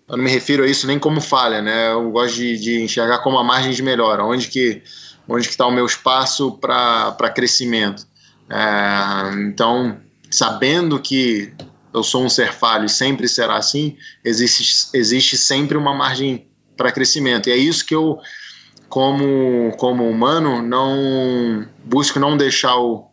eu 0.09 0.16
não 0.16 0.24
me 0.24 0.30
refiro 0.30 0.62
a 0.62 0.66
isso 0.66 0.86
nem 0.86 0.98
como 0.98 1.20
falha, 1.20 1.60
né? 1.60 1.92
Eu 1.92 2.10
gosto 2.10 2.36
de, 2.36 2.56
de 2.59 2.82
enxergar 2.82 3.18
como 3.18 3.36
a 3.36 3.42
margem 3.42 3.72
de 3.72 3.82
melhora, 3.82 4.24
onde 4.24 4.48
que 4.48 4.82
onde 5.26 5.48
que 5.48 5.55
está 5.55 5.66
o 5.66 5.72
meu 5.72 5.86
espaço 5.86 6.52
para 6.59 7.32
crescimento. 7.34 8.06
É, 8.48 9.34
então, 9.40 9.98
sabendo 10.30 11.01
que 11.01 11.52
eu 11.92 12.02
sou 12.02 12.24
um 12.24 12.28
ser 12.28 12.52
falho 12.52 12.84
e 12.84 12.90
sempre 12.90 13.26
será 13.26 13.56
assim, 13.56 13.96
existe, 14.24 14.88
existe 14.92 15.38
sempre 15.38 15.76
uma 15.76 15.94
margem 15.94 16.46
para 16.76 16.92
crescimento. 16.92 17.48
E 17.48 17.52
é 17.52 17.56
isso 17.56 17.86
que 17.86 17.94
eu 17.94 18.18
como, 18.94 19.72
como 19.76 20.08
humano, 20.08 20.62
não 20.62 21.66
busco 21.82 22.20
não 22.20 22.36
deixar 22.36 22.76
o, 22.76 23.04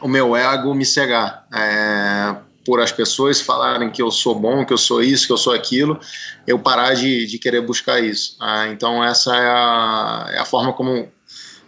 o 0.00 0.08
meu 0.08 0.34
ego 0.34 0.72
me 0.74 0.86
cegar. 0.86 1.46
É, 1.54 2.36
por 2.64 2.80
as 2.80 2.90
pessoas 2.90 3.38
falarem 3.38 3.90
que 3.90 4.00
eu 4.00 4.10
sou 4.10 4.34
bom, 4.34 4.64
que 4.64 4.72
eu 4.72 4.78
sou 4.78 5.02
isso, 5.02 5.26
que 5.26 5.32
eu 5.34 5.36
sou 5.36 5.52
aquilo, 5.52 6.00
eu 6.46 6.58
parar 6.58 6.94
de, 6.94 7.26
de 7.26 7.38
querer 7.38 7.60
buscar 7.60 8.02
isso. 8.02 8.34
Ah, 8.40 8.68
então, 8.68 9.04
essa 9.04 9.36
é 9.36 9.46
a, 9.46 10.30
é 10.36 10.38
a 10.38 10.44
forma 10.46 10.72
como, 10.72 11.06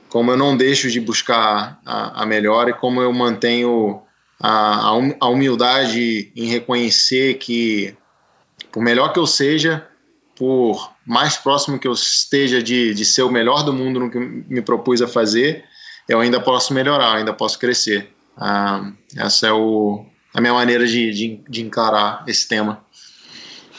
como 0.09 0.31
eu 0.31 0.37
não 0.39 0.57
deixo 0.57 0.91
de 0.91 0.99
buscar 0.99 1.79
a, 1.85 2.23
a 2.23 2.25
melhor 2.25 2.71
e 2.71 2.73
como 2.73 3.03
eu 3.03 3.13
mantenho 3.13 4.01
a, 4.41 4.97
a 5.21 5.29
humildade 5.29 6.33
em 6.35 6.47
reconhecer 6.47 7.35
que, 7.35 7.95
por 8.73 8.83
melhor 8.83 9.13
que 9.13 9.19
eu 9.19 9.27
seja, 9.27 9.87
por 10.37 10.93
mais 11.07 11.37
próximo 11.37 11.79
que 11.79 11.87
eu 11.87 11.93
esteja 11.93 12.63
de, 12.63 12.95
de 12.95 13.05
ser 13.05 13.23
o 13.23 13.31
melhor 13.31 13.63
do 13.63 13.73
mundo 13.73 14.01
no 14.01 14.11
que 14.11 14.19
me 14.19 14.63
propus 14.63 15.03
a 15.03 15.09
fazer, 15.09 15.65
eu 16.09 16.21
ainda 16.21 16.41
posso 16.41 16.73
melhorar, 16.73 17.17
ainda 17.17 17.33
posso 17.33 17.59
crescer. 17.59 18.09
Ah, 18.37 18.93
essa 19.17 19.47
é 19.47 19.53
o, 19.53 20.05
a 20.33 20.41
minha 20.41 20.55
maneira 20.55 20.87
de, 20.87 21.11
de, 21.13 21.41
de, 21.49 21.63
encarar 21.63 22.25
esse 22.27 22.49
tema. 22.49 22.85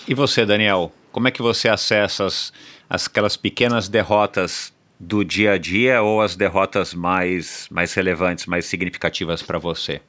E 0.08 0.14
você, 0.14 0.46
Daniel, 0.46 0.92
como 1.12 1.28
é 1.28 1.32
que 1.32 1.42
você 1.42 1.68
acessa 1.68 2.26
as, 2.26 2.54
as, 2.90 3.08
aquelas 3.08 3.36
pequenas 3.36 3.90
derrotas 3.90 4.72
do 5.00 5.24
dia 5.24 5.54
a 5.54 5.58
dia 5.58 6.02
ou 6.02 6.22
as 6.22 6.36
derrotas 6.36 6.94
mais, 6.94 7.68
mais 7.70 7.94
relevantes, 7.94 8.46
mais 8.46 8.66
significativas 8.66 9.42
para 9.42 9.58
você? 9.58 10.02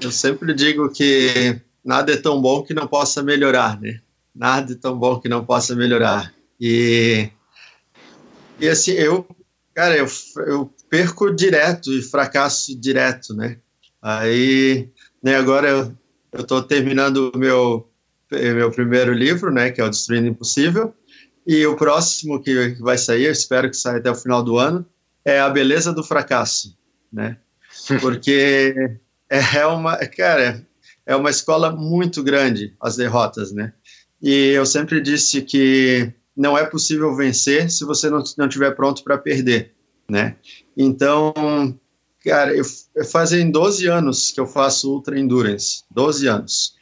Eu 0.00 0.10
sempre 0.10 0.54
digo 0.54 0.90
que 0.90 1.60
nada 1.84 2.12
é 2.12 2.16
tão 2.16 2.40
bom 2.40 2.62
que 2.62 2.74
não 2.74 2.86
possa 2.86 3.22
melhorar, 3.22 3.80
né? 3.80 4.00
Nada 4.34 4.74
tão 4.76 4.98
bom 4.98 5.20
que 5.20 5.28
não 5.28 5.44
possa 5.44 5.74
melhorar. 5.74 6.32
E, 6.60 7.30
e 8.58 8.68
assim, 8.68 8.92
eu, 8.92 9.26
cara, 9.74 9.96
eu, 9.96 10.06
eu 10.46 10.72
perco 10.88 11.34
direto 11.34 11.92
e 11.92 12.02
fracasso 12.02 12.78
direto, 12.78 13.34
né? 13.34 13.58
Aí, 14.02 14.88
né, 15.22 15.36
agora 15.36 15.68
eu, 15.68 15.98
eu 16.32 16.44
tô 16.44 16.62
terminando 16.62 17.30
o 17.34 17.38
meu, 17.38 17.90
meu 18.30 18.70
primeiro 18.70 19.12
livro, 19.12 19.52
né, 19.52 19.70
que 19.70 19.80
é 19.80 19.84
o 19.84 19.90
Destruindo 19.90 20.28
Impossível, 20.28 20.94
e 21.46 21.66
o 21.66 21.76
próximo 21.76 22.40
que, 22.40 22.76
vai 22.80 22.96
sair, 22.96 23.24
eu 23.24 23.32
espero 23.32 23.68
que 23.68 23.76
saia 23.76 23.98
até 23.98 24.10
o 24.10 24.14
final 24.14 24.42
do 24.42 24.58
ano, 24.58 24.86
é 25.24 25.40
A 25.40 25.50
Beleza 25.50 25.92
do 25.92 26.02
Fracasso, 26.02 26.76
né? 27.12 27.36
Porque 28.00 28.98
é 29.28 29.66
uma, 29.66 29.96
cara, 29.96 30.66
é 31.06 31.16
uma 31.16 31.30
escola 31.30 31.70
muito 31.70 32.22
grande, 32.22 32.74
as 32.80 32.96
derrotas, 32.96 33.52
né? 33.52 33.72
E 34.22 34.50
eu 34.50 34.66
sempre 34.66 35.00
disse 35.00 35.42
que 35.42 36.12
não 36.36 36.56
é 36.56 36.64
possível 36.64 37.14
vencer 37.14 37.70
se 37.70 37.84
você 37.84 38.08
não, 38.10 38.22
não 38.36 38.46
estiver 38.46 38.70
pronto 38.72 39.02
para 39.02 39.18
perder, 39.18 39.74
né? 40.08 40.36
Então, 40.76 41.32
cara, 42.24 42.54
eu, 42.54 42.64
fazem 43.10 43.50
12 43.50 43.86
anos 43.86 44.30
que 44.30 44.40
eu 44.40 44.46
faço 44.46 44.90
Ultra 44.92 45.18
Endurance, 45.18 45.84
12 45.90 46.26
anos. 46.26 46.74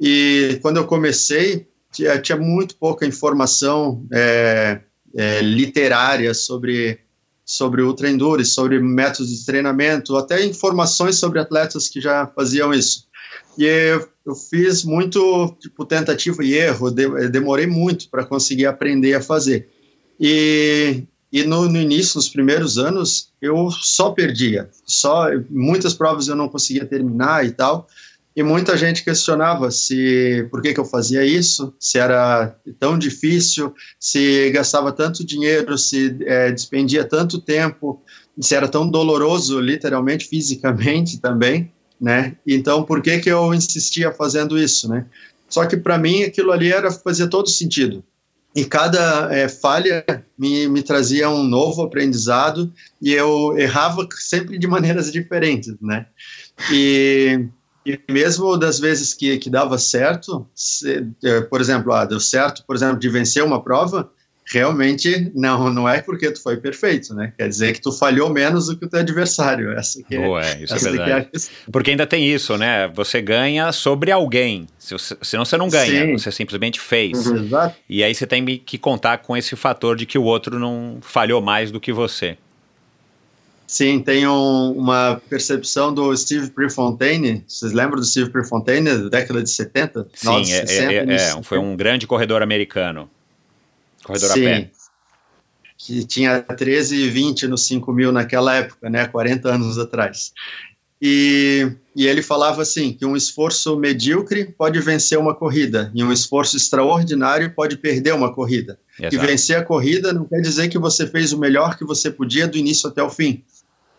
E 0.00 0.58
quando 0.62 0.78
eu 0.78 0.86
comecei, 0.86 1.68
tinha, 1.92 2.18
tinha 2.20 2.38
muito 2.38 2.76
pouca 2.76 3.06
informação 3.06 4.06
é, 4.12 4.80
é, 5.14 5.40
literária 5.40 6.34
sobre 6.34 7.00
sobre 7.44 7.82
Ultra 7.82 8.08
Endurance, 8.08 8.50
sobre 8.50 8.80
métodos 8.80 9.30
de 9.30 9.44
treinamento, 9.44 10.16
até 10.16 10.44
informações 10.44 11.16
sobre 11.16 11.38
atletas 11.38 11.88
que 11.88 12.00
já 12.00 12.26
faziam 12.26 12.72
isso. 12.72 13.08
E 13.56 13.64
eu, 13.64 14.08
eu 14.24 14.34
fiz 14.34 14.84
muito 14.84 15.54
tipo, 15.60 15.84
tentativa 15.84 16.44
e 16.44 16.54
erro, 16.54 16.90
de, 16.90 17.28
demorei 17.28 17.66
muito 17.66 18.08
para 18.08 18.24
conseguir 18.24 18.66
aprender 18.66 19.14
a 19.14 19.22
fazer. 19.22 19.68
E, 20.18 21.04
e 21.32 21.44
no, 21.44 21.68
no, 21.68 21.80
início, 21.80 22.16
nos 22.16 22.28
primeiros 22.28 22.78
anos, 22.78 23.32
eu 23.40 23.70
só 23.70 24.10
perdia, 24.10 24.70
só 24.86 25.26
muitas 25.50 25.94
provas 25.94 26.28
eu 26.28 26.36
não 26.36 26.48
conseguia 26.48 26.86
terminar 26.86 27.44
e 27.44 27.50
tal. 27.50 27.88
E 28.34 28.42
muita 28.42 28.78
gente 28.78 29.04
questionava 29.04 29.70
se 29.70 30.48
por 30.50 30.62
que, 30.62 30.72
que 30.72 30.80
eu 30.80 30.86
fazia 30.86 31.22
isso, 31.22 31.74
se 31.78 31.98
era 31.98 32.56
tão 32.78 32.98
difícil, 32.98 33.74
se 34.00 34.50
gastava 34.50 34.90
tanto 34.90 35.22
dinheiro, 35.22 35.76
se 35.76 36.16
é, 36.22 36.50
despendia 36.50 37.04
tanto 37.04 37.38
tempo, 37.38 38.02
se 38.40 38.54
era 38.54 38.66
tão 38.66 38.88
doloroso, 38.88 39.60
literalmente, 39.60 40.24
fisicamente 40.28 41.20
também 41.20 41.70
né? 42.02 42.36
Então, 42.44 42.82
por 42.82 43.00
que 43.00 43.20
que 43.20 43.30
eu 43.30 43.54
insistia 43.54 44.10
fazendo 44.10 44.58
isso, 44.58 44.88
né? 44.88 45.06
Só 45.48 45.64
que 45.64 45.76
para 45.76 45.96
mim 45.96 46.24
aquilo 46.24 46.50
ali 46.50 46.72
era 46.72 46.90
fazia 46.90 47.28
todo 47.28 47.48
sentido. 47.48 48.02
e 48.54 48.64
cada 48.64 49.32
é, 49.32 49.48
falha 49.48 50.04
me, 50.36 50.66
me 50.66 50.82
trazia 50.82 51.30
um 51.30 51.44
novo 51.44 51.82
aprendizado 51.82 52.70
e 53.00 53.12
eu 53.12 53.56
errava 53.56 54.06
sempre 54.18 54.58
de 54.58 54.66
maneiras 54.66 55.12
diferentes, 55.12 55.74
né? 55.80 56.06
E, 56.70 57.46
e 57.86 57.98
mesmo 58.10 58.56
das 58.58 58.80
vezes 58.80 59.14
que, 59.14 59.38
que 59.38 59.48
dava 59.48 59.78
certo, 59.78 60.46
se, 60.54 61.06
é, 61.24 61.40
por 61.42 61.60
exemplo, 61.60 61.92
ah, 61.92 62.04
deu 62.04 62.20
certo, 62.20 62.64
por 62.66 62.74
exemplo, 62.74 62.98
de 62.98 63.08
vencer 63.08 63.44
uma 63.44 63.62
prova, 63.62 64.10
realmente 64.52 65.30
não 65.34 65.72
não 65.72 65.88
é 65.88 66.00
porque 66.00 66.30
tu 66.30 66.42
foi 66.42 66.56
perfeito, 66.56 67.14
né? 67.14 67.32
Quer 67.36 67.48
dizer 67.48 67.72
que 67.72 67.80
tu 67.80 67.92
falhou 67.92 68.30
menos 68.30 68.66
do 68.66 68.76
que 68.76 68.84
o 68.84 68.88
teu 68.88 69.00
adversário. 69.00 69.72
Essa 69.72 70.02
que 70.02 70.16
é, 70.16 70.20
é, 70.20 70.62
isso 70.62 70.74
é 70.74 70.78
verdade. 70.78 71.28
É 71.34 71.70
porque 71.70 71.90
ainda 71.90 72.06
tem 72.06 72.26
isso, 72.26 72.56
né? 72.56 72.88
Você 72.88 73.20
ganha 73.20 73.72
sobre 73.72 74.10
alguém. 74.10 74.66
Se 74.78 74.94
você, 74.94 75.16
senão 75.22 75.44
você 75.44 75.56
não 75.56 75.68
ganha, 75.68 76.06
Sim. 76.06 76.18
você 76.18 76.30
simplesmente 76.30 76.80
fez. 76.80 77.26
Uhum. 77.26 77.44
Exato. 77.44 77.76
E 77.88 78.04
aí 78.04 78.14
você 78.14 78.26
tem 78.26 78.44
que 78.44 78.78
contar 78.78 79.18
com 79.18 79.36
esse 79.36 79.56
fator 79.56 79.96
de 79.96 80.06
que 80.06 80.18
o 80.18 80.24
outro 80.24 80.58
não 80.58 80.98
falhou 81.00 81.40
mais 81.40 81.70
do 81.70 81.80
que 81.80 81.92
você. 81.92 82.36
Sim, 83.72 84.00
tem 84.00 84.26
um, 84.26 84.72
uma 84.72 85.18
percepção 85.30 85.94
do 85.94 86.14
Steve 86.14 86.50
Prefontaine. 86.50 87.42
Vocês 87.48 87.72
lembram 87.72 87.98
do 87.98 88.04
Steve 88.04 88.28
Prefontaine 88.28 88.84
da 88.84 89.08
década 89.08 89.42
de 89.42 89.48
70? 89.48 90.08
Sim, 90.12 90.40
é, 90.40 90.66
60, 90.66 90.92
é, 90.92 91.14
é, 91.14 91.42
foi 91.42 91.56
um 91.56 91.74
grande 91.74 92.06
corredor 92.06 92.42
americano. 92.42 93.08
Corredor 94.04 94.30
Sim. 94.30 94.40
a 94.40 94.44
pé. 94.44 94.70
Que 95.76 96.04
tinha 96.04 96.40
13 96.40 96.96
e 96.96 97.10
20 97.10 97.48
no 97.48 97.58
5 97.58 97.92
mil 97.92 98.12
naquela 98.12 98.54
época, 98.54 98.88
né, 98.88 99.06
40 99.06 99.48
anos 99.48 99.78
atrás. 99.78 100.32
E, 101.04 101.68
e, 101.96 102.06
ele 102.06 102.22
falava 102.22 102.62
assim 102.62 102.92
que 102.92 103.04
um 103.04 103.16
esforço 103.16 103.76
medíocre 103.76 104.44
pode 104.56 104.78
vencer 104.78 105.18
uma 105.18 105.34
corrida 105.34 105.90
e 105.92 106.04
um 106.04 106.12
esforço 106.12 106.56
extraordinário 106.56 107.52
pode 107.52 107.76
perder 107.76 108.14
uma 108.14 108.32
corrida. 108.32 108.78
Exato. 108.96 109.16
E 109.16 109.18
vencer 109.18 109.56
a 109.56 109.64
corrida 109.64 110.12
não 110.12 110.24
quer 110.24 110.40
dizer 110.40 110.68
que 110.68 110.78
você 110.78 111.04
fez 111.04 111.32
o 111.32 111.38
melhor 111.38 111.76
que 111.76 111.84
você 111.84 112.08
podia 112.08 112.46
do 112.46 112.56
início 112.56 112.88
até 112.88 113.02
o 113.02 113.10
fim, 113.10 113.42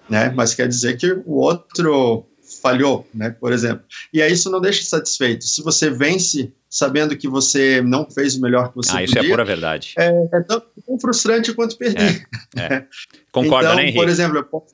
né? 0.09 0.31
Mas 0.33 0.55
quer 0.55 0.65
dizer 0.65 0.95
que 0.95 1.11
o 1.25 1.33
outro 1.33 2.25
falhou, 2.61 3.05
né? 3.13 3.31
Por 3.31 3.51
exemplo. 3.51 3.83
E 4.13 4.21
aí 4.21 4.31
isso 4.31 4.49
não 4.49 4.61
deixa 4.61 4.83
satisfeito. 4.83 5.43
Se 5.43 5.61
você 5.61 5.89
vence 5.89 6.53
sabendo 6.73 7.15
que 7.15 7.27
você 7.27 7.83
não 7.83 8.09
fez 8.09 8.35
o 8.35 8.41
melhor 8.41 8.69
que 8.69 8.77
você 8.77 8.89
ah, 8.89 8.93
podia. 8.93 9.05
Ah, 9.05 9.05
isso 9.05 9.19
é 9.19 9.29
pura 9.29 9.45
verdade. 9.45 9.93
É, 9.95 10.07
é 10.07 10.41
tão, 10.41 10.59
tão, 10.87 10.99
frustrante 10.99 11.53
quanto 11.53 11.77
perder. 11.77 12.27
É, 12.57 12.61
é. 12.61 12.85
Concorda, 13.31 13.67
então, 13.67 13.75
né, 13.75 13.83
Henrique? 13.83 13.99
Por 13.99 14.09
exemplo, 14.09 14.37
eu 14.39 14.43
posso... 14.43 14.73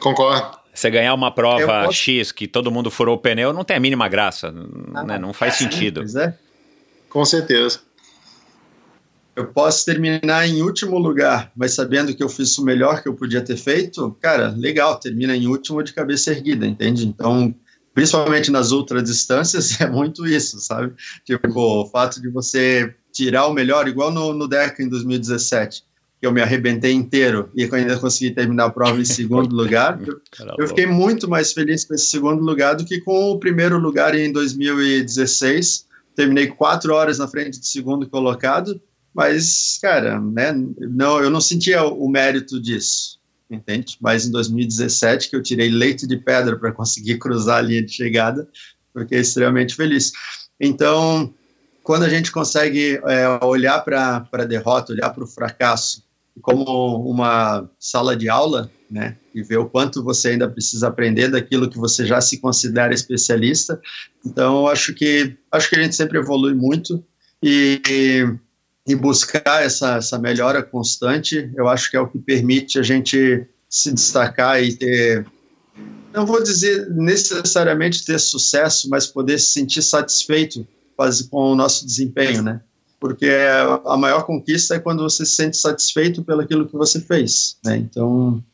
Concordo. 0.00 0.58
Você 0.74 0.90
ganhar 0.90 1.14
uma 1.14 1.30
prova 1.30 1.84
posso... 1.84 1.92
X 1.98 2.32
que 2.32 2.48
todo 2.48 2.68
mundo 2.68 2.90
furou 2.90 3.14
o 3.14 3.18
pneu 3.18 3.52
não 3.52 3.62
tem 3.62 3.76
a 3.76 3.80
mínima 3.80 4.08
graça, 4.08 4.52
ah, 4.92 5.04
né? 5.04 5.18
não 5.18 5.32
faz 5.32 5.54
sentido. 5.54 6.00
Pois 6.00 6.16
é. 6.16 6.36
Com 7.08 7.24
certeza. 7.24 7.80
Eu 9.36 9.46
posso 9.46 9.84
terminar 9.84 10.48
em 10.48 10.62
último 10.62 10.98
lugar, 10.98 11.52
mas 11.56 11.74
sabendo 11.74 12.12
que 12.12 12.24
eu 12.24 12.28
fiz 12.28 12.58
o 12.58 12.64
melhor 12.64 13.02
que 13.02 13.08
eu 13.08 13.14
podia 13.14 13.40
ter 13.40 13.56
feito, 13.56 14.16
cara, 14.20 14.48
legal, 14.48 14.98
termina 14.98 15.36
em 15.36 15.46
último 15.46 15.80
de 15.80 15.92
cabeça 15.92 16.32
erguida, 16.32 16.66
entende? 16.66 17.06
Então, 17.06 17.54
principalmente 17.94 18.50
nas 18.50 18.70
ultradistâncias, 18.70 19.78
é 19.80 19.88
muito 19.88 20.26
isso, 20.26 20.58
sabe? 20.60 20.92
Tipo, 21.24 21.82
o 21.82 21.86
fato 21.86 22.20
de 22.20 22.28
você 22.28 22.94
tirar 23.12 23.46
o 23.46 23.52
melhor, 23.52 23.88
igual 23.88 24.10
no, 24.10 24.32
no 24.32 24.46
DECA 24.46 24.82
em 24.82 24.88
2017, 24.88 25.84
que 26.20 26.26
eu 26.26 26.32
me 26.32 26.42
arrebentei 26.42 26.92
inteiro 26.92 27.50
e 27.54 27.68
ainda 27.72 27.98
consegui 27.98 28.30
terminar 28.30 28.66
a 28.66 28.70
prova 28.70 29.00
em 29.00 29.04
segundo 29.04 29.54
lugar, 29.54 30.00
eu, 30.06 30.20
eu, 30.58 30.68
fiquei 30.68 30.86
muito 30.86 31.28
mais 31.28 31.52
feliz 31.52 31.84
com 31.84 31.94
esse 31.94 32.06
segundo 32.06 32.42
lugar 32.42 32.74
do 32.74 32.84
que 32.84 33.00
com 33.00 33.30
o 33.30 33.38
primeiro 33.38 33.78
lugar 33.78 34.14
em 34.14 34.30
2016. 34.30 35.86
Terminei 36.14 36.48
quatro 36.48 36.92
horas 36.92 37.18
na 37.18 37.26
frente 37.26 37.58
do 37.58 37.64
segundo 37.64 38.08
colocado, 38.08 38.80
mas, 39.14 39.78
cara, 39.80 40.20
né, 40.20 40.52
não, 40.78 41.20
eu 41.20 41.30
não 41.30 41.40
sentia 41.40 41.84
o 41.84 42.08
mérito 42.08 42.60
disso 42.60 43.19
entende? 43.50 43.96
Mas 44.00 44.26
em 44.26 44.30
2017, 44.30 45.28
que 45.28 45.36
eu 45.36 45.42
tirei 45.42 45.68
leite 45.68 46.06
de 46.06 46.16
pedra 46.16 46.56
para 46.56 46.72
conseguir 46.72 47.18
cruzar 47.18 47.58
a 47.58 47.62
linha 47.62 47.84
de 47.84 47.92
chegada, 47.92 48.48
fiquei 48.96 49.20
extremamente 49.20 49.74
feliz. 49.74 50.12
Então, 50.58 51.32
quando 51.82 52.04
a 52.04 52.08
gente 52.08 52.30
consegue 52.30 53.00
é, 53.06 53.44
olhar 53.44 53.80
para 53.80 54.28
a 54.32 54.44
derrota, 54.44 54.92
olhar 54.92 55.10
para 55.10 55.24
o 55.24 55.26
fracasso 55.26 56.04
como 56.40 57.10
uma 57.10 57.68
sala 57.78 58.16
de 58.16 58.28
aula, 58.28 58.70
né, 58.90 59.16
e 59.34 59.42
ver 59.42 59.58
o 59.58 59.68
quanto 59.68 60.02
você 60.02 60.30
ainda 60.30 60.48
precisa 60.48 60.88
aprender 60.88 61.28
daquilo 61.28 61.70
que 61.70 61.78
você 61.78 62.04
já 62.04 62.20
se 62.20 62.38
considera 62.38 62.92
especialista. 62.92 63.80
Então, 64.24 64.66
acho 64.66 64.94
que 64.94 65.36
acho 65.52 65.68
que 65.68 65.76
a 65.76 65.82
gente 65.82 65.94
sempre 65.94 66.18
evolui 66.18 66.54
muito 66.54 67.04
e, 67.42 67.80
e 67.88 68.34
buscar 68.94 69.62
essa, 69.62 69.96
essa 69.96 70.18
melhora 70.18 70.62
constante, 70.62 71.50
eu 71.56 71.68
acho 71.68 71.90
que 71.90 71.96
é 71.96 72.00
o 72.00 72.08
que 72.08 72.18
permite 72.18 72.78
a 72.78 72.82
gente 72.82 73.46
se 73.68 73.92
destacar 73.92 74.62
e 74.62 74.74
ter, 74.74 75.26
não 76.12 76.26
vou 76.26 76.42
dizer 76.42 76.90
necessariamente 76.90 78.04
ter 78.04 78.18
sucesso, 78.18 78.88
mas 78.90 79.06
poder 79.06 79.38
se 79.38 79.52
sentir 79.52 79.82
satisfeito 79.82 80.66
com 81.30 81.52
o 81.52 81.54
nosso 81.54 81.86
desempenho, 81.86 82.42
né? 82.42 82.60
Porque 82.98 83.30
a 83.86 83.96
maior 83.96 84.26
conquista 84.26 84.74
é 84.74 84.78
quando 84.78 85.02
você 85.02 85.24
se 85.24 85.34
sente 85.34 85.56
satisfeito 85.56 86.22
pelo 86.22 86.42
aquilo 86.42 86.68
que 86.68 86.76
você 86.76 87.00
fez, 87.00 87.56
né? 87.64 87.78
Então, 87.78 88.44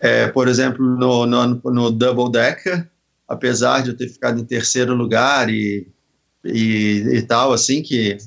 é, 0.00 0.26
por 0.28 0.48
exemplo, 0.48 0.84
no, 0.84 1.26
no, 1.26 1.46
no 1.46 1.90
Double 1.92 2.30
Decker, 2.32 2.88
apesar 3.28 3.82
de 3.82 3.90
eu 3.90 3.96
ter 3.96 4.08
ficado 4.08 4.40
em 4.40 4.44
terceiro 4.44 4.94
lugar 4.94 5.48
e, 5.48 5.86
e, 6.44 7.04
e 7.12 7.22
tal, 7.22 7.52
assim, 7.52 7.82
que 7.82 8.18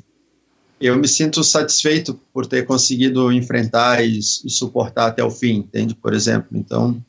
eu 0.82 0.98
me 0.98 1.08
sinto 1.08 1.44
satisfeito 1.44 2.20
por 2.34 2.48
ter 2.48 2.66
conseguido 2.66 3.32
enfrentar 3.32 4.04
e, 4.04 4.18
e, 4.18 4.50
suportar 4.50 5.08
até 5.08 5.24
o 5.24 5.30
fim, 5.30 5.58
entende? 5.58 5.94
Por 5.94 6.14
exemplo. 6.14 6.58
Então, 6.58 7.02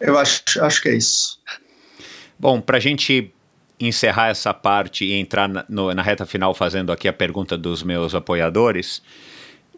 eu 0.00 0.16
acho, 0.16 0.42
acho 0.60 0.80
que 0.80 0.88
é 0.88 0.96
isso. 0.96 1.38
Bom, 2.38 2.60
para 2.60 2.76
a 2.76 2.80
gente 2.80 3.32
encerrar 3.78 4.28
essa 4.28 4.54
parte 4.54 5.04
e 5.04 5.14
entrar 5.14 5.48
na, 5.48 5.64
no, 5.68 5.92
na 5.92 6.02
reta 6.02 6.24
final 6.24 6.54
fazendo 6.54 6.92
aqui 6.92 7.08
a 7.08 7.12
pergunta 7.12 7.58
dos 7.58 7.82
meus 7.82 8.14
apoiadores, 8.14 9.02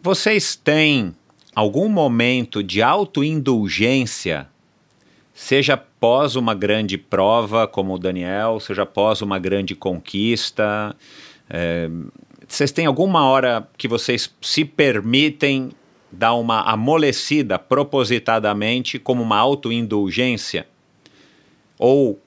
vocês 0.03 0.55
têm 0.55 1.15
algum 1.55 1.89
momento 1.89 2.62
de 2.62 2.82
autoindulgência, 2.82 4.47
seja 5.32 5.74
após 5.74 6.36
uma 6.36 6.55
grande 6.55 6.98
prova, 6.98 7.66
como 7.66 7.94
o 7.94 7.98
Daniel, 7.98 8.61
seja 8.61 8.82
após 8.82 9.23
uma 9.23 9.39
grande 9.39 9.74
conquista, 9.74 10.94
é, 11.48 11.89
vocês 12.48 12.70
têm 12.70 12.86
alguma 12.86 13.24
hora 13.24 13.68
que 13.77 13.89
vocês 13.89 14.32
se 14.40 14.64
permitem 14.64 15.73
dar 16.10 16.35
uma 16.35 16.62
amolecida 16.62 17.59
propositadamente 17.59 18.98
como 18.98 19.23
uma 19.23 19.36
autoindulgência? 19.36 20.66
Ou 21.78 22.20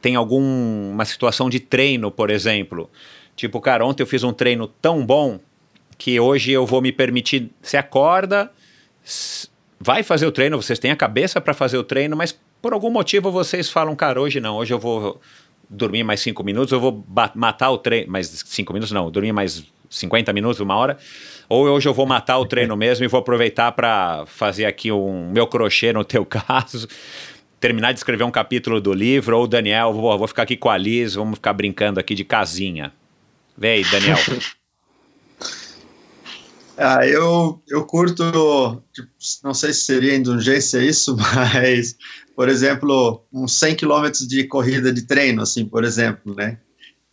tem 0.00 0.16
alguma 0.16 1.04
situação 1.04 1.50
de 1.50 1.60
treino, 1.60 2.10
por 2.10 2.30
exemplo? 2.30 2.90
Tipo, 3.36 3.60
cara, 3.60 3.84
ontem 3.84 4.02
eu 4.02 4.06
fiz 4.06 4.24
um 4.24 4.32
treino 4.32 4.66
tão 4.66 5.04
bom 5.04 5.38
que 5.96 6.18
hoje 6.18 6.52
eu 6.52 6.64
vou 6.64 6.80
me 6.80 6.92
permitir. 6.92 7.50
Você 7.60 7.76
acorda, 7.76 8.50
vai 9.78 10.02
fazer 10.02 10.26
o 10.26 10.32
treino, 10.32 10.60
vocês 10.60 10.78
têm 10.78 10.90
a 10.90 10.96
cabeça 10.96 11.40
para 11.40 11.54
fazer 11.54 11.76
o 11.76 11.84
treino, 11.84 12.16
mas 12.16 12.36
por 12.60 12.72
algum 12.72 12.90
motivo 12.90 13.30
vocês 13.30 13.70
falam, 13.70 13.94
cara, 13.94 14.20
hoje 14.20 14.40
não, 14.40 14.56
hoje 14.56 14.72
eu 14.72 14.78
vou 14.78 15.20
dormir 15.68 16.02
mais 16.02 16.20
cinco 16.20 16.42
minutos, 16.42 16.72
eu 16.72 16.80
vou 16.80 17.04
matar 17.34 17.70
o 17.70 17.78
treino. 17.78 18.10
Mais 18.10 18.26
cinco 18.46 18.72
minutos 18.72 18.92
não, 18.92 19.10
dormir 19.10 19.32
mais 19.32 19.64
50 19.90 20.32
minutos, 20.32 20.60
uma 20.60 20.76
hora. 20.76 20.98
Ou 21.48 21.66
hoje 21.66 21.88
eu 21.88 21.94
vou 21.94 22.06
matar 22.06 22.38
o 22.38 22.46
treino 22.46 22.76
mesmo 22.76 23.04
e 23.04 23.08
vou 23.08 23.20
aproveitar 23.20 23.72
para 23.72 24.24
fazer 24.26 24.64
aqui 24.64 24.92
um 24.92 25.30
meu 25.30 25.46
crochê 25.46 25.92
no 25.92 26.04
teu 26.04 26.24
caso. 26.26 26.88
Terminar 27.60 27.92
de 27.92 27.98
escrever 27.98 28.22
um 28.22 28.30
capítulo 28.30 28.80
do 28.80 28.92
livro, 28.92 29.36
ou 29.36 29.46
Daniel, 29.48 29.92
vou, 29.92 30.16
vou 30.16 30.28
ficar 30.28 30.44
aqui 30.44 30.56
com 30.56 30.70
a 30.70 30.76
Liz, 30.76 31.14
vamos 31.14 31.36
ficar 31.36 31.52
brincando 31.52 31.98
aqui 31.98 32.14
de 32.14 32.24
casinha. 32.24 32.92
Vem 33.56 33.72
aí, 33.72 33.84
Daniel. 33.84 34.18
Ah, 36.80 37.04
eu, 37.04 37.60
eu 37.68 37.84
curto, 37.84 38.22
tipo, 38.92 39.08
não 39.42 39.52
sei 39.52 39.72
se 39.72 39.80
seria 39.80 40.14
indulgência 40.14 40.78
isso, 40.78 41.16
mas 41.16 41.96
por 42.38 42.48
exemplo, 42.48 43.26
uns 43.32 43.58
100 43.58 43.74
quilômetros 43.74 44.28
de 44.28 44.44
corrida 44.44 44.92
de 44.92 45.02
treino, 45.02 45.42
assim, 45.42 45.64
por 45.64 45.82
exemplo, 45.82 46.36
né? 46.36 46.58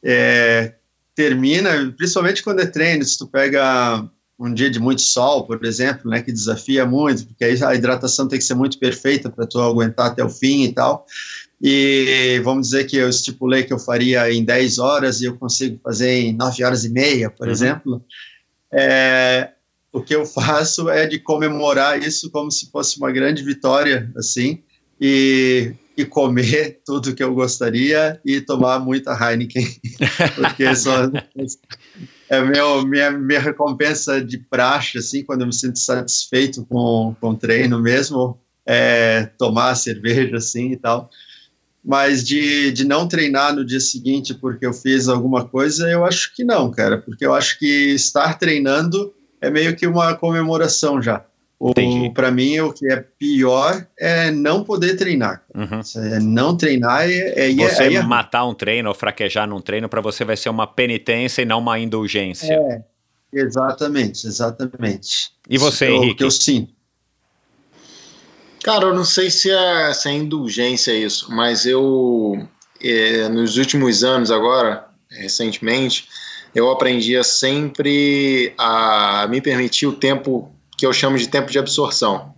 É, 0.04 0.76
termina, 1.16 1.92
principalmente 1.98 2.44
quando 2.44 2.60
é 2.60 2.68
treino, 2.68 3.04
se 3.04 3.18
tu 3.18 3.26
pega 3.26 4.08
um 4.38 4.54
dia 4.54 4.70
de 4.70 4.80
muito 4.80 5.02
sol, 5.02 5.48
por 5.48 5.66
exemplo, 5.66 6.12
né, 6.12 6.22
que 6.22 6.32
desafia 6.32 6.86
muito, 6.86 7.26
porque 7.26 7.44
aí 7.44 7.64
a 7.64 7.74
hidratação 7.74 8.28
tem 8.28 8.38
que 8.38 8.46
ser 8.46 8.54
muito 8.54 8.78
perfeita 8.78 9.28
para 9.28 9.48
tu 9.48 9.60
aguentar 9.60 10.12
até 10.12 10.24
o 10.24 10.30
fim 10.30 10.66
e 10.66 10.72
tal. 10.72 11.08
E 11.60 12.40
vamos 12.44 12.68
dizer 12.68 12.84
que 12.84 12.96
eu 12.96 13.10
estipulei 13.10 13.64
que 13.64 13.74
eu 13.74 13.80
faria 13.80 14.32
em 14.32 14.46
10 14.46 14.78
horas 14.78 15.22
e 15.22 15.26
eu 15.26 15.36
consigo 15.36 15.80
fazer 15.84 16.12
em 16.12 16.34
9 16.34 16.64
horas 16.64 16.86
e 16.86 16.90
meia, 16.90 17.32
por 17.32 17.48
uhum. 17.48 17.52
exemplo. 17.52 18.06
É, 18.72 19.50
o 19.92 20.04
que 20.04 20.16
eu 20.16 20.24
faço 20.24 20.88
é 20.88 21.08
de 21.08 21.18
comemorar 21.18 22.00
isso 22.00 22.30
como 22.30 22.52
se 22.52 22.70
fosse 22.70 23.00
uma 23.00 23.12
grande 23.12 23.42
vitória, 23.42 24.12
assim, 24.16 24.62
e 25.00 25.74
e 25.98 26.06
comer 26.06 26.82
tudo 26.86 27.16
que 27.16 27.24
eu 27.24 27.34
gostaria 27.34 28.20
e 28.26 28.42
tomar 28.42 28.80
muita 28.80 29.14
Heineken, 29.14 29.66
porque 30.36 30.76
só, 30.76 31.10
é 32.30 32.42
meu, 32.42 32.86
minha, 32.86 33.12
minha 33.12 33.40
recompensa 33.40 34.24
de 34.24 34.38
praxe, 34.38 34.98
assim, 34.98 35.24
quando 35.24 35.42
eu 35.42 35.48
me 35.48 35.54
sinto 35.54 35.80
satisfeito 35.80 36.66
com, 36.66 37.16
com 37.20 37.30
o 37.30 37.38
treino 37.38 37.82
mesmo, 37.82 38.40
é 38.66 39.30
tomar 39.38 39.76
cerveja, 39.76 40.38
assim, 40.38 40.72
e 40.72 40.78
tal. 40.78 41.10
Mas 41.84 42.26
de, 42.26 42.72
de 42.72 42.84
não 42.84 43.08
treinar 43.08 43.56
no 43.56 43.64
dia 43.64 43.80
seguinte 43.80 44.34
porque 44.34 44.66
eu 44.66 44.74
fiz 44.74 45.08
alguma 45.08 45.48
coisa, 45.48 45.88
eu 45.88 46.04
acho 46.04 46.34
que 46.36 46.44
não, 46.44 46.72
cara, 46.72 46.98
porque 46.98 47.24
eu 47.24 47.34
acho 47.34 47.60
que 47.60 47.94
estar 47.94 48.40
treinando 48.40 49.14
é 49.40 49.52
meio 49.52 49.76
que 49.76 49.86
uma 49.86 50.16
comemoração 50.16 51.00
já. 51.00 51.24
Para 52.14 52.32
mim, 52.32 52.60
o 52.60 52.74
que 52.74 52.92
é 52.92 52.98
pior 53.18 53.88
é 53.98 54.30
não 54.30 54.64
poder 54.64 54.96
treinar. 54.98 55.42
Uhum. 55.54 55.82
É 56.14 56.20
não 56.20 56.56
treinar 56.56 57.10
é, 57.10 57.50
é 57.50 57.54
Você 57.54 57.96
é, 57.96 58.02
matar 58.02 58.46
um 58.46 58.54
treino 58.54 58.90
ou 58.90 58.96
fraquejar 58.96 59.48
num 59.48 59.62
treino, 59.62 59.88
para 59.88 60.02
você 60.02 60.26
vai 60.26 60.36
ser 60.36 60.50
uma 60.50 60.68
penitência 60.68 61.42
e 61.42 61.46
não 61.46 61.60
uma 61.60 61.80
indulgência. 61.80 62.54
É, 62.54 62.84
exatamente, 63.34 64.28
exatamente. 64.28 65.32
E 65.50 65.58
você, 65.58 65.88
Henrique? 65.88 66.14
O 66.14 66.16
que 66.18 66.24
eu 66.26 66.32
sinto. 66.32 66.74
Cara, 68.64 68.86
eu 68.86 68.96
não 68.96 69.06
sei 69.06 69.30
se 69.30 69.50
é, 69.50 69.94
se 69.94 70.10
é 70.10 70.14
indulgência 70.14 70.92
isso, 70.92 71.32
mas 71.32 71.66
eu, 71.66 72.48
é, 72.84 73.30
nos 73.30 73.58
últimos 73.58 74.04
anos 74.04 74.32
agora, 74.32 74.88
recentemente, 75.10 76.08
eu 76.54 76.72
aprendi 76.72 77.16
a 77.16 77.24
sempre 77.24 78.54
a 78.58 79.28
me 79.30 79.40
permitir 79.40 79.86
o 79.86 79.94
tempo 79.94 80.55
que 80.78 80.86
eu 80.86 80.94
chamo 80.94 81.18
de 81.18 81.28
tempo 81.28 81.52
de 81.52 81.60
absorção. 81.60 82.34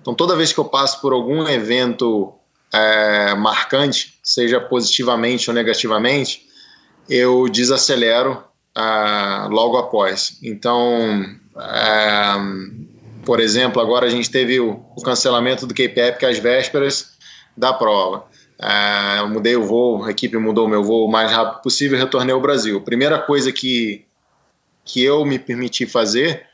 Então, 0.00 0.14
toda 0.14 0.36
vez 0.36 0.52
que 0.52 0.58
eu 0.58 0.64
passo 0.64 1.00
por 1.00 1.12
algum 1.12 1.46
evento 1.46 2.32
é, 2.72 3.34
marcante, 3.34 4.18
seja 4.22 4.60
positivamente 4.60 5.50
ou 5.50 5.54
negativamente, 5.54 6.46
eu 7.08 7.48
desacelero 7.48 8.42
é, 8.76 9.48
logo 9.48 9.76
após. 9.76 10.38
Então, 10.42 11.24
é, 11.58 12.34
por 13.24 13.40
exemplo, 13.40 13.80
agora 13.80 14.06
a 14.06 14.10
gente 14.10 14.30
teve 14.30 14.58
o, 14.60 14.82
o 14.96 15.02
cancelamento 15.02 15.66
do 15.66 15.74
K-Pep 15.74 16.24
às 16.24 16.38
vésperas 16.38 17.12
da 17.56 17.72
prova. 17.72 18.24
É, 18.62 19.20
eu 19.20 19.28
mudei 19.28 19.56
o 19.56 19.64
voo, 19.64 20.04
a 20.04 20.10
equipe 20.10 20.36
mudou 20.36 20.68
meu 20.68 20.82
voo 20.82 21.06
o 21.06 21.10
mais 21.10 21.30
rápido 21.30 21.62
possível 21.62 21.98
e 21.98 22.00
retornei 22.00 22.34
ao 22.34 22.40
Brasil. 22.40 22.80
Primeira 22.80 23.18
coisa 23.18 23.50
que, 23.52 24.04
que 24.84 25.02
eu 25.02 25.24
me 25.24 25.38
permiti 25.38 25.86
fazer 25.86 26.49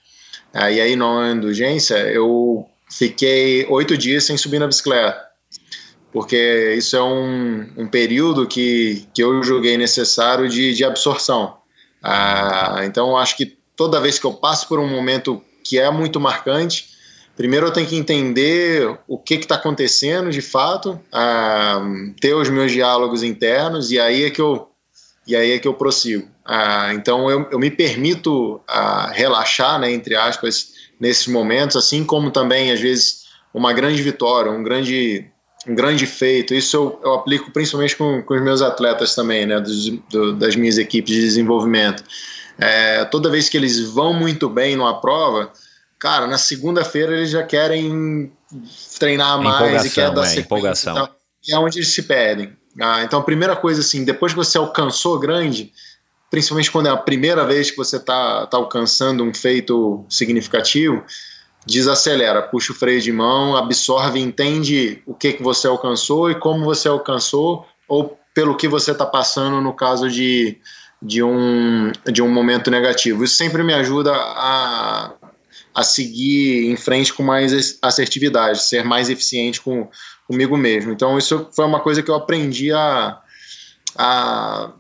e 0.57 0.81
aí, 0.81 0.97
na 0.97 1.33
indulgência, 1.33 1.97
eu 1.97 2.67
fiquei 2.91 3.67
oito 3.69 3.97
dias 3.97 4.25
sem 4.25 4.37
subir 4.37 4.59
na 4.59 4.67
bicicleta, 4.67 5.21
porque 6.13 6.75
isso 6.79 6.97
é 6.97 7.03
um, 7.03 7.69
um 7.77 7.87
período 7.87 8.47
que, 8.47 9.07
que 9.13 9.23
eu 9.23 9.43
julguei 9.43 9.77
necessário 9.77 10.49
de, 10.49 10.75
de 10.75 10.85
absorção. 10.85 11.59
Ah, 12.03 12.83
então, 12.85 13.17
acho 13.17 13.37
que 13.37 13.59
toda 13.77 14.01
vez 14.01 14.19
que 14.19 14.25
eu 14.25 14.33
passo 14.33 14.67
por 14.69 14.79
um 14.79 14.89
momento 14.89 15.43
que 15.63 15.79
é 15.79 15.91
muito 15.91 16.21
marcante, 16.21 16.91
primeiro 17.37 17.67
eu 17.67 17.73
tenho 17.73 17.87
que 17.87 17.97
entender 17.97 18.99
o 19.07 19.19
que 19.19 19.35
está 19.35 19.57
acontecendo 19.57 20.31
de 20.31 20.41
fato, 20.41 20.99
ah, 21.13 21.83
ter 22.21 22.35
os 22.35 22.49
meus 22.49 22.73
diálogos 22.73 23.23
internos, 23.23 23.91
e 23.91 23.99
aí 23.99 24.25
é 24.25 24.31
que 24.31 24.41
eu, 24.41 24.69
e 25.27 25.37
aí 25.37 25.51
é 25.51 25.59
que 25.59 25.69
eu 25.69 25.75
prossigo. 25.75 26.29
Ah, 26.47 26.95
então 26.95 27.29
eu, 27.29 27.49
eu, 27.51 27.59
me 27.59 27.71
permito 27.71 28.61
ah, 28.69 29.11
relaxar, 29.13 29.81
né, 29.81 29.91
entre 29.91 30.15
aspas, 30.15 30.69
nesses 31.01 31.27
momentos, 31.27 31.77
assim 31.77 32.05
como 32.05 32.31
também 32.31 32.71
às 32.71 32.81
vezes 32.81 33.27
uma 33.53 33.73
grande 33.73 34.01
vitória, 34.03 34.51
um 34.53 34.63
grande 34.63 35.27
um 35.67 35.75
grande 35.75 36.07
feito. 36.07 36.55
Isso 36.55 36.77
eu, 36.77 37.01
eu 37.03 37.15
aplico 37.15 37.51
principalmente 37.51 37.97
com, 37.97 38.23
com, 38.23 38.35
os 38.35 38.43
meus 38.43 38.63
atletas 38.63 39.15
também, 39.15 39.45
né, 39.45 39.61
dos, 39.61 39.89
do, 40.11 40.35
das 40.35 40.55
minhas 40.55 40.79
equipes 40.79 41.13
de 41.13 41.21
desenvolvimento. 41.21 42.05
É, 42.59 43.05
toda 43.07 43.29
vez 43.29 43.49
que 43.49 43.57
eles 43.57 43.81
vão 43.81 44.15
muito 44.15 44.49
bem 44.49 44.77
numa 44.77 45.01
prova, 45.01 45.51
cara, 45.99 46.29
na 46.29 46.39
segunda-feira 46.39 47.17
eles 47.17 47.31
já 47.31 47.43
querem 47.43 48.33
treinar 48.99 49.43
mais 49.43 49.85
e 49.85 49.91
querem 49.91 50.15
dar 50.15 50.23
é, 50.23 50.27
sequência. 50.27 50.91
E, 50.91 50.95
tal, 50.95 51.17
e 51.49 51.53
é 51.53 51.59
onde 51.59 51.79
eles 51.79 51.89
se 51.89 52.05
perdem. 52.05 52.57
Ah, 52.81 53.03
então, 53.03 53.21
a 53.21 53.23
primeira 53.23 53.57
coisa, 53.57 53.81
assim, 53.81 54.05
depois 54.05 54.33
que 54.33 54.37
você 54.37 54.59
alcançou 54.59 55.19
grande, 55.19 55.73
principalmente 56.37 56.71
quando 56.71 56.87
é 56.89 56.91
a 56.91 56.97
primeira 56.99 57.47
vez 57.47 57.71
que 57.71 57.79
você 57.79 57.97
está 57.97 58.47
tá 58.47 58.59
alcançando 58.59 59.25
um 59.25 59.33
feito 59.33 60.05
significativo, 60.07 61.03
desacelera, 61.65 62.43
puxa 62.43 62.73
o 62.73 62.75
freio 62.75 63.01
de 63.01 63.11
mão, 63.11 63.57
absorve, 63.57 64.21
entende 64.21 65.03
o 65.07 65.15
que, 65.15 65.33
que 65.33 65.43
você 65.43 65.67
alcançou 65.67 66.31
e 66.31 66.35
como 66.35 66.63
você 66.63 66.89
alcançou, 66.89 67.65
ou 67.89 68.19
pelo 68.35 68.55
que 68.55 68.69
você 68.69 68.91
está 68.91 69.07
passando 69.07 69.63
no 69.63 69.73
caso 69.73 70.11
de, 70.11 70.59
de, 71.01 71.23
um, 71.23 71.91
de 72.13 72.21
um 72.21 72.29
momento 72.29 72.71
negativo. 72.71 73.25
Isso 73.25 73.37
sempre 73.37 73.63
me 73.63 73.73
ajuda 73.73 74.13
a, 74.15 75.15
a 75.75 75.83
seguir 75.83 76.71
em 76.71 76.77
frente 76.77 77.15
com 77.15 77.23
mais 77.23 77.79
assertividade, 77.81 78.63
ser 78.63 78.85
mais 78.85 79.09
eficiente 79.09 79.59
com, 79.59 79.89
comigo 80.27 80.55
mesmo. 80.55 80.93
Então, 80.93 81.17
isso 81.17 81.49
foi 81.57 81.65
uma 81.65 81.81
coisa 81.81 82.03
que 82.03 82.11
eu 82.11 82.15
aprendi 82.15 82.75
a, 82.75 83.23
a 83.97 84.75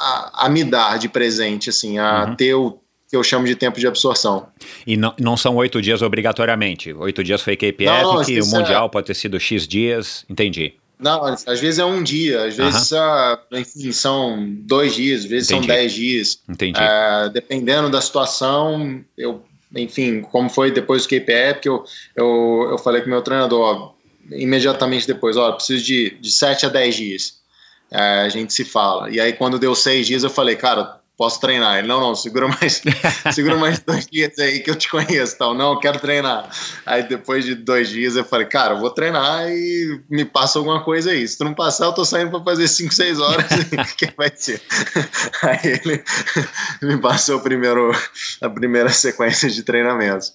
a, 0.00 0.46
a 0.46 0.48
me 0.48 0.64
dar 0.64 0.98
de 0.98 1.08
presente, 1.08 1.68
assim, 1.68 1.98
a 1.98 2.24
uhum. 2.24 2.36
ter 2.36 2.54
o 2.54 2.78
que 3.08 3.16
eu 3.16 3.22
chamo 3.22 3.46
de 3.46 3.54
tempo 3.54 3.78
de 3.78 3.86
absorção. 3.86 4.46
E 4.86 4.96
não, 4.96 5.12
não 5.18 5.36
são 5.36 5.56
oito 5.56 5.82
dias 5.82 6.00
obrigatoriamente. 6.00 6.92
Oito 6.92 7.22
dias 7.22 7.42
foi 7.42 7.56
KPF, 7.56 8.02
não, 8.02 8.24
que 8.24 8.40
o 8.40 8.46
Mundial 8.46 8.86
é... 8.86 8.88
pode 8.88 9.08
ter 9.08 9.14
sido 9.14 9.38
X 9.38 9.66
dias, 9.66 10.24
entendi. 10.30 10.74
Não, 10.98 11.24
às 11.24 11.60
vezes 11.60 11.78
é 11.78 11.84
um 11.84 12.02
dia, 12.02 12.44
às 12.44 12.56
vezes 12.56 12.92
uh, 12.92 13.38
enfim, 13.52 13.90
são 13.90 14.46
dois 14.60 14.94
dias, 14.94 15.22
às 15.22 15.30
vezes 15.30 15.50
entendi. 15.50 15.66
são 15.66 15.76
dez 15.76 15.92
dias. 15.92 16.38
Entendi. 16.48 16.78
Uh, 16.78 17.30
dependendo 17.30 17.88
da 17.88 18.00
situação, 18.02 19.02
eu, 19.16 19.42
enfim, 19.74 20.20
como 20.20 20.50
foi 20.50 20.70
depois 20.70 21.02
do 21.02 21.08
KPF, 21.08 21.60
que 21.60 21.68
eu, 21.68 21.84
eu, 22.14 22.68
eu 22.72 22.78
falei 22.78 23.00
com 23.00 23.06
o 23.06 23.10
meu 23.10 23.22
treinador, 23.22 23.60
ó, 23.60 23.94
imediatamente 24.30 25.06
depois, 25.06 25.38
ó, 25.38 25.50
preciso 25.52 25.82
de, 25.82 26.10
de 26.20 26.30
sete 26.30 26.66
a 26.66 26.68
dez 26.68 26.94
dias 26.94 27.39
é, 27.39 27.39
a 27.92 28.28
gente 28.28 28.52
se 28.52 28.64
fala. 28.64 29.10
E 29.10 29.20
aí, 29.20 29.32
quando 29.32 29.58
deu 29.58 29.74
seis 29.74 30.06
dias, 30.06 30.22
eu 30.22 30.30
falei, 30.30 30.56
cara, 30.56 31.00
posso 31.20 31.38
treinar. 31.38 31.76
Ele, 31.76 31.86
não, 31.86 32.00
não, 32.00 32.14
segura 32.14 32.48
mais, 32.48 32.80
segura 33.30 33.54
mais 33.54 33.78
dois 33.80 34.06
dias 34.06 34.38
aí 34.38 34.60
que 34.60 34.70
eu 34.70 34.74
te 34.74 34.88
conheço, 34.88 35.36
tal. 35.36 35.52
Não, 35.52 35.74
eu 35.74 35.78
quero 35.78 35.98
treinar. 35.98 36.48
Aí, 36.86 37.02
depois 37.02 37.44
de 37.44 37.54
dois 37.54 37.90
dias, 37.90 38.16
eu 38.16 38.24
falei, 38.24 38.46
cara, 38.46 38.72
eu 38.72 38.80
vou 38.80 38.88
treinar 38.88 39.46
e 39.50 40.00
me 40.08 40.24
passa 40.24 40.58
alguma 40.58 40.82
coisa 40.82 41.10
aí. 41.10 41.28
Se 41.28 41.36
tu 41.36 41.44
não 41.44 41.52
passar, 41.52 41.84
eu 41.84 41.92
tô 41.92 42.06
saindo 42.06 42.30
para 42.30 42.42
fazer 42.42 42.66
cinco, 42.68 42.94
seis 42.94 43.20
horas, 43.20 43.44
o 43.44 43.96
que 43.96 44.10
vai 44.16 44.32
ser? 44.34 44.62
Aí 45.42 45.58
ele 45.62 46.02
me 46.80 46.98
passou 46.98 47.40
primeiro, 47.40 47.92
a 48.40 48.48
primeira 48.48 48.88
sequência 48.88 49.50
de 49.50 49.62
treinamentos. 49.62 50.32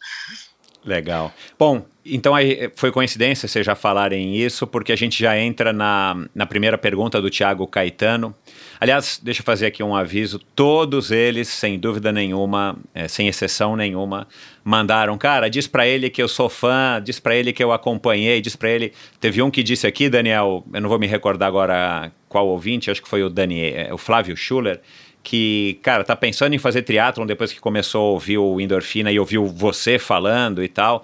Legal. 0.86 1.34
Bom, 1.58 1.84
então 2.06 2.36
aí 2.36 2.70
foi 2.76 2.92
coincidência 2.92 3.48
vocês 3.48 3.66
já 3.66 3.74
falarem 3.74 4.36
isso, 4.36 4.68
porque 4.68 4.92
a 4.92 4.96
gente 4.96 5.22
já 5.22 5.38
entra 5.38 5.74
na, 5.74 6.16
na 6.36 6.46
primeira 6.46 6.78
pergunta 6.78 7.20
do 7.20 7.30
Tiago 7.30 7.66
Caetano. 7.66 8.36
Aliás, 8.80 9.20
deixa 9.24 9.42
eu 9.42 9.46
fazer 9.46 9.66
aqui 9.66 9.82
um 9.82 9.96
aviso: 9.96 10.40
todos 10.56 11.10
eles, 11.10 11.48
sem 11.48 11.80
dúvida 11.80 12.12
nenhuma, 12.12 12.78
é, 12.94 13.08
sem 13.08 13.28
exceção 13.28 13.76
nenhuma, 13.76 14.28
mandaram, 14.64 15.18
cara, 15.18 15.50
diz 15.50 15.66
para 15.66 15.88
ele 15.88 16.10
que 16.10 16.22
eu 16.22 16.28
sou 16.28 16.48
fã, 16.48 17.02
diz 17.04 17.20
para 17.20 17.36
ele 17.36 17.52
que 17.52 17.64
eu 17.64 17.72
acompanhei, 17.72 18.40
diz 18.40 18.56
para 18.56 18.70
ele. 18.70 18.94
Teve 19.20 19.42
um 19.42 19.50
que 19.50 19.64
disse 19.64 19.88
aqui, 19.88 20.08
Daniel, 20.08 20.64
eu 20.74 20.82
não 20.82 20.90
vou 20.90 21.00
me 21.00 21.08
recordar 21.08 21.48
agora 21.48 22.12
qual 22.30 22.48
ouvinte, 22.48 22.92
acho 22.92 23.02
que 23.02 23.10
foi 23.10 23.24
o 23.24 23.30
Daniel, 23.30 23.74
é, 23.76 23.94
o 23.94 23.98
Flávio 23.98 24.38
Schuller 24.38 24.80
que, 25.24 25.80
cara, 25.82 26.04
tá 26.04 26.16
pensando 26.16 26.54
em 26.54 26.60
fazer 26.60 26.84
triatlon 26.84 27.26
depois 27.26 27.52
que 27.52 27.60
começou 27.60 28.10
a 28.10 28.12
ouvir 28.12 28.38
o 28.38 28.62
Endorfina 28.62 29.12
e 29.12 29.20
ouviu 29.20 29.48
você 29.48 29.98
falando 29.98 30.64
e 30.64 30.68
tal. 30.68 31.04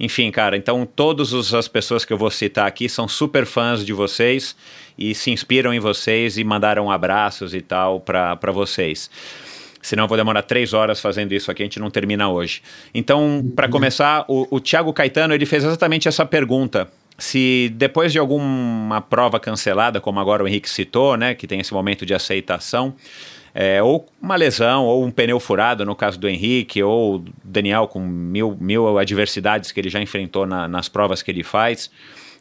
Enfim, 0.00 0.30
cara, 0.30 0.56
então 0.56 0.86
todas 0.86 1.52
as 1.52 1.68
pessoas 1.68 2.06
que 2.06 2.12
eu 2.12 2.16
vou 2.16 2.30
citar 2.30 2.66
aqui 2.66 2.88
são 2.88 3.06
super 3.06 3.44
fãs 3.44 3.84
de 3.84 3.92
vocês 3.92 4.56
e 4.96 5.14
se 5.14 5.30
inspiram 5.30 5.74
em 5.74 5.78
vocês 5.78 6.38
e 6.38 6.42
mandaram 6.42 6.90
abraços 6.90 7.52
e 7.52 7.60
tal 7.60 8.00
para 8.00 8.50
vocês. 8.50 9.10
Senão 9.82 10.04
eu 10.04 10.08
vou 10.08 10.16
demorar 10.16 10.42
três 10.42 10.72
horas 10.72 11.00
fazendo 11.00 11.32
isso 11.32 11.50
aqui, 11.50 11.62
a 11.62 11.66
gente 11.66 11.78
não 11.78 11.90
termina 11.90 12.30
hoje. 12.30 12.62
Então, 12.94 13.44
para 13.54 13.68
começar, 13.68 14.24
o, 14.26 14.46
o 14.50 14.58
Thiago 14.58 14.92
Caetano 14.92 15.34
ele 15.34 15.44
fez 15.44 15.64
exatamente 15.64 16.08
essa 16.08 16.24
pergunta 16.24 16.88
se 17.18 17.70
depois 17.76 18.10
de 18.10 18.18
alguma 18.18 19.02
prova 19.02 19.38
cancelada, 19.38 20.00
como 20.00 20.18
agora 20.18 20.42
o 20.42 20.48
Henrique 20.48 20.68
citou, 20.68 21.18
né, 21.18 21.34
que 21.34 21.46
tem 21.46 21.60
esse 21.60 21.74
momento 21.74 22.06
de 22.06 22.14
aceitação, 22.14 22.94
é, 23.54 23.82
ou 23.82 24.06
uma 24.20 24.36
lesão, 24.36 24.84
ou 24.84 25.04
um 25.04 25.10
pneu 25.10 25.40
furado, 25.40 25.84
no 25.84 25.94
caso 25.94 26.18
do 26.18 26.28
Henrique, 26.28 26.82
ou 26.82 27.24
Daniel 27.42 27.88
com 27.88 28.00
mil, 28.00 28.56
mil 28.60 28.98
adversidades 28.98 29.72
que 29.72 29.80
ele 29.80 29.90
já 29.90 30.00
enfrentou 30.00 30.46
na, 30.46 30.68
nas 30.68 30.88
provas 30.88 31.22
que 31.22 31.30
ele 31.30 31.42
faz. 31.42 31.90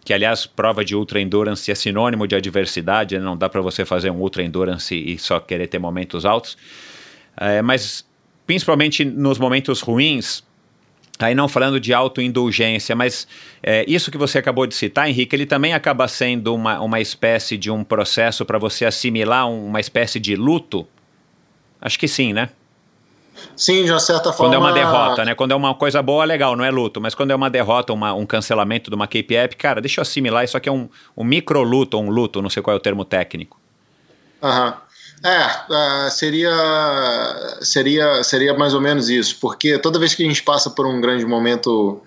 Que, 0.03 0.13
aliás, 0.13 0.45
prova 0.45 0.85
de 0.85 0.95
ultra 0.95 1.19
endurance 1.19 1.69
é 1.69 1.75
sinônimo 1.75 2.27
de 2.27 2.35
adversidade, 2.35 3.17
né? 3.17 3.23
não 3.23 3.35
dá 3.35 3.49
para 3.49 3.61
você 3.61 3.83
fazer 3.83 4.09
um 4.09 4.19
ultra 4.19 4.43
endurance 4.43 4.95
e 4.95 5.17
só 5.17 5.39
querer 5.39 5.67
ter 5.67 5.79
momentos 5.79 6.25
altos. 6.25 6.57
É, 7.35 7.61
mas, 7.61 8.05
principalmente 8.45 9.03
nos 9.03 9.37
momentos 9.37 9.81
ruins, 9.81 10.43
Aí 11.21 11.35
não 11.35 11.49
falando 11.49 11.81
de 11.81 11.93
autoindulgência, 11.93 12.95
mas 12.95 13.27
é, 13.61 13.83
isso 13.85 14.09
que 14.09 14.17
você 14.17 14.37
acabou 14.37 14.65
de 14.65 14.73
citar, 14.73 15.09
Henrique, 15.09 15.35
ele 15.35 15.45
também 15.45 15.73
acaba 15.73 16.07
sendo 16.07 16.55
uma, 16.55 16.79
uma 16.79 17.01
espécie 17.01 17.57
de 17.57 17.69
um 17.69 17.83
processo 17.83 18.45
para 18.45 18.57
você 18.57 18.85
assimilar 18.85 19.51
uma 19.51 19.81
espécie 19.81 20.17
de 20.17 20.37
luto? 20.37 20.87
Acho 21.81 21.97
que 21.97 22.07
sim, 22.07 22.33
né? 22.33 22.49
Sim, 23.55 23.85
de 23.85 23.91
uma 23.91 23.99
certa 23.99 24.31
Quando 24.31 24.53
forma. 24.53 24.55
é 24.55 24.57
uma 24.57 24.71
derrota, 24.73 25.25
né? 25.25 25.33
Quando 25.33 25.51
é 25.51 25.55
uma 25.55 25.73
coisa 25.73 26.01
boa, 26.01 26.25
legal, 26.25 26.55
não 26.55 26.63
é 26.63 26.71
luto. 26.71 26.99
Mas 26.99 27.15
quando 27.15 27.31
é 27.31 27.35
uma 27.35 27.49
derrota, 27.49 27.93
uma, 27.93 28.13
um 28.13 28.25
cancelamento 28.25 28.89
de 28.89 28.95
uma 28.95 29.07
KPI, 29.07 29.55
cara, 29.57 29.81
deixa 29.81 29.99
eu 29.99 30.01
assimilar, 30.01 30.43
isso 30.43 30.57
aqui 30.57 30.67
é 30.67 30.71
um, 30.71 30.89
um 31.15 31.23
micro 31.23 31.61
luto, 31.61 31.97
ou 31.97 32.03
um 32.03 32.09
luto, 32.09 32.41
não 32.41 32.49
sei 32.49 32.61
qual 32.61 32.73
é 32.73 32.77
o 32.77 32.81
termo 32.81 33.05
técnico. 33.05 33.59
Aham. 34.41 34.77
É, 35.23 36.07
uh, 36.07 36.09
seria, 36.11 36.49
seria, 37.61 38.23
seria 38.23 38.53
mais 38.53 38.73
ou 38.73 38.79
menos 38.79 39.09
isso, 39.09 39.37
porque 39.41 39.77
toda 39.77 39.99
vez 39.99 40.15
que 40.15 40.23
a 40.23 40.25
gente 40.25 40.41
passa 40.41 40.69
por 40.69 40.85
um 40.85 41.01
grande 41.01 41.25
momento 41.25 42.01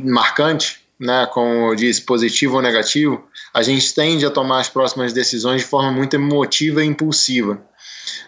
marcante, 0.00 0.80
né, 1.00 1.26
como 1.32 1.70
eu 1.70 1.74
disse, 1.74 2.02
positivo 2.02 2.56
ou 2.56 2.62
negativo, 2.62 3.24
a 3.52 3.60
gente 3.60 3.92
tende 3.92 4.24
a 4.24 4.30
tomar 4.30 4.60
as 4.60 4.68
próximas 4.68 5.12
decisões 5.12 5.62
de 5.62 5.66
forma 5.66 5.90
muito 5.90 6.14
emotiva 6.14 6.84
e 6.84 6.86
impulsiva. 6.86 7.60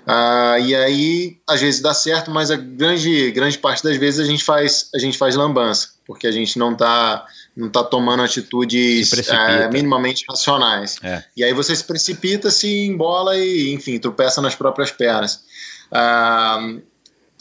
Uh, 0.07 0.61
e 0.61 0.75
aí, 0.75 1.39
às 1.47 1.61
vezes 1.61 1.81
dá 1.81 1.95
certo, 1.95 2.31
mas 2.31 2.51
a 2.51 2.57
grande, 2.57 3.31
grande 3.31 3.59
parte 3.59 3.83
das 3.83 3.97
vezes 3.97 4.21
a 4.21 4.25
gente 4.25 4.45
faz, 4.45 4.91
a 4.95 4.99
gente 4.99 5.17
faz 5.17 5.35
lambança, 5.35 5.91
porque 6.07 6.27
a 6.27 6.33
gente 6.33 6.59
não 6.59 6.73
está 6.73 7.27
não 7.57 7.71
tá 7.71 7.85
tomando 7.85 8.23
atitudes 8.23 9.13
é, 9.29 9.69
minimamente 9.71 10.25
racionais. 10.29 10.97
É. 11.03 11.23
E 11.37 11.45
aí 11.45 11.53
você 11.53 11.75
se 11.75 11.85
precipita, 11.85 12.51
se 12.51 12.87
embola 12.87 13.37
e, 13.39 13.73
enfim, 13.73 13.99
tropeça 13.99 14.43
nas 14.43 14.57
próprias 14.57 14.91
pernas. 14.91 15.45
Uh, 15.93 16.83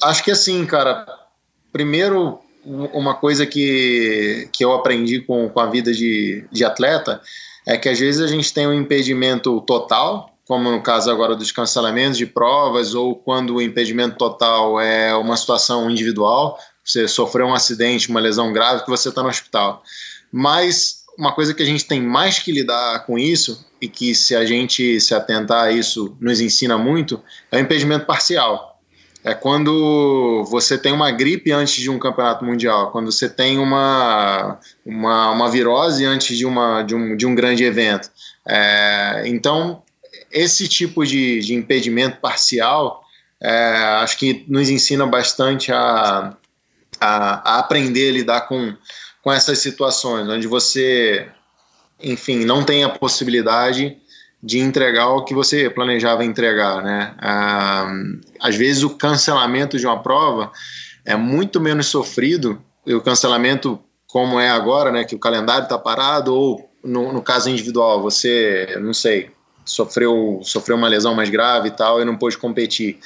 acho 0.03 0.23
que 0.23 0.30
assim, 0.30 0.65
cara, 0.65 1.05
primeiro, 1.72 2.39
uma 2.64 3.15
coisa 3.15 3.45
que, 3.45 4.47
que 4.53 4.64
eu 4.64 4.73
aprendi 4.73 5.22
com, 5.22 5.49
com 5.49 5.60
a 5.60 5.65
vida 5.65 5.91
de, 5.91 6.45
de 6.51 6.64
atleta 6.64 7.22
é 7.65 7.77
que 7.77 7.89
às 7.89 7.99
vezes 7.99 8.22
a 8.22 8.27
gente 8.27 8.53
tem 8.53 8.68
um 8.68 8.73
impedimento 8.73 9.60
total, 9.61 10.32
como 10.47 10.69
no 10.71 10.81
caso 10.81 11.09
agora 11.09 11.35
dos 11.35 11.51
cancelamentos 11.51 12.17
de 12.17 12.25
provas, 12.25 12.93
ou 12.93 13.15
quando 13.15 13.55
o 13.55 13.61
impedimento 13.61 14.17
total 14.17 14.79
é 14.79 15.15
uma 15.15 15.37
situação 15.37 15.89
individual, 15.89 16.57
você 16.83 17.07
sofreu 17.07 17.47
um 17.47 17.53
acidente, 17.53 18.09
uma 18.09 18.19
lesão 18.19 18.51
grave, 18.51 18.83
que 18.83 18.89
você 18.89 19.09
está 19.09 19.23
no 19.23 19.29
hospital. 19.29 19.81
Mas 20.31 21.03
uma 21.17 21.31
coisa 21.31 21.53
que 21.53 21.63
a 21.63 21.65
gente 21.65 21.85
tem 21.85 22.01
mais 22.01 22.39
que 22.39 22.51
lidar 22.51 23.05
com 23.05 23.17
isso, 23.17 23.65
e 23.83 23.87
que 23.89 24.15
se 24.15 24.33
a 24.33 24.45
gente 24.45 24.99
se 25.01 25.13
atentar 25.13 25.65
a 25.65 25.71
isso 25.71 26.15
nos 26.21 26.39
ensina 26.39 26.77
muito, 26.77 27.21
é 27.51 27.57
o 27.57 27.59
impedimento 27.59 28.05
parcial. 28.05 28.79
É 29.25 29.33
quando 29.33 30.43
você 30.49 30.77
tem 30.77 30.93
uma 30.93 31.11
gripe 31.11 31.51
antes 31.51 31.75
de 31.75 31.89
um 31.89 31.99
campeonato 31.99 32.45
mundial, 32.45 32.91
quando 32.91 33.11
você 33.11 33.27
tem 33.27 33.59
uma, 33.59 34.57
uma, 34.85 35.31
uma 35.31 35.49
virose 35.49 36.05
antes 36.05 36.37
de, 36.37 36.45
uma, 36.45 36.81
de, 36.81 36.95
um, 36.95 37.15
de 37.15 37.25
um 37.25 37.35
grande 37.35 37.65
evento. 37.65 38.09
É, 38.47 39.23
então, 39.25 39.81
esse 40.34 40.68
tipo 40.68 41.05
de, 41.05 41.39
de 41.39 41.53
impedimento 41.53 42.19
parcial 42.19 43.03
é, 43.41 43.76
acho 44.01 44.18
que 44.18 44.45
nos 44.47 44.69
ensina 44.69 45.05
bastante 45.05 45.72
a, 45.72 46.35
a, 46.99 47.55
a, 47.55 47.60
aprender 47.60 48.10
a 48.10 48.14
lidar 48.14 48.41
com, 48.41 48.73
com 49.22 49.31
essas 49.31 49.60
situações, 49.60 50.27
onde 50.30 50.47
você, 50.47 51.27
enfim, 52.01 52.45
não 52.45 52.64
tem 52.64 52.84
a 52.84 52.89
possibilidade 52.89 53.97
de 54.41 54.60
entregar 54.60 55.10
o 55.10 55.23
que 55.23 55.34
você 55.34 55.69
planejava 55.69 56.23
entregar, 56.26 56.84
né? 56.84 57.15
Ah, 57.18 57.91
às 58.41 58.55
vezes 58.55 58.84
o 58.84 58.91
cancelamento 58.91 59.77
de 59.77 59.85
uma 59.85 60.01
prova 60.01 60.51
é 61.05 61.15
muito 61.15 61.61
menos 61.61 61.88
sofrido, 61.88 62.61
e 62.85 62.93
o 62.93 63.01
cancelamento 63.01 63.80
como 64.07 64.39
é 64.39 64.49
agora, 64.49 64.91
né, 64.91 65.03
que 65.03 65.15
o 65.15 65.19
calendário 65.19 65.64
está 65.64 65.77
parado, 65.77 66.35
ou 66.35 66.69
no, 66.84 67.11
no, 67.11 67.22
caso 67.22 67.49
individual, 67.49 68.01
você, 68.01 68.77
não 68.80 68.93
sei, 68.93 69.31
sofreu, 69.65 70.40
sofreu 70.44 70.76
uma 70.76 70.88
lesão 70.88 71.14
mais 71.14 71.30
grave 71.30 71.69
e 71.69 71.72
tal, 71.72 72.02
e 72.02 72.06
não 72.06 72.18
pôde 72.18 72.38
competir. 72.38 72.99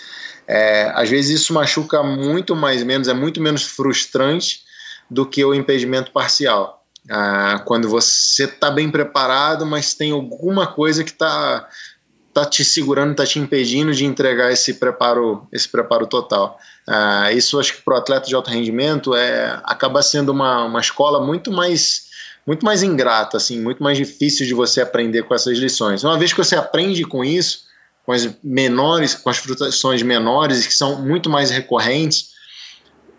É, 0.48 0.92
às 0.96 1.10
vezes 1.10 1.42
isso 1.42 1.54
machuca 1.54 2.02
muito 2.02 2.56
mais 2.56 2.84
menos, 2.84 3.08
é 3.08 3.14
muito 3.14 3.42
menos 3.42 3.64
frustrante 3.64 4.62
do 5.10 5.26
que 5.26 5.44
o 5.44 5.54
impedimento 5.54 6.12
parcial. 6.12 6.84
Ah, 7.10 7.62
quando 7.66 7.88
você 7.88 8.46
está 8.46 8.70
bem 8.70 8.90
preparado, 8.90 9.66
mas 9.66 9.94
tem 9.94 10.12
alguma 10.12 10.68
coisa 10.68 11.04
que 11.04 11.12
está 11.12 11.68
tá 12.34 12.46
te 12.46 12.64
segurando, 12.64 13.12
está 13.12 13.26
te 13.26 13.40
impedindo 13.40 13.94
de 13.94 14.06
entregar 14.06 14.52
esse 14.52 14.76
preparo, 14.76 15.48
esse 15.52 15.68
preparo 15.68 16.06
total. 16.06 16.60
Ah, 16.86 17.32
isso 17.32 17.60
acho 17.60 17.76
que 17.76 17.82
para 17.82 17.96
o 17.96 17.98
atleta 17.98 18.28
de 18.28 18.36
alto 18.36 18.50
rendimento 18.50 19.16
é, 19.16 19.60
acaba 19.64 20.02
sendo 20.02 20.32
uma, 20.32 20.66
uma 20.66 20.80
escola 20.80 21.26
muito 21.26 21.52
mais 21.52 22.07
muito 22.48 22.66
mais 22.66 22.82
ingrata, 22.82 23.36
assim, 23.36 23.62
muito 23.62 23.84
mais 23.84 23.98
difícil 23.98 24.48
de 24.48 24.54
você 24.54 24.80
aprender 24.80 25.24
com 25.24 25.36
essas 25.36 25.58
lições. 25.58 26.06
Uma 26.06 26.18
vez 26.18 26.32
que 26.32 26.38
você 26.38 26.56
aprende 26.56 27.04
com 27.04 27.24
isso, 27.24 27.66
com 28.06 28.14
as 28.14 28.30
menores, 28.42 29.14
com 29.14 29.30
as 29.30 29.38
frustrações 29.38 30.02
menores 30.02 30.66
que 30.66 30.74
são 30.74 31.02
muito 31.02 31.30
mais 31.30 31.52
recorrentes, 31.52 32.30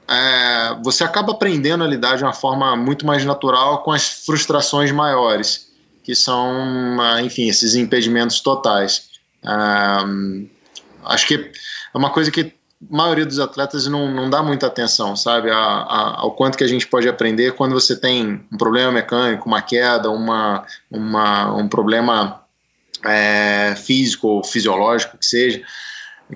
é, 0.08 0.74
você 0.82 1.04
acaba 1.04 1.32
aprendendo 1.32 1.84
a 1.84 1.86
lidar 1.86 2.16
de 2.16 2.24
uma 2.24 2.32
forma 2.32 2.74
muito 2.74 3.04
mais 3.04 3.22
natural 3.22 3.82
com 3.82 3.92
as 3.92 4.24
frustrações 4.24 4.90
maiores, 4.90 5.68
que 6.02 6.14
são, 6.14 6.96
enfim, 7.22 7.50
esses 7.50 7.74
impedimentos 7.74 8.40
totais. 8.40 9.10
É, 9.44 9.48
acho 11.04 11.26
que 11.26 11.34
é 11.34 11.98
uma 11.98 12.08
coisa 12.08 12.30
que 12.30 12.54
maioria 12.80 13.26
dos 13.26 13.38
atletas 13.38 13.86
não, 13.86 14.10
não 14.10 14.30
dá 14.30 14.42
muita 14.42 14.66
atenção, 14.66 15.16
sabe, 15.16 15.50
a, 15.50 15.56
a, 15.56 16.20
ao 16.20 16.32
quanto 16.32 16.56
que 16.56 16.64
a 16.64 16.68
gente 16.68 16.86
pode 16.86 17.08
aprender 17.08 17.54
quando 17.54 17.72
você 17.72 17.96
tem 17.96 18.46
um 18.52 18.56
problema 18.56 18.92
mecânico, 18.92 19.48
uma 19.48 19.60
queda, 19.60 20.10
uma, 20.10 20.64
uma, 20.90 21.56
um 21.56 21.68
problema 21.68 22.42
é, 23.04 23.74
físico 23.76 24.28
ou 24.28 24.44
fisiológico 24.44 25.18
que 25.18 25.26
seja, 25.26 25.62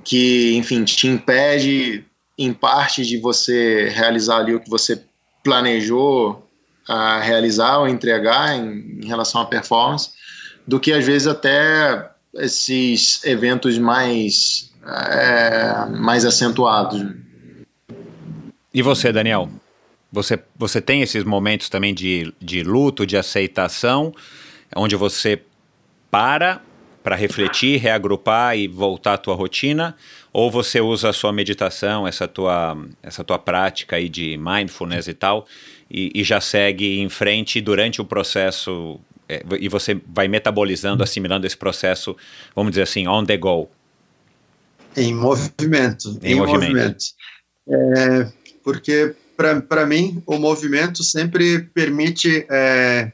que, 0.04 0.56
enfim, 0.56 0.84
te 0.84 1.06
impede 1.06 2.04
em 2.36 2.52
parte 2.52 3.04
de 3.04 3.18
você 3.18 3.88
realizar 3.90 4.38
ali 4.38 4.54
o 4.54 4.60
que 4.60 4.70
você 4.70 5.04
planejou 5.44 6.48
a 6.88 7.20
realizar 7.20 7.78
ou 7.78 7.88
entregar 7.88 8.56
em, 8.56 9.00
em 9.02 9.06
relação 9.06 9.40
à 9.40 9.46
performance, 9.46 10.10
do 10.66 10.80
que 10.80 10.92
às 10.92 11.04
vezes 11.04 11.28
até 11.28 12.10
esses 12.34 13.22
eventos 13.24 13.78
mais, 13.78 14.71
é, 14.86 15.86
mais 15.90 16.24
acentuados. 16.24 17.04
E 18.74 18.82
você, 18.82 19.12
Daniel? 19.12 19.48
Você, 20.10 20.38
você 20.56 20.80
tem 20.80 21.02
esses 21.02 21.24
momentos 21.24 21.68
também 21.68 21.94
de, 21.94 22.32
de 22.40 22.62
luto, 22.62 23.06
de 23.06 23.16
aceitação, 23.16 24.12
onde 24.74 24.96
você 24.96 25.42
para 26.10 26.60
para 27.02 27.16
refletir, 27.16 27.80
reagrupar 27.80 28.56
e 28.56 28.68
voltar 28.68 29.14
à 29.14 29.18
tua 29.18 29.34
rotina? 29.34 29.96
Ou 30.32 30.50
você 30.50 30.80
usa 30.80 31.10
a 31.10 31.12
sua 31.12 31.32
meditação, 31.32 32.06
essa 32.06 32.28
tua, 32.28 32.78
essa 33.02 33.24
tua 33.24 33.38
prática 33.38 33.96
aí 33.96 34.08
de 34.08 34.36
mindfulness 34.38 35.08
e 35.08 35.14
tal, 35.14 35.46
e, 35.90 36.12
e 36.14 36.24
já 36.24 36.40
segue 36.40 37.00
em 37.00 37.08
frente 37.08 37.60
durante 37.60 38.00
o 38.00 38.04
processo, 38.04 39.00
é, 39.28 39.42
e 39.60 39.68
você 39.68 40.00
vai 40.06 40.28
metabolizando, 40.28 41.02
assimilando 41.02 41.46
esse 41.46 41.56
processo, 41.56 42.16
vamos 42.54 42.70
dizer 42.70 42.82
assim, 42.82 43.08
on 43.08 43.24
the 43.24 43.36
go? 43.36 43.68
Em 44.96 45.14
movimento. 45.14 46.18
Em, 46.22 46.32
em 46.32 46.34
movimento. 46.34 46.62
movimento. 46.66 47.04
É, 47.68 48.32
porque, 48.62 49.14
para 49.68 49.86
mim, 49.86 50.22
o 50.26 50.38
movimento 50.38 51.02
sempre 51.02 51.60
permite... 51.74 52.46
É, 52.50 53.12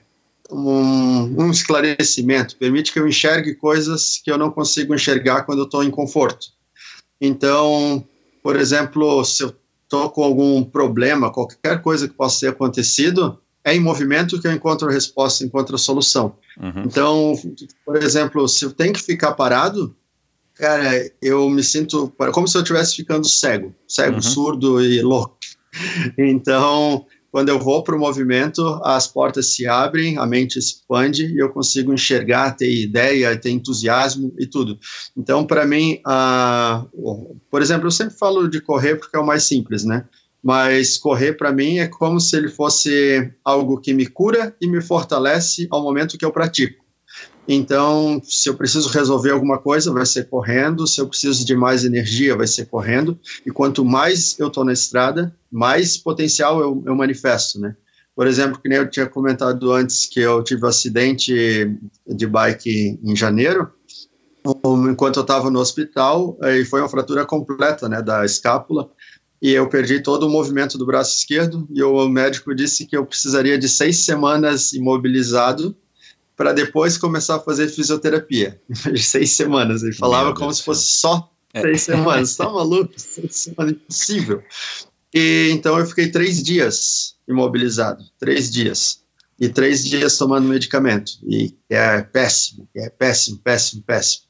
um, 0.50 1.44
um, 1.44 1.50
esclarecimento, 1.50 2.56
permite 2.56 2.92
que 2.92 2.98
eu 2.98 3.06
enxergue 3.06 3.54
coisas 3.54 4.20
que 4.24 4.30
eu 4.30 4.38
não 4.38 4.50
consigo 4.50 4.94
enxergar 4.94 5.42
quando 5.42 5.58
eu 5.58 5.64
estou 5.64 5.84
em 5.84 5.90
conforto. 5.90 6.48
Então, 7.20 8.04
por 8.42 8.56
exemplo, 8.56 9.24
se 9.24 9.42
eu 9.42 9.54
estou 9.84 10.10
com 10.10 10.22
algum 10.22 10.64
problema, 10.64 11.32
qualquer 11.32 11.82
coisa 11.82 12.08
que 12.08 12.14
possa 12.14 12.40
ter 12.40 12.48
acontecido, 12.48 13.38
é 13.64 13.74
em 13.74 13.80
movimento 13.80 14.40
que 14.40 14.46
eu 14.46 14.52
encontro 14.52 14.88
a 14.88 14.92
resposta, 14.92 15.44
encontro 15.44 15.74
a 15.74 15.78
solução. 15.78 16.36
Uhum. 16.58 16.84
Então, 16.86 17.34
por 17.84 17.96
exemplo, 18.02 18.48
se 18.48 18.64
eu 18.64 18.72
tenho 18.72 18.92
que 18.92 19.02
ficar 19.02 19.32
parado, 19.32 19.94
cara, 20.58 21.10
eu 21.22 21.48
me 21.48 21.62
sinto 21.62 22.12
como 22.32 22.48
se 22.48 22.56
eu 22.56 22.62
estivesse 22.62 22.96
ficando 22.96 23.26
cego, 23.26 23.74
cego, 23.86 24.16
uhum. 24.16 24.22
surdo 24.22 24.82
e 24.82 25.00
louco. 25.00 25.38
Então, 26.18 27.06
quando 27.30 27.50
eu 27.50 27.58
vou 27.58 27.84
para 27.84 27.94
o 27.94 27.98
movimento, 27.98 28.62
as 28.82 29.06
portas 29.06 29.54
se 29.54 29.66
abrem, 29.66 30.18
a 30.18 30.26
mente 30.26 30.58
expande 30.58 31.26
e 31.26 31.38
eu 31.38 31.50
consigo 31.50 31.92
enxergar, 31.92 32.56
ter 32.56 32.82
ideia, 32.82 33.36
ter 33.36 33.50
entusiasmo 33.50 34.34
e 34.38 34.46
tudo. 34.46 34.78
Então, 35.16 35.46
para 35.46 35.66
mim, 35.66 36.00
por 37.50 37.62
exemplo, 37.62 37.86
eu 37.86 37.92
sempre 37.92 38.16
falo 38.16 38.48
de 38.48 38.60
correr 38.60 38.96
porque 38.96 39.16
é 39.16 39.20
o 39.20 39.26
mais 39.26 39.44
simples, 39.44 39.84
né? 39.84 40.04
Mas 40.42 40.96
correr 40.96 41.34
para 41.34 41.52
mim 41.52 41.78
é 41.78 41.86
como 41.86 42.18
se 42.18 42.36
ele 42.36 42.48
fosse 42.48 43.30
algo 43.44 43.80
que 43.80 43.92
me 43.92 44.06
cura 44.06 44.56
e 44.60 44.66
me 44.66 44.80
fortalece 44.80 45.68
ao 45.70 45.82
momento 45.82 46.16
que 46.16 46.24
eu 46.24 46.32
pratico. 46.32 46.87
Então, 47.50 48.20
se 48.22 48.46
eu 48.46 48.54
preciso 48.54 48.90
resolver 48.90 49.30
alguma 49.30 49.56
coisa, 49.56 49.90
vai 49.90 50.04
ser 50.04 50.28
correndo. 50.28 50.86
Se 50.86 51.00
eu 51.00 51.08
preciso 51.08 51.46
de 51.46 51.56
mais 51.56 51.82
energia, 51.82 52.36
vai 52.36 52.46
ser 52.46 52.66
correndo. 52.66 53.18
E 53.46 53.50
quanto 53.50 53.82
mais 53.82 54.38
eu 54.38 54.48
estou 54.48 54.66
na 54.66 54.72
estrada, 54.74 55.34
mais 55.50 55.96
potencial 55.96 56.60
eu, 56.60 56.82
eu 56.84 56.94
manifesto, 56.94 57.58
né? 57.58 57.74
Por 58.14 58.26
exemplo, 58.26 58.60
que 58.60 58.68
nem 58.68 58.76
eu 58.76 58.90
tinha 58.90 59.06
comentado 59.06 59.72
antes 59.72 60.04
que 60.04 60.20
eu 60.20 60.42
tive 60.42 60.62
um 60.64 60.68
acidente 60.68 61.32
de 62.06 62.26
bike 62.26 62.98
em 63.02 63.16
janeiro, 63.16 63.70
enquanto 64.90 65.16
eu 65.16 65.22
estava 65.22 65.50
no 65.50 65.60
hospital, 65.60 66.36
e 66.42 66.64
foi 66.64 66.80
uma 66.80 66.88
fratura 66.88 67.24
completa, 67.24 67.88
né, 67.88 68.02
da 68.02 68.24
escápula, 68.24 68.90
e 69.40 69.52
eu 69.52 69.68
perdi 69.68 70.00
todo 70.00 70.26
o 70.26 70.30
movimento 70.30 70.76
do 70.76 70.84
braço 70.84 71.16
esquerdo, 71.16 71.68
e 71.72 71.80
o 71.80 72.08
médico 72.08 72.52
disse 72.54 72.86
que 72.86 72.96
eu 72.96 73.06
precisaria 73.06 73.56
de 73.56 73.68
seis 73.68 73.98
semanas 73.98 74.72
imobilizado 74.72 75.76
para 76.38 76.52
depois 76.52 76.96
começar 76.96 77.34
a 77.34 77.40
fazer 77.40 77.68
fisioterapia. 77.68 78.62
Seis 78.96 79.32
semanas. 79.32 79.82
Ele 79.82 79.92
falava 79.92 80.32
como 80.32 80.54
se 80.54 80.62
fosse 80.62 80.86
só 80.86 81.30
é. 81.52 81.62
seis 81.62 81.82
semanas. 81.82 82.36
Tá 82.36 82.48
maluco? 82.48 82.92
Seis 82.96 83.34
semanas, 83.34 83.72
impossível. 83.72 84.42
E 85.12 85.50
então 85.50 85.76
eu 85.78 85.84
fiquei 85.84 86.10
três 86.10 86.42
dias 86.42 87.16
imobilizado, 87.26 88.04
três 88.20 88.50
dias. 88.50 89.00
E 89.40 89.48
três 89.48 89.84
dias 89.84 90.16
tomando 90.16 90.48
medicamento. 90.48 91.12
E 91.26 91.56
é 91.68 92.02
péssimo, 92.02 92.68
é 92.76 92.88
péssimo, 92.88 93.38
péssimo, 93.38 93.82
péssimo. 93.82 94.24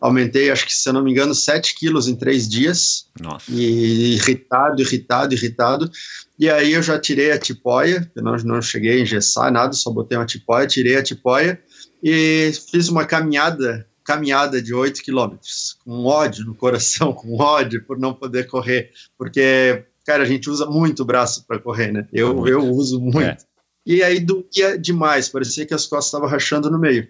Aumentei, 0.00 0.50
acho 0.50 0.66
que 0.66 0.74
se 0.74 0.88
eu 0.88 0.92
não 0.92 1.02
me 1.02 1.10
engano, 1.10 1.34
7 1.34 1.74
quilos 1.74 2.06
em 2.06 2.14
três 2.14 2.48
dias. 2.48 3.06
Nossa. 3.20 3.50
E 3.50 4.14
irritado, 4.14 4.80
irritado, 4.80 5.34
irritado. 5.34 5.90
E 6.38 6.50
aí 6.50 6.72
eu 6.72 6.82
já 6.82 6.98
tirei 6.98 7.32
a 7.32 7.38
tipóia, 7.38 8.10
eu 8.14 8.22
não, 8.22 8.36
não 8.36 8.62
cheguei 8.62 8.98
a 8.98 9.00
engessar 9.00 9.50
nada, 9.50 9.72
só 9.72 9.90
botei 9.90 10.18
uma 10.18 10.26
tipóia, 10.26 10.66
tirei 10.66 10.96
a 10.96 11.02
tipóia 11.02 11.60
e 12.02 12.52
fiz 12.70 12.88
uma 12.88 13.04
caminhada 13.04 13.86
caminhada 14.06 14.62
de 14.62 14.72
8 14.72 15.02
quilômetros, 15.02 15.76
com 15.84 16.04
ódio 16.04 16.46
no 16.46 16.54
coração, 16.54 17.12
com 17.14 17.36
ódio 17.42 17.84
por 17.84 17.98
não 17.98 18.14
poder 18.14 18.46
correr, 18.46 18.92
porque, 19.18 19.84
cara, 20.06 20.22
a 20.22 20.26
gente 20.26 20.48
usa 20.48 20.64
muito 20.64 21.02
o 21.02 21.04
braço 21.04 21.44
para 21.46 21.58
correr, 21.58 21.92
né? 21.92 22.06
Eu, 22.12 22.46
eu 22.46 22.64
uso 22.70 23.00
muito. 23.00 23.18
É. 23.18 23.36
E 23.84 24.02
aí 24.02 24.20
doía 24.20 24.78
demais, 24.78 25.28
parecia 25.28 25.66
que 25.66 25.74
as 25.74 25.86
costas 25.86 26.06
estavam 26.06 26.28
rachando 26.28 26.70
no 26.70 26.78
meio. 26.78 27.08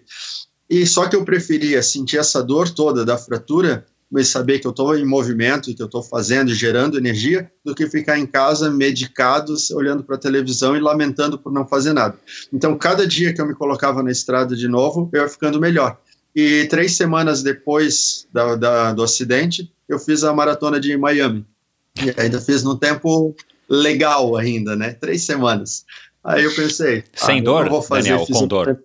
E 0.69 0.85
só 0.85 1.07
que 1.07 1.15
eu 1.15 1.23
preferia 1.23 1.81
sentir 1.81 2.17
essa 2.17 2.43
dor 2.43 2.69
toda 2.69 3.05
da 3.05 3.17
fratura, 3.17 3.85
mas 4.09 4.29
saber 4.29 4.59
que 4.59 4.67
eu 4.67 4.71
estou 4.71 4.97
em 4.97 5.05
movimento, 5.05 5.73
que 5.75 5.81
eu 5.81 5.85
estou 5.85 6.01
fazendo, 6.01 6.53
gerando 6.53 6.97
energia, 6.97 7.51
do 7.63 7.75
que 7.75 7.87
ficar 7.87 8.17
em 8.17 8.25
casa 8.25 8.69
medicado, 8.69 9.53
olhando 9.73 10.03
para 10.03 10.15
a 10.15 10.19
televisão 10.19 10.75
e 10.75 10.79
lamentando 10.79 11.37
por 11.37 11.51
não 11.51 11.67
fazer 11.67 11.93
nada. 11.93 12.17
Então, 12.51 12.77
cada 12.77 13.05
dia 13.05 13.33
que 13.33 13.41
eu 13.41 13.45
me 13.45 13.53
colocava 13.53 14.01
na 14.01 14.11
estrada 14.11 14.55
de 14.55 14.67
novo, 14.67 15.09
eu 15.13 15.23
ia 15.23 15.29
ficando 15.29 15.59
melhor. 15.59 15.99
E 16.33 16.65
três 16.65 16.95
semanas 16.95 17.43
depois 17.43 18.27
da, 18.31 18.55
da, 18.55 18.93
do 18.93 19.03
acidente, 19.03 19.71
eu 19.89 19.99
fiz 19.99 20.23
a 20.23 20.33
maratona 20.33 20.79
de 20.79 20.95
Miami. 20.95 21.45
E 22.01 22.13
ainda 22.21 22.39
fiz 22.39 22.63
num 22.63 22.77
tempo 22.77 23.35
legal 23.67 24.37
ainda, 24.37 24.75
né? 24.75 24.93
Três 24.93 25.23
semanas. 25.23 25.83
Aí 26.23 26.43
eu 26.43 26.53
pensei... 26.55 27.03
Sem 27.13 27.39
ah, 27.39 27.43
dor, 27.43 27.69
vou 27.69 27.81
fazer 27.81 28.09
Daniel, 28.09 28.27
com 28.27 28.47
dor? 28.47 28.79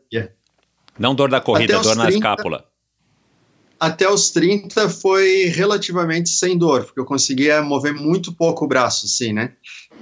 Não 0.98 1.14
dor 1.14 1.30
da 1.30 1.40
corrida, 1.40 1.74
dor 1.74 1.82
30, 1.82 2.02
na 2.02 2.10
escápula. 2.10 2.71
Até 3.82 4.08
os 4.08 4.30
30 4.30 4.88
foi 4.88 5.46
relativamente 5.46 6.30
sem 6.30 6.56
dor, 6.56 6.84
porque 6.84 7.00
eu 7.00 7.04
conseguia 7.04 7.60
mover 7.60 7.92
muito 7.92 8.32
pouco 8.32 8.64
o 8.64 8.68
braço, 8.68 9.06
assim, 9.06 9.32
né? 9.32 9.54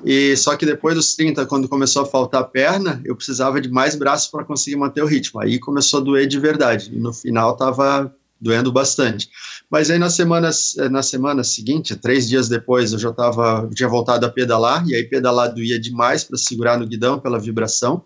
E 0.05 0.37
só 0.37 0.55
que 0.55 0.67
depois 0.67 0.95
dos 0.95 1.15
30, 1.15 1.47
quando 1.47 1.67
começou 1.67 2.03
a 2.03 2.05
faltar 2.07 2.45
perna, 2.51 3.01
eu 3.07 3.17
precisava 3.17 3.59
de 3.59 3.71
mais 3.71 3.95
braço 3.95 4.31
para 4.31 4.45
conseguir 4.45 4.77
manter 4.77 5.03
o 5.03 5.07
ritmo. 5.07 5.41
Aí 5.41 5.59
começou 5.59 6.01
a 6.01 6.03
doer 6.03 6.27
de 6.27 6.39
verdade. 6.39 6.91
E 6.93 6.99
no 6.99 7.11
final 7.11 7.55
estava 7.55 8.15
doendo 8.39 8.71
bastante. 8.71 9.31
Mas 9.71 9.91
aí 9.91 9.99
na 9.99 10.11
semana, 10.11 10.51
na 10.91 11.03
semana 11.03 11.43
seguinte, 11.43 11.97
três 11.97 12.29
dias 12.29 12.51
depois, 12.51 12.93
eu 12.93 12.99
já 12.99 13.15
tava, 13.15 13.67
tinha 13.75 13.89
voltado 13.89 14.27
a 14.27 14.29
pedalar, 14.29 14.87
e 14.87 14.95
aí 14.95 15.05
pedalar 15.05 15.55
doía 15.55 15.81
demais 15.81 16.23
para 16.23 16.37
segurar 16.37 16.79
no 16.79 16.87
guidão 16.87 17.19
pela 17.19 17.39
vibração. 17.39 18.05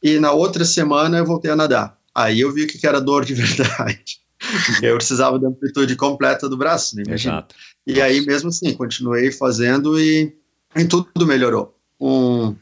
E 0.00 0.20
na 0.20 0.30
outra 0.30 0.64
semana 0.64 1.18
eu 1.18 1.26
voltei 1.26 1.50
a 1.50 1.56
nadar. 1.56 1.98
Aí 2.14 2.40
eu 2.40 2.54
vi 2.54 2.68
que 2.68 2.86
era 2.86 3.00
dor 3.00 3.24
de 3.24 3.34
verdade. 3.34 4.21
Eu 4.82 4.96
precisava 4.96 5.38
da 5.38 5.48
amplitude 5.48 5.94
completa 5.96 6.48
do 6.48 6.56
braço, 6.56 6.96
né? 6.96 7.02
Exato. 7.08 7.54
E 7.86 7.92
Nossa. 7.92 8.04
aí 8.04 8.20
mesmo 8.24 8.48
assim, 8.48 8.72
continuei 8.74 9.30
fazendo 9.32 9.98
e, 9.98 10.32
e 10.76 10.84
tudo 10.84 11.26
melhorou. 11.26 11.76
Um, 12.00 12.54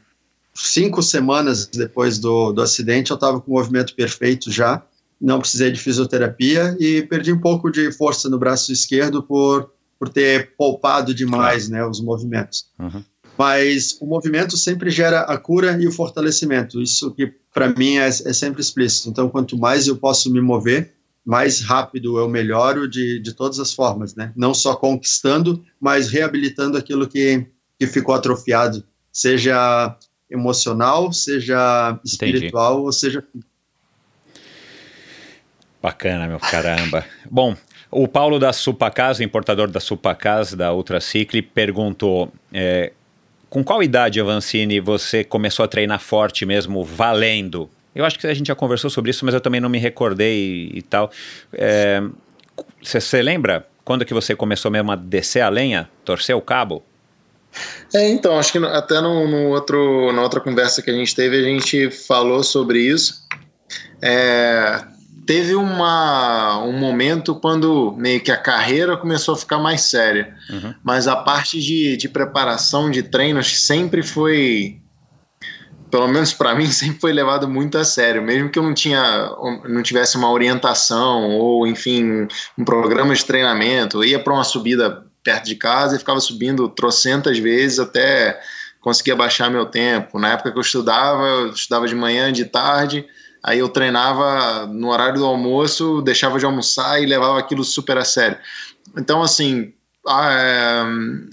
cinco 0.53 1.01
semanas 1.01 1.65
depois 1.65 2.19
do, 2.19 2.51
do 2.51 2.61
acidente, 2.61 3.11
eu 3.11 3.15
estava 3.15 3.39
com 3.39 3.51
o 3.51 3.55
movimento 3.55 3.95
perfeito 3.95 4.51
já, 4.51 4.83
não 5.19 5.39
precisei 5.39 5.71
de 5.71 5.79
fisioterapia 5.79 6.75
e 6.79 7.03
perdi 7.03 7.31
um 7.31 7.39
pouco 7.39 7.69
de 7.69 7.91
força 7.91 8.29
no 8.29 8.39
braço 8.39 8.71
esquerdo 8.71 9.21
por, 9.21 9.71
por 9.99 10.09
ter 10.09 10.55
poupado 10.57 11.13
demais 11.13 11.69
né, 11.69 11.85
os 11.85 12.01
movimentos. 12.01 12.65
Uhum. 12.79 13.03
Mas 13.37 13.97
o 14.01 14.05
movimento 14.05 14.57
sempre 14.57 14.89
gera 14.89 15.21
a 15.21 15.37
cura 15.37 15.77
e 15.81 15.87
o 15.87 15.91
fortalecimento. 15.91 16.81
Isso 16.81 17.11
que 17.11 17.33
para 17.53 17.69
mim 17.69 17.97
é, 17.97 18.07
é, 18.07 18.11
sempre 18.11 18.61
explícito. 18.61 19.09
Então, 19.09 19.29
quanto 19.29 19.57
mais 19.57 19.87
eu 19.87 19.95
posso 19.95 20.31
me 20.31 20.41
mover, 20.41 20.93
mais 21.25 21.61
rápido 21.61 22.17
eu 22.17 22.27
melhoro 22.27 22.87
de, 22.87 23.19
de 23.19 23.33
todas 23.33 23.59
as 23.59 23.73
formas, 23.73 24.15
né? 24.15 24.31
Não 24.35 24.53
só 24.53 24.75
conquistando, 24.75 25.63
mas 25.79 26.09
reabilitando 26.09 26.77
aquilo 26.77 27.07
que, 27.07 27.45
que 27.79 27.87
ficou 27.87 28.15
atrofiado, 28.15 28.83
seja 29.11 29.95
emocional, 30.29 31.11
seja 31.13 31.99
espiritual, 32.03 32.73
Entendi. 32.73 32.85
ou 32.85 32.91
seja 32.91 33.23
Bacana, 35.81 36.27
meu 36.27 36.39
caramba. 36.39 37.03
Bom, 37.29 37.55
o 37.89 38.07
Paulo 38.07 38.37
da 38.37 38.53
Supacas, 38.53 39.17
o 39.17 39.23
importador 39.23 39.69
da 39.69 39.79
Supacas, 39.79 40.53
da 40.53 40.71
Ultracicle, 40.71 41.41
perguntou 41.41 42.31
é, 42.53 42.93
com 43.49 43.63
qual 43.63 43.81
idade, 43.81 44.21
Avancini, 44.21 44.79
você 44.79 45.23
começou 45.23 45.65
a 45.65 45.67
treinar 45.67 45.99
forte 45.99 46.45
mesmo, 46.45 46.83
valendo? 46.83 47.69
Eu 47.93 48.05
acho 48.05 48.17
que 48.17 48.27
a 48.27 48.33
gente 48.33 48.47
já 48.47 48.55
conversou 48.55 48.89
sobre 48.89 49.11
isso, 49.11 49.25
mas 49.25 49.33
eu 49.33 49.41
também 49.41 49.59
não 49.59 49.69
me 49.69 49.77
recordei 49.77 50.69
e, 50.73 50.77
e 50.79 50.81
tal. 50.81 51.11
Você 52.81 53.19
é, 53.19 53.21
lembra 53.21 53.67
quando 53.83 54.05
que 54.05 54.13
você 54.13 54.35
começou 54.35 54.71
mesmo 54.71 54.91
a 54.91 54.95
descer 54.95 55.41
a 55.41 55.49
lenha, 55.49 55.89
torcer 56.05 56.35
o 56.35 56.41
cabo? 56.41 56.83
É, 57.93 58.09
então, 58.09 58.39
acho 58.39 58.51
que 58.51 58.57
até 58.57 59.01
no, 59.01 59.27
no, 59.27 59.49
outro, 59.49 60.11
na 60.13 60.21
outra 60.21 60.39
conversa 60.39 60.81
que 60.81 60.89
a 60.89 60.93
gente 60.93 61.13
teve, 61.13 61.37
a 61.37 61.43
gente 61.43 61.89
falou 61.89 62.43
sobre 62.43 62.79
isso. 62.79 63.27
É, 64.01 64.85
teve 65.25 65.55
uma, 65.55 66.63
um 66.63 66.73
momento 66.73 67.35
quando 67.35 67.93
meio 67.97 68.21
que 68.21 68.31
a 68.31 68.37
carreira 68.37 68.97
começou 68.97 69.33
a 69.33 69.37
ficar 69.37 69.59
mais 69.59 69.81
séria, 69.81 70.35
uhum. 70.49 70.73
mas 70.83 71.07
a 71.07 71.15
parte 71.15 71.61
de, 71.61 71.97
de 71.97 72.09
preparação 72.09 72.89
de 72.89 73.03
treinos 73.03 73.61
sempre 73.63 74.01
foi, 74.01 74.80
pelo 75.91 76.07
menos 76.07 76.33
para 76.33 76.55
mim, 76.55 76.67
sempre 76.67 76.99
foi 76.99 77.13
levado 77.13 77.47
muito 77.47 77.77
a 77.77 77.83
sério, 77.85 78.21
mesmo 78.21 78.49
que 78.49 78.57
eu 78.57 78.63
não 78.63 78.73
tinha, 78.73 79.29
não 79.67 79.83
tivesse 79.83 80.17
uma 80.17 80.31
orientação 80.31 81.29
ou, 81.29 81.67
enfim, 81.67 82.27
um 82.57 82.65
programa 82.65 83.13
de 83.13 83.25
treinamento, 83.25 83.97
eu 83.97 84.05
ia 84.05 84.19
para 84.19 84.33
uma 84.33 84.43
subida 84.43 85.05
perto 85.23 85.45
de 85.45 85.55
casa 85.55 85.95
e 85.95 85.99
ficava 85.99 86.19
subindo 86.19 86.67
trocentas 86.69 87.37
vezes 87.37 87.77
até 87.77 88.41
conseguir 88.79 89.13
baixar 89.13 89.51
meu 89.51 89.67
tempo. 89.67 90.17
Na 90.17 90.29
época 90.29 90.51
que 90.51 90.57
eu 90.57 90.61
estudava, 90.61 91.23
eu 91.23 91.49
estudava 91.51 91.87
de 91.87 91.93
manhã, 91.93 92.33
de 92.33 92.45
tarde 92.45 93.05
Aí 93.43 93.57
eu 93.57 93.69
treinava 93.69 94.67
no 94.67 94.89
horário 94.89 95.19
do 95.19 95.25
almoço, 95.25 96.01
deixava 96.01 96.37
de 96.37 96.45
almoçar 96.45 97.01
e 97.01 97.07
levava 97.07 97.39
aquilo 97.39 97.63
super 97.63 97.97
a 97.97 98.05
sério. 98.05 98.37
Então, 98.95 99.21
assim, 99.21 99.73
é, 100.07 100.83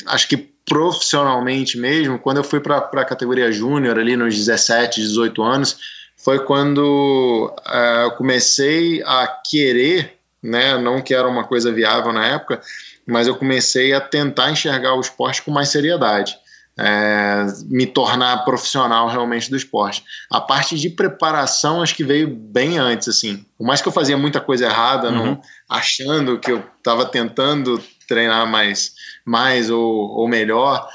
acho 0.06 0.28
que 0.28 0.51
profissionalmente 0.69 1.78
mesmo, 1.78 2.19
quando 2.19 2.39
eu 2.39 2.45
fui 2.45 2.61
para 2.61 2.78
a 2.78 3.05
categoria 3.05 3.51
júnior, 3.51 3.99
ali 3.99 4.16
nos 4.16 4.36
17, 4.36 5.01
18 5.01 5.43
anos, 5.43 5.78
foi 6.16 6.40
quando 6.45 7.55
é, 7.69 8.05
eu 8.05 8.11
comecei 8.12 9.03
a 9.05 9.27
querer, 9.49 10.19
né, 10.43 10.77
não 10.78 11.01
que 11.01 11.15
era 11.15 11.27
uma 11.27 11.45
coisa 11.45 11.73
viável 11.73 12.12
na 12.12 12.27
época, 12.27 12.61
mas 13.07 13.27
eu 13.27 13.35
comecei 13.35 13.93
a 13.93 14.01
tentar 14.01 14.51
enxergar 14.51 14.95
o 14.95 15.01
esporte 15.01 15.43
com 15.43 15.51
mais 15.51 15.69
seriedade 15.70 16.36
é, 16.78 17.45
me 17.66 17.86
tornar 17.86 18.45
profissional 18.45 19.09
realmente 19.09 19.51
do 19.51 19.57
esporte. 19.57 20.05
A 20.31 20.40
parte 20.40 20.78
de 20.78 20.89
preparação 20.89 21.82
acho 21.82 21.95
que 21.95 22.05
veio 22.05 22.28
bem 22.28 22.78
antes, 22.78 23.09
assim. 23.09 23.45
Por 23.59 23.66
mais 23.66 23.82
que 23.82 23.89
eu 23.89 23.93
fazia 23.93 24.16
muita 24.16 24.40
coisa 24.40 24.66
errada, 24.66 25.09
uhum. 25.09 25.27
não, 25.27 25.43
achando 25.69 26.39
que 26.39 26.53
eu 26.53 26.62
estava 26.78 27.05
tentando 27.05 27.82
treinar 28.07 28.47
mais, 28.47 28.93
mais 29.29 29.71
ou, 29.71 29.83
ou 29.83 30.29
melhor, 30.29 30.89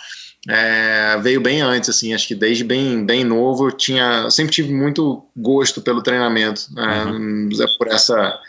é, 0.50 1.18
veio 1.22 1.40
bem 1.40 1.62
antes, 1.62 1.90
assim. 1.90 2.14
Acho 2.14 2.28
que 2.28 2.36
desde 2.36 2.64
bem, 2.64 3.06
bem 3.06 3.24
novo 3.24 3.68
eu 3.68 3.72
tinha, 3.72 4.30
sempre 4.30 4.54
tive 4.54 4.74
muito 4.74 5.24
gosto 5.36 5.82
pelo 5.82 6.02
treinamento, 6.02 6.68
né, 6.74 7.06
uhum. 7.06 7.50
por 7.78 7.88
essa 7.88 8.40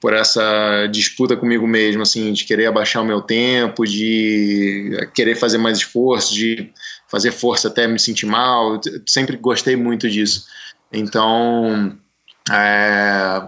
por 0.00 0.12
essa 0.12 0.88
disputa 0.90 1.36
comigo 1.36 1.64
mesmo, 1.64 2.02
assim, 2.02 2.32
de 2.32 2.44
querer 2.44 2.66
abaixar 2.66 3.00
o 3.04 3.06
meu 3.06 3.20
tempo, 3.20 3.86
de 3.86 4.90
querer 5.14 5.36
fazer 5.36 5.58
mais 5.58 5.78
esforço, 5.78 6.34
de 6.34 6.72
fazer 7.08 7.30
força 7.30 7.68
até 7.68 7.86
me 7.86 8.00
sentir 8.00 8.26
mal. 8.26 8.80
Eu 8.84 9.00
sempre 9.06 9.36
gostei 9.36 9.76
muito 9.76 10.10
disso. 10.10 10.46
Então, 10.92 11.96
é, 12.50 13.42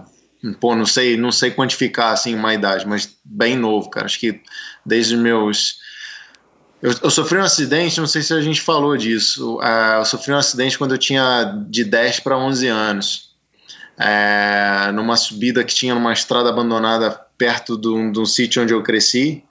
pô, 0.53 0.75
não 0.75 0.85
sei, 0.85 1.17
não 1.17 1.31
sei 1.31 1.51
quantificar 1.51 2.13
assim 2.13 2.35
uma 2.35 2.53
idade, 2.53 2.87
mas 2.87 3.17
bem 3.23 3.55
novo, 3.55 3.89
cara. 3.89 4.05
Acho 4.05 4.19
que 4.19 4.41
desde 4.85 5.15
os 5.15 5.21
meus 5.21 5.77
eu, 6.81 6.93
eu, 7.01 7.09
sofri 7.09 7.39
um 7.39 7.43
acidente, 7.43 7.99
não 7.99 8.05
sei 8.05 8.21
se 8.21 8.33
a 8.33 8.41
gente 8.41 8.61
falou 8.61 8.95
disso. 8.95 9.57
Uh, 9.57 9.99
eu 9.99 10.05
sofri 10.05 10.31
um 10.31 10.37
acidente 10.37 10.77
quando 10.77 10.91
eu 10.91 10.97
tinha 10.97 11.65
de 11.67 11.83
10 11.83 12.19
para 12.19 12.37
11 12.37 12.67
anos. 12.67 13.35
É, 13.97 14.91
numa 14.91 15.15
subida 15.15 15.63
que 15.63 15.73
tinha 15.73 15.95
numa 15.95 16.11
estrada 16.11 16.49
abandonada 16.49 17.09
perto 17.37 17.77
do, 17.77 18.11
do 18.11 18.25
sítio 18.25 18.61
onde 18.61 18.73
eu 18.73 18.83
cresci. 18.83 19.43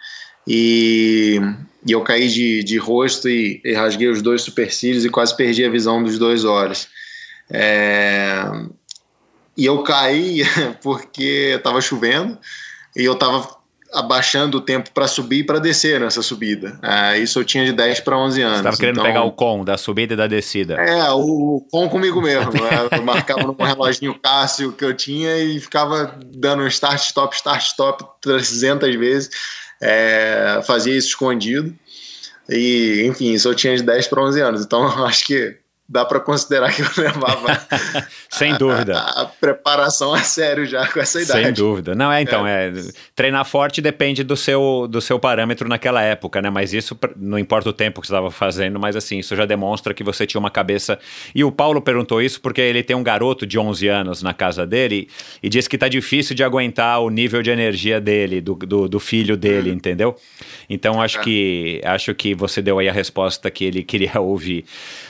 E, 0.47 1.41
e 1.85 1.93
eu 1.93 2.03
caí 2.03 2.29
de, 2.29 2.63
de 2.63 2.77
rosto 2.77 3.29
e, 3.29 3.61
e, 3.65 3.73
rasguei 3.73 4.09
os 4.09 4.21
dois 4.23 4.43
supercílios 4.43 5.05
e 5.05 5.11
quase 5.11 5.37
perdi 5.37 5.65
a 5.65 5.71
visão 5.71 6.03
dos 6.03 6.19
dois 6.19 6.45
olhos. 6.45 6.89
É, 7.51 8.45
e 9.57 9.67
eu 9.67 9.83
caí 9.83 10.43
porque 10.83 11.55
estava 11.57 11.81
chovendo 11.81 12.39
e 12.97 13.05
eu 13.05 13.15
estava 13.15 13.65
abaixando 13.95 14.59
o 14.59 14.61
tempo 14.61 14.91
para 14.93 15.07
subir 15.07 15.39
e 15.39 15.45
para 15.45 15.61
descer 15.61 16.01
nessa 16.01 16.21
subida. 16.21 16.79
É, 16.83 17.19
isso 17.19 17.39
eu 17.39 17.45
tinha 17.45 17.65
de 17.65 17.73
10 17.73 18.01
para 18.01 18.19
11 18.19 18.43
anos. 18.43 18.57
Você 18.57 18.61
estava 18.61 18.77
querendo 18.77 18.95
então, 18.97 19.05
pegar 19.05 19.23
o 19.23 19.31
com 19.31 19.65
da 19.65 19.79
subida 19.79 20.15
e 20.15 20.17
da 20.17 20.27
descida. 20.27 20.75
É, 20.75 21.11
o 21.13 21.65
com 21.71 21.89
comigo 21.89 22.21
mesmo. 22.21 22.51
Eu 22.91 23.03
marcava 23.05 23.43
no 23.43 23.55
reloginho 23.55 24.19
Cássio 24.21 24.73
que 24.73 24.85
eu 24.85 24.93
tinha 24.93 25.39
e 25.39 25.61
ficava 25.61 26.19
dando 26.35 26.65
um 26.65 26.67
start, 26.67 27.01
stop, 27.05 27.37
start, 27.37 27.63
stop 27.63 28.05
300 28.21 28.97
vezes. 28.97 29.31
É, 29.81 30.61
fazia 30.67 30.97
isso 30.97 31.09
escondido. 31.09 31.73
E, 32.49 33.07
enfim, 33.07 33.33
isso 33.33 33.49
eu 33.49 33.55
tinha 33.55 33.77
de 33.77 33.83
10 33.83 34.09
para 34.09 34.23
11 34.23 34.41
anos. 34.41 34.65
Então, 34.65 34.87
acho 35.07 35.25
que 35.25 35.57
dá 35.95 36.05
para 36.05 36.19
considerar 36.19 36.75
que 36.75 36.83
eu 36.83 36.89
levava 36.99 37.67
sem 38.29 38.59
dúvida 38.59 38.99
a, 38.99 39.23
a, 39.23 39.27
preparação 39.27 40.13
a 40.13 40.25
sério 40.25 40.67
já 40.67 40.89
com 40.89 40.99
essa 40.99 41.23
idade. 41.23 41.45
Sem 41.45 41.53
dúvida. 41.53 41.95
Não 41.95 42.11
é 42.11 42.21
então, 42.21 42.45
é. 42.45 42.67
é. 42.67 42.73
treinar 43.15 43.45
forte 43.45 43.81
depende 43.81 44.25
do 44.25 44.37
seu 44.37 44.89
do 44.91 45.01
seu 45.01 45.21
parâmetro 45.21 45.69
naquela 45.69 46.03
época, 46.03 46.43
né? 46.43 46.51
Mas 46.51 46.75
isso 46.75 46.99
não 47.17 47.39
importa 47.39 47.71
o 47.71 47.73
tempo 47.73 48.01
que 48.01 48.09
você 48.09 48.13
estava 48.13 48.29
fazendo, 48.33 48.81
mas 48.81 48.97
assim, 48.97 49.21
isso 49.21 49.37
já 49.37 49.47
demonstra 49.47 49.95
que 49.95 50.03
você 50.03 50.27
tinha 50.27 50.41
uma 50.41 50.51
cabeça. 50.51 50.99
E 51.33 51.45
o 51.45 51.53
Paulo 51.53 51.81
perguntou 51.81 52.21
isso 52.21 52.41
porque 52.41 52.61
ele 52.61 52.83
tem 52.83 52.97
um 52.97 53.03
garoto 53.03 53.47
de 53.47 53.57
11 53.57 53.87
anos 53.87 54.21
na 54.21 54.35
casa 54.35 54.67
dele 54.67 55.09
e 55.41 55.49
diz 55.49 55.69
que 55.69 55.79
tá 55.79 55.87
difícil 55.87 56.35
de 56.35 56.43
aguentar 56.43 57.01
o 57.03 57.09
nível 57.09 57.41
de 57.41 57.51
energia 57.51 58.01
dele, 58.01 58.41
do, 58.41 58.57
do, 58.57 58.89
do 58.89 58.99
filho 58.99 59.37
dele, 59.37 59.71
hum. 59.71 59.75
entendeu? 59.75 60.17
Então 60.69 61.01
acho 61.01 61.21
é. 61.21 61.23
que 61.23 61.81
acho 61.85 62.13
que 62.15 62.35
você 62.35 62.61
deu 62.61 62.81
aí 62.81 62.89
a 62.89 62.93
resposta 62.93 63.49
que 63.49 63.65
ele 63.65 63.85
queria 63.85 64.19
ouvir. 64.21 64.65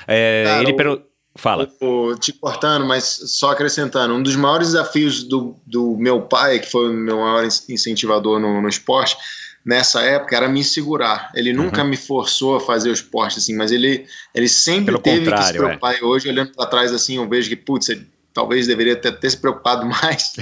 É, 0.06 0.44
Cara, 0.44 0.62
ele 0.62 0.73
perguntou. 0.76 1.14
Fala. 1.36 1.68
O, 1.80 2.14
te 2.14 2.32
cortando, 2.32 2.86
mas 2.86 3.04
só 3.04 3.50
acrescentando, 3.50 4.14
um 4.14 4.22
dos 4.22 4.36
maiores 4.36 4.68
desafios 4.68 5.24
do, 5.24 5.56
do 5.66 5.96
meu 5.96 6.22
pai, 6.22 6.60
que 6.60 6.70
foi 6.70 6.90
o 6.90 6.92
meu 6.92 7.16
maior 7.16 7.44
incentivador 7.68 8.38
no, 8.38 8.62
no 8.62 8.68
esporte, 8.68 9.16
nessa 9.64 10.00
época, 10.02 10.36
era 10.36 10.48
me 10.48 10.62
segurar. 10.62 11.32
Ele 11.34 11.50
uhum. 11.50 11.64
nunca 11.64 11.82
me 11.82 11.96
forçou 11.96 12.54
a 12.54 12.60
fazer 12.60 12.90
o 12.90 12.92
esporte, 12.92 13.38
assim, 13.38 13.56
mas 13.56 13.72
ele, 13.72 14.06
ele 14.32 14.48
sempre 14.48 14.92
Pelo 14.92 15.00
teve 15.00 15.32
que 15.32 15.42
se 15.42 15.52
preocupar. 15.54 15.96
É. 15.96 16.04
Hoje, 16.04 16.28
olhando 16.28 16.52
para 16.52 16.66
trás, 16.66 16.92
assim, 16.92 17.16
eu 17.16 17.28
vejo 17.28 17.48
que, 17.48 17.56
putz, 17.56 17.88
ele 17.88 18.06
talvez 18.34 18.66
deveria 18.66 18.96
ter, 18.96 19.12
ter 19.12 19.30
se 19.30 19.36
preocupado 19.36 19.86
mais, 19.86 20.34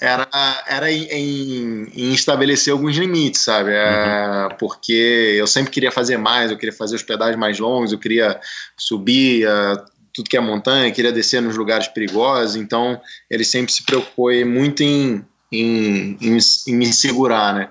era, 0.00 0.28
era 0.66 0.90
em, 0.90 1.04
em, 1.04 1.92
em, 1.94 2.12
estabelecer 2.12 2.72
alguns 2.72 2.96
limites, 2.96 3.42
sabe? 3.42 3.70
É, 3.72 4.48
uhum. 4.50 4.56
Porque 4.58 5.36
eu 5.38 5.46
sempre 5.46 5.70
queria 5.70 5.92
fazer 5.92 6.18
mais, 6.18 6.50
eu 6.50 6.58
queria 6.58 6.74
fazer 6.74 6.96
os 6.96 7.02
pedais 7.02 7.36
mais 7.36 7.58
longos, 7.58 7.92
eu 7.92 7.98
queria 7.98 8.38
subir 8.76 9.46
uh, 9.46 9.82
tudo 10.12 10.28
que 10.28 10.36
é 10.36 10.40
montanha, 10.40 10.90
queria 10.90 11.12
descer 11.12 11.40
nos 11.40 11.56
lugares 11.56 11.86
perigosos, 11.86 12.56
então 12.56 13.00
ele 13.30 13.44
sempre 13.44 13.72
se 13.72 13.84
preocupou 13.84 14.32
muito 14.44 14.82
em, 14.82 15.24
em, 15.52 16.18
em, 16.20 16.38
em 16.68 16.74
me 16.74 16.92
segurar, 16.92 17.54
né? 17.54 17.70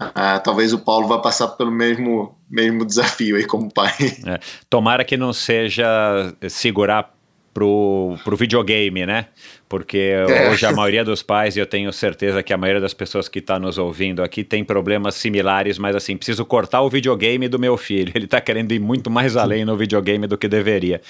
Uh, 0.00 0.40
talvez 0.44 0.72
o 0.72 0.78
Paulo 0.78 1.08
vá 1.08 1.18
passar 1.18 1.48
pelo 1.48 1.72
mesmo, 1.72 2.38
mesmo 2.48 2.84
desafio 2.86 3.36
aí 3.36 3.44
como 3.44 3.72
pai. 3.72 3.92
É. 4.24 4.38
Tomara 4.70 5.04
que 5.04 5.16
não 5.16 5.32
seja 5.32 6.32
segurar 6.48 7.17
pro, 7.58 8.16
pro 8.22 8.36
videogame, 8.36 9.04
né? 9.04 9.26
Porque 9.68 9.98
é. 9.98 10.48
hoje 10.48 10.64
a 10.64 10.70
maioria 10.70 11.04
dos 11.04 11.24
pais, 11.24 11.56
e 11.56 11.60
eu 11.60 11.66
tenho 11.66 11.92
certeza 11.92 12.40
que 12.40 12.52
a 12.52 12.56
maioria 12.56 12.80
das 12.80 12.94
pessoas 12.94 13.28
que 13.28 13.40
está 13.40 13.58
nos 13.58 13.78
ouvindo 13.78 14.22
aqui 14.22 14.44
tem 14.44 14.62
problemas 14.62 15.16
similares, 15.16 15.76
mas 15.76 15.96
assim, 15.96 16.16
preciso 16.16 16.44
cortar 16.44 16.82
o 16.82 16.88
videogame 16.88 17.48
do 17.48 17.58
meu 17.58 17.76
filho. 17.76 18.12
Ele 18.14 18.26
está 18.26 18.40
querendo 18.40 18.70
ir 18.70 18.78
muito 18.78 19.10
mais 19.10 19.36
além 19.36 19.64
no 19.64 19.76
videogame 19.76 20.28
do 20.28 20.38
que 20.38 20.46
deveria. 20.46 21.00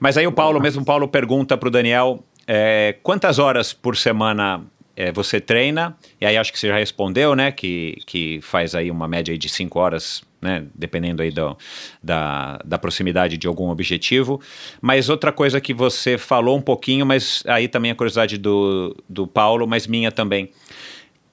Mas 0.00 0.16
aí 0.16 0.26
o 0.26 0.32
Paulo, 0.32 0.60
mesmo 0.60 0.82
Paulo, 0.82 1.06
pergunta 1.06 1.58
para 1.58 1.68
o 1.68 1.70
Daniel 1.70 2.24
é, 2.46 2.96
quantas 3.02 3.38
horas 3.38 3.74
por 3.74 3.94
semana 3.94 4.62
é, 4.96 5.12
você 5.12 5.40
treina, 5.40 5.94
e 6.18 6.24
aí 6.24 6.38
acho 6.38 6.50
que 6.50 6.58
você 6.58 6.68
já 6.68 6.78
respondeu, 6.78 7.36
né, 7.36 7.52
que, 7.52 7.98
que 8.06 8.40
faz 8.40 8.74
aí 8.74 8.90
uma 8.90 9.06
média 9.06 9.36
de 9.36 9.48
5 9.48 9.78
horas 9.78 10.22
né, 10.42 10.66
dependendo 10.74 11.22
aí 11.22 11.30
do, 11.30 11.56
da, 12.02 12.58
da 12.64 12.76
proximidade 12.76 13.38
de 13.38 13.46
algum 13.46 13.70
objetivo. 13.70 14.40
Mas 14.80 15.08
outra 15.08 15.30
coisa 15.30 15.60
que 15.60 15.72
você 15.72 16.18
falou 16.18 16.58
um 16.58 16.60
pouquinho, 16.60 17.06
mas 17.06 17.44
aí 17.46 17.68
também 17.68 17.92
a 17.92 17.94
curiosidade 17.94 18.36
do, 18.36 18.96
do 19.08 19.24
Paulo, 19.26 19.66
mas 19.66 19.86
minha 19.86 20.10
também. 20.10 20.50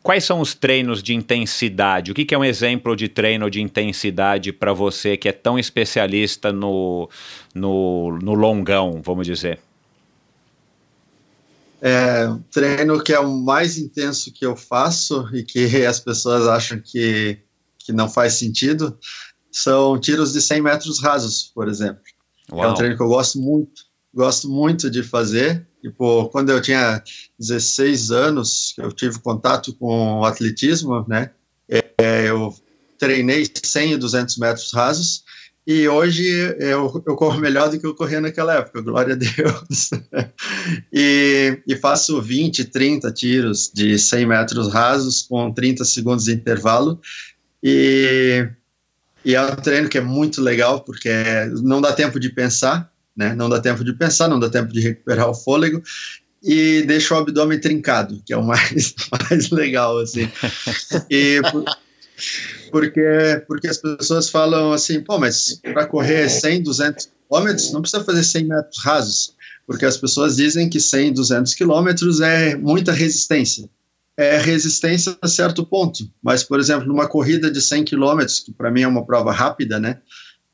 Quais 0.02 0.24
são 0.24 0.40
os 0.40 0.54
treinos 0.54 1.04
de 1.04 1.14
intensidade? 1.14 2.12
O 2.12 2.16
que, 2.16 2.24
que 2.24 2.34
é 2.34 2.38
um 2.38 2.46
exemplo 2.46 2.96
de 2.96 3.10
treino 3.10 3.50
de 3.50 3.62
intensidade 3.62 4.54
para 4.54 4.72
você 4.72 5.18
que 5.18 5.28
é 5.28 5.34
tão 5.34 5.60
especialista 5.60 6.54
no, 6.54 7.10
no, 7.54 8.18
no 8.22 8.34
longão, 8.34 9.02
vamos 9.04 9.28
dizer? 9.28 9.60
É, 11.82 12.28
treino 12.52 13.02
que 13.04 13.14
é 13.14 13.20
o 13.20 13.30
mais 13.30 13.78
intenso 13.78 14.32
que 14.32 14.46
eu 14.46 14.56
faço 14.56 15.28
e 15.34 15.44
que 15.44 15.86
as 15.86 16.00
pessoas 16.00 16.48
acham 16.48 16.80
que 16.80 17.40
que 17.90 17.94
não 17.94 18.08
faz 18.08 18.34
sentido, 18.34 18.96
são 19.52 20.00
tiros 20.00 20.32
de 20.32 20.42
100 20.42 20.62
metros 20.62 21.02
rasos, 21.02 21.52
por 21.56 21.68
exemplo. 21.68 22.04
Uau. 22.52 22.64
É 22.64 22.68
um 22.68 22.74
treino 22.76 22.96
que 22.96 23.02
eu 23.02 23.08
gosto 23.08 23.40
muito, 23.40 23.82
gosto 24.14 24.48
muito 24.48 24.92
de 24.92 25.02
fazer. 25.02 25.68
Tipo, 25.82 26.30
quando 26.30 26.52
eu 26.52 26.62
tinha 26.62 27.02
16 27.40 28.12
anos, 28.12 28.76
eu 28.78 28.92
tive 28.92 29.18
contato 29.20 29.74
com 29.74 30.20
o 30.20 30.26
atletismo, 30.26 31.04
né? 31.08 31.32
É, 31.68 32.30
eu 32.30 32.54
treinei 33.00 33.50
100 33.52 33.94
e 33.94 33.98
200 33.98 34.38
metros 34.38 34.72
rasos 34.72 35.24
e 35.66 35.88
hoje 35.88 36.28
eu, 36.60 37.04
eu 37.06 37.16
corro 37.16 37.40
melhor 37.40 37.70
do 37.70 37.80
que 37.80 37.86
eu 37.86 37.96
corria 37.96 38.22
naquela 38.22 38.56
época, 38.56 38.82
glória 38.82 39.14
a 39.14 39.18
Deus. 39.18 39.90
e, 40.94 41.62
e, 41.68 41.76
faço 41.76 42.22
20, 42.22 42.66
30 42.66 43.12
tiros 43.14 43.72
de 43.74 43.98
100 43.98 44.26
metros 44.26 44.74
rasos 44.74 45.24
com 45.24 45.52
30 45.52 45.86
segundos 45.86 46.26
de 46.26 46.34
intervalo 46.34 47.00
e, 47.64 48.48
e 49.24 49.36
é 49.36 49.42
um 49.42 49.56
treino 49.56 49.90
que 49.90 49.98
é 49.98 50.02
muito 50.02 50.42
legal, 50.42 50.82
porque 50.82 51.10
não 51.62 51.82
dá 51.82 51.94
tempo 51.94 52.20
de 52.20 52.30
pensar, 52.30 52.92
né? 53.16 53.34
Não 53.36 53.50
dá 53.50 53.60
tempo 53.60 53.84
de 53.84 53.94
pensar, 53.94 54.28
não 54.28 54.40
dá 54.40 54.50
tempo 54.50 54.72
de 54.72 54.80
recuperar 54.80 55.30
o 55.30 55.34
fôlego 55.34 55.82
e 56.42 56.84
deixa 56.84 57.14
o 57.14 57.18
abdômen 57.18 57.60
trincado, 57.60 58.22
que 58.26 58.34
é 58.34 58.38
o 58.38 58.44
mais, 58.46 58.96
mais 59.12 59.50
legal, 59.50 59.98
assim. 60.00 60.30
E 61.10 61.42
por, 61.52 61.66
porque, 62.72 63.44
porque 63.48 63.68
as 63.68 63.78
pessoas 63.78 64.30
falam 64.30 64.72
assim, 64.72 65.02
pô, 65.02 65.18
mas 65.18 65.60
para 65.62 65.86
correr 65.86 66.30
100, 66.30 66.64
200 66.64 67.10
quilômetros, 67.28 67.72
não 67.72 67.82
precisa 67.82 68.04
fazer 68.04 68.24
100 68.24 68.46
metros 68.46 68.84
rasos, 68.84 69.36
porque 69.66 69.86
as 69.86 69.98
pessoas 69.98 70.36
dizem 70.36 70.70
que 70.70 70.80
100, 70.80 71.14
200 71.14 71.54
quilômetros 71.54 72.22
é 72.22 72.56
muita 72.56 72.92
resistência 72.92 73.70
é 74.20 74.38
resistência 74.38 75.18
a 75.22 75.28
certo 75.30 75.66
ponto. 75.66 76.04
Mas, 76.22 76.44
por 76.44 76.60
exemplo, 76.60 76.86
numa 76.86 77.08
corrida 77.08 77.50
de 77.50 77.62
100 77.62 77.86
km, 77.86 78.20
que 78.46 78.52
para 78.52 78.70
mim 78.70 78.82
é 78.82 78.88
uma 78.88 79.06
prova 79.06 79.32
rápida, 79.32 79.80
né? 79.80 80.00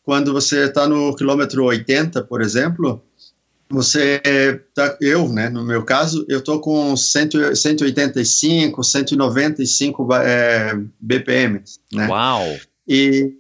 Quando 0.03 0.31
você 0.31 0.65
está 0.65 0.87
no 0.87 1.15
quilômetro 1.15 1.65
80, 1.65 2.23
por 2.25 2.43
exemplo, 2.43 3.03
você 3.67 4.21
tá, 4.75 4.95
eu, 5.01 5.27
né, 5.29 5.49
no 5.49 5.65
meu 5.65 5.83
caso, 5.83 6.23
eu 6.29 6.43
tô 6.43 6.59
com 6.59 6.95
100, 6.95 7.55
185, 7.55 8.83
195 8.83 10.13
é, 10.13 10.79
BPM, 11.01 11.63
né? 11.91 12.07
Uau! 12.07 12.43
E, 12.87 13.33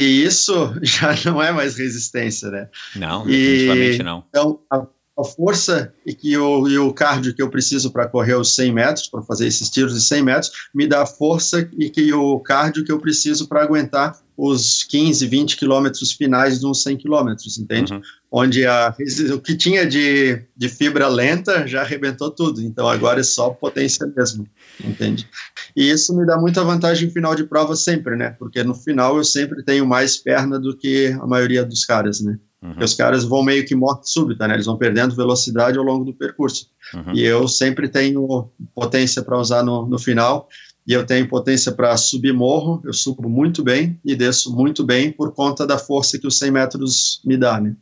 e 0.00 0.24
isso 0.24 0.74
já 0.80 1.14
não 1.26 1.42
é 1.42 1.52
mais 1.52 1.76
resistência, 1.76 2.50
né? 2.50 2.68
Não, 2.96 3.26
definitivamente 3.26 4.00
e, 4.00 4.02
não. 4.02 4.24
Então, 4.30 4.60
a, 4.72 4.86
a 5.18 5.24
força 5.24 5.92
e, 6.04 6.14
que 6.14 6.36
o, 6.36 6.68
e 6.68 6.78
o 6.78 6.92
cardio 6.92 7.34
que 7.34 7.42
eu 7.42 7.48
preciso 7.48 7.90
para 7.90 8.06
correr 8.06 8.34
os 8.34 8.54
100 8.54 8.72
metros, 8.72 9.08
para 9.08 9.22
fazer 9.22 9.46
esses 9.46 9.70
tiros 9.70 9.94
de 9.94 10.00
100 10.02 10.22
metros, 10.22 10.52
me 10.74 10.86
dá 10.86 11.02
a 11.02 11.06
força 11.06 11.68
e 11.78 11.88
que 11.88 12.12
o 12.12 12.38
cardio 12.40 12.84
que 12.84 12.92
eu 12.92 13.00
preciso 13.00 13.48
para 13.48 13.62
aguentar 13.62 14.18
os 14.36 14.84
15, 14.84 15.26
20 15.26 15.56
quilômetros 15.56 16.12
finais 16.12 16.60
de 16.60 16.66
uns 16.66 16.82
100 16.82 16.98
quilômetros, 16.98 17.56
entende? 17.56 17.94
Uhum. 17.94 18.02
Onde 18.30 18.66
a, 18.66 18.94
o 19.32 19.40
que 19.40 19.56
tinha 19.56 19.86
de, 19.86 20.42
de 20.54 20.68
fibra 20.68 21.08
lenta 21.08 21.66
já 21.66 21.80
arrebentou 21.80 22.30
tudo, 22.30 22.60
então 22.60 22.86
agora 22.86 23.20
é 23.20 23.22
só 23.22 23.48
potência 23.50 24.06
mesmo, 24.14 24.46
entende? 24.84 25.26
E 25.74 25.90
isso 25.90 26.14
me 26.14 26.26
dá 26.26 26.36
muita 26.36 26.62
vantagem 26.62 27.10
final 27.10 27.34
de 27.34 27.44
prova 27.44 27.74
sempre, 27.74 28.16
né? 28.16 28.36
Porque 28.38 28.62
no 28.62 28.74
final 28.74 29.16
eu 29.16 29.24
sempre 29.24 29.64
tenho 29.64 29.86
mais 29.86 30.18
perna 30.18 30.58
do 30.60 30.76
que 30.76 31.16
a 31.18 31.26
maioria 31.26 31.64
dos 31.64 31.86
caras, 31.86 32.20
né? 32.20 32.38
Uhum. 32.62 32.70
Porque 32.70 32.84
os 32.84 32.94
caras 32.94 33.24
vão 33.24 33.42
meio 33.42 33.64
que 33.66 33.74
morte 33.74 34.10
súbita, 34.10 34.48
né? 34.48 34.54
Eles 34.54 34.66
vão 34.66 34.76
perdendo 34.76 35.14
velocidade 35.14 35.78
ao 35.78 35.84
longo 35.84 36.04
do 36.04 36.14
percurso. 36.14 36.68
Uhum. 36.94 37.14
E 37.14 37.22
eu 37.22 37.46
sempre 37.46 37.88
tenho 37.88 38.50
potência 38.74 39.22
para 39.22 39.38
usar 39.38 39.62
no, 39.62 39.86
no 39.86 39.98
final. 39.98 40.48
E 40.86 40.92
eu 40.92 41.04
tenho 41.04 41.28
potência 41.28 41.72
para 41.72 41.96
subir 41.96 42.32
morro, 42.32 42.80
eu 42.84 42.92
subo 42.92 43.28
muito 43.28 43.62
bem 43.62 43.98
e 44.04 44.14
desço 44.14 44.54
muito 44.54 44.84
bem 44.84 45.10
por 45.10 45.34
conta 45.34 45.66
da 45.66 45.78
força 45.78 46.16
que 46.16 46.26
os 46.28 46.38
100 46.38 46.50
metros 46.52 47.20
me 47.24 47.36
dá, 47.36 47.60
né? 47.60 47.74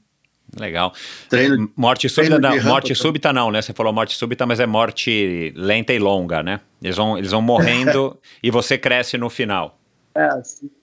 Legal. 0.59 0.93
Treino, 1.29 1.71
morte 1.77 2.09
súbita, 2.09 2.39
não, 2.39 2.63
morte 2.63 2.95
súbita 2.95 3.33
não, 3.33 3.51
né? 3.51 3.61
Você 3.61 3.73
falou 3.73 3.93
morte 3.93 4.17
súbita, 4.17 4.47
mas 4.47 4.61
é 4.61 4.67
morte 4.67 5.53
lenta 5.57 5.93
e 5.93 5.99
longa, 5.99 6.43
né? 6.43 6.61
Eles 6.83 6.97
vão, 6.97 7.19
eles 7.19 7.31
vão 7.31 7.43
morrendo 7.43 8.19
e 8.43 8.51
você 8.51 8.79
cresce 8.79 9.19
no 9.19 9.29
final. 9.29 9.79
É, 10.17 10.29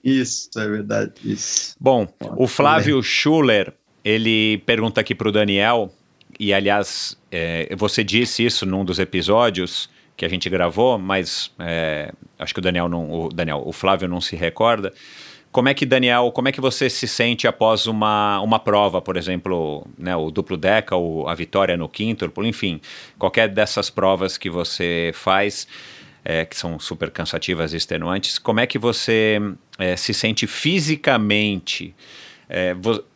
isso, 0.04 0.50
é 0.58 0.68
verdade. 0.68 1.12
Isso. 1.24 1.74
Bom, 1.80 2.06
o 2.36 2.46
Flávio 2.46 3.02
Schuller, 3.02 3.72
ele 4.04 4.58
pergunta 4.66 5.00
aqui 5.00 5.14
para 5.14 5.28
o 5.28 5.32
Daniel, 5.32 5.92
e 6.38 6.52
aliás, 6.52 7.16
é, 7.30 7.74
você 7.76 8.02
disse 8.02 8.44
isso 8.44 8.66
num 8.66 8.84
dos 8.84 8.98
episódios 8.98 9.88
que 10.16 10.24
a 10.24 10.28
gente 10.28 10.48
gravou, 10.48 10.98
mas 10.98 11.50
é, 11.58 12.12
acho 12.38 12.52
que 12.52 12.60
o 12.60 12.62
Daniel 12.62 12.88
não, 12.88 13.10
o 13.10 13.28
Daniel, 13.28 13.62
o 13.64 13.72
Flávio 13.72 14.08
não 14.08 14.20
se 14.20 14.36
recorda. 14.36 14.92
Como 15.50 15.68
é 15.68 15.74
que, 15.74 15.84
Daniel, 15.84 16.32
como 16.32 16.48
é 16.48 16.52
que 16.52 16.60
você 16.60 16.88
se 16.88 17.06
sente 17.06 17.46
após 17.46 17.86
uma, 17.86 18.40
uma 18.40 18.58
prova, 18.58 19.02
por 19.02 19.18
exemplo, 19.18 19.86
né, 19.98 20.16
o 20.16 20.30
duplo 20.30 20.56
deca, 20.56 20.96
ou 20.96 21.28
a 21.28 21.34
vitória 21.34 21.76
no 21.76 21.88
quíntuplo, 21.88 22.46
enfim, 22.46 22.80
qualquer 23.18 23.48
dessas 23.48 23.90
provas 23.90 24.38
que 24.38 24.48
você 24.48 25.10
faz, 25.14 25.68
é, 26.24 26.46
que 26.46 26.56
são 26.56 26.78
super 26.78 27.10
cansativas 27.10 27.74
e 27.74 27.76
extenuantes, 27.76 28.38
como 28.38 28.60
é 28.60 28.66
que 28.66 28.78
você 28.78 29.38
é, 29.78 29.94
se 29.94 30.14
sente 30.14 30.46
fisicamente? 30.46 31.94
É, 32.48 32.74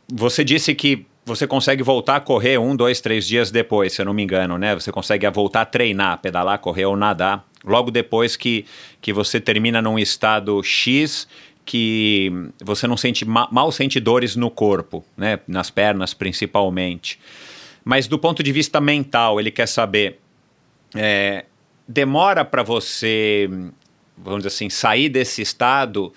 você 0.08 0.44
disse 0.44 0.74
que 0.74 1.06
você 1.24 1.46
consegue 1.46 1.82
voltar 1.82 2.16
a 2.16 2.20
correr 2.20 2.58
um, 2.58 2.76
dois, 2.76 3.00
três 3.00 3.26
dias 3.26 3.50
depois, 3.50 3.92
se 3.92 4.00
eu 4.00 4.04
não 4.04 4.14
me 4.14 4.22
engano, 4.22 4.56
né? 4.56 4.74
Você 4.74 4.92
consegue 4.92 5.28
voltar 5.30 5.62
a 5.62 5.64
treinar, 5.64 6.18
pedalar, 6.18 6.58
correr 6.60 6.86
ou 6.86 6.96
nadar, 6.96 7.44
logo 7.64 7.90
depois 7.90 8.36
que, 8.36 8.64
que 9.00 9.12
você 9.12 9.40
termina 9.40 9.82
num 9.82 9.98
estado 9.98 10.62
X 10.62 11.26
que 11.64 12.30
você 12.64 12.86
não 12.86 12.96
sente 12.96 13.24
mal 13.24 13.72
sente 13.72 13.98
dores 13.98 14.36
no 14.36 14.48
corpo, 14.48 15.04
né, 15.16 15.40
nas 15.48 15.68
pernas 15.68 16.14
principalmente. 16.14 17.18
Mas 17.84 18.06
do 18.06 18.20
ponto 18.20 18.40
de 18.40 18.52
vista 18.52 18.80
mental, 18.80 19.40
ele 19.40 19.50
quer 19.50 19.66
saber 19.66 20.20
é, 20.94 21.44
demora 21.88 22.44
para 22.44 22.62
você, 22.62 23.50
vamos 24.16 24.44
dizer 24.44 24.48
assim, 24.48 24.70
sair 24.70 25.08
desse 25.08 25.42
estado 25.42 26.12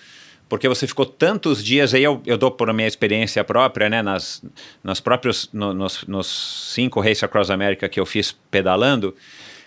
porque 0.50 0.68
você 0.68 0.88
ficou 0.88 1.06
tantos 1.06 1.64
dias 1.64 1.94
aí 1.94 2.04
eu, 2.04 2.22
eu 2.26 2.38
dou 2.38 2.50
por 2.50 2.74
minha 2.74 2.88
experiência 2.88 3.44
própria, 3.44 3.88
né, 3.88 4.02
nas, 4.02 4.44
nas 4.84 5.00
próprios 5.00 5.50
no, 5.54 5.74
nos, 5.74 6.04
nos 6.06 6.74
cinco 6.74 7.00
Race 7.00 7.24
Across 7.24 7.52
America 7.52 7.88
que 7.88 8.00
eu 8.00 8.06
fiz 8.06 8.36
pedalando, 8.50 9.16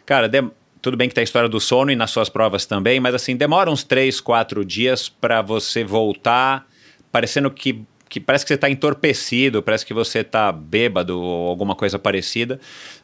cara, 0.04 0.28
de, 0.28 0.42
tudo 0.82 0.96
bem 0.96 1.08
que 1.08 1.14
tem 1.14 1.22
a 1.22 1.24
história 1.24 1.48
do 1.48 1.60
sono 1.60 1.92
e 1.92 1.96
nas 1.96 2.10
suas 2.10 2.28
provas 2.28 2.66
também, 2.66 2.98
mas 2.98 3.14
assim, 3.14 3.36
demora 3.36 3.70
uns 3.70 3.84
três, 3.84 4.20
quatro 4.20 4.64
dias 4.64 5.08
para 5.08 5.40
você 5.40 5.84
voltar, 5.84 6.66
parecendo 7.12 7.48
que, 7.48 7.84
que 8.08 8.18
parece 8.18 8.44
que 8.44 8.48
você 8.48 8.54
está 8.54 8.68
entorpecido, 8.68 9.62
parece 9.62 9.86
que 9.86 9.94
você 9.94 10.18
está 10.18 10.50
bêbado 10.50 11.20
ou 11.20 11.48
alguma 11.48 11.76
coisa 11.76 12.00
parecida. 12.00 12.58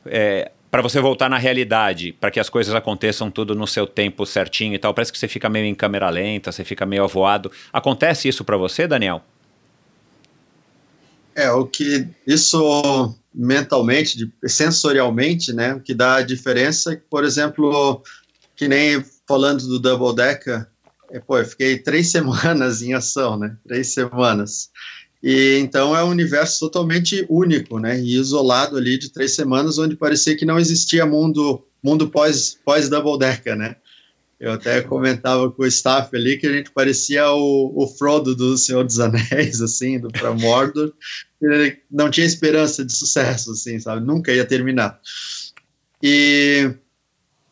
É, 0.05 0.51
para 0.71 0.83
você 0.83 1.01
voltar 1.01 1.29
na 1.29 1.39
realidade, 1.39 2.13
para 2.13 2.31
que 2.31 2.39
as 2.39 2.49
coisas 2.49 2.75
aconteçam 2.75 3.31
tudo 3.31 3.55
no 3.55 3.67
seu 3.67 3.87
tempo 3.87 4.27
certinho 4.27 4.75
e 4.75 4.79
tal, 4.79 4.93
parece 4.93 5.13
que 5.13 5.19
você 5.19 5.29
fica 5.29 5.49
meio 5.49 5.67
em 5.67 5.75
câmera 5.75 6.11
lenta, 6.11 6.53
você 6.53 6.65
fica 6.65 6.85
meio 6.85 7.05
avoado. 7.05 7.51
Acontece 7.73 8.29
isso 8.29 8.45
para 8.45 8.57
você, 8.57 8.87
Daniel? 8.87 9.23
É, 11.35 11.51
o 11.51 11.65
que 11.65 12.09
isso 12.27 13.15
mentalmente, 13.33 14.31
sensorialmente, 14.45 15.53
né? 15.53 15.75
O 15.75 15.81
que 15.81 15.95
dá 15.95 16.17
a 16.17 16.23
diferença, 16.23 16.93
é 16.93 17.01
por 17.09 17.25
exemplo, 17.25 18.03
que 18.57 18.67
nem 18.67 19.03
falando 19.27 19.67
do 19.67 19.79
Double 19.79 20.15
Decker, 20.15 20.67
é, 21.11 21.21
pô, 21.21 21.39
eu 21.39 21.45
fiquei 21.45 21.79
três 21.79 22.11
semanas 22.13 22.83
em 22.83 22.93
ação, 22.93 23.39
né? 23.39 23.57
Três 23.67 23.89
semanas. 23.95 24.71
E 25.23 25.59
então 25.59 25.97
é 25.97 26.05
um 26.05 26.11
universo 26.11 26.61
totalmente 26.61 27.27
único, 27.29 27.79
né? 27.79 28.01
E 28.01 28.15
isolado 28.15 28.77
ali 28.77 28.99
de 28.99 29.11
três 29.11 29.35
semanas, 29.35 29.79
onde 29.79 29.97
parecia 29.97 30.37
que 30.37 30.47
não 30.47 30.59
existia 30.59 31.05
mundo 31.05 31.65
mundo 31.83 32.09
pós 32.09 32.59
pós 32.65 32.89
Double 32.89 33.19
Decker, 33.19 33.57
né? 33.57 33.77
Eu 34.39 34.53
até 34.53 34.81
comentava 34.83 35.51
com 35.51 35.63
o 35.63 35.67
staff 35.67 36.15
ali 36.15 36.39
que 36.39 36.47
a 36.47 36.53
gente 36.53 36.71
parecia 36.71 37.29
o, 37.33 37.73
o 37.75 37.89
Frodo 37.89 38.37
do 38.37 38.57
Senhor 38.57 38.85
dos 38.85 39.01
Anéis, 39.01 39.61
assim, 39.63 39.95
indo 39.95 40.09
para 40.09 40.33
Mordor. 40.33 40.93
Ele 41.43 41.79
não 41.91 42.09
tinha 42.09 42.25
esperança 42.27 42.85
de 42.85 42.93
sucesso, 42.93 43.51
assim, 43.51 43.81
sabe? 43.81 44.07
Nunca 44.07 44.33
ia 44.33 44.45
terminar. 44.45 45.01
E, 46.01 46.73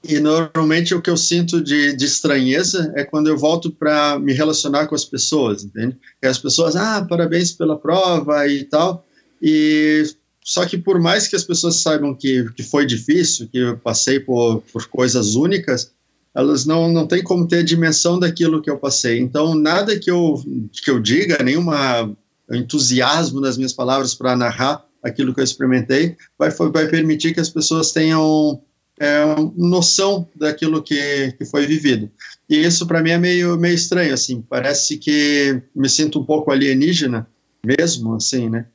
e 0.08 0.20
normalmente 0.20 0.94
o 0.94 1.02
que 1.02 1.10
eu 1.10 1.16
sinto 1.16 1.60
de, 1.60 1.94
de 1.94 2.04
estranheza 2.04 2.92
é 2.96 3.04
quando 3.04 3.28
eu 3.28 3.36
volto 3.36 3.70
para 3.70 4.18
me 4.18 4.32
relacionar 4.32 4.86
com 4.86 4.94
as 4.94 5.04
pessoas, 5.04 5.64
entende? 5.64 5.96
E 6.22 6.26
as 6.26 6.38
pessoas, 6.38 6.76
ah, 6.76 7.04
parabéns 7.08 7.52
pela 7.52 7.78
prova 7.78 8.46
e 8.46 8.64
tal. 8.64 9.04
E 9.40 10.04
só 10.44 10.64
que 10.64 10.78
por 10.78 11.00
mais 11.00 11.26
que 11.26 11.36
as 11.36 11.44
pessoas 11.44 11.76
saibam 11.76 12.14
que, 12.14 12.48
que 12.52 12.62
foi 12.62 12.86
difícil, 12.86 13.48
que 13.48 13.58
eu 13.58 13.76
passei 13.78 14.20
por, 14.20 14.62
por 14.72 14.86
coisas 14.86 15.34
únicas, 15.34 15.92
elas 16.34 16.66
não, 16.66 16.92
não 16.92 17.06
têm 17.06 17.22
como 17.22 17.48
ter 17.48 17.58
a 17.58 17.64
dimensão 17.64 18.18
daquilo 18.18 18.60
que 18.60 18.70
eu 18.70 18.78
passei. 18.78 19.18
Então, 19.18 19.54
nada 19.54 19.98
que 19.98 20.10
eu, 20.10 20.42
que 20.84 20.90
eu 20.90 21.00
diga, 21.00 21.42
nenhuma 21.42 22.14
entusiasmo 22.52 23.40
nas 23.40 23.56
minhas 23.56 23.72
palavras 23.72 24.14
para 24.14 24.36
narrar 24.36 24.84
aquilo 25.02 25.34
que 25.34 25.40
eu 25.40 25.44
experimentei, 25.44 26.16
vai, 26.38 26.50
vai 26.50 26.88
permitir 26.88 27.32
que 27.32 27.40
as 27.40 27.48
pessoas 27.48 27.90
tenham 27.90 28.60
é, 29.00 29.24
noção 29.56 30.28
daquilo 30.34 30.82
que, 30.82 31.32
que 31.32 31.44
foi 31.44 31.66
vivido. 31.66 32.10
E 32.48 32.56
isso 32.56 32.86
para 32.86 33.02
mim 33.02 33.10
é 33.10 33.18
meio, 33.18 33.56
meio 33.56 33.74
estranho, 33.74 34.14
assim, 34.14 34.40
parece 34.40 34.96
que 34.98 35.60
me 35.74 35.88
sinto 35.88 36.20
um 36.20 36.24
pouco 36.24 36.50
alienígena 36.50 37.28
mesmo, 37.64 38.14
assim, 38.14 38.48
né, 38.48 38.66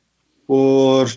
por 0.46 1.08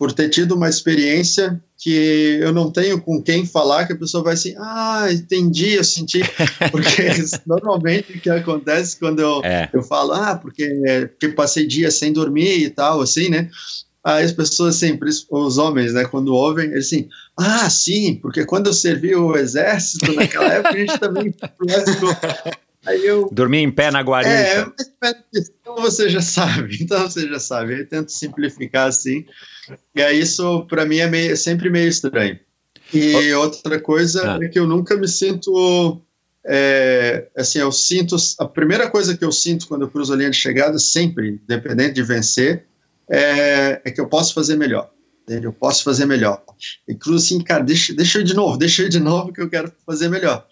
por 0.00 0.14
ter 0.14 0.30
tido 0.30 0.54
uma 0.54 0.66
experiência 0.66 1.62
que 1.76 2.38
eu 2.40 2.54
não 2.54 2.70
tenho 2.70 2.98
com 3.02 3.22
quem 3.22 3.44
falar, 3.44 3.86
que 3.86 3.92
a 3.92 3.98
pessoa 3.98 4.24
vai 4.24 4.32
assim, 4.32 4.54
ah, 4.56 5.06
entendi, 5.12 5.74
eu 5.74 5.84
senti. 5.84 6.20
Porque 6.72 7.02
normalmente 7.46 8.12
o 8.14 8.18
que 8.18 8.30
acontece 8.30 8.98
quando 8.98 9.20
eu, 9.20 9.42
é. 9.44 9.68
eu 9.74 9.82
falo, 9.82 10.12
ah, 10.12 10.36
porque, 10.36 10.66
porque 11.10 11.28
passei 11.34 11.66
dias 11.66 11.98
sem 11.98 12.14
dormir 12.14 12.62
e 12.62 12.70
tal, 12.70 13.02
assim, 13.02 13.28
né? 13.28 13.50
Aí 14.02 14.24
as 14.24 14.32
pessoas, 14.32 14.76
sempre, 14.76 15.10
assim, 15.10 15.26
os 15.30 15.58
homens, 15.58 15.92
né, 15.92 16.04
quando 16.04 16.34
ouvem, 16.34 16.70
eles 16.70 16.86
assim, 16.86 17.08
ah, 17.36 17.68
sim, 17.68 18.14
porque 18.14 18.46
quando 18.46 18.68
eu 18.68 18.72
servi 18.72 19.14
o 19.14 19.36
exército 19.36 20.12
naquela 20.14 20.46
época, 20.54 20.74
a 20.74 20.78
gente 20.78 20.98
também 20.98 21.34
Aí 22.86 23.04
eu. 23.04 23.28
Dormir 23.30 23.58
em 23.58 23.70
pé 23.70 23.90
na 23.90 24.00
guarita. 24.00 24.32
É, 24.32 25.14
então 25.60 25.76
você 25.76 26.08
já 26.08 26.22
sabe, 26.22 26.78
então 26.80 27.02
você 27.02 27.28
já 27.28 27.38
sabe. 27.38 27.80
Eu 27.80 27.86
tento 27.86 28.10
simplificar 28.10 28.88
assim. 28.88 29.26
E 29.94 30.02
aí 30.02 30.20
isso, 30.20 30.64
para 30.66 30.86
mim, 30.86 30.98
é 30.98 31.06
meio, 31.06 31.32
é 31.32 31.36
sempre 31.36 31.68
meio 31.68 31.88
estranho. 31.88 32.38
E 32.92 33.32
oh. 33.34 33.40
outra 33.40 33.78
coisa 33.78 34.36
ah. 34.36 34.38
é 34.42 34.48
que 34.48 34.58
eu 34.58 34.66
nunca 34.66 34.96
me 34.96 35.06
sinto. 35.06 36.00
É, 36.44 37.28
assim, 37.36 37.58
eu 37.58 37.70
sinto. 37.70 38.16
A 38.38 38.46
primeira 38.46 38.88
coisa 38.88 39.16
que 39.16 39.24
eu 39.24 39.30
sinto 39.30 39.68
quando 39.68 39.82
eu 39.82 39.90
cruzo 39.90 40.14
a 40.14 40.16
linha 40.16 40.30
de 40.30 40.36
chegada, 40.36 40.78
sempre, 40.78 41.38
independente 41.42 41.94
de 41.94 42.02
vencer, 42.02 42.64
é, 43.10 43.82
é 43.84 43.90
que 43.90 44.00
eu 44.00 44.08
posso 44.08 44.32
fazer 44.32 44.56
melhor. 44.56 44.90
Eu 45.28 45.52
posso 45.52 45.84
fazer 45.84 46.06
melhor. 46.06 46.42
E 46.88 46.94
cruzo 46.94 47.24
assim, 47.24 47.40
cara, 47.40 47.62
deixa, 47.62 47.94
deixa 47.94 48.18
eu 48.18 48.24
de 48.24 48.34
novo, 48.34 48.56
deixa 48.58 48.82
eu 48.82 48.88
de 48.88 49.00
novo 49.00 49.32
que 49.32 49.40
eu 49.40 49.48
quero 49.48 49.72
fazer 49.86 50.08
melhor. 50.08 50.46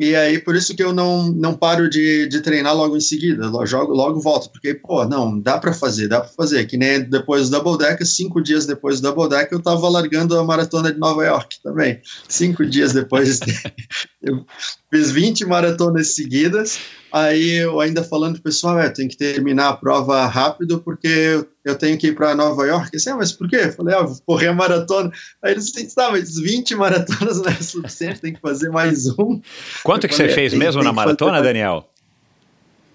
E 0.00 0.16
aí, 0.16 0.38
por 0.38 0.56
isso 0.56 0.74
que 0.74 0.82
eu 0.82 0.94
não, 0.94 1.30
não 1.30 1.54
paro 1.54 1.88
de, 1.88 2.26
de 2.26 2.40
treinar 2.40 2.74
logo 2.74 2.96
em 2.96 3.00
seguida, 3.02 3.50
logo, 3.50 3.66
jogo, 3.66 3.92
logo 3.92 4.18
volto, 4.18 4.50
porque, 4.50 4.72
pô, 4.72 5.04
não, 5.04 5.38
dá 5.38 5.58
para 5.58 5.74
fazer, 5.74 6.08
dá 6.08 6.22
para 6.22 6.30
fazer. 6.30 6.64
Que 6.64 6.78
nem 6.78 7.02
depois 7.02 7.50
do 7.50 7.60
Double 7.60 7.86
Deck, 7.86 8.02
cinco 8.06 8.40
dias 8.40 8.64
depois 8.64 8.98
do 8.98 9.12
Double 9.12 9.28
Deck, 9.28 9.52
eu 9.52 9.60
tava 9.60 9.86
largando 9.90 10.38
a 10.38 10.42
maratona 10.42 10.90
de 10.90 10.98
Nova 10.98 11.22
York 11.26 11.58
também. 11.62 12.00
Cinco 12.26 12.64
dias 12.64 12.94
depois, 12.94 13.40
eu 14.22 14.46
fiz 14.90 15.10
20 15.10 15.44
maratonas 15.44 16.14
seguidas, 16.14 16.78
Aí 17.12 17.56
eu 17.56 17.80
ainda 17.80 18.04
falando 18.04 18.34
pro 18.34 18.44
pessoal, 18.44 18.78
é, 18.78 18.88
tem 18.88 19.08
que 19.08 19.16
terminar 19.16 19.68
a 19.68 19.76
prova 19.76 20.26
rápido 20.26 20.80
porque 20.80 21.44
eu 21.64 21.76
tenho 21.76 21.98
que 21.98 22.08
ir 22.08 22.14
para 22.14 22.34
Nova 22.34 22.64
York. 22.66 22.96
Assim, 22.96 23.10
ah, 23.10 23.16
mas 23.16 23.32
por 23.32 23.48
quê? 23.48 23.56
Eu 23.56 23.72
falei, 23.72 23.94
ah, 23.94 24.02
vou 24.02 24.16
correr 24.24 24.48
a 24.48 24.54
maratona. 24.54 25.10
Aí 25.42 25.52
eles 25.52 25.66
disseram, 25.66 25.90
tá, 25.94 26.10
mas 26.12 26.36
20 26.36 26.74
maratonas 26.76 27.42
não 27.42 27.50
é 27.50 27.54
suficiente, 27.54 28.20
tem 28.20 28.32
que 28.32 28.40
fazer 28.40 28.70
mais 28.70 29.06
um. 29.18 29.40
Quanto 29.82 30.04
eu 30.04 30.08
que 30.08 30.16
falei, 30.16 30.30
você 30.30 30.34
fez 30.34 30.54
mesmo 30.54 30.82
na 30.82 30.92
maratona, 30.92 31.38
fazer... 31.38 31.44
Daniel? 31.44 31.88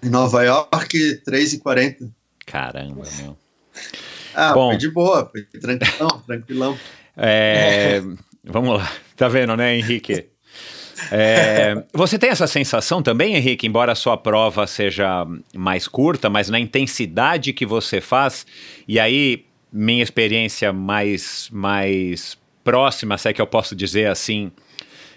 Em 0.02 0.08
Nova 0.08 0.42
York, 0.42 1.22
3h40. 1.28 2.10
Caramba, 2.46 3.02
meu. 3.18 3.36
Ah, 4.34 4.52
Bom, 4.52 4.70
foi 4.70 4.76
de 4.76 4.90
boa, 4.90 5.30
foi 5.30 5.42
tranquilão, 5.60 6.22
tranquilão. 6.26 6.78
É, 7.16 8.02
vamos 8.44 8.78
lá, 8.78 8.92
tá 9.16 9.28
vendo, 9.28 9.56
né, 9.56 9.76
Henrique? 9.76 10.26
É, 11.10 11.82
você 11.92 12.18
tem 12.18 12.30
essa 12.30 12.46
sensação 12.46 13.02
também, 13.02 13.34
Henrique, 13.34 13.66
embora 13.66 13.92
a 13.92 13.94
sua 13.94 14.16
prova 14.16 14.66
seja 14.66 15.26
mais 15.54 15.86
curta, 15.86 16.30
mas 16.30 16.48
na 16.48 16.58
intensidade 16.58 17.52
que 17.52 17.66
você 17.66 18.00
faz, 18.00 18.46
e 18.88 18.98
aí 18.98 19.44
minha 19.72 20.02
experiência 20.02 20.72
mais, 20.72 21.48
mais 21.52 22.38
próxima, 22.64 23.18
se 23.18 23.28
é 23.28 23.32
que 23.32 23.40
eu 23.40 23.46
posso 23.46 23.76
dizer 23.76 24.06
assim, 24.06 24.50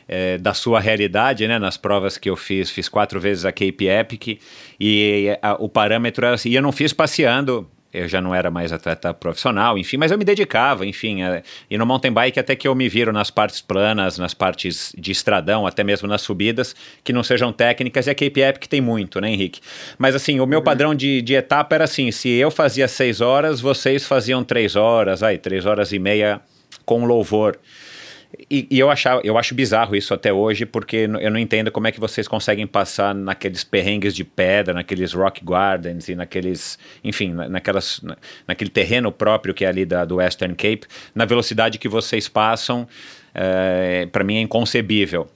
é, 0.08 0.38
da 0.38 0.54
sua 0.54 0.80
realidade, 0.80 1.48
né? 1.48 1.60
Nas 1.60 1.78
provas 1.78 2.18
que 2.18 2.30
eu 2.30 2.36
fiz, 2.36 2.70
fiz 2.70 2.90
quatro 2.90 3.20
vezes 3.20 3.46
a 3.46 3.52
Cape 3.52 3.88
Epic 3.88 4.42
e 4.80 5.38
a, 5.42 5.54
o 5.54 5.70
parâmetro 5.70 6.26
era 6.26 6.36
assim, 6.36 6.50
e 6.50 6.56
eu 6.56 6.62
não 6.62 6.72
fiz 6.72 6.92
passeando, 6.92 7.70
eu 7.94 8.08
já 8.08 8.22
não 8.22 8.34
era 8.34 8.52
mais 8.52 8.72
atleta 8.72 9.14
profissional, 9.14 9.78
enfim, 9.78 9.98
mas 9.98 10.12
eu 10.12 10.18
me 10.18 10.24
dedicava, 10.24 10.86
enfim, 10.86 11.24
a, 11.24 11.42
e 11.70 11.78
no 11.78 11.86
mountain 11.86 12.12
bike 12.12 12.40
até 12.40 12.56
que 12.56 12.68
eu 12.68 12.76
me 12.76 12.88
viro 12.88 13.12
nas 13.12 13.32
partes 13.32 13.62
planas, 13.62 14.18
nas 14.18 14.34
partes 14.34 14.94
de 14.98 15.12
estradão, 15.12 15.66
até 15.66 15.84
mesmo 15.84 16.08
nas 16.08 16.22
subidas, 16.22 16.76
que 17.04 17.12
não 17.12 17.24
sejam 17.24 17.52
técnicas, 17.52 18.08
e 18.08 18.10
a 18.12 18.16
Cape 18.16 18.42
Epic 18.42 18.68
tem 18.68 18.82
muito, 18.82 19.20
né, 19.20 19.32
Henrique? 19.32 19.60
Mas 19.98 20.16
assim, 20.16 20.40
o 20.40 20.46
meu 20.46 20.62
padrão 20.62 20.94
de, 20.94 21.22
de 21.22 21.34
etapa 21.34 21.76
era 21.76 21.86
assim, 21.86 22.12
se 22.12 22.30
eu 22.30 22.52
fazia 22.52 22.88
seis 22.88 23.22
horas, 23.22 23.60
vocês 23.60 24.06
faziam 24.06 24.44
três 24.44 24.76
horas, 24.76 25.24
aí, 25.24 25.38
três 25.38 25.66
horas 25.66 25.92
e 25.92 26.00
meia 26.00 26.42
com 26.86 27.06
louvor. 27.06 27.58
E, 28.50 28.68
e, 28.70 28.80
eu, 28.80 28.90
achava, 28.90 29.22
eu 29.24 29.38
acho 29.38 29.56
bizarro 29.56 29.96
isso 29.96 30.14
até 30.14 30.32
hoje, 30.32 30.66
porque 30.66 31.10
eu 31.20 31.32
não 31.32 31.40
entendo 31.40 31.72
como 31.72 31.88
é 31.88 31.92
que 31.92 32.00
vocês 32.00 32.28
conseguem 32.28 32.68
passar 32.68 33.14
naqueles 33.16 33.64
perrengues 33.64 34.16
de 34.16 34.24
pedra, 34.24 34.74
naqueles 34.74 35.14
rock 35.14 35.44
gardens 35.44 36.08
e 36.08 36.16
naqueles, 36.16 36.78
enfim, 37.04 37.34
naquelas, 37.34 38.02
naquele 38.48 38.70
terreno 38.70 39.12
próprio 39.12 39.54
que 39.54 39.66
é 39.66 39.68
ali 39.68 39.86
da, 39.86 40.06
do 40.06 40.18
Western 40.18 40.54
Cape, 40.56 40.84
na 41.16 41.26
velocidade 41.26 41.78
que 41.80 41.90
vocês 41.90 42.30
passam, 42.30 42.88
é, 43.34 44.06
para 44.12 44.24
mim 44.24 44.38
é 44.38 44.42
inconcebível. 44.42 45.28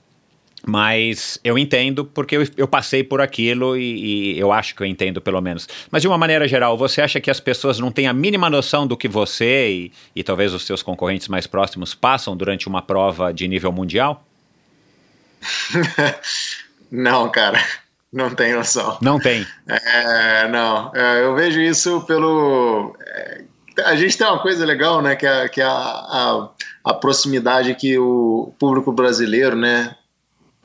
Mas 0.66 1.38
eu 1.44 1.58
entendo 1.58 2.04
porque 2.04 2.36
eu, 2.36 2.48
eu 2.56 2.66
passei 2.66 3.04
por 3.04 3.20
aquilo 3.20 3.76
e, 3.76 4.34
e, 4.34 4.38
eu 4.38 4.50
acho 4.50 4.74
que 4.74 4.82
eu 4.82 4.86
entendo 4.86 5.20
pelo 5.20 5.40
menos. 5.40 5.68
Mas 5.90 6.02
de 6.02 6.08
uma 6.08 6.16
maneira 6.16 6.48
geral, 6.48 6.76
você 6.76 7.02
acha 7.02 7.20
que 7.20 7.30
as 7.30 7.38
pessoas 7.38 7.78
não 7.78 7.92
têm 7.92 8.06
a 8.06 8.12
mínima 8.12 8.48
noção 8.48 8.86
do 8.86 8.96
que 8.96 9.06
você 9.06 9.68
e, 9.70 9.92
e 10.16 10.22
talvez 10.22 10.54
os 10.54 10.64
seus 10.64 10.82
concorrentes 10.82 11.28
mais 11.28 11.46
próximos 11.46 11.94
passam 11.94 12.36
durante 12.36 12.66
uma 12.66 12.80
prova 12.80 13.32
de 13.32 13.46
nível 13.46 13.70
mundial? 13.72 14.24
não, 16.90 17.30
cara, 17.30 17.62
não 18.10 18.30
tem 18.30 18.54
noção. 18.54 18.98
Não 19.02 19.18
tem? 19.18 19.46
É, 19.68 20.48
não, 20.48 20.90
é, 20.94 21.24
eu 21.24 21.34
vejo 21.34 21.60
isso 21.60 22.00
pelo. 22.02 22.96
É, 23.00 23.44
a 23.84 23.96
gente 23.96 24.16
tem 24.16 24.26
uma 24.26 24.40
coisa 24.40 24.64
legal, 24.64 25.02
né, 25.02 25.16
que 25.16 25.26
é, 25.26 25.48
que 25.48 25.60
é 25.60 25.64
a, 25.64 25.68
a, 25.68 26.48
a 26.84 26.94
proximidade 26.94 27.74
que 27.74 27.98
o 27.98 28.54
público 28.58 28.92
brasileiro, 28.92 29.56
né, 29.56 29.94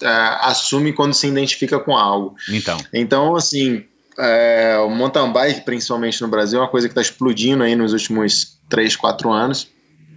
assume 0.06 0.94
quando 0.94 1.14
se 1.14 1.28
identifica 1.28 1.80
com 1.80 1.96
algo. 1.96 2.36
Então, 2.50 2.78
então 2.94 3.36
assim, 3.36 3.84
é, 4.20 4.78
o 4.80 4.90
mountain 4.90 5.32
bike, 5.32 5.62
principalmente 5.62 6.22
no 6.22 6.28
Brasil, 6.28 6.60
é 6.60 6.62
uma 6.62 6.68
coisa 6.68 6.88
que 6.88 6.92
está 6.92 7.02
explodindo 7.02 7.64
aí 7.64 7.76
nos 7.76 7.94
últimos 7.94 8.60
3, 8.70 8.96
4 8.96 9.32
anos. 9.32 9.68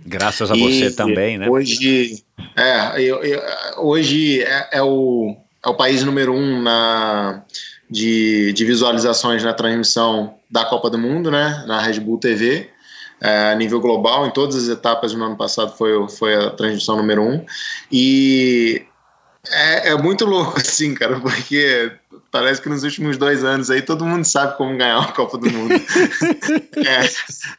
Graças 0.05 0.51
a 0.51 0.55
você 0.55 0.87
e, 0.87 0.91
também, 0.91 1.39
né? 1.39 1.49
Hoje, 1.49 2.25
é, 2.57 3.01
eu, 3.01 3.23
eu, 3.23 3.41
hoje 3.79 4.43
é, 4.43 4.69
é, 4.73 4.83
o, 4.83 5.37
é 5.65 5.69
o 5.69 5.75
país 5.75 6.03
número 6.03 6.35
um 6.35 6.61
na, 6.61 7.45
de, 7.89 8.53
de 8.53 8.65
visualizações 8.65 9.45
na 9.45 9.53
transmissão 9.53 10.35
da 10.51 10.65
Copa 10.65 10.91
do 10.91 10.99
Mundo, 10.99 11.31
né? 11.31 11.65
Na 11.69 11.81
Red 11.81 12.01
Bull 12.01 12.19
TV. 12.19 12.69
É, 13.21 13.53
a 13.53 13.55
nível 13.55 13.81
global, 13.81 14.27
em 14.27 14.33
todas 14.33 14.57
as 14.57 14.69
etapas 14.69 15.15
no 15.15 15.25
ano 15.25 15.37
passado 15.37 15.73
foi, 15.77 16.09
foi 16.09 16.35
a 16.35 16.51
transmissão 16.51 16.97
número 16.97 17.23
um. 17.23 17.45
E 17.91 18.85
é, 19.51 19.90
é, 19.90 19.97
muito 19.97 20.24
louco, 20.24 20.59
assim, 20.60 20.94
cara, 20.94 21.19
porque 21.20 21.93
parece 22.31 22.62
que 22.62 22.69
nos 22.69 22.85
últimos 22.85 23.16
dois 23.16 23.44
anos 23.44 23.70
aí 23.70 23.82
todo 23.82 24.05
mundo 24.05 24.24
sabe 24.24 24.56
como 24.56 24.77
ganhar 24.77 24.98
uma 24.98 25.12
Copa 25.12 25.36
do 25.36 25.51
Mundo. 25.51 25.74
é, 26.77 27.09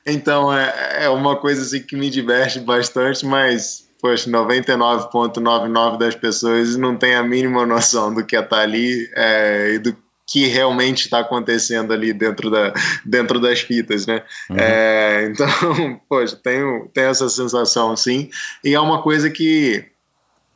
então 0.05 0.55
é, 0.55 1.03
é 1.05 1.10
uma 1.10 1.35
coisa 1.35 1.61
assim 1.61 1.81
que 1.81 1.95
me 1.95 2.10
diverte 2.10 2.60
bastante, 2.60 3.26
mas, 3.26 3.88
poxa, 4.01 4.30
99,99% 4.30 5.97
das 5.97 6.15
pessoas 6.15 6.77
não 6.77 6.95
tem 6.95 7.15
a 7.15 7.23
mínima 7.23 7.65
noção 7.65 8.14
do 8.14 8.26
que 8.26 8.35
é 8.35 8.39
estar 8.39 8.61
ali 8.61 9.10
é, 9.15 9.73
e 9.73 9.80
do 9.80 9.95
que 10.26 10.47
realmente 10.47 11.03
está 11.03 11.19
acontecendo 11.19 11.91
ali 11.91 12.14
dentro, 12.14 12.49
da, 12.49 12.73
dentro 13.05 13.41
das 13.41 13.60
fitas, 13.60 14.07
né? 14.07 14.23
Uhum. 14.49 14.55
É, 14.57 15.26
então, 15.30 15.99
poxa, 16.07 16.39
tenho, 16.41 16.89
tenho 16.93 17.10
essa 17.10 17.27
sensação, 17.27 17.95
sim, 17.95 18.30
e 18.64 18.73
é 18.73 18.80
uma 18.80 19.01
coisa 19.01 19.30
que 19.30 19.93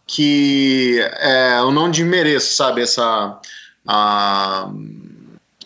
que 0.07 0.99
é, 1.19 1.59
eu 1.59 1.71
não 1.71 1.91
desmereço, 1.91 2.55
sabe, 2.55 2.81
essa, 2.81 3.39
a, 3.85 4.71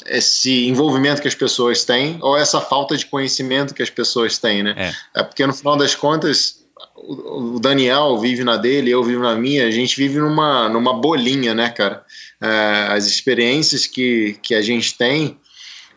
esse 0.07 0.67
envolvimento 0.67 1.21
que 1.21 1.27
as 1.27 1.35
pessoas 1.35 1.85
têm 1.85 2.17
ou 2.21 2.35
essa 2.35 2.59
falta 2.59 2.97
de 2.97 3.05
conhecimento 3.05 3.73
que 3.73 3.83
as 3.83 3.89
pessoas 3.89 4.39
têm, 4.39 4.63
né? 4.63 4.73
É, 5.15 5.21
é 5.21 5.23
porque 5.23 5.45
no 5.45 5.53
final 5.53 5.77
das 5.77 5.93
contas 5.93 6.59
o 7.03 7.59
Daniel 7.59 8.17
vive 8.19 8.43
na 8.43 8.57
dele, 8.57 8.91
eu 8.91 9.03
vivo 9.03 9.21
na 9.21 9.35
minha, 9.35 9.67
a 9.67 9.71
gente 9.71 9.95
vive 9.95 10.19
numa, 10.19 10.69
numa 10.69 10.93
bolinha, 10.93 11.53
né, 11.53 11.69
cara? 11.69 12.03
É, 12.39 12.87
as 12.89 13.05
experiências 13.05 13.85
que, 13.87 14.37
que 14.41 14.55
a 14.55 14.61
gente 14.61 14.97
tem, 14.97 15.39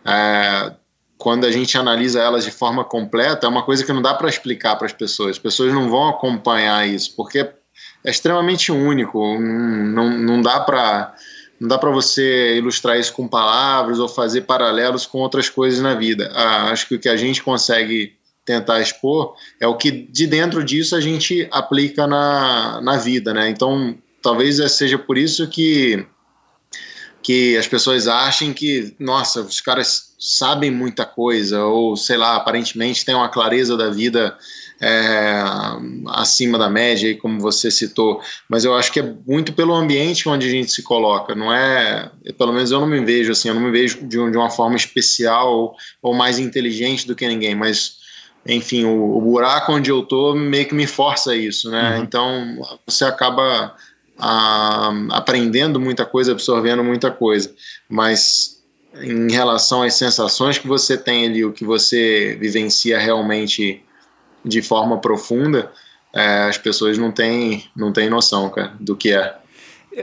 é, 0.05 0.73
quando 1.17 1.47
a 1.47 1.51
gente 1.51 1.77
analisa 1.77 2.21
elas 2.21 2.45
de 2.45 2.51
forma 2.51 2.85
completa, 2.85 3.47
é 3.47 3.49
uma 3.49 3.63
coisa 3.63 3.85
que 3.85 3.93
não 3.93 4.03
dá 4.03 4.15
para 4.15 4.29
explicar 4.29 4.77
para 4.77 4.87
as 4.87 4.93
pessoas. 4.93 5.33
As 5.33 5.39
pessoas 5.39 5.73
não 5.73 5.89
vão 5.89 6.09
acompanhar 6.09 6.87
isso, 6.89 7.15
porque 7.17 7.51
é 8.05 8.11
extremamente 8.11 8.71
único. 8.71 9.39
Não, 9.39 10.11
não 10.19 10.43
dá 10.43 10.61
para 10.61 11.15
não 11.59 11.69
dá 11.69 11.79
para 11.79 11.91
você 11.91 12.57
ilustrar 12.59 12.99
isso 12.99 13.13
com 13.13 13.29
palavras 13.29 13.99
ou 13.99 14.09
fazer 14.09 14.43
paralelos 14.43 15.07
com 15.07 15.19
outras 15.19 15.49
coisas 15.49 15.81
na 15.81 15.95
vida. 15.95 16.31
Ah, 16.35 16.71
acho 16.71 16.89
que 16.89 16.97
o 16.97 16.99
que 16.99 17.09
a 17.09 17.17
gente 17.17 17.43
consegue 17.43 18.13
tentar 18.45 18.81
expor 18.81 19.35
é 19.59 19.67
o 19.67 19.77
que 19.77 19.91
de 19.91 20.27
dentro 20.27 20.63
disso 20.63 20.95
a 20.95 21.01
gente 21.01 21.49
aplica 21.51 22.07
na, 22.07 22.81
na 22.83 22.97
vida, 22.99 23.33
né? 23.33 23.49
Então, 23.49 23.97
talvez 24.21 24.57
seja 24.73 24.99
por 24.99 25.17
isso 25.17 25.49
que 25.49 26.07
que 27.23 27.57
as 27.57 27.67
pessoas 27.67 28.07
achem 28.07 28.53
que, 28.53 28.95
nossa, 28.99 29.41
os 29.41 29.59
caras 29.59 30.15
sabem 30.19 30.71
muita 30.71 31.07
coisa 31.07 31.65
ou 31.65 31.97
sei 31.97 32.19
lá, 32.19 32.37
aparentemente 32.37 33.03
têm 33.03 33.15
uma 33.15 33.31
clareza 33.31 33.79
da 33.79 33.89
vida 33.89 34.37
é, 34.81 35.43
acima 36.09 36.59
da 36.59 36.69
média, 36.69 37.17
como 37.19 37.41
você 37.41 37.71
citou, 37.71 38.21
mas 38.49 38.65
eu 38.65 38.75
acho 38.75 38.93
que 38.93 39.01
é 39.01 39.15
muito 39.27 39.53
pelo 39.53 39.75
ambiente 39.75 40.29
onde 40.29 40.47
a 40.47 40.51
gente 40.51 40.71
se 40.71 40.83
coloca, 40.83 41.35
não 41.35 41.53
é, 41.53 42.11
pelo 42.37 42.53
menos 42.53 42.71
eu 42.71 42.81
não 42.81 42.87
me 42.87 43.05
vejo 43.05 43.33
assim, 43.33 43.49
eu 43.49 43.55
não 43.55 43.63
me 43.63 43.71
vejo 43.71 44.07
de, 44.07 44.19
uma 44.19 44.51
forma 44.51 44.77
especial 44.77 45.53
ou, 45.53 45.77
ou, 46.03 46.15
mais 46.15 46.39
inteligente 46.39 47.07
do 47.07 47.15
que 47.15 47.27
ninguém, 47.27 47.55
mas 47.55 48.03
enfim, 48.47 48.85
o, 48.85 49.17
o, 49.17 49.21
buraco 49.21 49.73
onde 49.73 49.91
eu 49.91 50.03
tô 50.03 50.35
meio 50.35 50.67
que 50.67 50.75
me 50.75 50.87
força 50.87 51.35
isso, 51.35 51.71
né? 51.71 51.97
Uhum. 51.97 52.03
Então 52.03 52.59
você 52.87 53.05
acaba 53.05 53.75
a, 54.19 54.93
aprendendo 55.11 55.81
muita 55.81 56.05
coisa, 56.05 56.33
absorvendo 56.33 56.85
muita 56.85 57.11
coisa, 57.11 57.55
mas 57.89 58.63
em 59.01 59.31
relação 59.31 59.83
às 59.83 59.95
sensações 59.95 60.59
que 60.59 60.67
você 60.67 60.97
tem 60.97 61.27
ali, 61.27 61.45
o 61.45 61.53
que 61.53 61.65
você 61.65 62.37
vivencia 62.41 62.99
realmente 62.99 63.84
de 64.45 64.63
forma 64.63 64.99
profunda, 65.01 65.73
é, 66.13 66.45
as 66.45 66.59
pessoas 66.59 66.99
não 66.99 67.11
têm, 67.11 67.65
não 67.75 67.93
têm 67.93 68.09
noção, 68.09 68.49
cara, 68.51 68.75
do 68.79 68.95
que 68.95 69.13
é. 69.13 69.37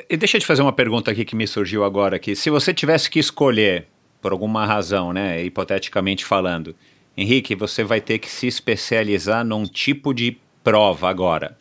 E 0.10 0.16
deixa 0.16 0.38
eu 0.38 0.42
te 0.42 0.48
fazer 0.48 0.62
uma 0.62 0.72
pergunta 0.72 1.12
aqui 1.12 1.26
que 1.26 1.36
me 1.36 1.46
surgiu 1.46 1.84
agora 1.84 2.16
aqui. 2.16 2.36
Se 2.36 2.50
você 2.50 2.74
tivesse 2.74 3.10
que 3.10 3.20
escolher, 3.20 3.88
por 4.22 4.32
alguma 4.32 4.66
razão, 4.66 5.12
né, 5.12 5.44
hipoteticamente 5.44 6.24
falando, 6.26 6.76
Henrique, 7.16 7.56
você 7.56 7.84
vai 7.84 8.00
ter 8.00 8.20
que 8.20 8.30
se 8.30 8.48
especializar 8.48 9.44
num 9.44 9.66
tipo 9.66 10.14
de 10.14 10.38
prova 10.64 11.10
agora. 11.10 11.58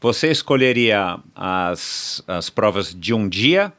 Você 0.00 0.30
escolheria 0.30 1.18
as, 1.34 2.22
as 2.26 2.50
provas 2.50 2.94
de 2.94 3.12
um 3.14 3.28
dia, 3.28 3.72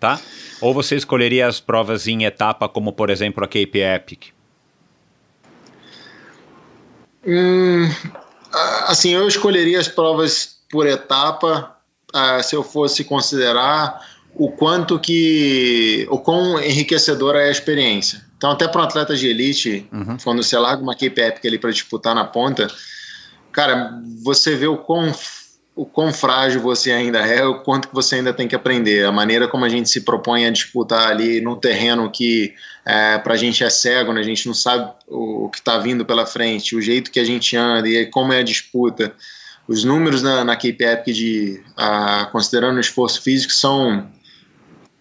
tá? 0.00 0.20
Ou 0.60 0.72
você 0.72 0.96
escolheria 0.96 1.46
as 1.46 1.60
provas 1.60 2.06
em 2.06 2.24
etapa, 2.24 2.68
como 2.68 2.92
por 2.92 3.10
exemplo 3.10 3.44
a 3.44 3.46
Cape 3.46 3.78
Epic? 3.78 4.32
Hum, 7.26 7.88
assim, 8.86 9.10
eu 9.10 9.26
escolheria 9.28 9.78
as 9.78 9.88
provas 9.88 10.56
por 10.70 10.86
etapa, 10.86 11.76
uh, 12.14 12.42
se 12.42 12.56
eu 12.56 12.62
fosse 12.62 13.04
considerar 13.04 14.00
o 14.34 14.50
quanto 14.50 14.98
que, 14.98 16.06
o 16.10 16.18
quão 16.18 16.60
enriquecedora 16.60 17.42
é 17.42 17.48
a 17.48 17.52
experiência. 17.52 18.24
Então, 18.36 18.50
até 18.50 18.66
para 18.66 18.80
um 18.80 18.84
atleta 18.84 19.14
de 19.14 19.28
elite, 19.28 19.86
uhum. 19.92 20.16
quando 20.24 20.42
você 20.42 20.58
larga 20.58 20.82
uma 20.82 20.94
Cape 20.94 21.20
Epic 21.20 21.44
ali 21.44 21.58
para 21.58 21.70
disputar 21.70 22.14
na 22.14 22.24
ponta, 22.24 22.66
cara, 23.52 24.00
você 24.22 24.56
vê 24.56 24.66
o 24.66 24.78
quão 24.78 25.14
o 25.82 25.86
quão 25.86 26.12
frágil 26.12 26.60
você 26.60 26.92
ainda 26.92 27.18
é, 27.26 27.44
o 27.44 27.60
quanto 27.60 27.88
que 27.88 27.94
você 27.94 28.14
ainda 28.14 28.32
tem 28.32 28.46
que 28.46 28.54
aprender, 28.54 29.04
a 29.04 29.10
maneira 29.10 29.48
como 29.48 29.64
a 29.64 29.68
gente 29.68 29.90
se 29.90 30.02
propõe 30.02 30.46
a 30.46 30.50
disputar 30.50 31.10
ali 31.10 31.40
no 31.40 31.56
terreno 31.56 32.08
que 32.08 32.54
é, 32.86 33.18
para 33.18 33.34
a 33.34 33.36
gente 33.36 33.64
é 33.64 33.70
cego, 33.70 34.12
né? 34.12 34.20
a 34.20 34.24
gente 34.24 34.46
não 34.46 34.54
sabe 34.54 34.92
o, 35.08 35.46
o 35.46 35.50
que 35.50 35.58
está 35.58 35.78
vindo 35.78 36.04
pela 36.04 36.24
frente, 36.24 36.76
o 36.76 36.80
jeito 36.80 37.10
que 37.10 37.18
a 37.18 37.24
gente 37.24 37.56
anda 37.56 37.88
e 37.88 38.06
como 38.06 38.32
é 38.32 38.38
a 38.38 38.44
disputa. 38.44 39.12
Os 39.66 39.82
números 39.82 40.22
na, 40.22 40.44
na 40.44 40.54
Cape 40.54 40.84
Epic, 40.84 41.14
de, 41.14 41.62
a, 41.76 42.26
considerando 42.30 42.76
o 42.76 42.80
esforço 42.80 43.20
físico, 43.20 43.52
são 43.52 44.08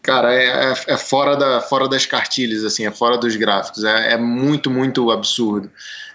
Cara, 0.02 0.34
é, 0.34 0.48
é, 0.48 0.74
é, 0.88 0.98
fora, 0.98 1.36
da, 1.36 1.62
fora 1.62 1.88
das 1.88 2.08
cartilhas, 2.08 2.64
assim, 2.64 2.88
é 2.88 2.92
fora 2.92 3.20
dos 3.20 3.36
gráficos, 3.36 3.84
é, 3.84 4.14
é 4.14 4.18
muito, 4.18 4.72
muito 4.72 5.12
absurdo. 5.12 5.70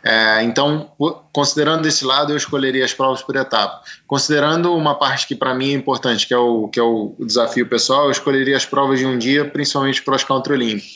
É, 0.06 0.44
então, 0.44 0.92
considerando 1.32 1.82
desse 1.82 2.04
lado, 2.04 2.32
eu 2.32 2.36
escolheria 2.36 2.84
as 2.84 2.94
provas 2.94 3.22
por 3.22 3.34
etapa. 3.34 3.82
Considerando 4.06 4.72
uma 4.72 4.94
parte 4.94 5.26
que 5.26 5.34
para 5.34 5.52
mim 5.52 5.70
é 5.70 5.72
importante, 5.72 6.28
que 6.28 6.32
é, 6.32 6.38
o, 6.38 6.68
que 6.68 6.78
é 6.78 6.82
o 6.82 7.16
desafio 7.18 7.66
pessoal, 7.66 8.04
eu 8.04 8.12
escolheria 8.12 8.56
as 8.56 8.64
provas 8.64 9.00
de 9.00 9.04
um 9.06 9.18
dia, 9.18 9.44
principalmente 9.44 10.00
cross 10.02 10.22
country 10.22 10.52
olímpico, 10.52 10.86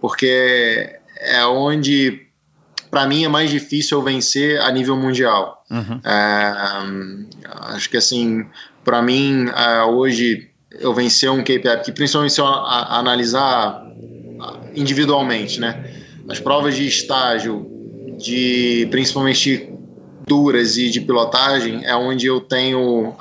porque 0.00 0.96
é 1.18 1.44
onde 1.44 2.28
para 2.88 3.04
mim 3.04 3.24
é 3.24 3.28
mais 3.28 3.50
difícil 3.50 3.98
eu 3.98 4.04
vencer 4.04 4.60
a 4.60 4.70
nível 4.70 4.96
mundial. 4.96 5.64
Uhum. 5.68 6.00
É, 6.04 6.54
acho 7.74 7.90
que 7.90 7.96
assim, 7.96 8.46
para 8.84 9.02
mim 9.02 9.48
é, 9.48 9.82
hoje 9.82 10.50
eu 10.70 10.94
vencer 10.94 11.28
um 11.32 11.42
KPI, 11.42 11.82
que 11.84 11.90
principalmente 11.90 12.34
se 12.34 12.40
eu 12.40 12.46
analisar 12.46 13.82
individualmente, 14.76 15.58
né? 15.58 15.84
As 16.28 16.38
provas 16.38 16.76
de 16.76 16.86
estágio, 16.86 17.71
de 18.22 18.86
principalmente 18.90 19.68
duras 20.26 20.76
e 20.76 20.88
de 20.88 21.00
pilotagem, 21.00 21.84
é 21.84 21.94
onde 21.94 22.26
eu 22.26 22.40
tenho 22.40 23.14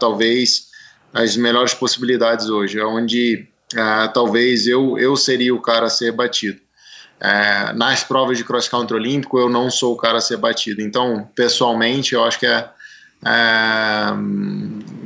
talvez 0.00 0.66
as 1.12 1.36
melhores 1.36 1.74
possibilidades 1.74 2.48
hoje, 2.48 2.78
é 2.78 2.84
onde 2.84 3.48
talvez 4.14 4.66
eu, 4.66 4.98
eu 4.98 5.16
seria 5.16 5.54
o 5.54 5.60
cara 5.60 5.86
a 5.86 5.90
ser 5.90 6.12
batido. 6.12 6.60
É, 7.18 7.72
nas 7.72 8.04
provas 8.04 8.36
de 8.36 8.44
cross 8.44 8.68
country 8.68 8.94
olímpico 8.94 9.38
eu 9.38 9.48
não 9.48 9.70
sou 9.70 9.94
o 9.94 9.96
cara 9.96 10.18
a 10.18 10.20
ser 10.20 10.36
batido. 10.36 10.82
Então, 10.82 11.28
pessoalmente, 11.34 12.14
eu 12.14 12.22
acho 12.22 12.38
que 12.38 12.46
é 12.46 12.68
é, 13.24 14.12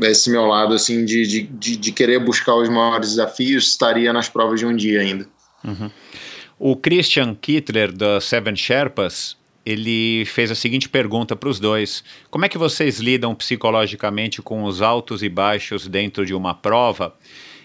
esse 0.09 0.31
meu 0.31 0.47
lado 0.47 0.75
assim 0.75 1.05
de, 1.05 1.27
de, 1.27 1.43
de, 1.43 1.77
de, 1.77 1.93
querer 1.93 2.19
buscar 2.19 2.55
os 2.57 2.69
maiores 2.69 3.11
desafios 3.11 3.69
estaria 3.69 4.13
nas 4.13 4.29
provas 4.29 4.59
de 4.59 4.67
um 4.67 4.75
dia 4.75 5.01
ainda. 5.01 5.27
Uhum. 5.65 5.91
O 6.59 6.77
Christian 6.77 7.35
Kittler 7.35 7.93
da 7.93 8.21
Seven 8.21 8.57
Sherpas 8.57 9.37
ele 9.65 10.25
fez 10.25 10.51
a 10.51 10.55
seguinte 10.55 10.89
pergunta 10.89 11.37
para 11.37 11.49
os 11.49 11.61
dois: 11.61 12.03
Como 12.31 12.45
é 12.45 12.49
que 12.49 12.59
vocês 12.59 12.99
lidam 12.99 13.35
psicologicamente 13.35 14.41
com 14.43 14.65
os 14.65 14.83
altos 14.83 15.23
e 15.23 15.29
baixos 15.29 15.87
dentro 15.87 16.25
de 16.25 16.35
uma 16.35 16.55
prova? 16.55 17.15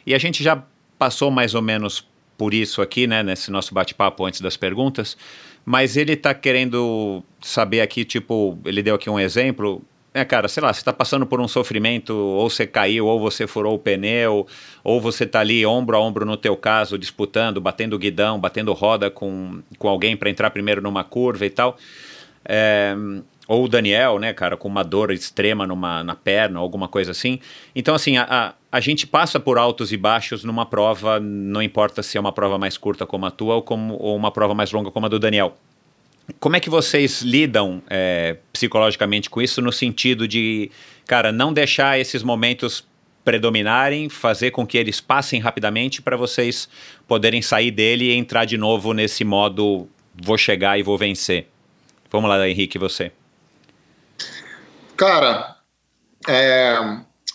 E 0.06 0.14
a 0.14 0.18
gente 0.18 0.44
já 0.44 0.64
passou 0.98 1.32
mais 1.32 1.56
ou 1.56 1.62
menos 1.62 2.08
por 2.38 2.54
isso 2.54 2.82
aqui, 2.82 3.08
né, 3.08 3.24
nesse 3.24 3.50
nosso 3.50 3.74
bate-papo 3.74 4.26
antes 4.26 4.42
das 4.42 4.58
perguntas, 4.58 5.18
mas 5.64 5.96
ele 5.96 6.14
está 6.14 6.34
querendo 6.34 7.24
saber 7.42 7.82
aqui, 7.82 8.04
tipo, 8.04 8.60
ele 8.66 8.84
deu 8.84 8.96
aqui 8.96 9.10
um 9.10 9.20
exemplo 9.20 9.82
é, 10.16 10.24
cara, 10.24 10.48
sei 10.48 10.64
lá, 10.64 10.72
você 10.72 10.80
está 10.80 10.94
passando 10.94 11.26
por 11.26 11.42
um 11.42 11.48
sofrimento, 11.48 12.16
ou 12.16 12.50
você 12.50 12.66
caiu, 12.66 13.06
ou 13.06 13.20
você 13.20 13.46
furou 13.46 13.76
o 13.76 13.80
pneu, 13.80 14.48
ou 14.82 15.02
você 15.02 15.26
está 15.26 15.42
ali 15.42 15.66
ombro 15.66 15.98
a 15.98 16.00
ombro 16.00 16.26
no 16.26 16.38
teu 16.38 16.56
caso, 16.56 16.98
disputando, 16.98 17.60
batendo 17.60 18.00
guidão, 18.00 18.40
batendo 18.40 18.72
roda 18.72 19.12
com, 19.12 19.62
com 19.78 19.90
alguém 19.90 20.16
para 20.16 20.30
entrar 20.30 20.52
primeiro 20.52 20.82
numa 20.82 21.04
curva 21.04 21.46
e 21.46 21.50
tal. 21.50 21.76
É, 22.46 22.96
ou 23.46 23.66
o 23.66 23.68
Daniel, 23.68 24.18
né, 24.18 24.32
cara, 24.32 24.56
com 24.56 24.70
uma 24.70 24.84
dor 24.84 25.12
extrema 25.12 25.68
numa, 25.68 26.02
na 26.02 26.16
perna, 26.16 26.60
alguma 26.62 26.88
coisa 26.88 27.12
assim. 27.12 27.42
Então, 27.76 27.94
assim, 27.94 28.16
a, 28.16 28.24
a, 28.24 28.54
a, 28.72 28.80
gente 28.80 29.06
passa 29.06 29.38
por 29.38 29.58
altos 29.58 29.92
e 29.92 29.98
baixos 29.98 30.46
numa 30.46 30.66
prova, 30.66 31.20
não 31.20 31.62
importa 31.62 32.02
se 32.02 32.18
é 32.18 32.22
uma 32.22 32.32
prova 32.32 32.58
mais 32.58 32.78
curta 32.78 33.06
como 33.06 33.26
a 33.26 33.32
tua 33.32 33.56
ou, 33.56 33.62
como, 33.62 33.98
ou 34.00 34.16
uma 34.16 34.32
prova 34.32 34.56
mais 34.56 34.72
longa 34.72 34.92
como 34.92 35.08
a 35.08 35.10
do 35.10 35.20
Daniel. 35.20 35.58
Como 36.40 36.56
é 36.56 36.60
que 36.60 36.70
vocês 36.70 37.22
lidam 37.22 37.84
é, 37.90 38.38
psicologicamente 38.52 39.30
com 39.30 39.42
isso, 39.42 39.62
no 39.62 39.72
sentido 39.72 40.28
de, 40.28 40.72
cara, 41.06 41.32
não 41.32 41.54
deixar 41.54 42.00
esses 42.00 42.24
momentos 42.24 42.86
predominarem, 43.24 44.08
fazer 44.08 44.52
com 44.52 44.66
que 44.66 44.78
eles 44.78 45.02
passem 45.02 45.40
rapidamente 45.40 46.02
para 46.02 46.16
vocês 46.16 46.70
poderem 47.08 47.42
sair 47.42 47.72
dele 47.72 48.06
e 48.06 48.14
entrar 48.14 48.46
de 48.46 48.58
novo 48.58 48.94
nesse 48.94 49.24
modo 49.24 49.88
vou 50.16 50.38
chegar 50.38 50.80
e 50.80 50.84
vou 50.84 50.98
vencer? 50.98 51.48
Vamos 52.12 52.30
lá, 52.30 52.48
Henrique, 52.48 52.78
você. 52.78 53.12
Cara, 54.96 55.58
é, 56.28 56.78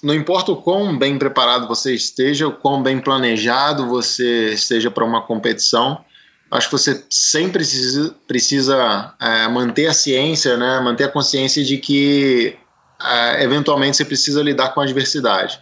não 0.02 0.14
importa 0.14 0.52
o 0.52 0.56
quão 0.56 0.96
bem 0.96 1.18
preparado 1.18 1.68
você 1.68 1.94
esteja, 1.94 2.48
o 2.48 2.52
quão 2.52 2.82
bem 2.82 2.98
planejado 3.00 3.86
você 3.86 4.54
esteja 4.54 4.90
para 4.90 5.04
uma 5.04 5.22
competição, 5.22 6.02
acho 6.50 6.68
que 6.68 6.72
você 6.72 7.04
sempre 7.08 7.52
precisa, 7.52 8.14
precisa 8.26 9.14
é, 9.20 9.48
manter 9.48 9.86
a 9.86 9.94
ciência, 9.94 10.56
né, 10.56 10.80
manter 10.80 11.04
a 11.04 11.08
consciência 11.08 11.64
de 11.64 11.78
que 11.78 12.56
é, 13.00 13.44
eventualmente 13.44 13.96
você 13.96 14.04
precisa 14.04 14.42
lidar 14.42 14.74
com 14.74 14.80
a 14.80 14.84
adversidade. 14.84 15.60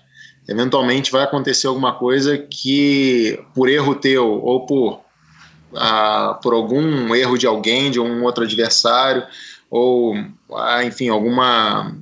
Eventualmente 0.49 1.13
vai 1.13 1.23
acontecer 1.23 1.67
alguma 1.67 1.93
coisa 1.93 2.39
que, 2.39 3.39
por 3.55 3.69
erro 3.69 3.95
teu 3.95 4.27
ou 4.43 4.65
por, 4.65 5.03
ah, 5.77 6.39
por 6.43 6.55
algum 6.55 7.15
erro 7.15 7.37
de 7.37 7.47
alguém, 7.47 7.91
de 7.91 8.01
um 8.01 8.25
outro 8.25 8.45
adversário, 8.45 9.25
ou, 9.71 10.15
ah, 10.55 10.83
enfim, 10.83 11.11
alguma 11.11 11.95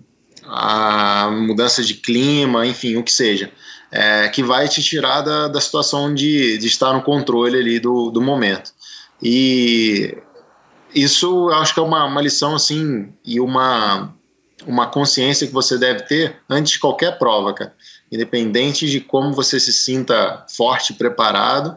ah, 0.44 1.28
mudança 1.32 1.82
de 1.82 1.94
clima, 1.94 2.64
enfim, 2.64 2.96
o 2.96 3.02
que 3.02 3.12
seja 3.12 3.50
é, 3.90 4.28
que 4.28 4.42
vai 4.42 4.68
te 4.68 4.82
tirar 4.82 5.20
da, 5.22 5.48
da 5.48 5.60
situação 5.60 6.12
de, 6.12 6.58
de 6.58 6.66
estar 6.66 6.92
no 6.92 7.02
controle 7.02 7.58
ali 7.58 7.78
do, 7.78 8.10
do 8.10 8.20
momento. 8.20 8.72
E 9.22 10.16
isso 10.94 11.50
eu 11.50 11.54
acho 11.54 11.74
que 11.74 11.80
é 11.80 11.82
uma, 11.82 12.04
uma 12.04 12.20
lição 12.20 12.54
assim 12.54 13.12
e 13.24 13.40
uma, 13.40 14.14
uma 14.66 14.86
consciência 14.86 15.46
que 15.46 15.52
você 15.52 15.78
deve 15.78 16.02
ter 16.02 16.36
antes 16.48 16.72
de 16.72 16.78
qualquer 16.78 17.18
prova, 17.18 17.52
cara. 17.52 17.74
Independente 18.10 18.88
de 18.88 19.00
como 19.00 19.32
você 19.32 19.58
se 19.58 19.72
sinta 19.72 20.44
forte, 20.48 20.94
preparado, 20.94 21.76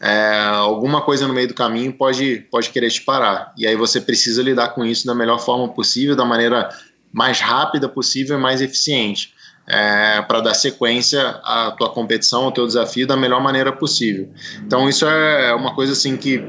é, 0.00 0.48
alguma 0.54 1.00
coisa 1.02 1.26
no 1.26 1.34
meio 1.34 1.48
do 1.48 1.54
caminho 1.54 1.92
pode, 1.92 2.46
pode 2.50 2.70
querer 2.70 2.90
te 2.90 3.02
parar. 3.02 3.52
E 3.56 3.66
aí 3.66 3.76
você 3.76 4.00
precisa 4.00 4.42
lidar 4.42 4.68
com 4.68 4.84
isso 4.84 5.06
da 5.06 5.14
melhor 5.14 5.38
forma 5.38 5.68
possível, 5.68 6.16
da 6.16 6.24
maneira 6.24 6.68
mais 7.12 7.40
rápida 7.40 7.88
possível 7.88 8.38
e 8.38 8.40
mais 8.40 8.60
eficiente 8.60 9.34
é, 9.66 10.22
para 10.22 10.40
dar 10.40 10.54
sequência 10.54 11.22
à 11.42 11.72
tua 11.72 11.90
competição, 11.90 12.44
ao 12.44 12.52
teu 12.52 12.66
desafio 12.66 13.06
da 13.06 13.16
melhor 13.16 13.42
maneira 13.42 13.72
possível. 13.72 14.30
Então 14.64 14.88
isso 14.88 15.06
é 15.06 15.54
uma 15.54 15.74
coisa 15.74 15.92
assim 15.92 16.16
que 16.16 16.42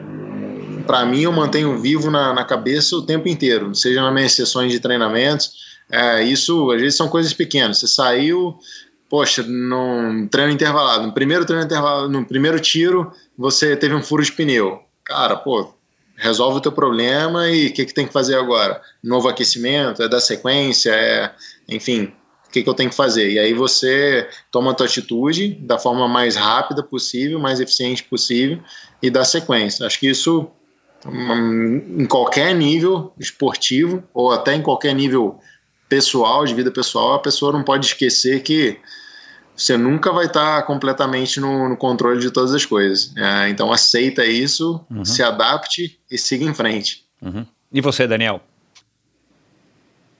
para 0.87 1.05
mim 1.05 1.21
eu 1.21 1.31
mantenho 1.31 1.77
vivo 1.77 2.09
na, 2.09 2.33
na, 2.33 2.43
cabeça 2.43 2.95
o 2.95 3.05
tempo 3.05 3.27
inteiro, 3.27 3.75
seja 3.75 4.01
nas 4.01 4.13
minhas 4.13 4.31
sessões 4.31 4.71
de 4.71 4.79
treinamentos. 4.79 5.51
É, 5.91 6.23
isso 6.23 6.71
às 6.71 6.81
vezes 6.81 6.97
são 6.97 7.09
coisas 7.09 7.33
pequenas. 7.33 7.79
Você 7.79 7.87
saiu, 7.87 8.57
poxa, 9.09 9.43
num 9.43 10.27
treino 10.27 10.51
intervalado, 10.51 11.05
no 11.05 11.13
primeiro 11.13 11.45
treino 11.45 11.65
intervalado, 11.65 12.09
no 12.09 12.25
primeiro 12.25 12.59
tiro 12.59 13.11
você 13.37 13.75
teve 13.75 13.93
um 13.93 14.01
furo 14.01 14.23
de 14.23 14.31
pneu. 14.31 14.79
Cara, 15.03 15.35
pô, 15.35 15.73
resolve 16.15 16.57
o 16.57 16.61
teu 16.61 16.71
problema 16.71 17.49
e 17.49 17.67
o 17.67 17.73
que, 17.73 17.85
que 17.85 17.93
tem 17.93 18.07
que 18.07 18.13
fazer 18.13 18.35
agora? 18.35 18.81
Novo 19.03 19.27
aquecimento, 19.29 20.01
é 20.01 20.09
dar 20.09 20.19
sequência, 20.19 20.91
é, 20.91 21.31
enfim, 21.69 22.11
o 22.47 22.51
que, 22.51 22.63
que 22.63 22.69
eu 22.69 22.73
tenho 22.73 22.89
que 22.89 22.95
fazer? 22.95 23.29
E 23.29 23.37
aí 23.37 23.53
você 23.53 24.27
toma 24.51 24.71
a 24.71 24.73
tua 24.73 24.85
atitude 24.85 25.49
da 25.61 25.77
forma 25.77 26.07
mais 26.07 26.35
rápida 26.35 26.81
possível, 26.81 27.39
mais 27.39 27.59
eficiente 27.59 28.03
possível 28.03 28.59
e 29.01 29.09
dá 29.09 29.23
sequência. 29.25 29.85
Acho 29.85 29.99
que 29.99 30.09
isso, 30.09 30.49
em 31.11 32.05
qualquer 32.05 32.53
nível 32.55 33.13
esportivo 33.19 34.03
ou 34.13 34.31
até 34.31 34.55
em 34.55 34.61
qualquer 34.61 34.93
nível 34.93 35.39
pessoal, 35.87 36.45
de 36.45 36.53
vida 36.53 36.71
pessoal, 36.71 37.13
a 37.13 37.19
pessoa 37.19 37.51
não 37.51 37.63
pode 37.63 37.87
esquecer 37.87 38.43
que 38.43 38.77
você 39.55 39.75
nunca 39.75 40.11
vai 40.11 40.25
estar 40.27 40.61
completamente 40.63 41.39
no, 41.39 41.69
no 41.69 41.75
controle 41.75 42.19
de 42.19 42.29
todas 42.29 42.53
as 42.53 42.65
coisas. 42.65 43.11
É, 43.17 43.49
então 43.49 43.71
aceita 43.71 44.23
isso, 44.25 44.85
uhum. 44.89 45.03
se 45.03 45.23
adapte 45.23 45.99
e 46.11 46.17
siga 46.17 46.45
em 46.45 46.53
frente. 46.53 47.05
Uhum. 47.21 47.45
E 47.71 47.81
você, 47.81 48.05
Daniel? 48.05 48.41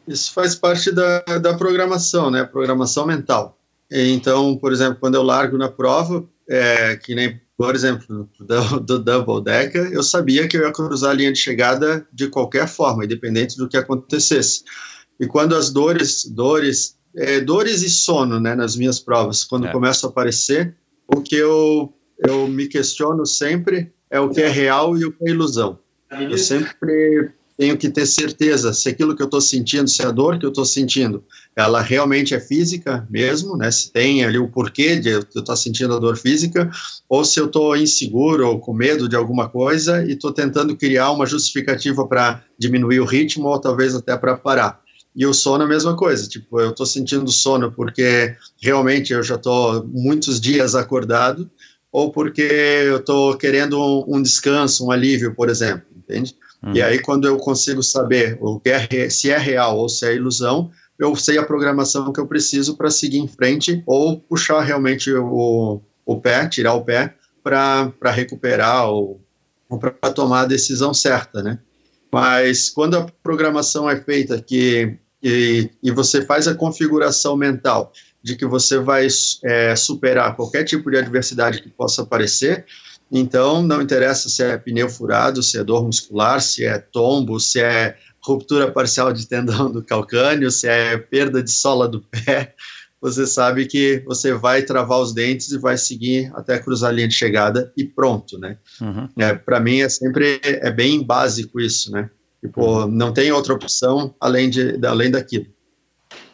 Isso 0.08 0.34
faz 0.34 0.56
parte 0.56 0.92
da, 0.92 1.20
da 1.20 1.54
programação, 1.54 2.32
né? 2.32 2.44
Programação 2.46 3.06
mental. 3.06 3.58
Então, 3.92 4.58
por 4.58 4.72
exemplo, 4.72 4.98
quando 5.00 5.16
eu 5.16 5.24
largo 5.24 5.58
na 5.58 5.70
prova, 5.70 6.26
é, 6.50 6.96
que 6.96 7.14
nem, 7.14 7.40
por 7.58 7.74
exemplo, 7.74 8.30
do, 8.40 8.80
do 8.80 9.00
Double 9.00 9.44
Decker, 9.44 9.92
eu 9.92 10.04
sabia 10.04 10.48
que 10.48 10.56
eu 10.56 10.62
ia 10.62 10.72
cruzar 10.72 11.12
a 11.12 11.14
linha 11.14 11.34
de 11.34 11.40
chegada 11.40 12.08
de 12.14 12.28
qualquer 12.28 12.68
forma, 12.68 13.04
independente 13.04 13.58
do 13.58 13.68
que 13.68 13.76
acontecesse. 13.76 14.64
E 15.20 15.26
quando 15.26 15.56
as 15.56 15.72
dores, 15.72 16.26
dores, 16.26 16.98
é, 17.16 17.42
dores 17.42 17.82
e 17.82 17.90
sono, 17.90 18.40
né, 18.40 18.54
nas 18.54 18.76
minhas 18.76 19.00
provas, 19.00 19.44
quando 19.44 19.66
é. 19.66 19.72
começam 19.72 20.08
a 20.08 20.12
aparecer, 20.12 20.76
o 21.08 21.20
que 21.22 21.36
eu, 21.36 21.92
eu 22.20 22.48
me 22.48 22.68
questiono 22.68 23.26
sempre 23.26 23.92
é 24.12 24.20
o 24.20 24.30
que 24.30 24.42
é 24.42 24.48
real 24.48 24.96
e 24.96 25.06
o 25.06 25.12
que 25.12 25.28
é 25.28 25.32
ilusão. 25.32 25.80
Eu 26.12 26.38
sempre 26.38 27.32
tenho 27.58 27.76
que 27.76 27.90
ter 27.90 28.06
certeza 28.06 28.72
se 28.72 28.88
aquilo 28.88 29.16
que 29.16 29.22
eu 29.22 29.26
estou 29.26 29.42
sentindo, 29.42 29.90
se 29.90 30.04
a 30.04 30.12
dor 30.12 30.38
que 30.38 30.46
eu 30.46 30.50
estou 30.50 30.64
sentindo, 30.64 31.24
ela 31.56 31.82
realmente 31.82 32.36
é 32.36 32.40
física 32.40 33.08
mesmo, 33.10 33.58
né? 33.58 33.72
Se 33.72 33.92
tem 33.92 34.24
ali 34.24 34.38
o 34.38 34.48
porquê 34.48 34.96
de 34.98 35.10
eu 35.10 35.22
estar 35.22 35.56
sentindo 35.56 35.96
a 35.96 36.00
dor 36.00 36.16
física, 36.16 36.70
ou 37.10 37.26
se 37.26 37.40
eu 37.40 37.48
estou 37.48 37.76
inseguro 37.76 38.48
ou 38.48 38.60
com 38.60 38.74
medo 38.74 39.10
de 39.10 39.16
alguma 39.16 39.50
coisa 39.50 40.06
e 40.06 40.12
estou 40.12 40.32
tentando 40.32 40.78
criar 40.78 41.12
uma 41.12 41.26
justificativa 41.26 42.08
para 42.08 42.44
diminuir 42.60 43.00
o 43.00 43.06
ritmo 43.06 43.48
ou 43.48 43.60
talvez 43.60 43.96
até 43.96 44.16
para 44.16 44.38
parar. 44.38 44.80
E 45.16 45.26
o 45.26 45.34
sono 45.34 45.64
é 45.64 45.66
a 45.66 45.70
mesma 45.70 45.96
coisa, 45.96 46.28
tipo, 46.30 46.62
eu 46.62 46.70
estou 46.70 46.86
sentindo 46.86 47.32
sono 47.32 47.72
porque 47.72 48.36
realmente 48.62 49.14
eu 49.14 49.24
já 49.24 49.34
estou 49.34 49.84
muitos 49.88 50.40
dias 50.40 50.76
acordado, 50.76 51.50
ou 51.92 52.12
porque 52.12 52.44
eu 52.44 52.98
estou 52.98 53.36
querendo 53.36 53.82
um, 53.82 54.18
um, 54.18 54.22
descanso, 54.22 54.86
um 54.86 54.92
alívio, 54.92 55.34
por 55.34 55.50
exemplo, 55.50 55.88
entende? 55.98 56.36
Uhum. 56.64 56.74
E 56.74 56.82
aí, 56.82 57.00
quando 57.00 57.28
eu 57.28 57.38
consigo 57.38 57.84
saber 57.84 58.38
o 58.42 58.60
que 58.60 58.70
é, 58.70 59.10
se 59.10 59.30
é 59.30 59.38
real 59.38 59.78
ou 59.78 59.88
se 59.88 60.06
é 60.06 60.16
ilusão, 60.16 60.72
eu 60.98 61.16
sei 61.16 61.38
a 61.38 61.46
programação 61.46 62.12
que 62.12 62.20
eu 62.20 62.28
preciso 62.28 62.76
para 62.76 62.90
seguir 62.90 63.20
em 63.20 63.28
frente 63.28 63.84
ou 63.86 64.20
puxar 64.20 64.62
realmente 64.62 65.14
o, 65.14 65.82
o 66.06 66.20
pé, 66.20 66.48
tirar 66.48 66.74
o 66.74 66.84
pé 66.84 67.14
para 67.44 68.12
recuperar 68.12 68.90
ou, 68.90 69.22
ou 69.70 69.78
para 69.78 69.92
tomar 70.12 70.42
a 70.42 70.46
decisão 70.46 70.94
certa, 70.94 71.44
né? 71.44 71.60
Mas 72.12 72.70
quando 72.70 72.98
a 72.98 73.06
programação 73.22 73.90
é 73.90 74.00
feita 74.00 74.42
que 74.42 74.98
e, 75.22 75.70
e 75.82 75.92
você 75.92 76.26
faz 76.26 76.48
a 76.48 76.56
configuração 76.56 77.36
mental 77.36 77.92
de 78.22 78.36
que 78.36 78.46
você 78.46 78.78
vai 78.80 79.08
é, 79.44 79.76
superar 79.76 80.36
qualquer 80.36 80.64
tipo 80.64 80.90
de 80.92 80.98
adversidade 80.98 81.62
que 81.62 81.70
possa 81.70 82.04
aparecer, 82.04 82.66
então 83.12 83.62
não 83.62 83.82
interessa 83.82 84.30
se 84.30 84.44
é 84.44 84.58
pneu 84.58 84.90
furado, 84.90 85.42
se 85.42 85.58
é 85.58 85.64
dor 85.64 85.86
muscular, 85.86 86.42
se 86.42 86.66
é 86.66 86.78
tombo, 86.78 87.40
se 87.40 87.62
é 87.62 87.98
ruptura 88.22 88.72
parcial 88.72 89.14
de 89.14 89.26
tendão 89.28 89.72
do 89.72 89.84
calcâneo, 89.84 90.52
se 90.52 90.68
é 90.68 90.98
perda 90.98 91.42
de 91.42 91.52
sola 91.52 91.88
do 91.88 92.02
pé, 92.02 92.54
você 93.00 93.26
sabe 93.28 93.66
que 93.66 94.02
você 94.06 94.34
vai 94.34 94.64
travar 94.64 95.00
os 95.00 95.14
dentes 95.14 95.52
e 95.52 95.58
vai 95.58 95.78
seguir 95.78 96.32
até 96.36 96.60
cruzar 96.60 96.90
a 96.90 96.94
linha 96.94 97.08
de 97.08 97.14
chegada 97.14 97.72
e 97.78 97.86
pronto, 97.86 98.38
né? 98.38 98.58
Uhum. 98.82 99.08
É, 99.18 99.34
Para 99.34 99.60
mim 99.60 99.82
é 99.82 99.90
sempre 99.90 100.40
é 100.44 100.72
bem 100.72 101.04
básico 101.04 101.60
isso, 101.60 101.92
né? 101.92 102.10
Tipo, 102.42 102.84
uhum. 102.84 102.88
não 102.88 103.14
tem 103.14 103.32
outra 103.32 103.54
opção 103.54 104.14
além 104.20 104.50
de 104.50 104.80
além 104.86 105.12
daquilo. 105.12 105.46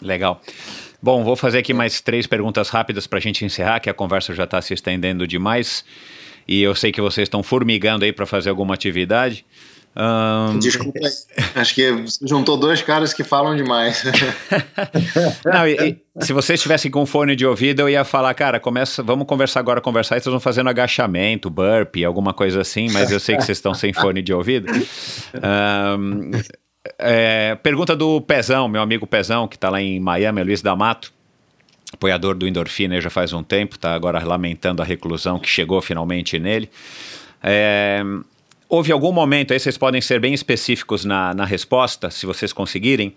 Legal. 0.02 0.42
Bom, 1.02 1.24
vou 1.24 1.36
fazer 1.36 1.58
aqui 1.58 1.74
mais 1.74 2.00
três 2.00 2.26
perguntas 2.26 2.70
rápidas 2.70 3.06
para 3.06 3.20
a 3.20 3.22
gente 3.22 3.44
encerrar, 3.44 3.82
que 3.82 3.90
a 3.90 3.94
conversa 3.94 4.34
já 4.34 4.46
está 4.46 4.62
se 4.62 4.74
estendendo 4.74 5.28
demais. 5.28 5.84
E 6.48 6.62
eu 6.62 6.76
sei 6.76 6.92
que 6.92 7.02
vocês 7.02 7.26
estão 7.26 7.42
formigando 7.44 8.06
aí 8.06 8.12
para 8.12 8.26
fazer 8.26 8.50
alguma 8.50 8.74
atividade. 8.74 9.46
Um... 9.96 10.58
Desculpa, 10.58 11.00
acho 11.54 11.76
que 11.76 12.06
juntou 12.24 12.58
dois 12.58 12.82
caras 12.82 13.14
que 13.14 13.24
falam 13.24 13.56
demais. 13.56 14.04
Não, 15.46 15.68
e, 15.68 16.02
e, 16.18 16.26
se 16.26 16.34
vocês 16.34 16.60
estivessem 16.60 16.90
com 16.90 17.06
fone 17.06 17.36
de 17.36 17.46
ouvido, 17.46 17.82
eu 17.82 17.90
ia 17.90 18.04
falar, 18.04 18.34
cara, 18.34 18.60
começa, 18.60 19.04
vamos 19.04 19.28
conversar 19.28 19.60
agora, 19.60 19.80
conversar, 19.80 20.18
e 20.18 20.22
vocês 20.22 20.32
vão 20.32 20.40
fazendo 20.40 20.70
agachamento, 20.70 21.50
burpee, 21.50 22.04
alguma 22.04 22.34
coisa 22.34 22.62
assim, 22.62 22.90
mas 22.92 23.12
eu 23.12 23.20
sei 23.20 23.38
que 23.38 23.44
vocês 23.44 23.60
estão 23.60 23.74
sem 23.74 23.94
fone 23.94 24.24
de 24.24 24.34
ouvido. 24.34 24.72
Um, 25.36 26.32
é, 26.98 27.56
pergunta 27.62 27.96
do 27.96 28.20
Pezão, 28.20 28.68
meu 28.68 28.82
amigo 28.82 29.06
Pezão, 29.06 29.48
que 29.48 29.56
está 29.56 29.70
lá 29.70 29.80
em 29.80 30.00
Miami, 30.00 30.44
Luiz 30.44 30.62
D'Amato 30.62 31.14
apoiador 32.04 32.36
do 32.36 32.46
Endorfina 32.46 33.00
já 33.00 33.10
faz 33.10 33.32
um 33.32 33.42
tempo, 33.42 33.76
está 33.76 33.94
agora 33.94 34.22
lamentando 34.24 34.82
a 34.82 34.86
reclusão 34.86 35.40
que 35.40 35.48
chegou 35.48 35.82
finalmente 35.82 36.38
nele. 36.38 36.70
É, 37.42 38.04
houve 38.68 38.92
algum 38.92 39.14
momento, 39.14 39.54
aí 39.54 39.60
vocês 39.60 39.78
podem 39.78 40.02
ser 40.02 40.20
bem 40.20 40.34
específicos 40.34 41.06
na, 41.06 41.34
na 41.34 41.46
resposta, 41.46 42.12
se 42.12 42.26
vocês 42.26 42.52
conseguirem, 42.52 43.16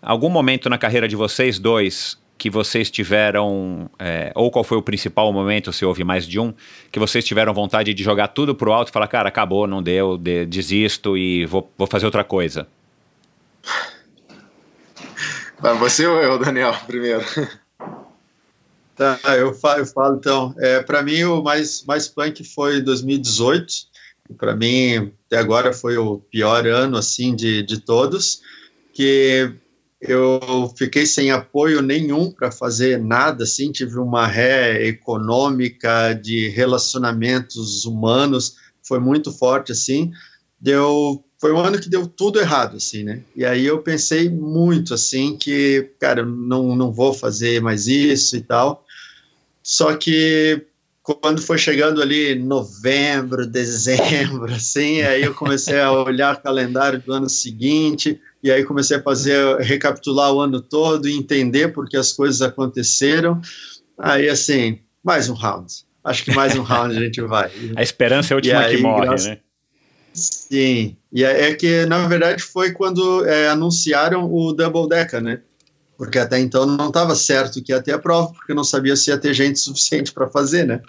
algum 0.00 0.28
momento 0.28 0.70
na 0.70 0.78
carreira 0.78 1.08
de 1.08 1.16
vocês 1.16 1.58
dois 1.58 2.16
que 2.36 2.48
vocês 2.48 2.88
tiveram, 2.88 3.90
é, 3.98 4.30
ou 4.36 4.48
qual 4.52 4.62
foi 4.62 4.78
o 4.78 4.82
principal 4.82 5.32
momento, 5.32 5.72
se 5.72 5.84
houve 5.84 6.04
mais 6.04 6.24
de 6.24 6.38
um, 6.38 6.54
que 6.92 7.00
vocês 7.00 7.24
tiveram 7.24 7.52
vontade 7.52 7.92
de 7.92 8.04
jogar 8.04 8.28
tudo 8.28 8.54
pro 8.54 8.72
alto 8.72 8.90
e 8.90 8.92
falar, 8.92 9.08
cara, 9.08 9.28
acabou, 9.28 9.66
não 9.66 9.82
deu, 9.82 10.16
de, 10.16 10.46
desisto 10.46 11.18
e 11.18 11.44
vou, 11.46 11.68
vou 11.76 11.88
fazer 11.88 12.06
outra 12.06 12.22
coisa? 12.22 12.68
Você 15.80 16.06
ou 16.06 16.22
eu, 16.22 16.38
Daniel, 16.38 16.72
primeiro? 16.86 17.24
Tá, 18.98 19.20
eu 19.36 19.54
falo, 19.54 19.80
eu 19.80 19.86
falo 19.86 20.16
então. 20.16 20.52
É, 20.58 20.82
para 20.82 21.04
mim, 21.04 21.22
o 21.22 21.40
mais, 21.40 21.84
mais 21.86 22.08
punk 22.08 22.42
foi 22.42 22.80
2018, 22.80 23.72
para 24.36 24.56
mim 24.56 25.12
até 25.26 25.38
agora 25.38 25.72
foi 25.72 25.96
o 25.96 26.18
pior 26.18 26.66
ano 26.66 26.96
assim 26.96 27.36
de, 27.36 27.62
de 27.62 27.80
todos, 27.80 28.40
que 28.92 29.54
eu 30.00 30.72
fiquei 30.76 31.06
sem 31.06 31.30
apoio 31.30 31.80
nenhum 31.80 32.30
para 32.30 32.50
fazer 32.50 32.98
nada, 32.98 33.44
assim, 33.44 33.70
tive 33.70 33.98
uma 33.98 34.26
ré 34.26 34.86
econômica 34.86 36.12
de 36.12 36.48
relacionamentos 36.48 37.84
humanos, 37.84 38.56
foi 38.82 39.00
muito 39.00 39.32
forte, 39.32 39.72
assim, 39.72 40.12
deu, 40.60 41.24
foi 41.40 41.52
um 41.52 41.58
ano 41.58 41.80
que 41.80 41.88
deu 41.88 42.06
tudo 42.06 42.38
errado, 42.38 42.76
assim, 42.76 43.02
né, 43.02 43.22
e 43.34 43.44
aí 43.44 43.66
eu 43.66 43.82
pensei 43.82 44.28
muito, 44.30 44.94
assim, 44.94 45.36
que, 45.36 45.90
cara, 45.98 46.24
não, 46.24 46.76
não 46.76 46.92
vou 46.92 47.12
fazer 47.12 47.60
mais 47.60 47.88
isso 47.88 48.36
e 48.36 48.40
tal, 48.40 48.84
só 49.68 49.94
que 49.94 50.64
quando 51.02 51.42
foi 51.42 51.58
chegando 51.58 52.00
ali 52.00 52.34
novembro, 52.34 53.44
dezembro, 53.46 54.46
assim, 54.46 55.02
aí 55.02 55.22
eu 55.22 55.34
comecei 55.34 55.78
a 55.78 55.92
olhar 55.92 56.34
o 56.34 56.40
calendário 56.40 57.02
do 57.02 57.12
ano 57.12 57.28
seguinte, 57.28 58.18
e 58.42 58.50
aí 58.50 58.64
comecei 58.64 58.96
a 58.96 59.02
fazer, 59.02 59.58
recapitular 59.58 60.32
o 60.32 60.40
ano 60.40 60.58
todo 60.58 61.06
e 61.06 61.14
entender 61.14 61.68
por 61.68 61.86
que 61.86 61.98
as 61.98 62.14
coisas 62.14 62.40
aconteceram. 62.40 63.42
Aí, 63.98 64.26
assim, 64.30 64.78
mais 65.04 65.28
um 65.28 65.34
round. 65.34 65.70
Acho 66.02 66.24
que 66.24 66.34
mais 66.34 66.56
um 66.56 66.62
round 66.62 66.96
a 66.96 67.00
gente 67.00 67.20
vai. 67.20 67.50
A 67.76 67.82
esperança 67.82 68.32
é 68.32 68.34
a 68.34 68.36
última 68.36 68.60
aí, 68.60 68.76
que 68.76 68.82
morre, 68.82 69.06
graças... 69.06 69.26
né? 69.26 69.38
Sim, 70.14 70.96
e 71.12 71.22
é, 71.22 71.50
é 71.50 71.54
que, 71.54 71.84
na 71.84 72.08
verdade, 72.08 72.42
foi 72.42 72.72
quando 72.72 73.26
é, 73.26 73.50
anunciaram 73.50 74.32
o 74.32 74.54
Double 74.54 74.88
Decker, 74.88 75.20
né? 75.20 75.42
Porque 75.98 76.16
até 76.16 76.38
então 76.38 76.64
não 76.64 76.86
estava 76.86 77.16
certo 77.16 77.60
que 77.60 77.72
ia 77.72 77.82
ter 77.82 77.92
a 77.92 77.98
prova, 77.98 78.32
porque 78.32 78.54
não 78.54 78.62
sabia 78.62 78.94
se 78.94 79.10
ia 79.10 79.18
ter 79.18 79.34
gente 79.34 79.58
suficiente 79.58 80.12
para 80.12 80.28
fazer, 80.28 80.64
né? 80.64 80.80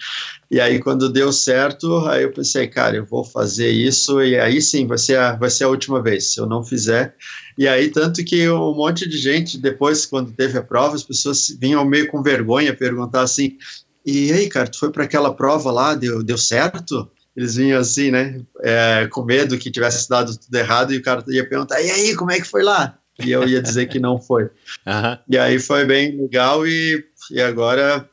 E 0.52 0.61
aí 0.61 0.80
quando 0.80 1.11
deu 1.11 1.34
certo, 1.34 2.07
aí 2.07 2.23
eu 2.23 2.31
pensei, 2.31 2.68
cara, 2.68 2.95
eu 2.95 3.06
vou 3.06 3.23
fazer 3.26 3.69
isso 3.72 4.22
e 4.22 4.40
aí 4.40 4.61
sim 4.61 4.86
vai 4.86 4.99
ser 4.99 5.18
a, 5.18 5.36
vai 5.36 5.49
ser 5.49 5.64
a 5.64 5.68
última 5.68 6.02
vez, 6.02 6.31
se 6.31 6.40
eu 6.40 6.45
não 6.45 6.64
fizer. 6.64 7.15
E 7.57 7.68
aí 7.68 7.90
tanto 7.90 8.23
que 8.23 8.48
um 8.48 8.76
monte 8.76 9.10
de 9.10 9.18
gente 9.18 9.57
depois 9.57 10.06
quando 10.06 10.31
teve 10.31 10.60
a 10.60 10.64
prova, 10.64 10.95
as 10.95 11.03
pessoas 11.03 11.57
vinham 11.60 11.84
meio 11.84 12.07
com 12.07 12.22
vergonha 12.22 12.76
perguntar 12.76 13.23
assim: 13.23 13.57
"E 14.06 14.31
aí, 14.31 14.48
cara, 14.48 14.68
tu 14.69 14.77
foi 14.77 14.91
para 14.91 15.06
aquela 15.06 15.34
prova 15.34 15.72
lá, 15.72 15.95
deu 15.95 16.23
deu 16.23 16.38
certo?" 16.38 17.10
Eles 17.36 17.56
vinham 17.56 17.80
assim, 17.80 18.11
né, 18.11 18.41
é, 18.61 19.07
com 19.11 19.23
medo 19.23 19.57
que 19.57 19.72
tivesse 19.72 20.10
dado 20.10 20.38
tudo 20.38 20.53
errado 20.56 20.94
e 20.94 20.98
o 20.98 21.02
cara 21.02 21.23
ia 21.30 21.48
perguntar: 21.48 21.81
"E 21.81 21.90
aí, 21.90 22.15
como 22.15 22.31
é 22.31 22.40
que 22.40 22.48
foi 22.48 22.64
lá?" 22.64 22.99
E 23.24 23.32
eu 23.32 23.48
ia 23.48 23.62
dizer 23.62 23.88
que 23.88 24.00
não 24.00 24.20
foi. 24.20 24.44
Uhum. 24.44 25.18
E 25.30 25.38
aí 25.38 25.60
foi 25.60 25.86
bem 25.86 26.16
legal 26.18 26.66
e, 26.66 27.04
e 27.32 27.41
agora, 27.41 28.10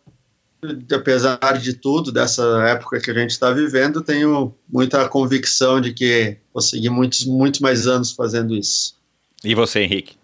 apesar 0.92 1.58
de 1.60 1.74
tudo, 1.74 2.12
dessa 2.12 2.42
época 2.68 3.00
que 3.00 3.10
a 3.10 3.14
gente 3.14 3.30
está 3.30 3.50
vivendo, 3.50 4.02
tenho 4.02 4.54
muita 4.68 5.08
convicção 5.08 5.80
de 5.80 5.92
que 5.92 6.36
vou 6.52 6.62
seguir 6.62 6.90
muitos, 6.90 7.24
muitos 7.24 7.60
mais 7.60 7.86
anos 7.86 8.12
fazendo 8.12 8.54
isso. 8.54 8.96
E 9.44 9.54
você, 9.54 9.80
Henrique? 9.80 10.16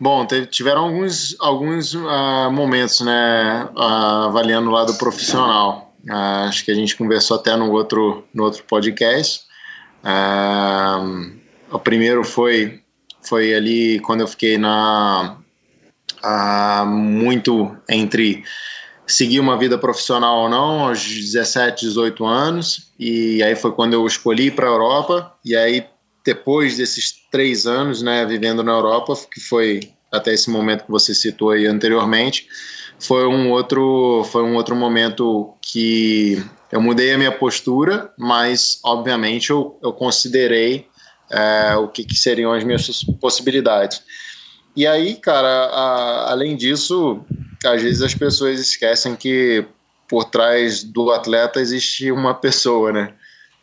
Bom, 0.00 0.26
tiveram 0.50 0.84
alguns, 0.84 1.36
alguns 1.38 1.92
uh, 1.92 2.50
momentos, 2.50 3.02
né, 3.02 3.68
uh, 3.76 4.28
avaliando 4.28 4.70
o 4.70 4.72
lado 4.72 4.94
profissional. 4.94 5.94
Uh, 6.08 6.48
acho 6.48 6.64
que 6.64 6.70
a 6.70 6.74
gente 6.74 6.96
conversou 6.96 7.36
até 7.36 7.54
no 7.54 7.70
outro, 7.70 8.24
no 8.32 8.44
outro 8.44 8.64
podcast. 8.64 9.42
o 11.70 11.78
primeiro 11.78 12.24
foi 12.24 12.80
foi 13.22 13.54
ali 13.54 14.00
quando 14.00 14.20
eu 14.20 14.28
fiquei 14.28 14.58
na 14.58 15.36
muito 16.86 17.76
entre 17.88 18.44
seguir 19.06 19.40
uma 19.40 19.58
vida 19.58 19.76
profissional 19.76 20.42
ou 20.42 20.48
não, 20.48 20.88
aos 20.88 21.02
17, 21.02 21.86
18 21.86 22.24
anos, 22.24 22.92
e 22.98 23.42
aí 23.42 23.56
foi 23.56 23.72
quando 23.72 23.94
eu 23.94 24.06
escolhi 24.06 24.50
para 24.50 24.66
a 24.66 24.70
Europa, 24.70 25.34
e 25.44 25.56
aí 25.56 25.86
depois 26.24 26.76
desses 26.76 27.14
três 27.30 27.66
anos, 27.66 28.02
né, 28.02 28.24
vivendo 28.24 28.62
na 28.62 28.72
Europa, 28.72 29.14
que 29.32 29.40
foi 29.40 29.80
até 30.12 30.32
esse 30.32 30.50
momento 30.50 30.84
que 30.84 30.90
você 30.90 31.14
citou 31.14 31.50
aí 31.50 31.66
anteriormente, 31.66 32.46
foi 32.98 33.26
um 33.26 33.50
outro, 33.50 34.24
foi 34.30 34.42
um 34.42 34.54
outro 34.54 34.76
momento 34.76 35.54
que 35.62 36.42
eu 36.70 36.80
mudei 36.80 37.12
a 37.12 37.18
minha 37.18 37.32
postura, 37.32 38.12
mas 38.18 38.78
obviamente 38.84 39.50
eu, 39.50 39.78
eu 39.82 39.92
considerei 39.92 40.86
é, 41.30 41.76
o 41.76 41.88
que, 41.88 42.04
que, 42.04 42.16
seriam 42.16 42.52
as 42.52 42.64
minhas 42.64 43.04
possibilidades. 43.20 44.02
E 44.74 44.86
aí, 44.86 45.14
cara, 45.16 45.48
a, 45.48 46.30
além 46.30 46.56
disso, 46.56 47.20
às 47.64 47.82
vezes 47.82 48.02
as 48.02 48.14
pessoas 48.14 48.60
esquecem 48.60 49.16
que 49.16 49.64
por 50.08 50.24
trás 50.24 50.82
do 50.82 51.10
atleta 51.10 51.60
existe 51.60 52.10
uma 52.10 52.34
pessoa, 52.34 52.92
né? 52.92 53.12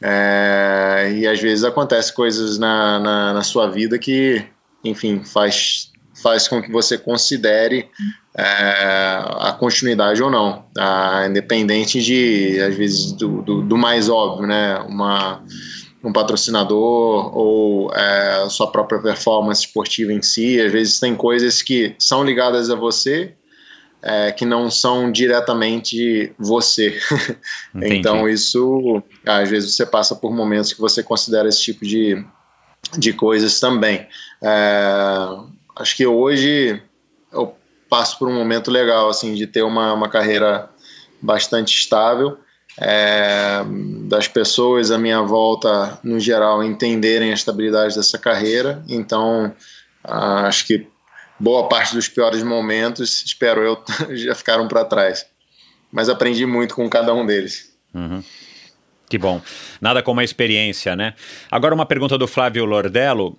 É, 0.01 1.11
e 1.15 1.27
às 1.27 1.41
vezes 1.41 1.63
acontece 1.63 2.13
coisas 2.13 2.57
na, 2.57 2.99
na, 2.99 3.33
na, 3.33 3.43
sua 3.43 3.67
vida 3.67 3.97
que, 3.97 4.45
enfim, 4.83 5.23
faz, 5.25 5.91
faz 6.21 6.47
com 6.47 6.61
que 6.61 6.71
você 6.71 6.99
considere 6.99 7.89
é, 8.37 8.43
a 8.43 9.55
continuidade 9.59 10.21
ou 10.21 10.29
não, 10.29 10.65
tá? 10.73 11.25
independente 11.27 11.99
de, 12.01 12.61
às 12.61 12.75
vezes, 12.75 13.11
do, 13.13 13.41
do, 13.41 13.61
do 13.63 13.75
mais 13.75 14.07
óbvio, 14.07 14.45
né? 14.47 14.77
Uma 14.87 15.43
um 16.07 16.13
patrocinador 16.13 17.37
ou 17.37 17.93
é, 17.93 18.47
sua 18.49 18.71
própria 18.71 18.99
performance 18.99 19.65
esportiva 19.65 20.13
em 20.13 20.21
si. 20.21 20.59
Às 20.59 20.71
vezes 20.71 20.99
tem 20.99 21.15
coisas 21.15 21.61
que 21.61 21.95
são 21.99 22.23
ligadas 22.23 22.69
a 22.69 22.75
você, 22.75 23.33
é, 24.01 24.31
que 24.31 24.45
não 24.45 24.71
são 24.71 25.11
diretamente 25.11 26.33
você. 26.39 26.97
então, 27.75 28.27
isso, 28.29 29.03
às 29.25 29.49
vezes, 29.49 29.75
você 29.75 29.85
passa 29.85 30.15
por 30.15 30.33
momentos 30.33 30.71
que 30.71 30.79
você 30.79 31.03
considera 31.03 31.49
esse 31.49 31.61
tipo 31.61 31.85
de, 31.85 32.23
de 32.97 33.11
coisas 33.11 33.59
também. 33.59 34.07
É, 34.41 35.27
acho 35.75 35.95
que 35.97 36.07
hoje 36.07 36.81
eu 37.33 37.53
passo 37.89 38.17
por 38.17 38.29
um 38.29 38.33
momento 38.33 38.71
legal, 38.71 39.09
assim, 39.09 39.33
de 39.33 39.45
ter 39.45 39.61
uma, 39.61 39.93
uma 39.93 40.07
carreira 40.07 40.69
bastante 41.21 41.77
estável, 41.77 42.37
é, 42.79 43.63
das 44.03 44.27
pessoas 44.27 44.91
à 44.91 44.97
minha 44.97 45.21
volta, 45.21 45.99
no 46.03 46.19
geral, 46.19 46.63
entenderem 46.63 47.31
a 47.31 47.33
estabilidade 47.33 47.95
dessa 47.95 48.17
carreira. 48.17 48.83
Então, 48.87 49.53
acho 50.03 50.65
que 50.65 50.87
boa 51.39 51.67
parte 51.67 51.95
dos 51.95 52.07
piores 52.07 52.43
momentos, 52.43 53.23
espero 53.25 53.61
eu, 53.61 53.83
já 54.15 54.35
ficaram 54.35 54.67
para 54.67 54.85
trás. 54.85 55.25
Mas 55.91 56.09
aprendi 56.09 56.45
muito 56.45 56.75
com 56.75 56.89
cada 56.89 57.13
um 57.13 57.25
deles. 57.25 57.75
Uhum. 57.93 58.23
Que 59.09 59.17
bom. 59.17 59.41
Nada 59.79 60.03
como 60.03 60.19
a 60.19 60.23
experiência, 60.23 60.95
né? 60.95 61.13
Agora 61.49 61.73
uma 61.73 61.85
pergunta 61.85 62.17
do 62.17 62.27
Flávio 62.27 62.65
Lordello, 62.65 63.37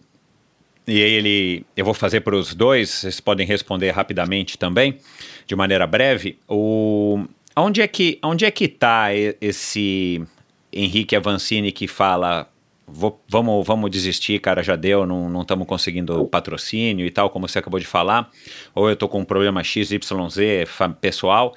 e 0.86 0.98
ele, 0.98 1.66
eu 1.76 1.84
vou 1.84 1.92
fazer 1.92 2.22
para 2.22 2.34
os 2.34 2.54
dois, 2.54 2.88
vocês 2.88 3.20
podem 3.20 3.46
responder 3.46 3.90
rapidamente 3.90 4.56
também, 4.56 4.98
de 5.46 5.54
maneira 5.54 5.86
breve. 5.86 6.38
O, 6.48 7.26
onde 7.60 7.80
é 7.80 7.88
que 7.88 8.18
onde 8.22 8.44
é 8.44 8.50
que 8.50 8.64
está 8.64 9.08
esse 9.40 10.22
Henrique 10.72 11.16
Avancini 11.16 11.72
que 11.72 11.86
fala 11.86 12.48
vou, 12.86 13.20
vamos, 13.28 13.66
vamos 13.66 13.90
desistir, 13.90 14.40
cara, 14.40 14.62
já 14.62 14.76
deu, 14.76 15.06
não 15.06 15.42
estamos 15.42 15.66
conseguindo 15.66 16.26
patrocínio 16.26 17.06
e 17.06 17.10
tal, 17.10 17.30
como 17.30 17.48
você 17.48 17.58
acabou 17.58 17.78
de 17.78 17.86
falar, 17.86 18.30
ou 18.74 18.88
eu 18.88 18.94
estou 18.94 19.08
com 19.08 19.20
um 19.20 19.24
problema 19.24 19.62
XYZ 19.62 19.98
pessoal, 21.00 21.54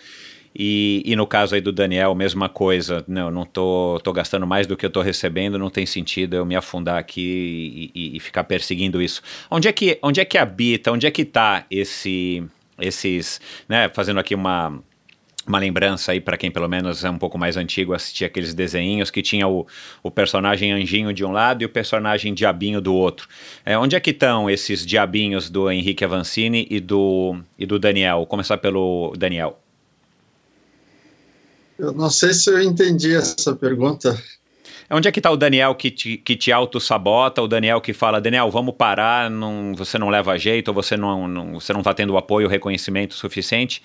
e, 0.54 1.02
e 1.06 1.16
no 1.16 1.26
caso 1.26 1.56
aí 1.56 1.62
do 1.62 1.72
Daniel, 1.72 2.14
mesma 2.14 2.50
coisa, 2.50 3.04
não, 3.08 3.32
não 3.32 3.46
tô, 3.46 4.00
tô 4.04 4.12
gastando 4.12 4.46
mais 4.46 4.68
do 4.68 4.76
que 4.76 4.86
eu 4.86 4.90
tô 4.90 5.02
recebendo, 5.02 5.58
não 5.58 5.70
tem 5.70 5.86
sentido 5.86 6.36
eu 6.36 6.46
me 6.46 6.56
afundar 6.56 6.98
aqui 6.98 7.92
e, 7.96 8.00
e, 8.00 8.18
e 8.18 8.20
ficar 8.20 8.44
perseguindo 8.44 9.02
isso. 9.02 9.22
Onde 9.50 9.70
é 9.70 9.72
que, 9.72 9.98
onde 10.04 10.20
é 10.20 10.26
que 10.26 10.38
habita, 10.38 10.92
onde 10.92 11.08
é 11.08 11.12
que 11.12 11.24
tá 11.24 11.66
esse, 11.72 12.44
esses, 12.78 13.40
né, 13.68 13.90
fazendo 13.94 14.20
aqui 14.20 14.36
uma 14.36 14.82
uma 15.48 15.60
lembrança 15.60 16.12
aí 16.12 16.22
para 16.22 16.38
quem 16.38 16.52
pelo 16.52 16.68
menos 16.68 17.04
é 17.04 17.10
um 17.10 17.18
pouco 17.18 17.38
mais 17.38 17.58
antigo 17.58 17.94
assistir 17.94 18.26
aqueles 18.26 18.54
desenhos 18.54 19.10
que 19.10 19.22
tinha 19.22 19.48
o, 19.48 19.66
o 20.04 20.12
personagem 20.12 20.72
anjinho 20.72 21.14
de 21.14 21.26
um 21.26 21.32
lado 21.32 21.62
e 21.62 21.66
o 21.66 21.70
personagem 21.70 22.34
diabinho 22.34 22.80
do 22.80 22.94
outro. 22.94 23.28
É, 23.66 23.78
onde 23.78 23.96
é 23.96 24.00
que 24.00 24.12
estão 24.12 24.50
esses 24.50 24.86
diabinhos 24.86 25.50
do 25.50 25.70
Henrique 25.72 26.06
Avancini 26.06 26.68
e 26.70 26.80
do, 26.80 27.40
e 27.58 27.66
do 27.66 27.80
Daniel? 27.80 28.18
Vou 28.18 28.28
começar 28.28 28.58
pelo 28.58 29.14
Daniel. 29.18 29.60
Eu 31.78 31.92
não 31.92 32.12
sei 32.12 32.34
se 32.34 32.50
eu 32.50 32.62
entendi 32.62 33.16
essa 33.16 33.56
pergunta. 33.56 34.16
Onde 34.94 35.08
é 35.08 35.12
que 35.12 35.20
está 35.20 35.32
o 35.32 35.38
Daniel 35.38 35.74
que 35.74 35.90
te, 35.90 36.18
que 36.18 36.36
te 36.36 36.52
auto-sabota, 36.52 37.42
o 37.42 37.48
Daniel 37.48 37.80
que 37.80 37.94
fala, 37.94 38.20
Daniel, 38.20 38.52
vamos 38.52 38.76
parar, 38.76 39.32
não, 39.32 39.74
você 39.74 39.98
não 39.98 40.10
leva 40.10 40.38
jeito, 40.38 40.68
ou 40.68 40.74
você 40.74 40.98
não 40.98 41.22
está 41.22 41.28
não, 41.28 41.60
você 41.60 41.74
não 41.74 41.82
tá 41.82 41.94
tendo 41.94 42.12
o 42.14 42.18
apoio, 42.18 42.46
o 42.46 42.50
reconhecimento 42.50 43.16
suficiente. 43.16 43.82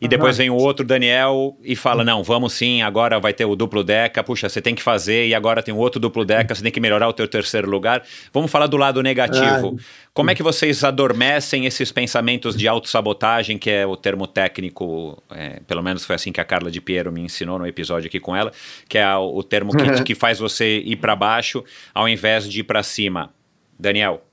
E 0.00 0.04
uhum. 0.04 0.08
depois 0.08 0.36
vem 0.36 0.50
o 0.50 0.54
outro 0.54 0.84
Daniel 0.84 1.56
e 1.62 1.74
fala: 1.74 2.04
Não, 2.04 2.22
vamos 2.22 2.52
sim, 2.52 2.82
agora 2.82 3.18
vai 3.18 3.32
ter 3.32 3.44
o 3.44 3.56
duplo 3.56 3.82
deca. 3.82 4.22
Puxa, 4.22 4.48
você 4.48 4.60
tem 4.60 4.74
que 4.74 4.82
fazer, 4.82 5.26
e 5.26 5.34
agora 5.34 5.62
tem 5.62 5.74
o 5.74 5.78
outro 5.78 6.00
duplo 6.00 6.24
deca, 6.24 6.54
você 6.54 6.62
tem 6.62 6.72
que 6.72 6.80
melhorar 6.80 7.08
o 7.08 7.12
teu 7.12 7.26
terceiro 7.26 7.68
lugar. 7.68 8.02
Vamos 8.32 8.50
falar 8.50 8.66
do 8.66 8.76
lado 8.76 9.02
negativo. 9.02 9.78
Como 10.14 10.30
é 10.30 10.34
que 10.34 10.42
vocês 10.42 10.82
adormecem 10.82 11.66
esses 11.66 11.92
pensamentos 11.92 12.56
de 12.56 12.66
autossabotagem, 12.66 13.56
que 13.56 13.70
é 13.70 13.86
o 13.86 13.96
termo 13.96 14.26
técnico, 14.26 15.22
é, 15.30 15.60
pelo 15.66 15.82
menos 15.82 16.04
foi 16.04 16.16
assim 16.16 16.32
que 16.32 16.40
a 16.40 16.44
Carla 16.44 16.70
de 16.70 16.80
Piero 16.80 17.12
me 17.12 17.20
ensinou 17.20 17.58
no 17.58 17.66
episódio 17.66 18.08
aqui 18.08 18.18
com 18.18 18.34
ela, 18.34 18.52
que 18.88 18.98
é 18.98 19.16
o 19.16 19.42
termo 19.42 19.76
que, 19.76 20.02
que 20.02 20.14
faz 20.14 20.38
você 20.38 20.78
ir 20.78 20.96
para 20.96 21.14
baixo 21.14 21.64
ao 21.94 22.08
invés 22.08 22.48
de 22.48 22.60
ir 22.60 22.64
para 22.64 22.82
cima. 22.82 23.32
Daniel. 23.78 24.24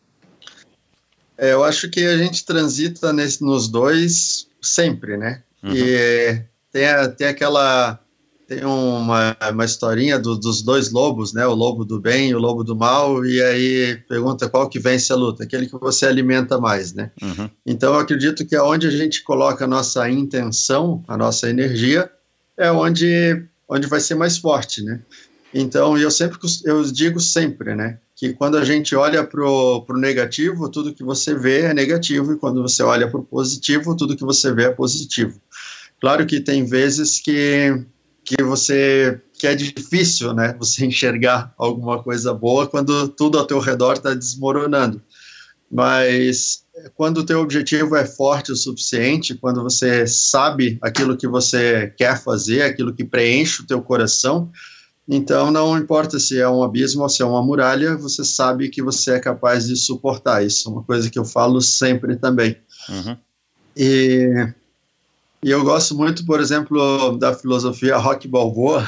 É, 1.37 1.53
eu 1.53 1.63
acho 1.63 1.89
que 1.89 2.05
a 2.05 2.17
gente 2.17 2.45
transita 2.45 3.11
nesse, 3.11 3.43
nos 3.43 3.67
dois 3.67 4.47
sempre, 4.61 5.17
né? 5.17 5.43
Uhum. 5.65 5.73
E 5.73 6.41
tem, 6.71 6.83
tem 7.17 7.27
aquela. 7.27 7.99
Tem 8.47 8.63
uma, 8.63 9.35
uma 9.51 9.65
historinha 9.65 10.19
do, 10.19 10.37
dos 10.37 10.61
dois 10.61 10.91
lobos, 10.91 11.33
né? 11.33 11.47
O 11.47 11.55
lobo 11.55 11.83
do 11.83 11.99
bem 11.99 12.29
e 12.29 12.35
o 12.35 12.39
lobo 12.39 12.63
do 12.63 12.75
mal, 12.75 13.25
e 13.25 13.41
aí 13.41 13.95
pergunta 14.07 14.47
qual 14.47 14.69
que 14.69 14.77
vence 14.77 15.11
a 15.11 15.15
luta, 15.15 15.43
aquele 15.43 15.65
que 15.65 15.75
você 15.79 16.05
alimenta 16.05 16.59
mais, 16.59 16.93
né? 16.93 17.09
Uhum. 17.19 17.49
Então 17.65 17.95
eu 17.95 17.99
acredito 17.99 18.45
que 18.45 18.55
aonde 18.55 18.85
a 18.85 18.91
gente 18.91 19.23
coloca 19.23 19.65
a 19.65 19.67
nossa 19.67 20.07
intenção, 20.07 21.03
a 21.07 21.17
nossa 21.17 21.49
energia, 21.49 22.07
é 22.55 22.71
onde, 22.71 23.43
onde 23.67 23.87
vai 23.87 23.99
ser 23.99 24.13
mais 24.13 24.37
forte, 24.37 24.83
né? 24.83 25.01
Então 25.51 25.97
eu 25.97 26.11
sempre 26.11 26.37
eu 26.65 26.83
digo 26.83 27.19
sempre, 27.19 27.73
né? 27.73 27.97
Que 28.13 28.33
quando 28.33 28.57
a 28.57 28.65
gente 28.65 28.95
olha 28.95 29.23
para 29.23 29.41
o 29.41 29.85
negativo, 29.97 30.69
tudo 30.69 30.93
que 30.93 31.03
você 31.03 31.33
vê 31.33 31.61
é 31.61 31.73
negativo, 31.73 32.33
e 32.33 32.37
quando 32.37 32.61
você 32.61 32.83
olha 32.83 33.09
para 33.09 33.19
o 33.19 33.23
positivo, 33.23 33.95
tudo 33.95 34.15
que 34.15 34.23
você 34.23 34.53
vê 34.53 34.65
é 34.65 34.71
positivo. 34.71 35.39
Claro 36.05 36.23
que 36.27 36.39
tem 36.39 36.63
vezes 36.63 37.19
que, 37.19 37.83
que 38.23 38.43
você 38.43 39.19
que 39.39 39.47
é 39.47 39.55
difícil, 39.55 40.35
né, 40.35 40.55
você 40.59 40.85
enxergar 40.85 41.51
alguma 41.57 42.03
coisa 42.03 42.31
boa 42.31 42.67
quando 42.67 43.07
tudo 43.07 43.39
ao 43.39 43.47
teu 43.47 43.57
redor 43.57 43.93
está 43.93 44.13
desmoronando. 44.13 45.01
Mas 45.71 46.63
quando 46.93 47.17
o 47.17 47.25
teu 47.25 47.39
objetivo 47.39 47.95
é 47.95 48.05
forte 48.05 48.51
o 48.51 48.55
suficiente, 48.55 49.33
quando 49.33 49.63
você 49.63 50.05
sabe 50.05 50.77
aquilo 50.79 51.17
que 51.17 51.27
você 51.27 51.91
quer 51.97 52.21
fazer, 52.21 52.61
aquilo 52.61 52.93
que 52.93 53.03
preenche 53.03 53.63
o 53.63 53.65
teu 53.65 53.81
coração, 53.81 54.51
então 55.09 55.49
não 55.49 55.75
importa 55.75 56.19
se 56.19 56.39
é 56.39 56.47
um 56.47 56.61
abismo 56.61 57.01
ou 57.01 57.09
se 57.09 57.23
é 57.23 57.25
uma 57.25 57.41
muralha, 57.41 57.97
você 57.97 58.23
sabe 58.23 58.69
que 58.69 58.83
você 58.83 59.13
é 59.13 59.19
capaz 59.19 59.65
de 59.65 59.75
suportar 59.75 60.45
isso. 60.45 60.69
É 60.69 60.71
uma 60.71 60.83
coisa 60.83 61.09
que 61.09 61.17
eu 61.17 61.25
falo 61.25 61.63
sempre 61.63 62.15
também. 62.15 62.55
Uhum. 62.89 63.17
E 63.75 64.53
e 65.45 65.51
eu 65.51 65.63
gosto 65.63 65.93
muito, 65.93 66.25
por 66.25 66.39
exemplo, 66.39 67.19
da 67.19 67.31
filosofia 67.31 67.97
Rock 67.97 68.27
Balboa, 68.27 68.83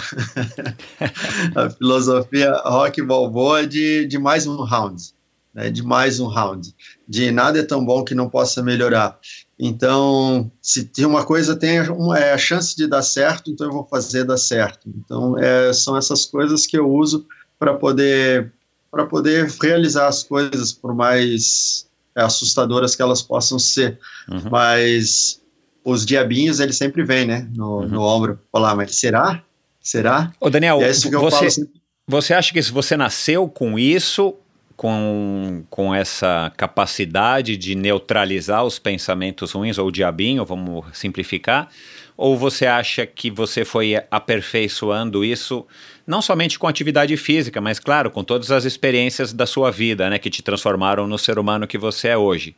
a 1.55 1.69
filosofia 1.69 2.51
Rock 2.65 2.99
Balboa 3.03 3.67
de, 3.67 4.07
de 4.07 4.17
mais 4.17 4.47
um 4.47 4.63
round, 4.63 5.13
né, 5.53 5.69
de 5.69 5.83
mais 5.83 6.19
um 6.19 6.25
round, 6.25 6.73
de 7.07 7.29
nada 7.29 7.59
é 7.59 7.63
tão 7.63 7.85
bom 7.85 8.03
que 8.03 8.15
não 8.15 8.27
possa 8.27 8.63
melhorar. 8.63 9.19
Então, 9.59 10.51
se 10.59 10.89
uma 11.05 11.23
coisa 11.23 11.55
tem 11.55 11.79
uma, 11.91 12.17
é 12.17 12.33
a 12.33 12.39
chance 12.39 12.75
de 12.75 12.87
dar 12.87 13.03
certo, 13.03 13.51
então 13.51 13.67
eu 13.67 13.73
vou 13.73 13.85
fazer 13.87 14.23
dar 14.23 14.37
certo. 14.37 14.89
Então, 14.97 15.37
é, 15.37 15.71
são 15.73 15.95
essas 15.95 16.25
coisas 16.25 16.65
que 16.65 16.75
eu 16.75 16.89
uso 16.89 17.27
para 17.59 17.75
poder 17.75 18.51
para 18.89 19.05
poder 19.05 19.47
realizar 19.61 20.07
as 20.07 20.23
coisas, 20.23 20.71
por 20.71 20.95
mais 20.95 21.87
é, 22.15 22.23
assustadoras 22.23 22.95
que 22.95 23.01
elas 23.03 23.21
possam 23.21 23.59
ser. 23.59 23.99
Uhum. 24.27 24.49
Mas 24.49 25.39
os 25.87 26.05
diabinhos, 26.05 26.59
ele 26.59 26.73
sempre 26.73 27.01
vem, 27.01 27.25
né, 27.25 27.47
no, 27.55 27.77
uhum. 27.77 27.87
no 27.87 28.01
ombro. 28.01 28.39
Falar, 28.51 28.75
mas 28.75 28.93
será? 28.95 29.41
Será? 29.79 30.33
Ô, 30.37 30.49
Daniel, 30.49 30.81
é 30.81 30.91
você, 30.91 31.45
assim. 31.45 31.65
você 32.05 32.33
acha 32.33 32.51
que 32.51 32.61
você 32.61 32.97
nasceu 32.97 33.47
com 33.47 33.79
isso, 33.79 34.35
com, 34.75 35.63
com 35.69 35.95
essa 35.95 36.51
capacidade 36.57 37.55
de 37.55 37.73
neutralizar 37.73 38.65
os 38.65 38.77
pensamentos 38.77 39.53
ruins, 39.53 39.77
ou 39.77 39.87
o 39.87 39.91
diabinho, 39.91 40.43
vamos 40.43 40.83
simplificar, 40.91 41.69
ou 42.17 42.37
você 42.37 42.65
acha 42.65 43.05
que 43.05 43.31
você 43.31 43.63
foi 43.63 43.95
aperfeiçoando 44.11 45.23
isso, 45.23 45.65
não 46.05 46.21
somente 46.21 46.59
com 46.59 46.67
atividade 46.67 47.15
física, 47.15 47.61
mas, 47.61 47.79
claro, 47.79 48.11
com 48.11 48.25
todas 48.25 48.51
as 48.51 48.65
experiências 48.65 49.31
da 49.31 49.45
sua 49.45 49.71
vida, 49.71 50.09
né, 50.09 50.19
que 50.19 50.29
te 50.29 50.43
transformaram 50.43 51.07
no 51.07 51.17
ser 51.17 51.39
humano 51.39 51.65
que 51.65 51.77
você 51.77 52.09
é 52.09 52.17
hoje, 52.17 52.53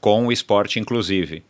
com 0.00 0.28
o 0.28 0.32
esporte, 0.32 0.78
inclusive? 0.78 1.42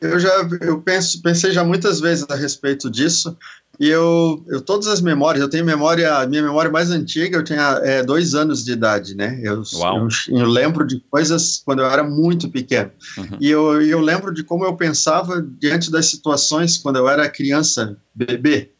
Eu 0.00 0.18
já 0.20 0.48
eu 0.60 0.80
penso, 0.82 1.22
pensei 1.22 1.50
já 1.50 1.64
muitas 1.64 2.00
vezes 2.00 2.26
a 2.28 2.34
respeito 2.34 2.90
disso 2.90 3.36
e 3.78 3.88
eu, 3.88 4.44
eu 4.48 4.60
todas 4.60 4.86
as 4.86 5.00
memórias, 5.00 5.42
eu 5.42 5.48
tenho 5.48 5.64
memória, 5.64 6.18
a 6.18 6.26
minha 6.26 6.42
memória 6.42 6.70
mais 6.70 6.90
antiga, 6.90 7.38
eu 7.38 7.42
tinha 7.42 7.80
é, 7.82 8.02
dois 8.02 8.34
anos 8.34 8.64
de 8.64 8.72
idade, 8.72 9.16
né? 9.16 9.40
Eu, 9.42 9.62
eu, 9.72 10.08
eu, 10.40 10.46
lembro 10.46 10.86
de 10.86 11.00
coisas 11.10 11.60
quando 11.64 11.80
eu 11.80 11.86
era 11.86 12.04
muito 12.04 12.48
pequeno 12.48 12.90
uhum. 13.18 13.38
e 13.40 13.50
eu, 13.50 13.82
eu 13.82 14.00
lembro 14.00 14.32
de 14.32 14.44
como 14.44 14.64
eu 14.64 14.76
pensava 14.76 15.44
diante 15.58 15.90
das 15.90 16.06
situações 16.06 16.78
quando 16.78 16.96
eu 16.96 17.08
era 17.08 17.28
criança, 17.28 17.96
bebê. 18.14 18.70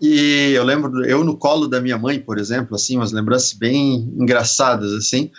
E 0.00 0.52
eu 0.52 0.64
lembro, 0.64 1.04
eu 1.04 1.24
no 1.24 1.36
colo 1.36 1.66
da 1.66 1.80
minha 1.80 1.98
mãe, 1.98 2.20
por 2.20 2.38
exemplo, 2.38 2.76
assim, 2.76 2.96
umas 2.96 3.12
lembranças 3.12 3.52
bem 3.52 3.96
engraçadas, 4.16 4.92
assim. 4.92 5.30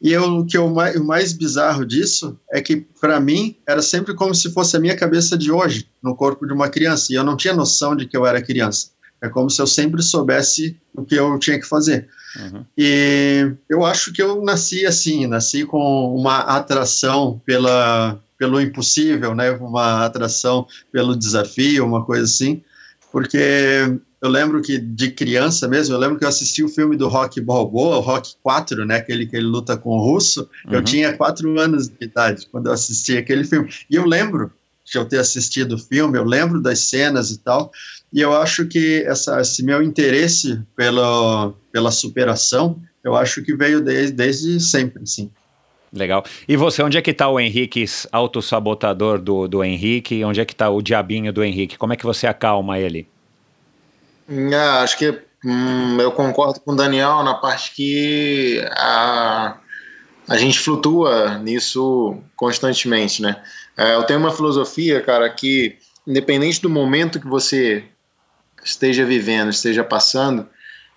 E 0.00 0.12
eu, 0.12 0.38
o 0.38 0.46
que 0.46 0.56
eu 0.56 0.68
mais, 0.70 0.96
o 0.96 1.04
mais 1.04 1.32
bizarro 1.32 1.84
disso 1.84 2.38
é 2.50 2.60
que, 2.62 2.76
para 3.00 3.20
mim, 3.20 3.56
era 3.66 3.82
sempre 3.82 4.14
como 4.14 4.34
se 4.34 4.50
fosse 4.50 4.76
a 4.76 4.80
minha 4.80 4.96
cabeça 4.96 5.36
de 5.36 5.52
hoje, 5.52 5.88
no 6.02 6.16
corpo 6.16 6.46
de 6.46 6.52
uma 6.54 6.70
criança. 6.70 7.12
E 7.12 7.16
eu 7.16 7.24
não 7.24 7.36
tinha 7.36 7.54
noção 7.54 7.94
de 7.94 8.06
que 8.06 8.16
eu 8.16 8.24
era 8.24 8.40
criança. 8.40 8.90
É 9.22 9.28
como 9.28 9.50
se 9.50 9.60
eu 9.60 9.66
sempre 9.66 10.02
soubesse 10.02 10.80
o 10.94 11.04
que 11.04 11.14
eu 11.14 11.38
tinha 11.38 11.60
que 11.60 11.66
fazer. 11.66 12.08
Uhum. 12.36 12.64
E 12.78 13.52
eu 13.68 13.84
acho 13.84 14.12
que 14.12 14.22
eu 14.22 14.42
nasci 14.42 14.86
assim, 14.86 15.26
nasci 15.26 15.66
com 15.66 16.14
uma 16.14 16.38
atração 16.38 17.40
pela, 17.44 18.18
pelo 18.38 18.58
impossível, 18.58 19.34
né? 19.34 19.50
Uma 19.50 20.06
atração 20.06 20.66
pelo 20.90 21.14
desafio, 21.14 21.84
uma 21.84 22.04
coisa 22.04 22.24
assim. 22.24 22.62
Porque 23.12 24.00
eu 24.22 24.28
lembro 24.28 24.60
que 24.60 24.78
de 24.78 25.10
criança 25.10 25.66
mesmo, 25.66 25.94
eu 25.94 25.98
lembro 25.98 26.18
que 26.18 26.24
eu 26.24 26.28
assisti 26.28 26.62
o 26.62 26.68
filme 26.68 26.96
do 26.96 27.08
Rock 27.08 27.40
Balboa, 27.40 27.96
o 27.96 28.00
Rock 28.00 28.34
4, 28.42 28.84
né? 28.84 28.96
Aquele 28.96 29.26
que 29.26 29.34
ele 29.34 29.46
luta 29.46 29.76
com 29.78 29.90
o 29.90 30.02
russo. 30.02 30.48
Uhum. 30.66 30.74
Eu 30.74 30.84
tinha 30.84 31.16
quatro 31.16 31.58
anos 31.58 31.88
de 31.88 31.96
idade 32.04 32.46
quando 32.52 32.66
eu 32.66 32.72
assisti 32.72 33.16
aquele 33.16 33.44
filme. 33.44 33.70
E 33.88 33.96
eu 33.96 34.04
lembro 34.04 34.52
de 34.84 34.98
eu 34.98 35.06
ter 35.06 35.18
assistido 35.18 35.76
o 35.76 35.78
filme, 35.78 36.18
eu 36.18 36.24
lembro 36.24 36.60
das 36.60 36.80
cenas 36.80 37.30
e 37.30 37.38
tal. 37.38 37.72
E 38.12 38.20
eu 38.20 38.36
acho 38.36 38.66
que 38.66 39.02
essa, 39.06 39.40
esse 39.40 39.64
meu 39.64 39.82
interesse 39.82 40.60
pela, 40.76 41.54
pela 41.72 41.90
superação, 41.90 42.78
eu 43.02 43.16
acho 43.16 43.42
que 43.42 43.56
veio 43.56 43.80
desde, 43.80 44.12
desde 44.12 44.60
sempre, 44.60 45.06
sim. 45.06 45.30
Legal. 45.92 46.24
E 46.46 46.56
você, 46.56 46.82
onde 46.82 46.98
é 46.98 47.02
que 47.02 47.10
está 47.10 47.28
o 47.28 47.40
Henrique 47.40 47.84
autossabotador 48.12 49.18
do, 49.18 49.48
do 49.48 49.64
Henrique? 49.64 50.22
Onde 50.24 50.40
é 50.40 50.44
que 50.44 50.52
está 50.52 50.68
o 50.68 50.82
diabinho 50.82 51.32
do 51.32 51.42
Henrique? 51.42 51.78
Como 51.78 51.92
é 51.92 51.96
que 51.96 52.04
você 52.04 52.26
acalma 52.26 52.78
ele? 52.78 53.08
É, 54.30 54.54
acho 54.54 54.96
que 54.96 55.10
hum, 55.44 56.00
eu 56.00 56.12
concordo 56.12 56.60
com 56.60 56.72
o 56.72 56.76
Daniel 56.76 57.24
na 57.24 57.34
parte 57.34 57.72
que 57.74 58.64
a, 58.76 59.58
a 60.28 60.36
gente 60.36 60.60
flutua 60.60 61.38
nisso 61.38 62.16
constantemente, 62.36 63.20
né? 63.20 63.42
É, 63.76 63.96
eu 63.96 64.04
tenho 64.04 64.20
uma 64.20 64.30
filosofia, 64.30 65.00
cara, 65.00 65.28
que 65.28 65.76
independente 66.06 66.62
do 66.62 66.70
momento 66.70 67.18
que 67.18 67.26
você 67.26 67.84
esteja 68.64 69.04
vivendo, 69.04 69.50
esteja 69.50 69.82
passando, 69.82 70.48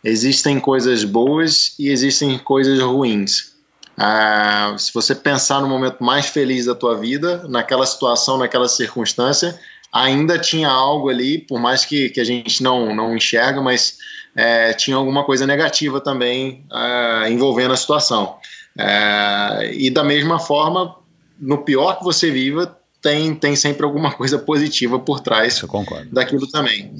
existem 0.03 0.59
coisas 0.59 1.03
boas 1.03 1.73
e 1.79 1.89
existem 1.89 2.37
coisas 2.37 2.79
ruins. 2.79 3.53
Ah, 3.97 4.75
se 4.77 4.93
você 4.93 5.15
pensar 5.15 5.61
no 5.61 5.67
momento 5.67 6.03
mais 6.03 6.27
feliz 6.27 6.65
da 6.65 6.75
tua 6.75 6.97
vida, 6.97 7.47
naquela 7.47 7.85
situação, 7.85 8.37
naquela 8.37 8.67
circunstância, 8.67 9.59
ainda 9.93 10.39
tinha 10.39 10.69
algo 10.69 11.09
ali, 11.09 11.37
por 11.37 11.59
mais 11.59 11.85
que, 11.85 12.09
que 12.09 12.19
a 12.19 12.23
gente 12.23 12.63
não, 12.63 12.95
não 12.95 13.15
enxerga, 13.15 13.61
mas 13.61 13.97
é, 14.35 14.73
tinha 14.73 14.97
alguma 14.97 15.23
coisa 15.23 15.45
negativa 15.45 16.01
também 16.01 16.65
é, 16.73 17.31
envolvendo 17.31 17.73
a 17.73 17.77
situação. 17.77 18.35
É, 18.75 19.71
e 19.71 19.91
da 19.91 20.03
mesma 20.03 20.39
forma, 20.39 20.95
no 21.39 21.59
pior 21.59 21.99
que 21.99 22.03
você 22.03 22.31
viva, 22.31 22.75
tem, 22.99 23.35
tem 23.35 23.55
sempre 23.55 23.85
alguma 23.85 24.11
coisa 24.17 24.39
positiva 24.39 24.97
por 24.97 25.19
trás 25.19 25.63
daquilo 26.11 26.47
também. 26.47 26.91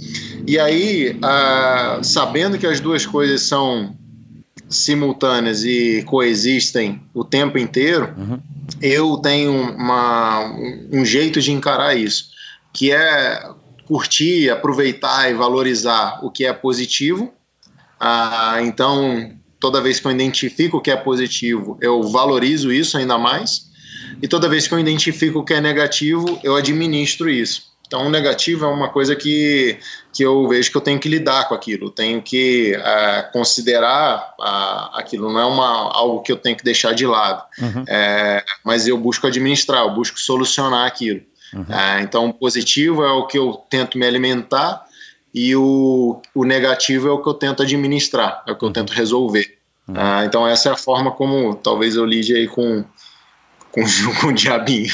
E 0.46 0.60
aí, 0.60 1.18
sabendo 2.04 2.60
que 2.60 2.68
as 2.68 2.80
duas 2.80 3.06
coisas 3.06 3.42
são 3.42 3.96
simultâneas 4.70 5.64
e 5.64 6.04
coexistem 6.06 7.02
o 7.14 7.24
tempo 7.24 7.58
inteiro, 7.58 8.14
uhum. 8.18 8.40
eu 8.82 9.18
tenho 9.18 9.52
uma, 9.76 10.52
um 10.92 11.06
jeito 11.06 11.40
de 11.40 11.52
encarar 11.52 11.96
isso, 11.96 12.33
que 12.74 12.92
é 12.92 13.50
curtir, 13.86 14.50
aproveitar 14.50 15.30
e 15.30 15.34
valorizar 15.34 16.20
o 16.24 16.32
que 16.32 16.46
é 16.46 16.54
positivo. 16.54 17.34
Ah, 18.00 18.58
então, 18.62 19.32
toda 19.60 19.82
vez 19.82 20.00
que 20.00 20.08
eu 20.08 20.12
identifico 20.12 20.78
o 20.78 20.82
que 20.82 20.92
é 20.92 20.96
positivo, 20.96 21.78
eu 21.82 22.02
valorizo 22.04 22.72
isso 22.72 22.98
ainda 22.98 23.18
mais. 23.18 23.72
E 24.22 24.28
toda 24.28 24.50
vez 24.50 24.68
que 24.68 24.74
eu 24.74 24.80
identifico 24.80 25.40
o 25.40 25.44
que 25.46 25.54
é 25.54 25.62
negativo, 25.62 26.40
eu 26.44 26.56
administro 26.56 27.30
isso. 27.30 27.74
Então, 27.86 28.08
o 28.08 28.10
negativo 28.10 28.66
é 28.66 28.68
uma 28.68 28.90
coisa 28.90 29.16
que, 29.16 29.78
que 30.12 30.24
eu 30.24 30.48
vejo 30.48 30.72
que 30.72 30.78
eu 30.78 30.82
tenho 30.82 31.00
que 31.00 31.08
lidar 31.08 31.48
com 31.48 31.54
aquilo, 31.54 31.92
tenho 31.92 32.24
que 32.24 32.76
uh, 32.76 33.32
considerar 33.32 34.34
uh, 34.40 34.98
aquilo, 34.98 35.32
não 35.32 35.40
é 35.40 35.46
uma, 35.46 35.94
algo 35.94 36.22
que 36.24 36.32
eu 36.32 36.38
tenho 36.38 36.56
que 36.56 36.64
deixar 36.64 36.94
de 36.94 37.06
lado, 37.06 37.44
uhum. 37.60 37.84
é, 37.88 38.44
mas 38.64 38.88
eu 38.88 38.98
busco 38.98 39.28
administrar, 39.28 39.84
eu 39.84 39.94
busco 39.94 40.20
solucionar 40.20 40.88
aquilo. 40.88 41.22
Uhum. 41.54 41.62
Uh, 41.62 42.02
então, 42.02 42.28
o 42.28 42.34
positivo 42.34 43.04
é 43.04 43.12
o 43.12 43.28
que 43.28 43.38
eu 43.38 43.54
tento 43.70 43.98
me 43.98 44.06
alimentar 44.06 44.84
e 45.34 45.56
o, 45.56 46.22
o 46.34 46.44
negativo 46.44 47.08
é 47.08 47.12
o 47.12 47.22
que 47.22 47.30
eu 47.30 47.34
tento 47.34 47.64
administrar, 47.64 48.44
é 48.48 48.52
o 48.52 48.56
que 48.56 48.64
eu 48.64 48.68
uhum. 48.68 48.74
tento 48.74 48.92
resolver. 48.92 49.58
Uhum. 49.86 49.96
então, 50.26 50.48
essa 50.48 50.70
é 50.70 50.72
a 50.72 50.78
forma 50.78 51.12
como 51.12 51.56
talvez 51.56 51.98
eu 51.98 52.06
lide 52.06 52.34
aí 52.34 52.48
com 52.48 52.86
com, 53.74 53.82
com 54.22 54.28
o 54.28 54.34
diabinho. 54.34 54.94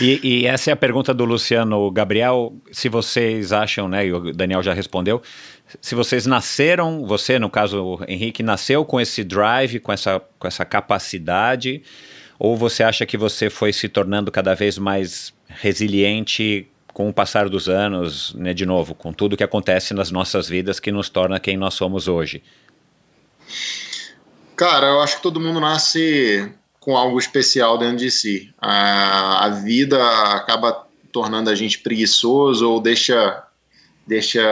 E, 0.00 0.20
e, 0.22 0.46
essa 0.46 0.70
é 0.70 0.72
a 0.72 0.76
pergunta 0.76 1.12
do 1.12 1.24
Luciano 1.24 1.90
Gabriel. 1.90 2.54
Se 2.70 2.88
vocês 2.88 3.52
acham, 3.52 3.88
né? 3.88 4.06
E 4.06 4.12
o 4.12 4.32
Daniel 4.32 4.62
já 4.62 4.72
respondeu. 4.72 5.22
Se 5.80 5.94
vocês 5.94 6.26
nasceram, 6.26 7.06
você, 7.06 7.38
no 7.38 7.48
caso, 7.48 7.82
o 7.82 8.04
Henrique, 8.06 8.42
nasceu 8.42 8.84
com 8.84 9.00
esse 9.00 9.24
drive, 9.24 9.80
com 9.80 9.90
essa, 9.90 10.20
com 10.38 10.46
essa 10.46 10.64
capacidade, 10.66 11.82
ou 12.38 12.56
você 12.56 12.82
acha 12.82 13.06
que 13.06 13.16
você 13.16 13.48
foi 13.48 13.72
se 13.72 13.88
tornando 13.88 14.30
cada 14.30 14.54
vez 14.54 14.76
mais 14.76 15.32
resiliente 15.60 16.66
com 16.92 17.08
o 17.08 17.12
passar 17.12 17.48
dos 17.48 17.68
anos, 17.68 18.34
né, 18.34 18.52
de 18.52 18.66
novo, 18.66 18.94
com 18.94 19.12
tudo 19.12 19.36
que 19.36 19.44
acontece 19.44 19.94
nas 19.94 20.10
nossas 20.10 20.48
vidas 20.48 20.78
que 20.78 20.92
nos 20.92 21.08
torna 21.08 21.40
quem 21.40 21.56
nós 21.56 21.74
somos 21.74 22.06
hoje? 22.06 22.42
Cara, 24.54 24.88
eu 24.88 25.00
acho 25.00 25.16
que 25.16 25.22
todo 25.22 25.40
mundo 25.40 25.58
nasce 25.58 26.52
com 26.78 26.96
algo 26.96 27.18
especial 27.18 27.78
dentro 27.78 27.96
de 27.98 28.10
si. 28.10 28.52
A, 28.60 29.46
a 29.46 29.48
vida 29.48 29.98
acaba 30.34 30.86
tornando 31.10 31.48
a 31.48 31.54
gente 31.54 31.78
preguiçoso 31.78 32.68
ou 32.68 32.80
deixa 32.80 33.44
deixa 34.04 34.42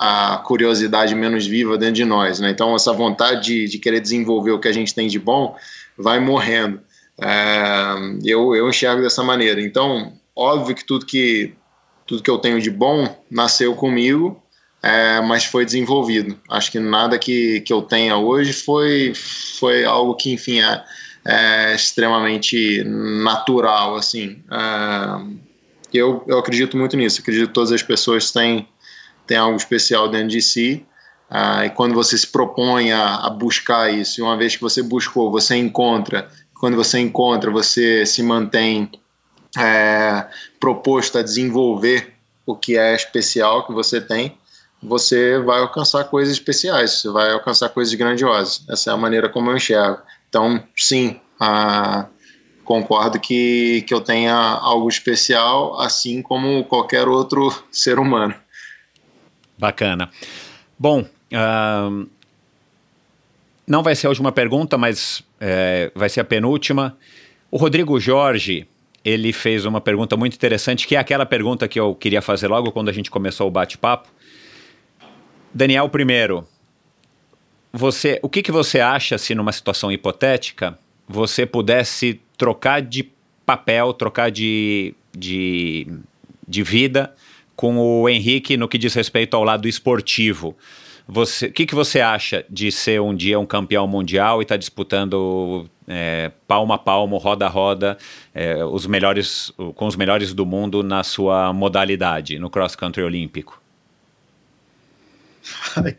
a 0.00 0.42
curiosidade 0.44 1.14
menos 1.14 1.46
viva 1.46 1.78
dentro 1.78 1.94
de 1.94 2.04
nós, 2.04 2.40
né? 2.40 2.50
Então 2.50 2.74
essa 2.74 2.92
vontade 2.92 3.44
de, 3.44 3.68
de 3.68 3.78
querer 3.78 4.00
desenvolver 4.00 4.50
o 4.50 4.58
que 4.58 4.66
a 4.66 4.72
gente 4.72 4.92
tem 4.92 5.06
de 5.06 5.18
bom 5.18 5.56
vai 5.96 6.18
morrendo. 6.18 6.80
É, 7.18 7.94
eu, 8.24 8.54
eu 8.54 8.68
enxergo 8.68 9.02
dessa 9.02 9.22
maneira. 9.22 9.60
Então 9.60 10.12
óbvio 10.36 10.74
que 10.76 10.84
tudo 10.84 11.06
que 11.06 11.54
tudo 12.06 12.22
que 12.22 12.30
eu 12.30 12.38
tenho 12.38 12.60
de 12.60 12.70
bom 12.70 13.08
nasceu 13.28 13.74
comigo, 13.74 14.40
é, 14.80 15.20
mas 15.22 15.44
foi 15.44 15.64
desenvolvido. 15.64 16.38
Acho 16.48 16.70
que 16.70 16.78
nada 16.78 17.18
que, 17.18 17.60
que 17.62 17.72
eu 17.72 17.82
tenha 17.82 18.16
hoje 18.16 18.52
foi 18.52 19.12
foi 19.58 19.84
algo 19.84 20.14
que 20.14 20.32
enfim 20.32 20.60
é, 20.60 20.84
é, 21.26 21.74
extremamente 21.74 22.84
natural, 22.84 23.96
assim. 23.96 24.42
É, 24.50 25.46
eu, 25.92 26.22
eu 26.26 26.38
acredito 26.38 26.76
muito 26.76 26.96
nisso, 26.96 27.20
acredito 27.20 27.48
que 27.48 27.54
todas 27.54 27.72
as 27.72 27.82
pessoas 27.82 28.30
têm, 28.30 28.68
têm 29.26 29.36
algo 29.36 29.56
especial 29.56 30.08
dentro 30.08 30.28
de 30.28 30.42
si, 30.42 30.86
é, 31.30 31.66
e 31.66 31.70
quando 31.70 31.94
você 31.94 32.16
se 32.16 32.26
propõe 32.26 32.92
a, 32.92 33.16
a, 33.16 33.30
buscar 33.30 33.92
isso, 33.92 34.20
e 34.20 34.22
uma 34.22 34.36
vez 34.36 34.54
que 34.54 34.62
você 34.62 34.82
buscou, 34.82 35.30
você 35.30 35.56
encontra, 35.56 36.28
quando 36.54 36.76
você 36.76 36.98
encontra, 36.98 37.50
você 37.50 38.06
se 38.06 38.22
mantém 38.22 38.90
é, 39.58 40.26
proposto 40.58 41.18
a 41.18 41.22
desenvolver 41.22 42.14
o 42.44 42.54
que 42.54 42.76
é 42.76 42.94
especial 42.94 43.66
que 43.66 43.72
você 43.72 44.00
tem, 44.00 44.36
você 44.82 45.38
vai 45.40 45.60
alcançar 45.60 46.04
coisas 46.04 46.34
especiais, 46.34 47.00
você 47.00 47.10
vai 47.10 47.32
alcançar 47.32 47.68
coisas 47.70 47.92
grandiosas. 47.94 48.64
Essa 48.68 48.90
é 48.90 48.92
a 48.92 48.96
maneira 48.96 49.28
como 49.28 49.50
eu 49.50 49.56
enxergo. 49.56 50.00
Então, 50.28 50.62
sim, 50.76 51.20
ah, 51.40 52.06
concordo 52.64 53.18
que, 53.18 53.82
que 53.86 53.94
eu 53.94 54.00
tenha 54.00 54.34
algo 54.34 54.88
especial, 54.88 55.80
assim 55.80 56.22
como 56.22 56.64
qualquer 56.64 57.08
outro 57.08 57.52
ser 57.70 57.98
humano. 57.98 58.34
Bacana. 59.58 60.10
Bom, 60.78 61.00
uh, 61.02 62.06
não 63.66 63.82
vai 63.82 63.94
ser 63.94 64.06
a 64.06 64.10
última 64.10 64.30
pergunta, 64.30 64.76
mas 64.76 65.22
é, 65.40 65.90
vai 65.94 66.08
ser 66.08 66.20
a 66.20 66.24
penúltima. 66.24 66.96
O 67.50 67.56
Rodrigo 67.56 67.98
Jorge, 67.98 68.68
ele 69.06 69.32
fez 69.32 69.64
uma 69.64 69.80
pergunta 69.80 70.16
muito 70.16 70.34
interessante, 70.34 70.84
que 70.84 70.96
é 70.96 70.98
aquela 70.98 71.24
pergunta 71.24 71.68
que 71.68 71.78
eu 71.78 71.94
queria 71.94 72.20
fazer 72.20 72.48
logo 72.48 72.72
quando 72.72 72.88
a 72.88 72.92
gente 72.92 73.08
começou 73.08 73.46
o 73.46 73.50
bate-papo. 73.52 74.08
Daniel, 75.54 75.88
primeiro, 75.88 76.44
você, 77.72 78.18
o 78.20 78.28
que, 78.28 78.42
que 78.42 78.50
você 78.50 78.80
acha 78.80 79.16
se 79.16 79.32
numa 79.32 79.52
situação 79.52 79.92
hipotética 79.92 80.76
você 81.06 81.46
pudesse 81.46 82.20
trocar 82.36 82.82
de 82.82 83.08
papel, 83.46 83.92
trocar 83.92 84.28
de, 84.28 84.92
de, 85.16 85.86
de 86.46 86.62
vida 86.64 87.14
com 87.54 87.78
o 87.78 88.08
Henrique 88.08 88.56
no 88.56 88.66
que 88.66 88.76
diz 88.76 88.92
respeito 88.92 89.36
ao 89.36 89.44
lado 89.44 89.68
esportivo? 89.68 90.56
Você, 91.08 91.46
o 91.46 91.52
que, 91.52 91.66
que 91.66 91.74
você 91.74 92.00
acha 92.00 92.44
de 92.50 92.72
ser 92.72 93.00
um 93.00 93.14
dia 93.14 93.38
um 93.38 93.46
campeão 93.46 93.86
mundial 93.86 94.40
e 94.40 94.42
estar 94.42 94.54
tá 94.54 94.58
disputando 94.58 95.68
é, 95.86 96.32
palmo 96.48 96.72
a 96.72 96.78
palmo, 96.78 97.16
roda 97.16 97.46
a 97.46 97.48
roda, 97.48 97.96
é, 98.34 98.64
os 98.64 98.86
melhores, 98.86 99.52
com 99.76 99.86
os 99.86 99.94
melhores 99.94 100.34
do 100.34 100.44
mundo 100.44 100.82
na 100.82 101.04
sua 101.04 101.52
modalidade, 101.52 102.38
no 102.38 102.50
cross 102.50 102.74
country 102.74 103.02
olímpico? 103.02 103.60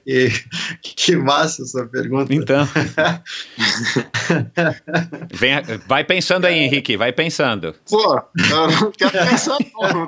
Que, 0.05 0.29
que 0.81 1.15
massa 1.15 1.63
essa 1.63 1.85
pergunta. 1.85 2.33
Então. 2.33 2.67
Vem, 5.33 5.61
vai 5.87 6.03
pensando 6.03 6.45
aí, 6.45 6.57
Henrique, 6.59 6.97
vai 6.97 7.11
pensando. 7.11 7.75
Pô, 7.89 8.15
eu 8.15 8.71
não 8.71 8.91
quero 8.91 9.11
pensar, 9.11 9.57
não. 9.73 10.07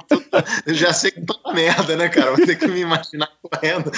Eu 0.66 0.74
já 0.74 0.94
sei 0.94 1.12
que 1.12 1.22
tô 1.22 1.40
na 1.46 1.54
merda, 1.54 1.96
né, 1.96 2.10
cara? 2.10 2.36
Vou 2.36 2.46
ter 2.46 2.58
que 2.58 2.68
me 2.68 2.82
imaginar 2.82 3.30
correndo. 3.42 3.92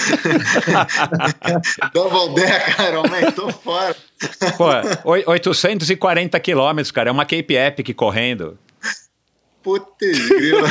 Double 1.92 2.34
deck, 2.34 2.82
Iron 2.82 3.02
Man, 3.08 3.30
tô 3.32 3.50
fora. 3.50 3.96
Pô, 4.56 5.10
840 5.26 6.38
quilômetros, 6.40 6.90
cara, 6.90 7.10
é 7.10 7.12
uma 7.12 7.24
Cape 7.24 7.54
Epic 7.54 7.94
correndo. 7.94 8.58
Putz, 9.62 10.28
grila. 10.28 10.68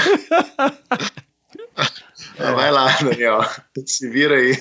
Vai 2.38 2.72
lá, 2.72 2.98
Daniel. 3.02 3.42
Se 3.86 4.10
vira 4.10 4.36
aí. 4.36 4.58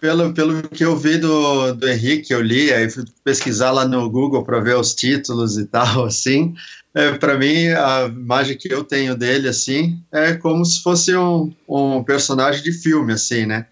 Pelo, 0.00 0.32
pelo 0.32 0.62
que 0.62 0.84
eu 0.84 0.96
vi 0.96 1.18
do, 1.18 1.72
do 1.72 1.88
Henrique, 1.88 2.32
eu 2.32 2.40
li, 2.40 2.72
aí 2.72 2.88
fui 2.88 3.04
pesquisar 3.24 3.72
lá 3.72 3.86
no 3.86 4.08
Google 4.08 4.44
para 4.44 4.60
ver 4.60 4.76
os 4.76 4.94
títulos 4.94 5.58
e 5.58 5.66
tal, 5.68 6.04
assim. 6.04 6.54
É, 6.94 7.12
para 7.12 7.36
mim, 7.36 7.68
a 7.68 8.06
imagem 8.06 8.56
que 8.56 8.72
eu 8.72 8.84
tenho 8.84 9.16
dele, 9.16 9.48
assim, 9.48 10.02
é 10.12 10.34
como 10.34 10.64
se 10.64 10.82
fosse 10.82 11.16
um, 11.16 11.52
um 11.68 12.02
personagem 12.02 12.62
de 12.62 12.72
filme, 12.72 13.12
assim, 13.12 13.44
né? 13.46 13.66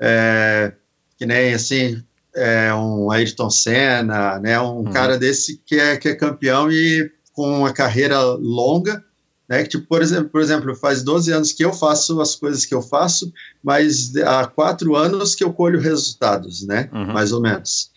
É, 0.00 0.72
que 1.18 1.26
nem, 1.26 1.54
assim, 1.54 2.02
é 2.34 2.72
um 2.74 3.10
Ayrton 3.10 3.50
Senna, 3.50 4.38
né? 4.38 4.60
Um 4.60 4.78
uhum. 4.78 4.92
cara 4.92 5.18
desse 5.18 5.60
que 5.64 5.76
é, 5.76 5.96
que 5.96 6.08
é 6.08 6.14
campeão 6.14 6.70
e 6.70 7.10
com 7.32 7.60
uma 7.60 7.72
carreira 7.72 8.20
longa, 8.20 9.04
né? 9.48 9.62
Que, 9.62 9.70
tipo, 9.70 9.86
por 9.86 10.02
exemplo, 10.02 10.28
por 10.28 10.40
exemplo, 10.40 10.74
faz 10.74 11.02
12 11.02 11.32
anos 11.32 11.52
que 11.52 11.64
eu 11.64 11.72
faço 11.72 12.20
as 12.20 12.34
coisas 12.34 12.64
que 12.64 12.74
eu 12.74 12.82
faço, 12.82 13.32
mas 13.62 14.14
há 14.16 14.46
quatro 14.46 14.96
anos 14.96 15.34
que 15.34 15.44
eu 15.44 15.52
colho 15.52 15.80
resultados, 15.80 16.66
né? 16.66 16.88
Uhum. 16.92 17.12
Mais 17.12 17.32
ou 17.32 17.40
menos. 17.40 17.90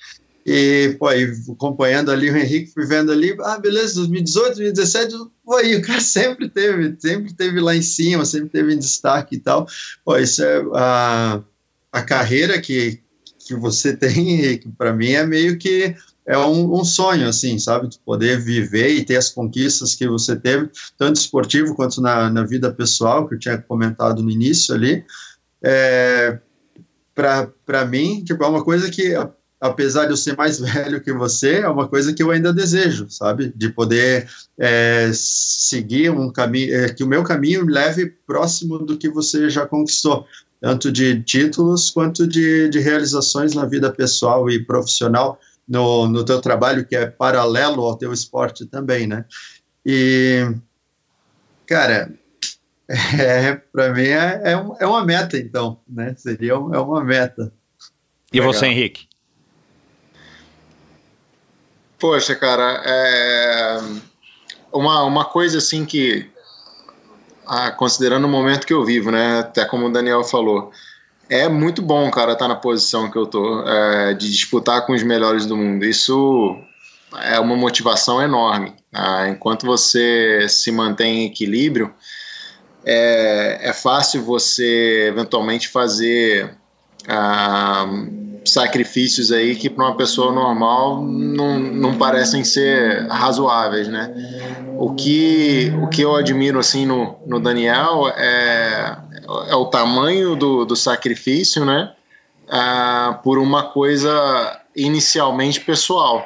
E, 0.45 0.95
pô, 0.97 1.07
aí, 1.07 1.31
acompanhando 1.51 2.11
ali 2.11 2.29
o 2.29 2.35
Henrique, 2.35 2.73
fui 2.73 2.85
vendo 2.85 3.11
ali, 3.11 3.35
ah, 3.41 3.59
beleza, 3.59 3.95
2018, 3.95 4.55
2017, 4.55 5.15
pô, 5.45 5.55
aí, 5.57 5.75
o 5.75 5.81
cara 5.81 6.01
sempre 6.01 6.49
teve, 6.49 6.95
sempre 6.99 7.33
teve 7.33 7.59
lá 7.59 7.75
em 7.75 7.81
cima, 7.81 8.25
sempre 8.25 8.49
teve 8.49 8.73
em 8.73 8.79
destaque 8.79 9.35
e 9.35 9.39
tal. 9.39 9.67
Pô, 10.03 10.17
isso 10.17 10.43
é 10.43 10.63
a, 10.73 11.41
a 11.91 12.01
carreira 12.01 12.59
que, 12.59 12.99
que 13.45 13.53
você 13.55 13.93
tem, 13.97 14.33
Henrique, 14.33 14.69
para 14.77 14.93
mim 14.93 15.11
é 15.11 15.25
meio 15.25 15.57
que 15.57 15.95
é 16.29 16.37
um, 16.37 16.79
um, 16.79 16.85
sonho, 16.85 17.27
assim, 17.27 17.57
sabe, 17.57 17.87
de 17.87 17.97
poder 17.97 18.39
viver 18.39 18.89
e 18.89 19.03
ter 19.03 19.17
as 19.17 19.29
conquistas 19.29 19.95
que 19.95 20.07
você 20.07 20.35
teve, 20.35 20.69
tanto 20.95 21.15
esportivo 21.15 21.73
quanto 21.73 21.99
na, 21.99 22.29
na 22.29 22.43
vida 22.43 22.71
pessoal, 22.71 23.27
que 23.27 23.33
eu 23.33 23.39
tinha 23.39 23.57
comentado 23.57 24.21
no 24.21 24.29
início 24.29 24.75
ali. 24.75 25.03
É, 25.59 26.37
para 27.15 27.83
mim, 27.83 28.23
tipo, 28.23 28.43
é 28.43 28.47
uma 28.47 28.63
coisa 28.63 28.91
que, 28.91 29.15
apesar 29.59 30.05
de 30.05 30.11
eu 30.11 30.17
ser 30.17 30.37
mais 30.37 30.59
velho 30.61 31.01
que 31.01 31.11
você, 31.11 31.61
é 31.61 31.67
uma 31.67 31.87
coisa 31.87 32.13
que 32.13 32.21
eu 32.21 32.29
ainda 32.29 32.53
desejo, 32.53 33.09
sabe, 33.09 33.51
de 33.55 33.69
poder 33.69 34.29
é, 34.55 35.09
seguir 35.11 36.11
um 36.11 36.31
caminho, 36.31 36.75
é, 36.75 36.89
que 36.89 37.03
o 37.03 37.07
meu 37.07 37.23
caminho 37.23 37.65
me 37.65 37.73
leve 37.73 38.05
próximo 38.27 38.77
do 38.77 38.99
que 38.99 39.09
você 39.09 39.49
já 39.49 39.65
conquistou, 39.65 40.27
tanto 40.61 40.91
de 40.91 41.23
títulos 41.23 41.89
quanto 41.89 42.27
de, 42.27 42.69
de 42.69 42.77
realizações 42.77 43.55
na 43.55 43.65
vida 43.65 43.91
pessoal 43.91 44.47
e 44.47 44.63
profissional, 44.63 45.39
no, 45.69 46.07
no 46.07 46.25
teu 46.25 46.41
trabalho, 46.41 46.85
que 46.85 46.95
é 46.95 47.05
paralelo 47.05 47.85
ao 47.85 47.95
teu 47.95 48.11
esporte 48.11 48.65
também, 48.65 49.05
né? 49.05 49.23
E, 49.85 50.51
cara, 51.67 52.11
é, 52.89 53.55
para 53.55 53.93
mim 53.93 54.07
é, 54.07 54.41
é, 54.45 54.57
um, 54.57 54.75
é, 54.79 54.87
uma 54.87 55.05
meta, 55.05 55.37
então, 55.37 55.79
né? 55.87 56.15
Seria 56.17 56.57
um, 56.57 56.73
é 56.73 56.79
uma 56.79 57.03
meta. 57.03 57.53
E 58.33 58.39
Legal. 58.39 58.51
você, 58.51 58.65
Henrique? 58.65 59.07
Poxa, 61.99 62.35
cara, 62.35 62.81
é 62.85 63.77
uma, 64.71 65.03
uma 65.03 65.25
coisa 65.25 65.59
assim 65.59 65.85
que, 65.85 66.29
ah, 67.45 67.71
considerando 67.71 68.25
o 68.25 68.29
momento 68.29 68.65
que 68.65 68.73
eu 68.73 68.85
vivo, 68.85 69.11
né? 69.11 69.39
Até 69.39 69.65
como 69.65 69.87
o 69.87 69.91
Daniel 69.91 70.23
falou, 70.23 70.71
é 71.29 71.47
muito 71.47 71.81
bom, 71.81 72.09
cara, 72.09 72.33
estar 72.33 72.45
tá 72.45 72.49
na 72.49 72.55
posição 72.55 73.09
que 73.09 73.17
eu 73.17 73.27
tô, 73.27 73.63
é, 73.67 74.13
de 74.15 74.29
disputar 74.31 74.85
com 74.85 74.93
os 74.93 75.03
melhores 75.03 75.45
do 75.45 75.55
mundo. 75.55 75.85
Isso 75.85 76.57
é 77.23 77.39
uma 77.39 77.55
motivação 77.55 78.21
enorme. 78.21 78.73
Tá? 78.91 79.29
Enquanto 79.29 79.65
você 79.65 80.47
se 80.49 80.71
mantém 80.71 81.19
em 81.19 81.25
equilíbrio, 81.27 81.93
é, 82.83 83.59
é 83.61 83.73
fácil 83.73 84.23
você 84.23 85.07
eventualmente 85.09 85.67
fazer 85.67 86.57
ah, 87.07 87.85
sacrifícios 88.45 89.31
aí 89.31 89.55
que 89.55 89.69
para 89.69 89.85
uma 89.85 89.97
pessoa 89.97 90.31
normal 90.31 91.01
não, 91.01 91.59
não 91.59 91.97
parecem 91.97 92.43
ser 92.43 93.07
razoáveis, 93.07 93.87
né? 93.87 94.13
O 94.77 94.95
que, 94.95 95.73
o 95.81 95.87
que 95.87 96.01
eu 96.01 96.15
admiro 96.15 96.57
assim 96.57 96.85
no, 96.85 97.17
no 97.27 97.39
Daniel 97.39 98.07
é 98.15 98.97
é 99.47 99.55
o 99.55 99.65
tamanho 99.65 100.35
do, 100.35 100.65
do 100.65 100.75
sacrifício, 100.75 101.65
né? 101.65 101.93
Ah, 102.49 103.19
por 103.23 103.37
uma 103.37 103.63
coisa 103.63 104.59
inicialmente 104.75 105.61
pessoal. 105.61 106.25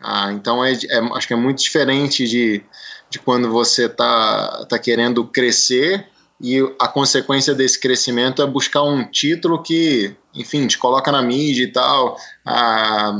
Ah, 0.00 0.32
então 0.32 0.64
é, 0.64 0.72
é, 0.72 0.98
acho 1.14 1.26
que 1.26 1.32
é 1.32 1.36
muito 1.36 1.62
diferente 1.62 2.26
de, 2.26 2.62
de 3.08 3.18
quando 3.18 3.50
você 3.50 3.86
está 3.86 4.66
tá 4.68 4.78
querendo 4.78 5.24
crescer 5.24 6.06
e 6.40 6.58
a 6.80 6.88
consequência 6.88 7.54
desse 7.54 7.78
crescimento 7.78 8.42
é 8.42 8.46
buscar 8.46 8.82
um 8.82 9.04
título 9.04 9.62
que, 9.62 10.16
enfim, 10.34 10.66
te 10.66 10.76
coloca 10.76 11.12
na 11.12 11.22
mídia 11.22 11.62
e 11.62 11.68
tal, 11.68 12.16
ah, 12.44 13.14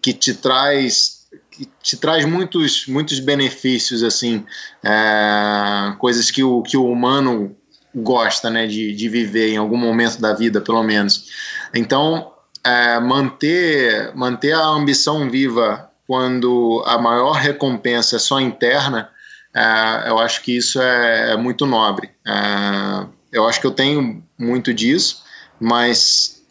que 0.00 0.12
te 0.12 0.34
traz 0.34 1.18
que 1.50 1.68
te 1.82 1.96
traz 1.96 2.24
muitos 2.24 2.86
muitos 2.86 3.18
benefícios 3.18 4.04
assim, 4.04 4.46
é, 4.82 5.92
coisas 5.98 6.30
que 6.30 6.42
o 6.44 6.62
que 6.62 6.76
o 6.76 6.86
humano 6.86 7.56
gosta 7.94 8.50
né, 8.50 8.66
de, 8.66 8.94
de 8.94 9.08
viver 9.08 9.50
em 9.52 9.56
algum 9.56 9.76
momento 9.76 10.20
da 10.20 10.32
vida, 10.32 10.60
pelo 10.60 10.82
menos. 10.82 11.30
Então, 11.74 12.32
é, 12.64 12.98
manter, 13.00 14.14
manter 14.14 14.52
a 14.52 14.66
ambição 14.66 15.30
viva 15.30 15.90
quando 16.06 16.82
a 16.86 16.98
maior 16.98 17.32
recompensa 17.32 18.16
é 18.16 18.18
só 18.18 18.40
interna, 18.40 19.10
é, 19.54 20.08
eu 20.08 20.18
acho 20.18 20.42
que 20.42 20.56
isso 20.56 20.80
é, 20.80 21.32
é 21.32 21.36
muito 21.36 21.66
nobre. 21.66 22.10
É, 22.26 23.06
eu 23.32 23.46
acho 23.46 23.60
que 23.60 23.66
eu 23.66 23.70
tenho 23.70 24.22
muito 24.38 24.72
disso, 24.72 25.22
mas 25.60 26.42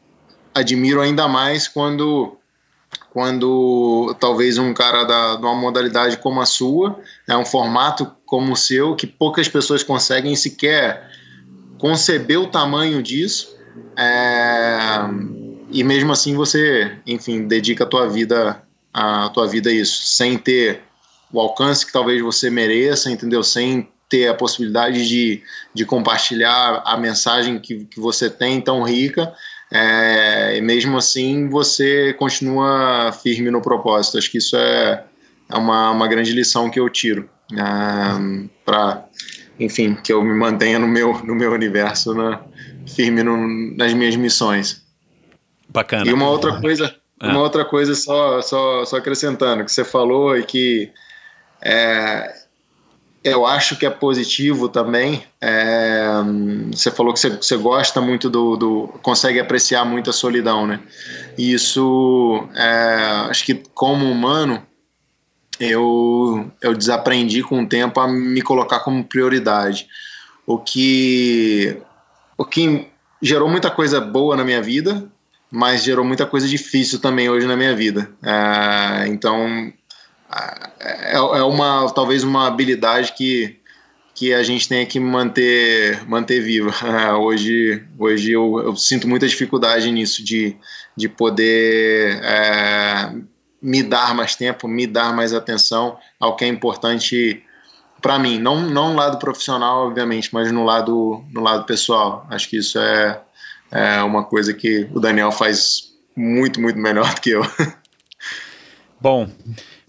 admiro 0.53 1.01
ainda 1.01 1.27
mais 1.27 1.68
quando 1.68 2.38
quando 3.09 4.15
talvez 4.19 4.59
um 4.59 4.73
cara 4.76 5.03
da, 5.03 5.35
de 5.35 5.41
uma 5.41 5.55
modalidade 5.55 6.18
como 6.18 6.39
a 6.39 6.45
sua, 6.45 6.99
é 7.27 7.35
um 7.35 7.43
formato 7.43 8.11
como 8.26 8.53
o 8.53 8.55
seu, 8.55 8.95
que 8.95 9.07
poucas 9.07 9.49
pessoas 9.49 9.81
conseguem 9.81 10.35
sequer 10.35 11.09
conceber 11.78 12.40
o 12.40 12.48
tamanho 12.48 13.02
disso 13.02 13.56
é, 13.98 14.78
e 15.70 15.84
mesmo 15.84 16.12
assim 16.12 16.36
você, 16.36 16.98
enfim, 17.06 17.48
dedica 17.48 17.84
a 17.84 17.88
tua 17.88 18.08
vida 18.08 18.62
a 18.94 19.30
tua 19.30 19.48
vida 19.48 19.70
a 19.70 19.74
isso, 19.74 20.06
sem 20.06 20.38
ter 20.38 20.82
o 21.32 21.40
alcance 21.40 21.86
que 21.86 21.91
talvez 21.91 22.22
você 22.22 22.49
mereça, 22.49 23.12
entendeu? 23.12 23.44
Sem 23.44 23.88
ter 24.10 24.28
a 24.28 24.34
possibilidade 24.34 25.08
de, 25.08 25.44
de 25.74 25.86
compartilhar 25.86 26.82
a 26.84 26.98
mensagem 26.98 27.60
que, 27.60 27.86
que 27.86 27.99
você 27.99 28.30
tem 28.30 28.60
tão 28.60 28.82
rica, 28.82 29.32
é, 29.72 30.58
e 30.58 30.62
mesmo 30.62 30.98
assim 30.98 31.48
você 31.49 32.14
continua 32.14 33.12
firme 33.12 33.52
no 33.52 33.62
propósito. 33.62 34.18
Acho 34.18 34.32
que 34.32 34.38
isso 34.38 34.56
é, 34.56 35.04
é 35.49 35.56
uma, 35.56 35.91
uma 35.91 36.08
grande 36.08 36.32
lição 36.32 36.70
que 36.70 36.80
eu 36.80 36.90
tiro 36.90 37.30
é, 37.52 38.48
para 38.66 39.06
enfim, 39.59 39.95
que 39.95 40.11
eu 40.11 40.23
me 40.23 40.34
mantenha 40.34 40.79
no 40.79 40.88
meu, 40.88 41.13
no 41.23 41.35
meu 41.35 41.51
universo, 41.51 42.13
na, 42.13 42.41
firme 42.88 43.23
no, 43.23 43.75
nas 43.75 43.93
minhas 43.93 44.15
missões. 44.15 44.85
Bacana. 45.69 46.09
E 46.09 46.13
uma 46.13 46.29
outra 46.29 46.59
coisa, 46.59 46.95
ah. 47.19 47.29
uma 47.29 47.41
outra 47.41 47.65
coisa 47.65 47.93
só, 47.95 48.41
só, 48.41 48.85
só 48.85 48.97
acrescentando, 48.97 49.65
que 49.65 49.71
você 49.71 49.84
falou 49.84 50.38
e 50.38 50.43
que 50.43 50.91
é, 51.61 52.34
eu 53.23 53.45
acho 53.45 53.75
que 53.75 53.85
é 53.85 53.89
positivo 53.89 54.69
também. 54.69 55.23
É, 55.41 56.07
você 56.71 56.89
falou 56.89 57.13
que 57.13 57.19
você, 57.19 57.29
você 57.29 57.57
gosta 57.57 57.99
muito 57.99 58.29
do, 58.29 58.55
do, 58.55 58.88
consegue 59.01 59.39
apreciar 59.39 59.84
muito 59.85 60.09
a 60.09 60.13
solidão, 60.13 60.65
né? 60.65 60.79
E 61.38 61.53
isso, 61.53 62.47
é, 62.55 63.29
acho 63.29 63.45
que 63.45 63.63
como 63.73 64.09
humano, 64.09 64.65
eu, 65.59 66.49
eu 66.61 66.73
desaprendi 66.73 67.43
com 67.43 67.63
o 67.63 67.67
tempo 67.67 67.99
a 67.99 68.07
me 68.07 68.41
colocar 68.41 68.79
como 68.79 69.03
prioridade. 69.03 69.88
O 70.45 70.57
que, 70.57 71.77
o 72.38 72.45
que 72.45 72.88
gerou 73.21 73.49
muita 73.49 73.69
coisa 73.69 73.99
boa 73.99 74.35
na 74.35 74.43
minha 74.43 74.61
vida, 74.61 75.09
mas 75.51 75.84
gerou 75.84 76.05
muita 76.05 76.25
coisa 76.25 76.47
difícil 76.47 76.99
também 76.99 77.29
hoje 77.29 77.47
na 77.47 77.55
minha 77.55 77.75
vida. 77.75 78.09
É, 78.23 79.07
então, 79.07 79.71
é, 80.79 81.15
é 81.15 81.43
uma 81.43 81.91
talvez 81.93 82.23
uma 82.23 82.47
habilidade 82.47 83.13
que, 83.13 83.57
que 84.13 84.34
a 84.34 84.43
gente 84.43 84.67
tem 84.67 84.85
que 84.85 84.99
manter, 84.99 86.07
manter 86.07 86.41
viva. 86.41 86.73
Hoje 87.19 87.84
hoje 87.97 88.31
eu, 88.31 88.59
eu, 88.59 88.75
sinto 88.75 89.07
muita 89.07 89.27
dificuldade 89.27 89.91
nisso, 89.91 90.23
de, 90.23 90.55
de 90.95 91.07
poder. 91.07 92.19
É, 92.23 93.13
me 93.61 93.84
dar 93.84 94.13
mais 94.15 94.35
tempo, 94.35 94.67
me 94.67 94.85
dar 94.85 95.13
mais 95.15 95.34
atenção 95.34 95.97
ao 96.19 96.35
que 96.35 96.45
é 96.45 96.47
importante 96.47 97.43
para 98.01 98.19
mim, 98.19 98.38
não 98.38 98.61
não 98.61 98.89
no 98.91 98.95
lado 98.95 99.17
profissional, 99.17 99.88
obviamente, 99.88 100.29
mas 100.31 100.51
no 100.51 100.63
lado 100.63 101.23
no 101.31 101.41
lado 101.41 101.65
pessoal. 101.65 102.25
Acho 102.29 102.49
que 102.49 102.57
isso 102.57 102.79
é, 102.79 103.21
é 103.71 104.01
uma 104.03 104.23
coisa 104.23 104.53
que 104.53 104.88
o 104.93 104.99
Daniel 104.99 105.31
faz 105.31 105.93
muito 106.15 106.61
muito 106.61 106.77
melhor 106.77 107.13
do 107.13 107.21
que 107.21 107.31
eu. 107.31 107.41
Bom, 108.99 109.29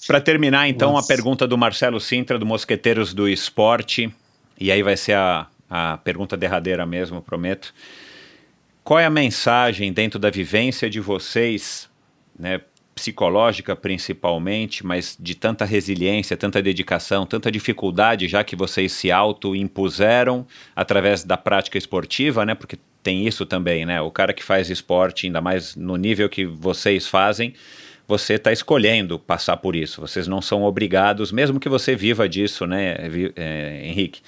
para 0.06 0.20
terminar, 0.20 0.68
então, 0.68 0.92
Nossa. 0.92 1.12
a 1.12 1.16
pergunta 1.16 1.46
do 1.46 1.56
Marcelo 1.56 1.98
Sintra, 1.98 2.38
do 2.38 2.44
Mosqueteiros 2.44 3.14
do 3.14 3.28
Esporte, 3.28 4.14
e 4.60 4.70
aí 4.70 4.82
vai 4.82 4.96
ser 4.96 5.14
a, 5.14 5.46
a 5.68 5.96
pergunta 5.98 6.36
derradeira 6.36 6.84
mesmo, 6.84 7.22
prometo. 7.22 7.74
Qual 8.84 8.98
é 8.98 9.06
a 9.06 9.10
mensagem 9.10 9.92
dentro 9.92 10.18
da 10.18 10.30
vivência 10.30 10.88
de 10.88 11.00
vocês, 11.00 11.88
né, 12.38 12.60
psicológica 12.98 13.76
principalmente, 13.76 14.84
mas 14.84 15.16
de 15.18 15.36
tanta 15.36 15.64
resiliência, 15.64 16.36
tanta 16.36 16.60
dedicação, 16.60 17.24
tanta 17.24 17.50
dificuldade, 17.50 18.26
já 18.26 18.42
que 18.42 18.56
vocês 18.56 18.90
se 18.90 19.12
auto-impuseram 19.12 20.44
através 20.74 21.22
da 21.22 21.36
prática 21.36 21.78
esportiva, 21.78 22.44
né? 22.44 22.56
Porque 22.56 22.76
tem 23.02 23.24
isso 23.24 23.46
também, 23.46 23.86
né? 23.86 24.00
O 24.00 24.10
cara 24.10 24.32
que 24.32 24.42
faz 24.42 24.68
esporte, 24.68 25.26
ainda 25.26 25.40
mais 25.40 25.76
no 25.76 25.96
nível 25.96 26.28
que 26.28 26.44
vocês 26.44 27.06
fazem, 27.06 27.54
você 28.06 28.34
está 28.34 28.52
escolhendo 28.52 29.16
passar 29.16 29.56
por 29.58 29.76
isso. 29.76 30.00
Vocês 30.00 30.26
não 30.26 30.42
são 30.42 30.64
obrigados, 30.64 31.30
mesmo 31.30 31.60
que 31.60 31.68
você 31.68 31.94
viva 31.94 32.28
disso, 32.28 32.66
né, 32.66 32.96
é, 33.36 33.82
Henrique? 33.84 34.20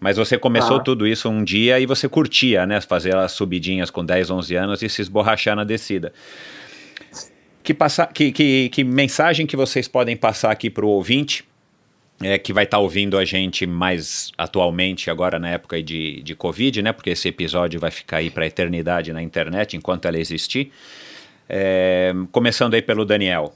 Mas 0.00 0.16
você 0.16 0.38
começou 0.38 0.78
ah. 0.78 0.80
tudo 0.80 1.06
isso 1.06 1.28
um 1.28 1.44
dia 1.44 1.78
e 1.78 1.86
você 1.86 2.08
curtia, 2.08 2.64
né? 2.64 2.80
Fazer 2.80 3.14
as 3.16 3.32
subidinhas 3.32 3.90
com 3.90 4.04
10, 4.04 4.30
11 4.30 4.54
anos 4.56 4.82
e 4.82 4.88
se 4.88 5.02
esborrachar 5.02 5.54
na 5.54 5.64
descida. 5.64 6.12
Que, 7.64 7.74
passa, 7.74 8.06
que, 8.06 8.30
que, 8.30 8.68
que 8.68 8.84
mensagem 8.84 9.46
que 9.46 9.56
vocês 9.56 9.88
podem 9.88 10.16
passar 10.16 10.52
aqui 10.52 10.70
para 10.70 10.84
o 10.84 10.88
ouvinte 10.88 11.44
é, 12.22 12.38
que 12.38 12.52
vai 12.52 12.64
estar 12.64 12.76
tá 12.76 12.80
ouvindo 12.80 13.18
a 13.18 13.24
gente 13.24 13.66
mais 13.66 14.30
atualmente, 14.38 15.10
agora 15.10 15.38
na 15.38 15.50
época 15.50 15.82
de, 15.82 16.22
de 16.22 16.34
Covid, 16.34 16.82
né? 16.82 16.92
Porque 16.92 17.10
esse 17.10 17.28
episódio 17.28 17.80
vai 17.80 17.90
ficar 17.90 18.18
aí 18.18 18.30
para 18.30 18.44
a 18.44 18.46
eternidade 18.46 19.12
na 19.12 19.22
internet, 19.22 19.76
enquanto 19.76 20.06
ela 20.06 20.18
existir. 20.18 20.70
É, 21.48 22.14
começando 22.30 22.74
aí 22.74 22.82
pelo 22.82 23.04
Daniel. 23.04 23.54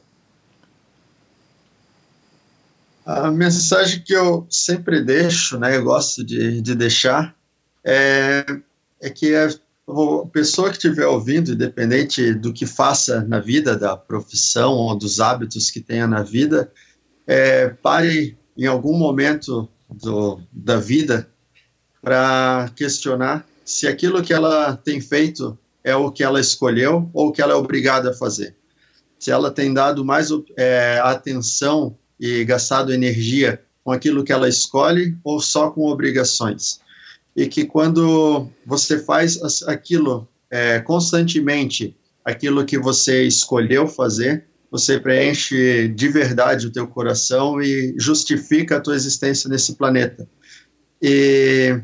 A 3.06 3.30
mensagem 3.30 4.02
que 4.04 4.12
eu 4.12 4.46
sempre 4.50 5.02
deixo, 5.02 5.58
né, 5.58 5.76
eu 5.76 5.82
gosto 5.82 6.22
de, 6.22 6.60
de 6.60 6.74
deixar, 6.74 7.34
é, 7.82 8.44
é 9.00 9.08
que 9.08 9.32
a 9.88 10.26
pessoa 10.26 10.68
que 10.68 10.76
estiver 10.76 11.06
ouvindo, 11.06 11.52
independente 11.52 12.34
do 12.34 12.52
que 12.52 12.66
faça 12.66 13.22
na 13.22 13.40
vida, 13.40 13.76
da 13.76 13.96
profissão 13.96 14.74
ou 14.74 14.94
dos 14.96 15.18
hábitos 15.18 15.70
que 15.70 15.80
tenha 15.80 16.06
na 16.06 16.22
vida, 16.22 16.70
é, 17.26 17.68
pare 17.68 18.36
em 18.56 18.66
algum 18.66 18.96
momento 18.98 19.68
do, 19.88 20.40
da 20.52 20.78
vida 20.78 21.28
para 22.02 22.70
questionar 22.76 23.46
se 23.64 23.86
aquilo 23.86 24.22
que 24.22 24.32
ela 24.32 24.76
tem 24.76 25.00
feito 25.00 25.58
é 25.82 25.94
o 25.94 26.10
que 26.10 26.22
ela 26.22 26.40
escolheu 26.40 27.08
ou 27.14 27.28
o 27.28 27.32
que 27.32 27.40
ela 27.40 27.52
é 27.52 27.56
obrigada 27.56 28.10
a 28.10 28.14
fazer. 28.14 28.56
Se 29.18 29.30
ela 29.30 29.50
tem 29.50 29.72
dado 29.72 30.04
mais 30.04 30.28
é, 30.56 31.00
atenção 31.02 31.96
e 32.20 32.44
gastado 32.44 32.92
energia 32.92 33.62
com 33.82 33.90
aquilo 33.90 34.22
que 34.22 34.32
ela 34.32 34.48
escolhe 34.48 35.16
ou 35.24 35.40
só 35.40 35.70
com 35.70 35.86
obrigações. 35.86 36.80
E 37.38 37.46
que 37.46 37.64
quando 37.64 38.48
você 38.66 38.98
faz 38.98 39.38
aquilo 39.68 40.26
é, 40.50 40.80
constantemente, 40.80 41.96
aquilo 42.24 42.64
que 42.64 42.76
você 42.76 43.22
escolheu 43.22 43.86
fazer, 43.86 44.44
você 44.72 44.98
preenche 44.98 45.86
de 45.86 46.08
verdade 46.08 46.66
o 46.66 46.72
teu 46.72 46.88
coração 46.88 47.62
e 47.62 47.94
justifica 47.96 48.76
a 48.76 48.80
tua 48.80 48.96
existência 48.96 49.48
nesse 49.48 49.76
planeta. 49.76 50.28
E, 51.00 51.80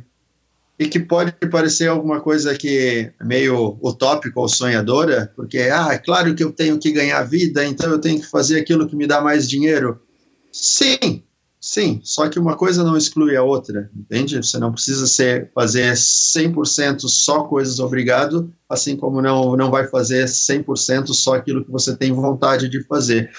e 0.76 0.88
que 0.88 0.98
pode 0.98 1.30
parecer 1.48 1.86
alguma 1.86 2.20
coisa 2.20 2.58
que 2.58 3.14
é 3.20 3.24
meio 3.24 3.78
utópica 3.80 4.40
ou 4.40 4.48
sonhadora, 4.48 5.32
porque, 5.36 5.58
ah, 5.72 5.90
é 5.92 5.98
claro 5.98 6.34
que 6.34 6.42
eu 6.42 6.50
tenho 6.50 6.80
que 6.80 6.90
ganhar 6.90 7.22
vida, 7.22 7.64
então 7.64 7.92
eu 7.92 8.00
tenho 8.00 8.20
que 8.20 8.26
fazer 8.26 8.58
aquilo 8.58 8.88
que 8.88 8.96
me 8.96 9.06
dá 9.06 9.20
mais 9.20 9.48
dinheiro. 9.48 10.02
Sim, 10.50 11.22
sim, 11.64 11.98
só 12.04 12.28
que 12.28 12.38
uma 12.38 12.58
coisa 12.58 12.84
não 12.84 12.94
exclui 12.94 13.34
a 13.34 13.42
outra, 13.42 13.90
entende? 13.96 14.36
Você 14.36 14.58
não 14.58 14.70
precisa 14.70 15.06
ser, 15.06 15.50
fazer 15.54 15.94
100% 15.94 17.08
só 17.08 17.44
coisas 17.44 17.80
obrigado, 17.80 18.52
assim 18.68 18.94
como 18.94 19.22
não, 19.22 19.56
não 19.56 19.70
vai 19.70 19.86
fazer 19.86 20.26
100% 20.26 21.14
só 21.14 21.36
aquilo 21.36 21.64
que 21.64 21.70
você 21.70 21.96
tem 21.96 22.12
vontade 22.12 22.68
de 22.68 22.82
fazer. 22.82 23.30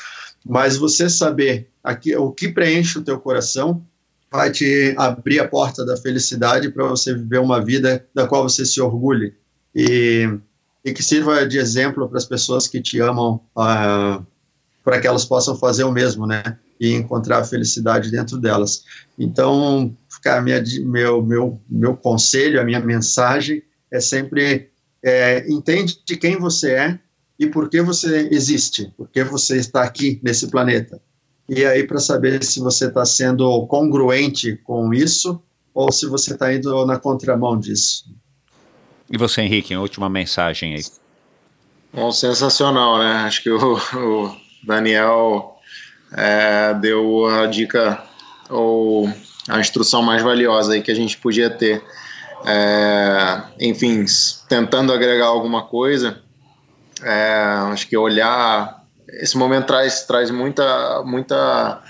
Mas 0.43 0.75
você 0.75 1.07
saber 1.07 1.69
aqui, 1.83 2.15
o 2.15 2.31
que 2.31 2.47
preenche 2.47 2.97
o 2.97 3.03
teu 3.03 3.19
coração 3.19 3.85
vai 4.31 4.49
te 4.51 4.95
abrir 4.97 5.39
a 5.39 5.47
porta 5.47 5.85
da 5.85 5.95
felicidade 5.95 6.71
para 6.71 6.87
você 6.87 7.13
viver 7.13 7.39
uma 7.39 7.63
vida 7.63 8.07
da 8.11 8.25
qual 8.25 8.41
você 8.41 8.65
se 8.65 8.81
orgulhe. 8.81 9.35
E, 9.75 10.27
e 10.83 10.93
que 10.93 11.03
sirva 11.03 11.45
de 11.45 11.59
exemplo 11.59 12.09
para 12.09 12.17
as 12.17 12.25
pessoas 12.25 12.67
que 12.67 12.81
te 12.81 12.99
amam, 12.99 13.39
uh, 13.55 14.25
para 14.83 14.99
que 14.99 15.05
elas 15.05 15.25
possam 15.25 15.55
fazer 15.55 15.83
o 15.83 15.91
mesmo, 15.91 16.25
né? 16.25 16.57
E 16.79 16.93
encontrar 16.93 17.39
a 17.39 17.43
felicidade 17.43 18.11
dentro 18.11 18.37
delas. 18.37 18.83
Então, 19.17 19.95
cara, 20.21 20.41
minha, 20.41 20.61
meu, 20.83 21.21
meu, 21.23 21.61
meu 21.69 21.95
conselho, 21.95 22.59
a 22.59 22.63
minha 22.63 22.79
mensagem 22.79 23.63
é 23.91 23.99
sempre 23.99 24.69
é, 25.03 25.45
entende 25.47 25.99
de 26.05 26.17
quem 26.17 26.37
você 26.37 26.71
é 26.71 26.99
e 27.39 27.47
por 27.47 27.69
que 27.69 27.81
você 27.81 28.27
existe, 28.31 28.91
por 28.97 29.07
que 29.09 29.23
você 29.23 29.57
está 29.57 29.83
aqui 29.83 30.19
nesse 30.23 30.47
planeta. 30.47 31.01
E 31.47 31.63
aí, 31.63 31.85
para 31.85 31.99
saber 31.99 32.43
se 32.43 32.59
você 32.59 32.87
está 32.87 33.05
sendo 33.05 33.67
congruente 33.67 34.57
com 34.63 34.93
isso 34.93 35.41
ou 35.73 35.91
se 35.91 36.07
você 36.07 36.33
está 36.33 36.51
indo 36.53 36.85
na 36.85 36.97
contramão 36.97 37.59
disso. 37.59 38.05
E 39.11 39.17
você, 39.17 39.41
Henrique, 39.41 39.75
última 39.75 40.09
mensagem 40.09 40.73
aí. 40.73 40.83
Bom, 41.93 42.11
sensacional, 42.11 42.97
né? 42.97 43.11
Acho 43.25 43.43
que 43.43 43.49
o, 43.51 43.75
o 43.75 44.35
Daniel 44.65 45.54
é, 46.15 46.73
deu 46.75 47.25
a 47.27 47.45
dica 47.45 48.01
ou 48.49 49.11
a 49.49 49.59
instrução 49.59 50.01
mais 50.01 50.23
valiosa 50.23 50.73
aí 50.73 50.81
que 50.81 50.91
a 50.91 50.95
gente 50.95 51.17
podia 51.17 51.49
ter. 51.49 51.83
É, 52.45 53.41
enfim, 53.59 54.05
tentando 54.47 54.93
agregar 54.93 55.25
alguma 55.25 55.63
coisa, 55.63 56.21
é, 57.03 57.43
acho 57.71 57.87
que 57.87 57.97
olhar 57.97 58.83
esse 59.09 59.37
momento 59.37 59.67
traz, 59.67 60.03
traz 60.03 60.31
muita, 60.31 61.03
muita 61.03 61.81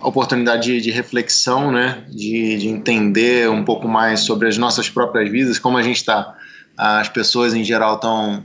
oportunidade 0.00 0.64
de, 0.64 0.80
de 0.80 0.90
reflexão, 0.90 1.70
né? 1.70 2.04
De, 2.08 2.58
de, 2.58 2.68
entender 2.68 3.48
um 3.48 3.64
pouco 3.64 3.88
mais 3.88 4.20
sobre 4.20 4.48
as 4.48 4.58
nossas 4.58 4.88
próprias 4.88 5.30
vidas, 5.30 5.58
como 5.58 5.78
a 5.78 5.82
gente 5.82 5.96
está, 5.96 6.36
as 6.76 7.08
pessoas 7.08 7.54
em 7.54 7.64
geral 7.64 7.96
estão 7.96 8.44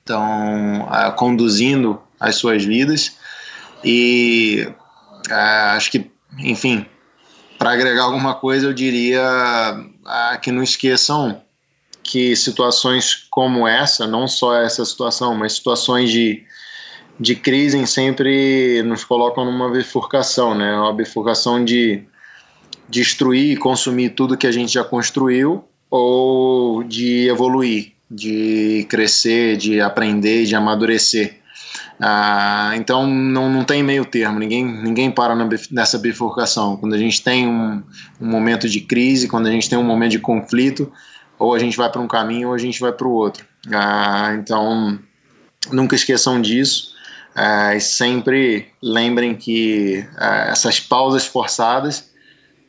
estão 0.00 0.82
uh, 0.82 1.12
conduzindo 1.16 2.00
as 2.20 2.36
suas 2.36 2.64
vidas 2.64 3.15
e 3.88 4.66
uh, 5.30 5.34
acho 5.76 5.92
que, 5.92 6.10
enfim, 6.40 6.84
para 7.56 7.70
agregar 7.70 8.02
alguma 8.02 8.34
coisa, 8.34 8.66
eu 8.66 8.72
diria 8.72 9.22
uh, 9.22 10.40
que 10.40 10.50
não 10.50 10.60
esqueçam 10.60 11.40
que 12.02 12.34
situações 12.34 13.26
como 13.30 13.66
essa, 13.66 14.04
não 14.04 14.26
só 14.26 14.60
essa 14.60 14.84
situação, 14.84 15.36
mas 15.36 15.52
situações 15.52 16.10
de, 16.10 16.44
de 17.18 17.36
crise 17.36 17.86
sempre 17.86 18.82
nos 18.82 19.04
colocam 19.04 19.44
numa 19.44 19.70
bifurcação, 19.70 20.52
né? 20.52 20.76
Uma 20.76 20.92
bifurcação 20.92 21.64
de 21.64 22.02
destruir 22.88 23.52
e 23.52 23.56
consumir 23.56 24.10
tudo 24.10 24.36
que 24.36 24.46
a 24.48 24.52
gente 24.52 24.72
já 24.72 24.82
construiu 24.82 25.64
ou 25.88 26.82
de 26.82 27.28
evoluir, 27.28 27.92
de 28.10 28.84
crescer, 28.88 29.56
de 29.56 29.80
aprender, 29.80 30.44
de 30.44 30.56
amadurecer. 30.56 31.40
Ah, 32.00 32.72
então 32.76 33.06
não, 33.06 33.50
não 33.50 33.64
tem 33.64 33.82
meio 33.82 34.04
termo, 34.04 34.38
ninguém, 34.38 34.64
ninguém 34.64 35.10
para 35.10 35.34
na, 35.34 35.48
nessa 35.70 35.98
bifurcação. 35.98 36.76
Quando 36.76 36.94
a 36.94 36.98
gente 36.98 37.22
tem 37.22 37.46
um, 37.46 37.82
um 38.20 38.26
momento 38.26 38.68
de 38.68 38.80
crise, 38.80 39.28
quando 39.28 39.46
a 39.46 39.50
gente 39.50 39.68
tem 39.68 39.78
um 39.78 39.84
momento 39.84 40.12
de 40.12 40.18
conflito, 40.18 40.92
ou 41.38 41.54
a 41.54 41.58
gente 41.58 41.76
vai 41.76 41.90
para 41.90 42.00
um 42.00 42.08
caminho 42.08 42.48
ou 42.48 42.54
a 42.54 42.58
gente 42.58 42.80
vai 42.80 42.92
para 42.92 43.06
o 43.06 43.12
outro. 43.12 43.44
Ah, 43.72 44.34
então 44.38 44.98
nunca 45.72 45.94
esqueçam 45.94 46.40
disso. 46.40 46.94
Ah, 47.34 47.74
e 47.74 47.80
sempre 47.80 48.68
lembrem 48.82 49.34
que 49.34 50.06
ah, 50.16 50.48
essas 50.50 50.80
pausas 50.80 51.26
forçadas 51.26 52.10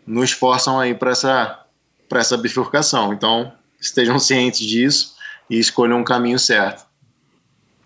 nos 0.06 0.32
forçam 0.32 0.80
aí 0.80 0.94
para 0.94 1.12
essa, 1.12 1.66
essa 2.12 2.38
bifurcação. 2.38 3.14
Então 3.14 3.54
estejam 3.80 4.20
cientes 4.20 4.66
disso 4.66 5.16
e 5.50 5.60
escolham 5.60 6.00
um 6.00 6.04
caminho 6.04 6.40
certo. 6.40 6.86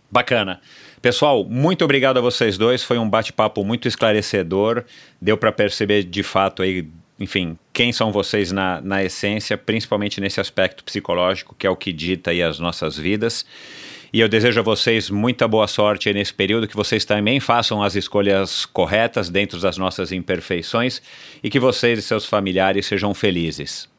Bacana. 0.10 0.60
Pessoal, 1.02 1.44
muito 1.44 1.84
obrigado 1.84 2.18
a 2.18 2.22
vocês 2.22 2.58
dois. 2.58 2.84
Foi 2.84 3.00
um 3.00 3.10
bate-papo 3.10 3.64
muito 3.66 3.88
esclarecedor. 3.88 4.84
Deu 5.20 5.36
para 5.36 5.52
perceber 5.52 6.04
de 6.04 6.22
fato 6.22 6.62
aí, 6.62 6.88
enfim, 7.20 7.58
quem 7.74 7.92
são 7.92 8.12
vocês 8.12 8.52
na, 8.52 8.80
na 8.82 9.04
essência, 9.04 9.58
principalmente 9.58 10.22
nesse 10.22 10.40
aspecto 10.40 10.84
psicológico, 10.84 11.56
que 11.58 11.66
é 11.66 11.70
o 11.70 11.76
que 11.76 11.92
dita 11.92 12.30
aí 12.30 12.44
as 12.44 12.60
nossas 12.60 12.98
vidas. 12.98 13.46
E 14.14 14.20
eu 14.20 14.30
desejo 14.30 14.60
a 14.60 14.64
vocês 14.64 15.10
muita 15.10 15.48
boa 15.48 15.68
sorte 15.68 16.14
nesse 16.14 16.34
período, 16.34 16.68
que 16.68 16.76
vocês 16.76 17.04
também 17.04 17.40
façam 17.40 17.82
as 17.82 17.96
escolhas 17.96 18.66
corretas 18.66 19.30
dentro 19.30 19.60
das 19.60 19.78
nossas 19.78 20.12
imperfeições 20.12 21.02
e 21.42 21.50
que 21.50 21.60
vocês 21.60 21.98
e 21.98 22.02
seus 22.02 22.26
familiares 22.26 22.86
sejam 22.86 23.14
felizes. 23.14 23.90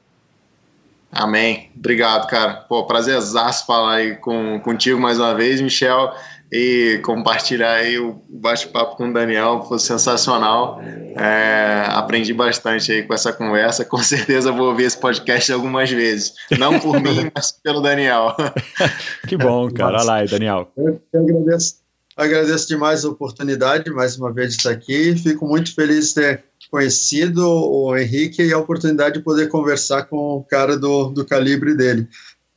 Amém. 1.10 1.70
Obrigado, 1.76 2.26
cara. 2.26 2.54
Pô, 2.54 2.86
prazerzaço 2.86 3.66
falar 3.66 3.96
aí 3.96 4.16
com, 4.16 4.60
contigo 4.60 5.00
mais 5.00 5.18
uma 5.18 5.34
vez, 5.34 5.60
Michel. 5.60 6.14
E 6.52 7.00
compartilhar 7.02 7.76
aí 7.76 7.98
o 7.98 8.22
bate-papo 8.28 8.96
com 8.96 9.08
o 9.08 9.12
Daniel, 9.12 9.64
foi 9.66 9.78
sensacional. 9.78 10.78
É, 11.16 11.86
aprendi 11.88 12.34
bastante 12.34 12.92
aí 12.92 13.02
com 13.04 13.14
essa 13.14 13.32
conversa. 13.32 13.86
Com 13.86 13.96
certeza 13.98 14.52
vou 14.52 14.68
ouvir 14.68 14.84
esse 14.84 14.98
podcast 14.98 15.50
algumas 15.50 15.90
vezes. 15.90 16.34
Não 16.58 16.78
por 16.78 17.00
mim, 17.00 17.30
mas 17.34 17.52
pelo 17.52 17.80
Daniel. 17.80 18.36
que 19.26 19.34
bom, 19.38 19.70
cara. 19.70 19.96
Olha 19.96 20.04
lá, 20.04 20.24
Daniel. 20.26 20.70
Eu, 20.76 21.00
eu 21.10 21.22
agradeço, 21.22 21.76
agradeço 22.14 22.68
demais 22.68 23.02
a 23.06 23.08
oportunidade, 23.08 23.90
mais 23.90 24.18
uma 24.18 24.30
vez, 24.30 24.50
de 24.50 24.58
estar 24.58 24.72
aqui. 24.72 25.16
Fico 25.16 25.46
muito 25.46 25.74
feliz 25.74 26.08
de 26.08 26.14
ter 26.16 26.44
conhecido 26.70 27.46
o 27.46 27.96
Henrique 27.96 28.42
e 28.42 28.52
a 28.52 28.58
oportunidade 28.58 29.18
de 29.18 29.24
poder 29.24 29.48
conversar 29.48 30.04
com 30.04 30.36
o 30.36 30.44
cara 30.44 30.76
do, 30.76 31.08
do 31.08 31.24
calibre 31.24 31.74
dele. 31.74 32.06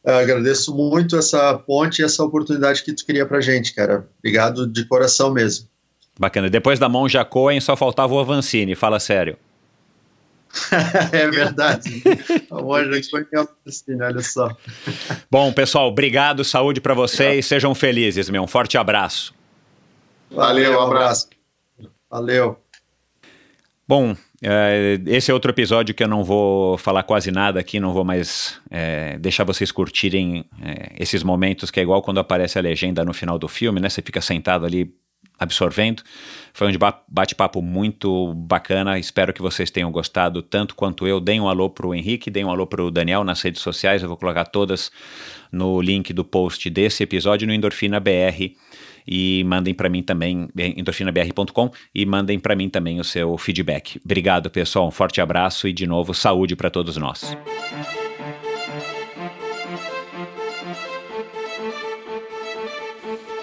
Eu 0.06 0.18
agradeço 0.20 0.76
muito 0.76 1.18
essa 1.18 1.56
ponte 1.56 2.02
e 2.02 2.06
essa 2.06 2.24
oportunidade 2.24 2.84
que 2.84 2.94
tu 2.94 3.04
queria 3.04 3.26
pra 3.26 3.42
gente, 3.42 3.74
cara. 3.74 4.08
Obrigado 4.20 4.68
de 4.68 4.86
coração 4.86 5.32
mesmo. 5.32 5.68
Bacana. 6.20 6.48
Depois 6.48 6.78
da 6.78 6.88
mão 6.88 7.08
Cohen, 7.30 7.60
só 7.60 7.76
faltava 7.76 8.14
o 8.14 8.20
Avancini, 8.20 8.76
fala 8.76 9.00
sério. 9.00 9.36
é 11.12 11.28
verdade. 11.28 12.04
A 12.52 12.62
Monja 12.62 13.02
Cohen 13.10 13.26
é 13.34 13.40
Avancini, 13.40 14.02
olha 14.02 14.22
só. 14.22 14.56
Bom, 15.30 15.52
pessoal, 15.52 15.90
obrigado, 15.90 16.44
saúde 16.44 16.80
para 16.80 16.94
vocês, 16.94 17.40
é. 17.40 17.48
sejam 17.48 17.74
felizes, 17.74 18.30
meu. 18.30 18.44
Um 18.44 18.48
forte 18.48 18.78
abraço. 18.78 19.34
Valeu, 20.30 20.80
um 20.80 20.82
abraço. 20.82 21.30
Valeu. 22.10 22.60
Bom, 23.88 24.16
esse 25.08 25.32
é 25.32 25.34
outro 25.34 25.52
episódio 25.52 25.96
que 25.96 26.04
eu 26.04 26.08
não 26.08 26.24
vou 26.24 26.78
falar 26.78 27.04
quase 27.04 27.32
nada 27.32 27.60
aqui, 27.60 27.80
não 27.80 27.94
vou 27.94 28.04
mais 28.04 28.60
é, 28.70 29.18
deixar 29.18 29.44
vocês 29.44 29.72
curtirem 29.72 30.46
é, 30.62 30.94
esses 31.00 31.24
momentos 31.24 31.72
que 31.72 31.80
é 31.80 31.84
igual 31.84 32.02
quando 32.02 32.20
aparece 32.20 32.60
a 32.60 32.62
legenda 32.62 33.04
no 33.04 33.14
final 33.14 33.40
do 33.40 33.48
filme, 33.48 33.80
né? 33.80 33.90
Você 33.90 34.02
fica 34.02 34.22
sentado 34.22 34.66
ali 34.66 34.94
absorvendo. 35.40 36.04
Foi 36.54 36.68
um 36.68 36.72
bate-papo 37.08 37.62
muito 37.62 38.34
bacana. 38.36 38.98
Espero 38.98 39.34
que 39.34 39.42
vocês 39.42 39.70
tenham 39.70 39.92
gostado 39.92 40.42
tanto 40.42 40.76
quanto 40.76 41.08
eu. 41.08 41.20
Deem 41.20 41.42
um 41.42 41.50
alô 41.50 41.70
pro 41.70 41.94
Henrique, 41.94 42.32
deem 42.32 42.46
um 42.46 42.50
alô 42.50 42.66
pro 42.66 42.92
Daniel 42.92 43.24
nas 43.24 43.42
redes 43.42 43.62
sociais. 43.62 44.02
Eu 44.02 44.08
vou 44.08 44.18
colocar 44.18 44.46
todas 44.46 44.92
no 45.52 45.82
link 45.82 46.14
do 46.14 46.24
post 46.24 46.70
desse 46.70 47.04
episódio 47.04 47.48
no 47.48 47.54
Endorfina 47.54 48.00
BR 48.00 48.56
e 49.08 49.44
mandem 49.46 49.74
para 49.74 49.90
mim 49.90 50.02
também, 50.02 50.48
endorfinabr.com, 50.56 51.72
e 51.94 52.06
mandem 52.06 52.40
para 52.40 52.56
mim 52.56 52.70
também 52.70 53.00
o 53.00 53.04
seu 53.04 53.38
feedback. 53.38 54.00
Obrigado, 54.04 54.50
pessoal. 54.50 54.88
Um 54.88 54.92
forte 54.92 55.22
abraço 55.22 55.68
e, 55.68 55.74
de 55.74 55.86
novo, 55.86 56.14
saúde 56.14 56.56
para 56.56 56.70
todos 56.70 56.98
nós. 56.98 57.36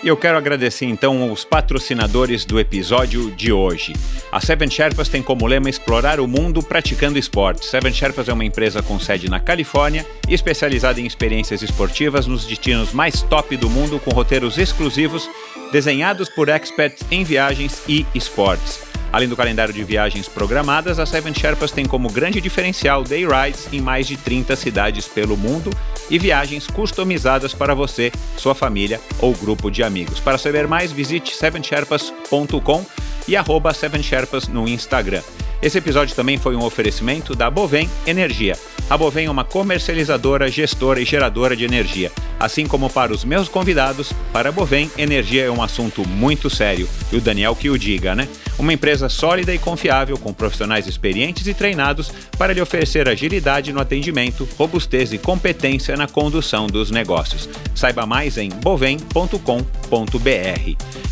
E 0.04 0.08
eu 0.08 0.16
quero 0.16 0.36
agradecer 0.36 0.86
então 0.86 1.30
os 1.30 1.44
patrocinadores 1.44 2.44
do 2.44 2.58
episódio 2.58 3.30
de 3.30 3.52
hoje. 3.52 3.92
A 4.32 4.40
Seven 4.40 4.68
Sherpas 4.68 5.08
tem 5.08 5.22
como 5.22 5.46
lema 5.46 5.70
explorar 5.70 6.18
o 6.18 6.26
mundo 6.26 6.60
praticando 6.60 7.20
esportes. 7.20 7.68
Seven 7.68 7.92
Sherpas 7.92 8.28
é 8.28 8.32
uma 8.32 8.44
empresa 8.44 8.82
com 8.82 8.98
sede 8.98 9.30
na 9.30 9.38
Califórnia 9.38 10.04
e 10.28 10.34
especializada 10.34 11.00
em 11.00 11.06
experiências 11.06 11.62
esportivas 11.62 12.26
nos 12.26 12.44
destinos 12.44 12.92
mais 12.92 13.22
top 13.22 13.56
do 13.56 13.70
mundo 13.70 14.00
com 14.00 14.10
roteiros 14.10 14.58
exclusivos 14.58 15.30
desenhados 15.72 16.28
por 16.28 16.48
experts 16.50 17.02
em 17.10 17.24
viagens 17.24 17.82
e 17.88 18.06
esportes. 18.14 18.80
Além 19.10 19.28
do 19.28 19.36
calendário 19.36 19.74
de 19.74 19.82
viagens 19.84 20.28
programadas, 20.28 20.98
a 20.98 21.04
Seven 21.04 21.34
Sherpas 21.34 21.70
tem 21.70 21.84
como 21.84 22.10
grande 22.10 22.40
diferencial 22.40 23.02
day 23.02 23.26
rides 23.26 23.68
em 23.72 23.80
mais 23.80 24.06
de 24.06 24.16
30 24.16 24.54
cidades 24.54 25.06
pelo 25.06 25.36
mundo 25.36 25.70
e 26.08 26.18
viagens 26.18 26.66
customizadas 26.66 27.52
para 27.52 27.74
você, 27.74 28.12
sua 28.36 28.54
família 28.54 29.00
ou 29.18 29.34
grupo 29.34 29.70
de 29.70 29.82
amigos. 29.82 30.20
Para 30.20 30.38
saber 30.38 30.66
mais, 30.66 30.92
visite 30.92 31.34
sevensherpas.com 31.34 32.86
e 33.26 33.36
arroba 33.36 33.74
Seven 33.74 34.02
Sherpas 34.02 34.48
no 34.48 34.68
Instagram. 34.68 35.22
Esse 35.62 35.78
episódio 35.78 36.16
também 36.16 36.38
foi 36.38 36.56
um 36.56 36.64
oferecimento 36.64 37.34
da 37.34 37.50
Bovem 37.50 37.88
Energia. 38.06 38.58
A 38.90 38.96
Bovem 38.96 39.26
é 39.26 39.30
uma 39.30 39.44
comercializadora, 39.44 40.50
gestora 40.50 41.00
e 41.00 41.04
geradora 41.04 41.56
de 41.56 41.64
energia. 41.64 42.12
Assim 42.38 42.66
como 42.66 42.90
para 42.90 43.12
os 43.12 43.24
meus 43.24 43.48
convidados, 43.48 44.12
para 44.32 44.48
a 44.48 44.52
Bovem, 44.52 44.90
energia 44.98 45.44
é 45.44 45.50
um 45.50 45.62
assunto 45.62 46.06
muito 46.06 46.50
sério. 46.50 46.88
E 47.10 47.16
o 47.16 47.20
Daniel 47.20 47.54
que 47.54 47.70
o 47.70 47.78
diga, 47.78 48.14
né? 48.14 48.28
Uma 48.58 48.72
empresa 48.72 49.08
sólida 49.08 49.54
e 49.54 49.58
confiável, 49.58 50.18
com 50.18 50.32
profissionais 50.32 50.86
experientes 50.86 51.46
e 51.46 51.54
treinados 51.54 52.12
para 52.36 52.52
lhe 52.52 52.60
oferecer 52.60 53.08
agilidade 53.08 53.72
no 53.72 53.80
atendimento, 53.80 54.48
robustez 54.58 55.12
e 55.12 55.18
competência 55.18 55.96
na 55.96 56.06
condução 56.06 56.66
dos 56.66 56.90
negócios. 56.90 57.48
Saiba 57.74 58.04
mais 58.04 58.36
em 58.36 58.48
bovem.com.br. 58.48 59.38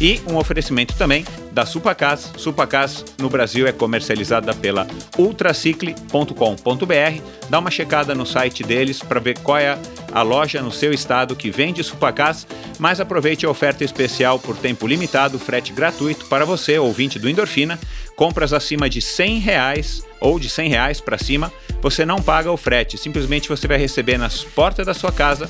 E 0.01 0.21
um 0.27 0.37
oferecimento 0.37 0.95
também 0.95 1.25
da 1.53 1.67
Supacas. 1.67 2.33
Supacas 2.37 3.05
no 3.19 3.29
Brasil 3.29 3.67
é 3.67 3.73
comercializada 3.73 4.55
pela 4.55 4.87
ultracicle.com.br. 5.19 7.23
Dá 7.49 7.59
uma 7.59 7.71
checada 7.71 8.15
no 8.15 8.25
site 8.25 8.63
deles 8.63 9.01
para 9.01 9.21
ver 9.21 9.39
qual 9.41 9.59
é 9.59 9.77
a 10.13 10.23
loja 10.23 10.63
no 10.63 10.73
seu 10.73 10.93
estado 10.93 11.37
que 11.37 11.51
vende 11.51 11.83
Supacas, 11.83 12.47
mas 12.79 13.01
aproveite 13.01 13.47
a 13.47 13.51
oferta 13.51 13.85
especial 13.85 14.39
por 14.39 14.57
tempo 14.57 14.87
limitado, 14.87 15.39
frete 15.39 15.73
gratuito 15.73 16.27
para 16.27 16.45
você, 16.45 16.79
ouvinte 16.79 17.19
do 17.19 17.29
Endorfina. 17.29 17.79
Compras 18.17 18.53
acima 18.53 18.89
de 18.89 19.01
100 19.01 19.39
reais 19.39 20.05
ou 20.21 20.39
de 20.39 20.49
100 20.49 20.69
reais 20.69 21.01
para 21.01 21.17
cima, 21.17 21.51
você 21.81 22.05
não 22.05 22.21
paga 22.21 22.53
o 22.53 22.57
frete, 22.57 22.99
simplesmente 22.99 23.49
você 23.49 23.67
vai 23.67 23.79
receber 23.79 24.19
nas 24.19 24.45
portas 24.45 24.85
da 24.85 24.93
sua 24.93 25.11
casa 25.11 25.49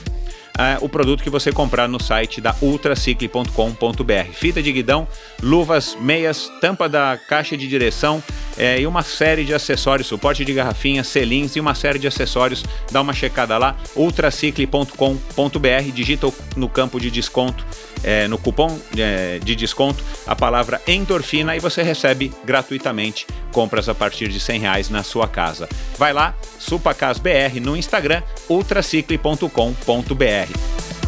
o 0.80 0.88
produto 0.88 1.22
que 1.22 1.30
você 1.30 1.52
comprar 1.52 1.88
no 1.88 2.02
site 2.02 2.40
da 2.40 2.54
ultracicle.com.br. 2.60 4.32
Fita 4.32 4.62
de 4.62 4.72
guidão, 4.72 5.06
luvas, 5.42 5.96
meias, 6.00 6.50
tampa 6.60 6.88
da 6.88 7.18
caixa 7.28 7.56
de 7.56 7.66
direção 7.66 8.22
é, 8.60 8.78
e 8.78 8.86
uma 8.86 9.02
série 9.02 9.42
de 9.42 9.54
acessórios, 9.54 10.06
suporte 10.06 10.44
de 10.44 10.52
garrafinha, 10.52 11.02
selins 11.02 11.56
e 11.56 11.60
uma 11.60 11.74
série 11.74 11.98
de 11.98 12.06
acessórios. 12.06 12.62
Dá 12.92 13.00
uma 13.00 13.14
checada 13.14 13.56
lá, 13.56 13.74
ultracicle.com.br, 13.96 15.92
digita 15.94 16.30
no 16.56 16.68
campo 16.68 17.00
de 17.00 17.10
desconto, 17.10 17.64
é, 18.04 18.28
no 18.28 18.36
cupom 18.36 18.78
é, 18.98 19.38
de 19.38 19.56
desconto, 19.56 20.04
a 20.26 20.36
palavra 20.36 20.78
endorfina 20.86 21.56
e 21.56 21.58
você 21.58 21.82
recebe 21.82 22.30
gratuitamente 22.44 23.26
compras 23.50 23.88
a 23.88 23.94
partir 23.94 24.28
de 24.28 24.38
100 24.38 24.60
reais 24.60 24.90
na 24.90 25.02
sua 25.02 25.26
casa. 25.26 25.66
Vai 25.96 26.12
lá, 26.12 26.34
supacasbr 26.58 27.58
no 27.62 27.74
Instagram, 27.74 28.22
ultracicle.com.br. 28.46 30.99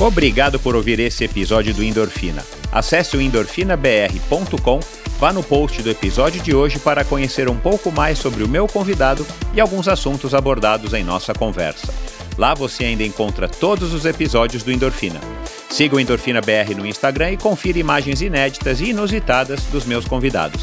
Obrigado 0.00 0.58
por 0.58 0.74
ouvir 0.74 0.98
esse 0.98 1.24
episódio 1.24 1.74
do 1.74 1.84
Endorfina. 1.84 2.42
Acesse 2.72 3.18
o 3.18 3.20
endorfinabr.com, 3.20 4.80
vá 5.18 5.30
no 5.30 5.42
post 5.42 5.82
do 5.82 5.90
episódio 5.90 6.40
de 6.40 6.54
hoje 6.54 6.78
para 6.78 7.04
conhecer 7.04 7.50
um 7.50 7.56
pouco 7.56 7.92
mais 7.92 8.18
sobre 8.18 8.42
o 8.42 8.48
meu 8.48 8.66
convidado 8.66 9.26
e 9.52 9.60
alguns 9.60 9.88
assuntos 9.88 10.34
abordados 10.34 10.94
em 10.94 11.04
nossa 11.04 11.34
conversa. 11.34 11.92
Lá 12.38 12.54
você 12.54 12.86
ainda 12.86 13.04
encontra 13.04 13.46
todos 13.46 13.92
os 13.92 14.06
episódios 14.06 14.62
do 14.62 14.72
Endorfina. 14.72 15.20
Siga 15.68 15.96
o 15.96 16.00
Endorfina 16.00 16.40
BR 16.40 16.74
no 16.74 16.86
Instagram 16.86 17.32
e 17.32 17.36
confira 17.36 17.78
imagens 17.78 18.22
inéditas 18.22 18.80
e 18.80 18.86
inusitadas 18.86 19.64
dos 19.64 19.84
meus 19.84 20.06
convidados. 20.06 20.62